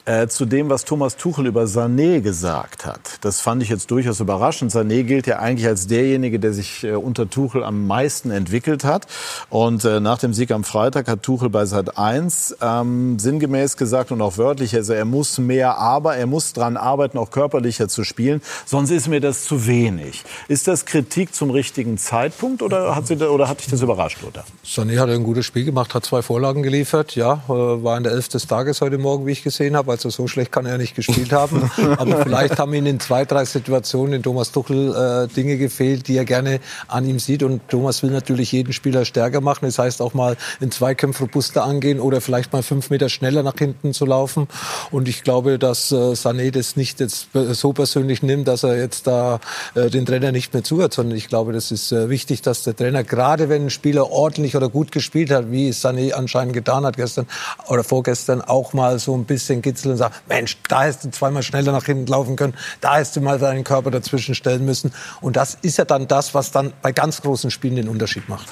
Äh, 0.05 0.27
zu 0.27 0.45
dem, 0.45 0.69
was 0.69 0.85
Thomas 0.85 1.15
Tuchel 1.15 1.45
über 1.45 1.63
Sané 1.63 2.21
gesagt 2.21 2.85
hat. 2.85 3.19
Das 3.21 3.41
fand 3.41 3.61
ich 3.61 3.69
jetzt 3.69 3.91
durchaus 3.91 4.19
überraschend. 4.19 4.71
Sané 4.71 5.03
gilt 5.03 5.27
ja 5.27 5.39
eigentlich 5.39 5.67
als 5.67 5.87
derjenige, 5.87 6.39
der 6.39 6.53
sich 6.53 6.83
äh, 6.83 6.93
unter 6.93 7.29
Tuchel 7.29 7.63
am 7.63 7.87
meisten 7.87 8.31
entwickelt 8.31 8.83
hat. 8.83 9.07
Und 9.49 9.85
äh, 9.85 9.99
nach 9.99 10.17
dem 10.17 10.33
Sieg 10.33 10.51
am 10.51 10.63
Freitag 10.63 11.07
hat 11.07 11.23
Tuchel 11.23 11.49
bei 11.49 11.65
Sat 11.65 11.97
1 11.97 12.57
ähm, 12.61 13.19
sinngemäß 13.19 13.77
gesagt 13.77 14.11
und 14.11 14.21
auch 14.21 14.37
wörtlich, 14.37 14.75
also 14.75 14.93
er 14.93 15.05
muss 15.05 15.37
mehr, 15.37 15.77
aber 15.77 16.15
er 16.15 16.25
muss 16.25 16.53
dran 16.53 16.77
arbeiten, 16.77 17.17
auch 17.17 17.29
körperlicher 17.29 17.87
zu 17.87 18.03
spielen. 18.03 18.41
Sonst 18.65 18.91
ist 18.91 19.07
mir 19.07 19.21
das 19.21 19.43
zu 19.43 19.67
wenig. 19.67 20.23
Ist 20.47 20.67
das 20.67 20.85
Kritik 20.85 21.35
zum 21.35 21.51
richtigen 21.51 21.97
Zeitpunkt 21.97 22.61
oder 22.61 22.95
hat, 22.95 23.07
sie, 23.07 23.15
oder 23.17 23.47
hat 23.47 23.59
dich 23.59 23.67
das 23.67 23.81
überrascht, 23.81 24.21
Lothar? 24.21 24.45
Sané 24.65 24.99
hat 24.99 25.09
ein 25.09 25.23
gutes 25.23 25.45
Spiel 25.45 25.65
gemacht, 25.65 25.93
hat 25.93 26.05
zwei 26.05 26.21
Vorlagen 26.21 26.63
geliefert. 26.63 27.15
Ja, 27.15 27.43
äh, 27.47 27.51
war 27.51 27.97
in 27.97 28.03
der 28.03 28.13
Elf 28.13 28.29
des 28.29 28.47
Tages 28.47 28.81
heute 28.81 28.97
Morgen, 28.97 29.25
wie 29.25 29.31
ich 29.31 29.43
gesehen 29.43 29.75
habe. 29.75 29.90
Also 29.91 30.09
so 30.09 30.27
schlecht 30.27 30.51
kann 30.51 30.65
er 30.65 30.77
nicht 30.77 30.95
gespielt 30.95 31.31
haben. 31.31 31.69
Aber 31.97 32.23
vielleicht 32.23 32.57
haben 32.59 32.73
ihm 32.73 32.85
in 32.85 32.99
zwei, 32.99 33.25
drei 33.25 33.45
Situationen 33.45 34.13
in 34.15 34.23
Thomas 34.23 34.51
Tuchel 34.51 34.95
äh, 34.95 35.33
Dinge 35.33 35.57
gefehlt, 35.57 36.07
die 36.07 36.17
er 36.17 36.25
gerne 36.25 36.59
an 36.87 37.05
ihm 37.05 37.19
sieht. 37.19 37.43
Und 37.43 37.67
Thomas 37.69 38.03
will 38.03 38.11
natürlich 38.11 38.51
jeden 38.51 38.73
Spieler 38.73 39.05
stärker 39.05 39.41
machen. 39.41 39.65
Das 39.65 39.77
heißt 39.79 40.01
auch 40.01 40.13
mal 40.13 40.37
in 40.59 40.71
Zweikämpfen 40.71 41.27
robuster 41.27 41.63
angehen 41.63 41.99
oder 41.99 42.21
vielleicht 42.21 42.53
mal 42.53 42.63
fünf 42.63 42.89
Meter 42.89 43.09
schneller 43.09 43.43
nach 43.43 43.55
hinten 43.57 43.93
zu 43.93 44.05
laufen. 44.05 44.47
Und 44.91 45.07
ich 45.07 45.23
glaube, 45.23 45.59
dass 45.59 45.91
äh, 45.91 45.95
Sané 45.95 46.51
das 46.51 46.75
nicht 46.75 46.99
jetzt 46.99 47.27
so 47.33 47.73
persönlich 47.73 48.23
nimmt, 48.23 48.47
dass 48.47 48.63
er 48.63 48.77
jetzt 48.77 49.07
da 49.07 49.39
äh, 49.75 49.89
den 49.89 50.05
Trainer 50.05 50.31
nicht 50.31 50.53
mehr 50.53 50.63
zuhört, 50.63 50.93
sondern 50.93 51.17
ich 51.17 51.27
glaube, 51.27 51.53
das 51.53 51.71
ist 51.71 51.91
äh, 51.91 52.09
wichtig, 52.09 52.41
dass 52.41 52.63
der 52.63 52.75
Trainer, 52.75 53.03
gerade 53.03 53.49
wenn 53.49 53.65
ein 53.65 53.69
Spieler 53.69 54.11
ordentlich 54.11 54.55
oder 54.55 54.69
gut 54.69 54.91
gespielt 54.91 55.31
hat, 55.31 55.51
wie 55.51 55.69
Sané 55.71 56.13
anscheinend 56.13 56.53
getan 56.53 56.85
hat 56.85 56.97
gestern 56.97 57.27
oder 57.67 57.83
vorgestern, 57.83 58.41
auch 58.41 58.73
mal 58.73 58.99
so 58.99 59.15
ein 59.15 59.25
bisschen 59.25 59.61
kitzeln 59.81 59.91
und 59.91 59.97
sagen, 59.97 60.13
Mensch, 60.27 60.57
da 60.67 60.83
hättest 60.83 61.03
du 61.05 61.11
zweimal 61.11 61.43
schneller 61.43 61.71
nach 61.71 61.85
hinten 61.85 62.07
laufen 62.07 62.35
können, 62.35 62.53
da 62.79 62.95
hättest 62.95 63.15
du 63.15 63.21
mal 63.21 63.39
deinen 63.39 63.63
Körper 63.63 63.91
dazwischen 63.91 64.35
stellen 64.35 64.65
müssen. 64.65 64.93
Und 65.19 65.35
das 65.35 65.57
ist 65.61 65.77
ja 65.77 65.85
dann 65.85 66.07
das, 66.07 66.33
was 66.33 66.51
dann 66.51 66.73
bei 66.81 66.91
ganz 66.91 67.21
großen 67.21 67.51
Spielen 67.51 67.75
den 67.75 67.89
Unterschied 67.89 68.29
macht. 68.29 68.47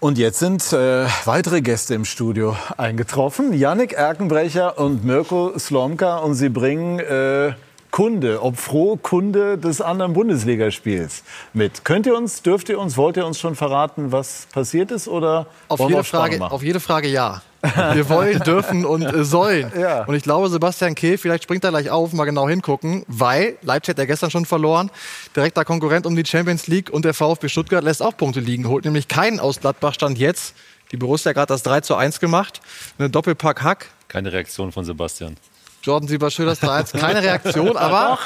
Und 0.00 0.18
jetzt 0.18 0.40
sind 0.40 0.72
äh, 0.72 1.06
weitere 1.26 1.60
Gäste 1.60 1.94
im 1.94 2.04
Studio 2.04 2.56
eingetroffen. 2.76 3.52
Yannick 3.52 3.92
Erkenbrecher 3.92 4.76
und 4.78 5.04
Mirko 5.04 5.56
Slomka. 5.56 6.16
Und 6.16 6.34
sie 6.34 6.48
bringen 6.48 6.98
äh, 6.98 7.52
Kunde, 7.92 8.42
ob 8.42 8.56
froh 8.56 8.96
Kunde 9.00 9.58
des 9.58 9.80
anderen 9.80 10.12
Bundesligaspiels 10.12 11.22
mit. 11.52 11.84
Könnt 11.84 12.06
ihr 12.06 12.16
uns, 12.16 12.42
dürft 12.42 12.68
ihr 12.68 12.80
uns, 12.80 12.96
wollt 12.96 13.16
ihr 13.16 13.24
uns 13.24 13.38
schon 13.38 13.54
verraten, 13.54 14.10
was 14.10 14.48
passiert 14.50 14.90
ist? 14.90 15.06
Oder 15.06 15.46
auf, 15.68 15.78
jede 15.78 16.02
Frage, 16.02 16.42
auf 16.42 16.64
jede 16.64 16.80
Frage 16.80 17.06
ja. 17.06 17.42
Wir 17.92 18.08
wollen, 18.08 18.40
dürfen 18.40 18.84
und 18.84 19.02
äh, 19.02 19.24
sollen. 19.24 19.70
Ja. 19.78 20.04
Und 20.04 20.14
ich 20.16 20.24
glaube, 20.24 20.48
Sebastian 20.48 20.94
Kehl, 20.96 21.16
vielleicht 21.16 21.44
springt 21.44 21.62
er 21.62 21.70
gleich 21.70 21.90
auf, 21.90 22.12
mal 22.12 22.24
genau 22.24 22.48
hingucken, 22.48 23.04
weil 23.06 23.56
Leipzig 23.62 23.92
hat 23.92 23.98
ja 23.98 24.04
gestern 24.04 24.30
schon 24.30 24.46
verloren. 24.46 24.90
Direkter 25.36 25.64
Konkurrent 25.64 26.04
um 26.06 26.16
die 26.16 26.26
Champions 26.26 26.66
League 26.66 26.90
und 26.90 27.04
der 27.04 27.14
VfB 27.14 27.48
Stuttgart 27.48 27.84
lässt 27.84 28.02
auch 28.02 28.16
Punkte 28.16 28.40
liegen, 28.40 28.66
holt 28.66 28.84
nämlich 28.84 29.06
keinen 29.06 29.38
aus 29.38 29.60
Gladbach 29.60 29.94
Stand 29.94 30.18
jetzt. 30.18 30.54
Die 30.90 30.96
Borussia 30.96 31.30
hat 31.30 31.36
gerade 31.36 31.46
das 31.46 31.62
3 31.62 31.82
zu 31.82 31.94
1 31.94 32.18
gemacht. 32.18 32.60
Eine 32.98 33.10
Doppelpack 33.10 33.62
Hack. 33.62 33.86
Keine 34.08 34.32
Reaktion 34.32 34.72
von 34.72 34.84
Sebastian. 34.84 35.36
Jordan 35.82 36.08
Sieber-Schöders 36.08 36.60
3 36.60 36.98
keine 36.98 37.22
Reaktion, 37.22 37.76
aber 37.76 38.18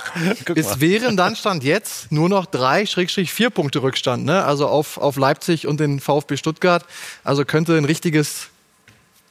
es 0.54 0.80
wären 0.80 1.16
dann 1.16 1.36
Stand 1.36 1.64
jetzt 1.64 2.12
nur 2.12 2.28
noch 2.28 2.46
drei, 2.46 2.84
Schrägstrich 2.84 3.32
vier 3.32 3.50
Punkte 3.50 3.82
Rückstand, 3.82 4.24
ne? 4.24 4.44
also 4.44 4.66
auf, 4.66 4.98
auf 4.98 5.16
Leipzig 5.16 5.66
und 5.66 5.80
den 5.80 6.00
VfB 6.00 6.36
Stuttgart. 6.36 6.84
Also 7.24 7.44
könnte 7.44 7.76
ein 7.76 7.86
richtiges 7.86 8.48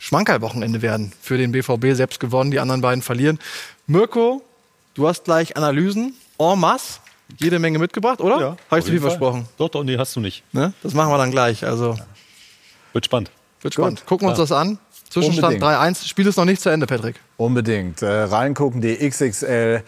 Schmankerl-Wochenende 0.06 0.84
werden 0.84 1.12
für 1.20 1.36
den 1.36 1.52
BVB. 1.52 1.96
Selbst 1.96 2.20
gewonnen, 2.20 2.52
die 2.52 2.60
anderen 2.60 2.80
beiden 2.82 3.02
verlieren. 3.02 3.40
Mirko, 3.88 4.44
du 4.94 5.08
hast 5.08 5.24
gleich 5.24 5.58
Analysen 5.58 6.14
en 6.38 6.60
masse. 6.60 7.00
Jede 7.40 7.58
Menge 7.58 7.80
mitgebracht, 7.80 8.22
oder? 8.22 8.40
Ja. 8.40 8.58
Habe 8.70 8.80
ich 8.80 8.86
zu 8.86 8.92
viel 8.92 9.00
Fall. 9.00 9.10
versprochen? 9.10 9.48
Doch, 9.58 9.70
doch, 9.70 9.84
nee, 9.84 9.98
hast 9.98 10.16
du 10.16 10.20
nicht. 10.20 10.44
Ne? 10.54 10.74
Das 10.84 10.94
machen 10.94 11.12
wir 11.12 11.18
dann 11.18 11.32
gleich. 11.32 11.66
Also. 11.66 11.98
Wird 12.94 13.06
spannend. 13.06 13.32
Wird 13.62 13.74
spannend. 13.74 14.02
Gut. 14.02 14.08
Gucken 14.08 14.28
wir 14.28 14.30
uns 14.30 14.38
das 14.38 14.52
an. 14.52 14.78
Zwischenstand 15.10 15.64
3-1. 15.64 16.08
Spiel 16.08 16.28
ist 16.28 16.38
noch 16.38 16.46
nicht 16.46 16.62
zu 16.62 16.70
Ende, 16.70 16.86
Patrick. 16.86 17.16
Unbedingt. 17.38 18.04
Äh, 18.04 18.26
reingucken, 18.26 18.82
die 18.82 18.96
XXL. 18.98 19.82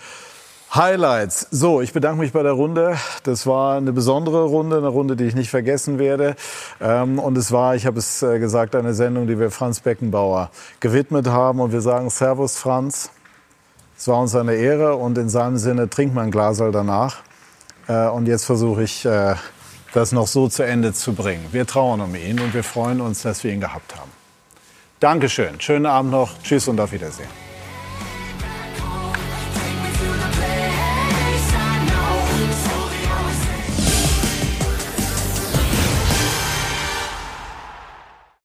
Highlights. 0.74 1.48
So, 1.50 1.82
ich 1.82 1.94
bedanke 1.94 2.20
mich 2.20 2.34
bei 2.34 2.44
der 2.44 2.52
Runde. 2.52 2.98
Das 3.24 3.48
war 3.48 3.78
eine 3.78 3.94
besondere 3.94 4.44
Runde, 4.44 4.78
eine 4.78 4.90
Runde, 4.90 5.16
die 5.16 5.24
ich 5.24 5.36
nicht 5.36 5.50
vergessen 5.50 5.98
werde. 5.98 6.36
Ähm, 6.82 7.20
und 7.20 7.38
es 7.38 7.52
war, 7.52 7.76
ich 7.76 7.86
habe 7.86 8.00
es 8.00 8.22
äh, 8.22 8.38
gesagt, 8.40 8.76
eine 8.76 8.94
Sendung, 8.94 9.28
die 9.28 9.40
wir 9.40 9.50
Franz 9.50 9.80
Beckenbauer 9.80 10.52
gewidmet 10.80 11.28
haben. 11.28 11.62
Und 11.62 11.72
wir 11.72 11.82
sagen 11.82 12.10
Servus, 12.10 12.58
Franz. 12.58 13.12
Es 13.98 14.08
war 14.08 14.20
uns 14.20 14.36
eine 14.36 14.54
Ehre 14.56 14.96
und 14.96 15.18
in 15.18 15.30
seinem 15.30 15.58
Sinne 15.58 15.90
trink 15.90 16.14
mal 16.14 16.24
ein 16.24 16.32
Glasal 16.32 16.72
danach. 16.72 17.18
Äh, 17.88 18.08
und 18.08 18.28
jetzt 18.28 18.46
versuche 18.46 18.84
ich, 18.84 19.06
äh, 19.06 19.36
das 19.94 20.12
noch 20.12 20.28
so 20.28 20.48
zu 20.50 20.64
Ende 20.64 20.94
zu 20.94 21.14
bringen. 21.14 21.46
Wir 21.52 21.66
trauern 21.66 22.02
um 22.02 22.14
ihn 22.14 22.40
und 22.40 22.54
wir 22.54 22.64
freuen 22.64 23.02
uns, 23.02 23.22
dass 23.22 23.44
wir 23.44 23.52
ihn 23.52 23.62
gehabt 23.62 23.96
haben. 23.96 24.12
Dankeschön. 25.00 25.60
Schönen 25.62 25.86
Abend 25.86 26.12
noch. 26.12 26.32
Tschüss 26.44 26.68
und 26.68 26.80
auf 26.80 26.92
Wiedersehen. 26.92 27.47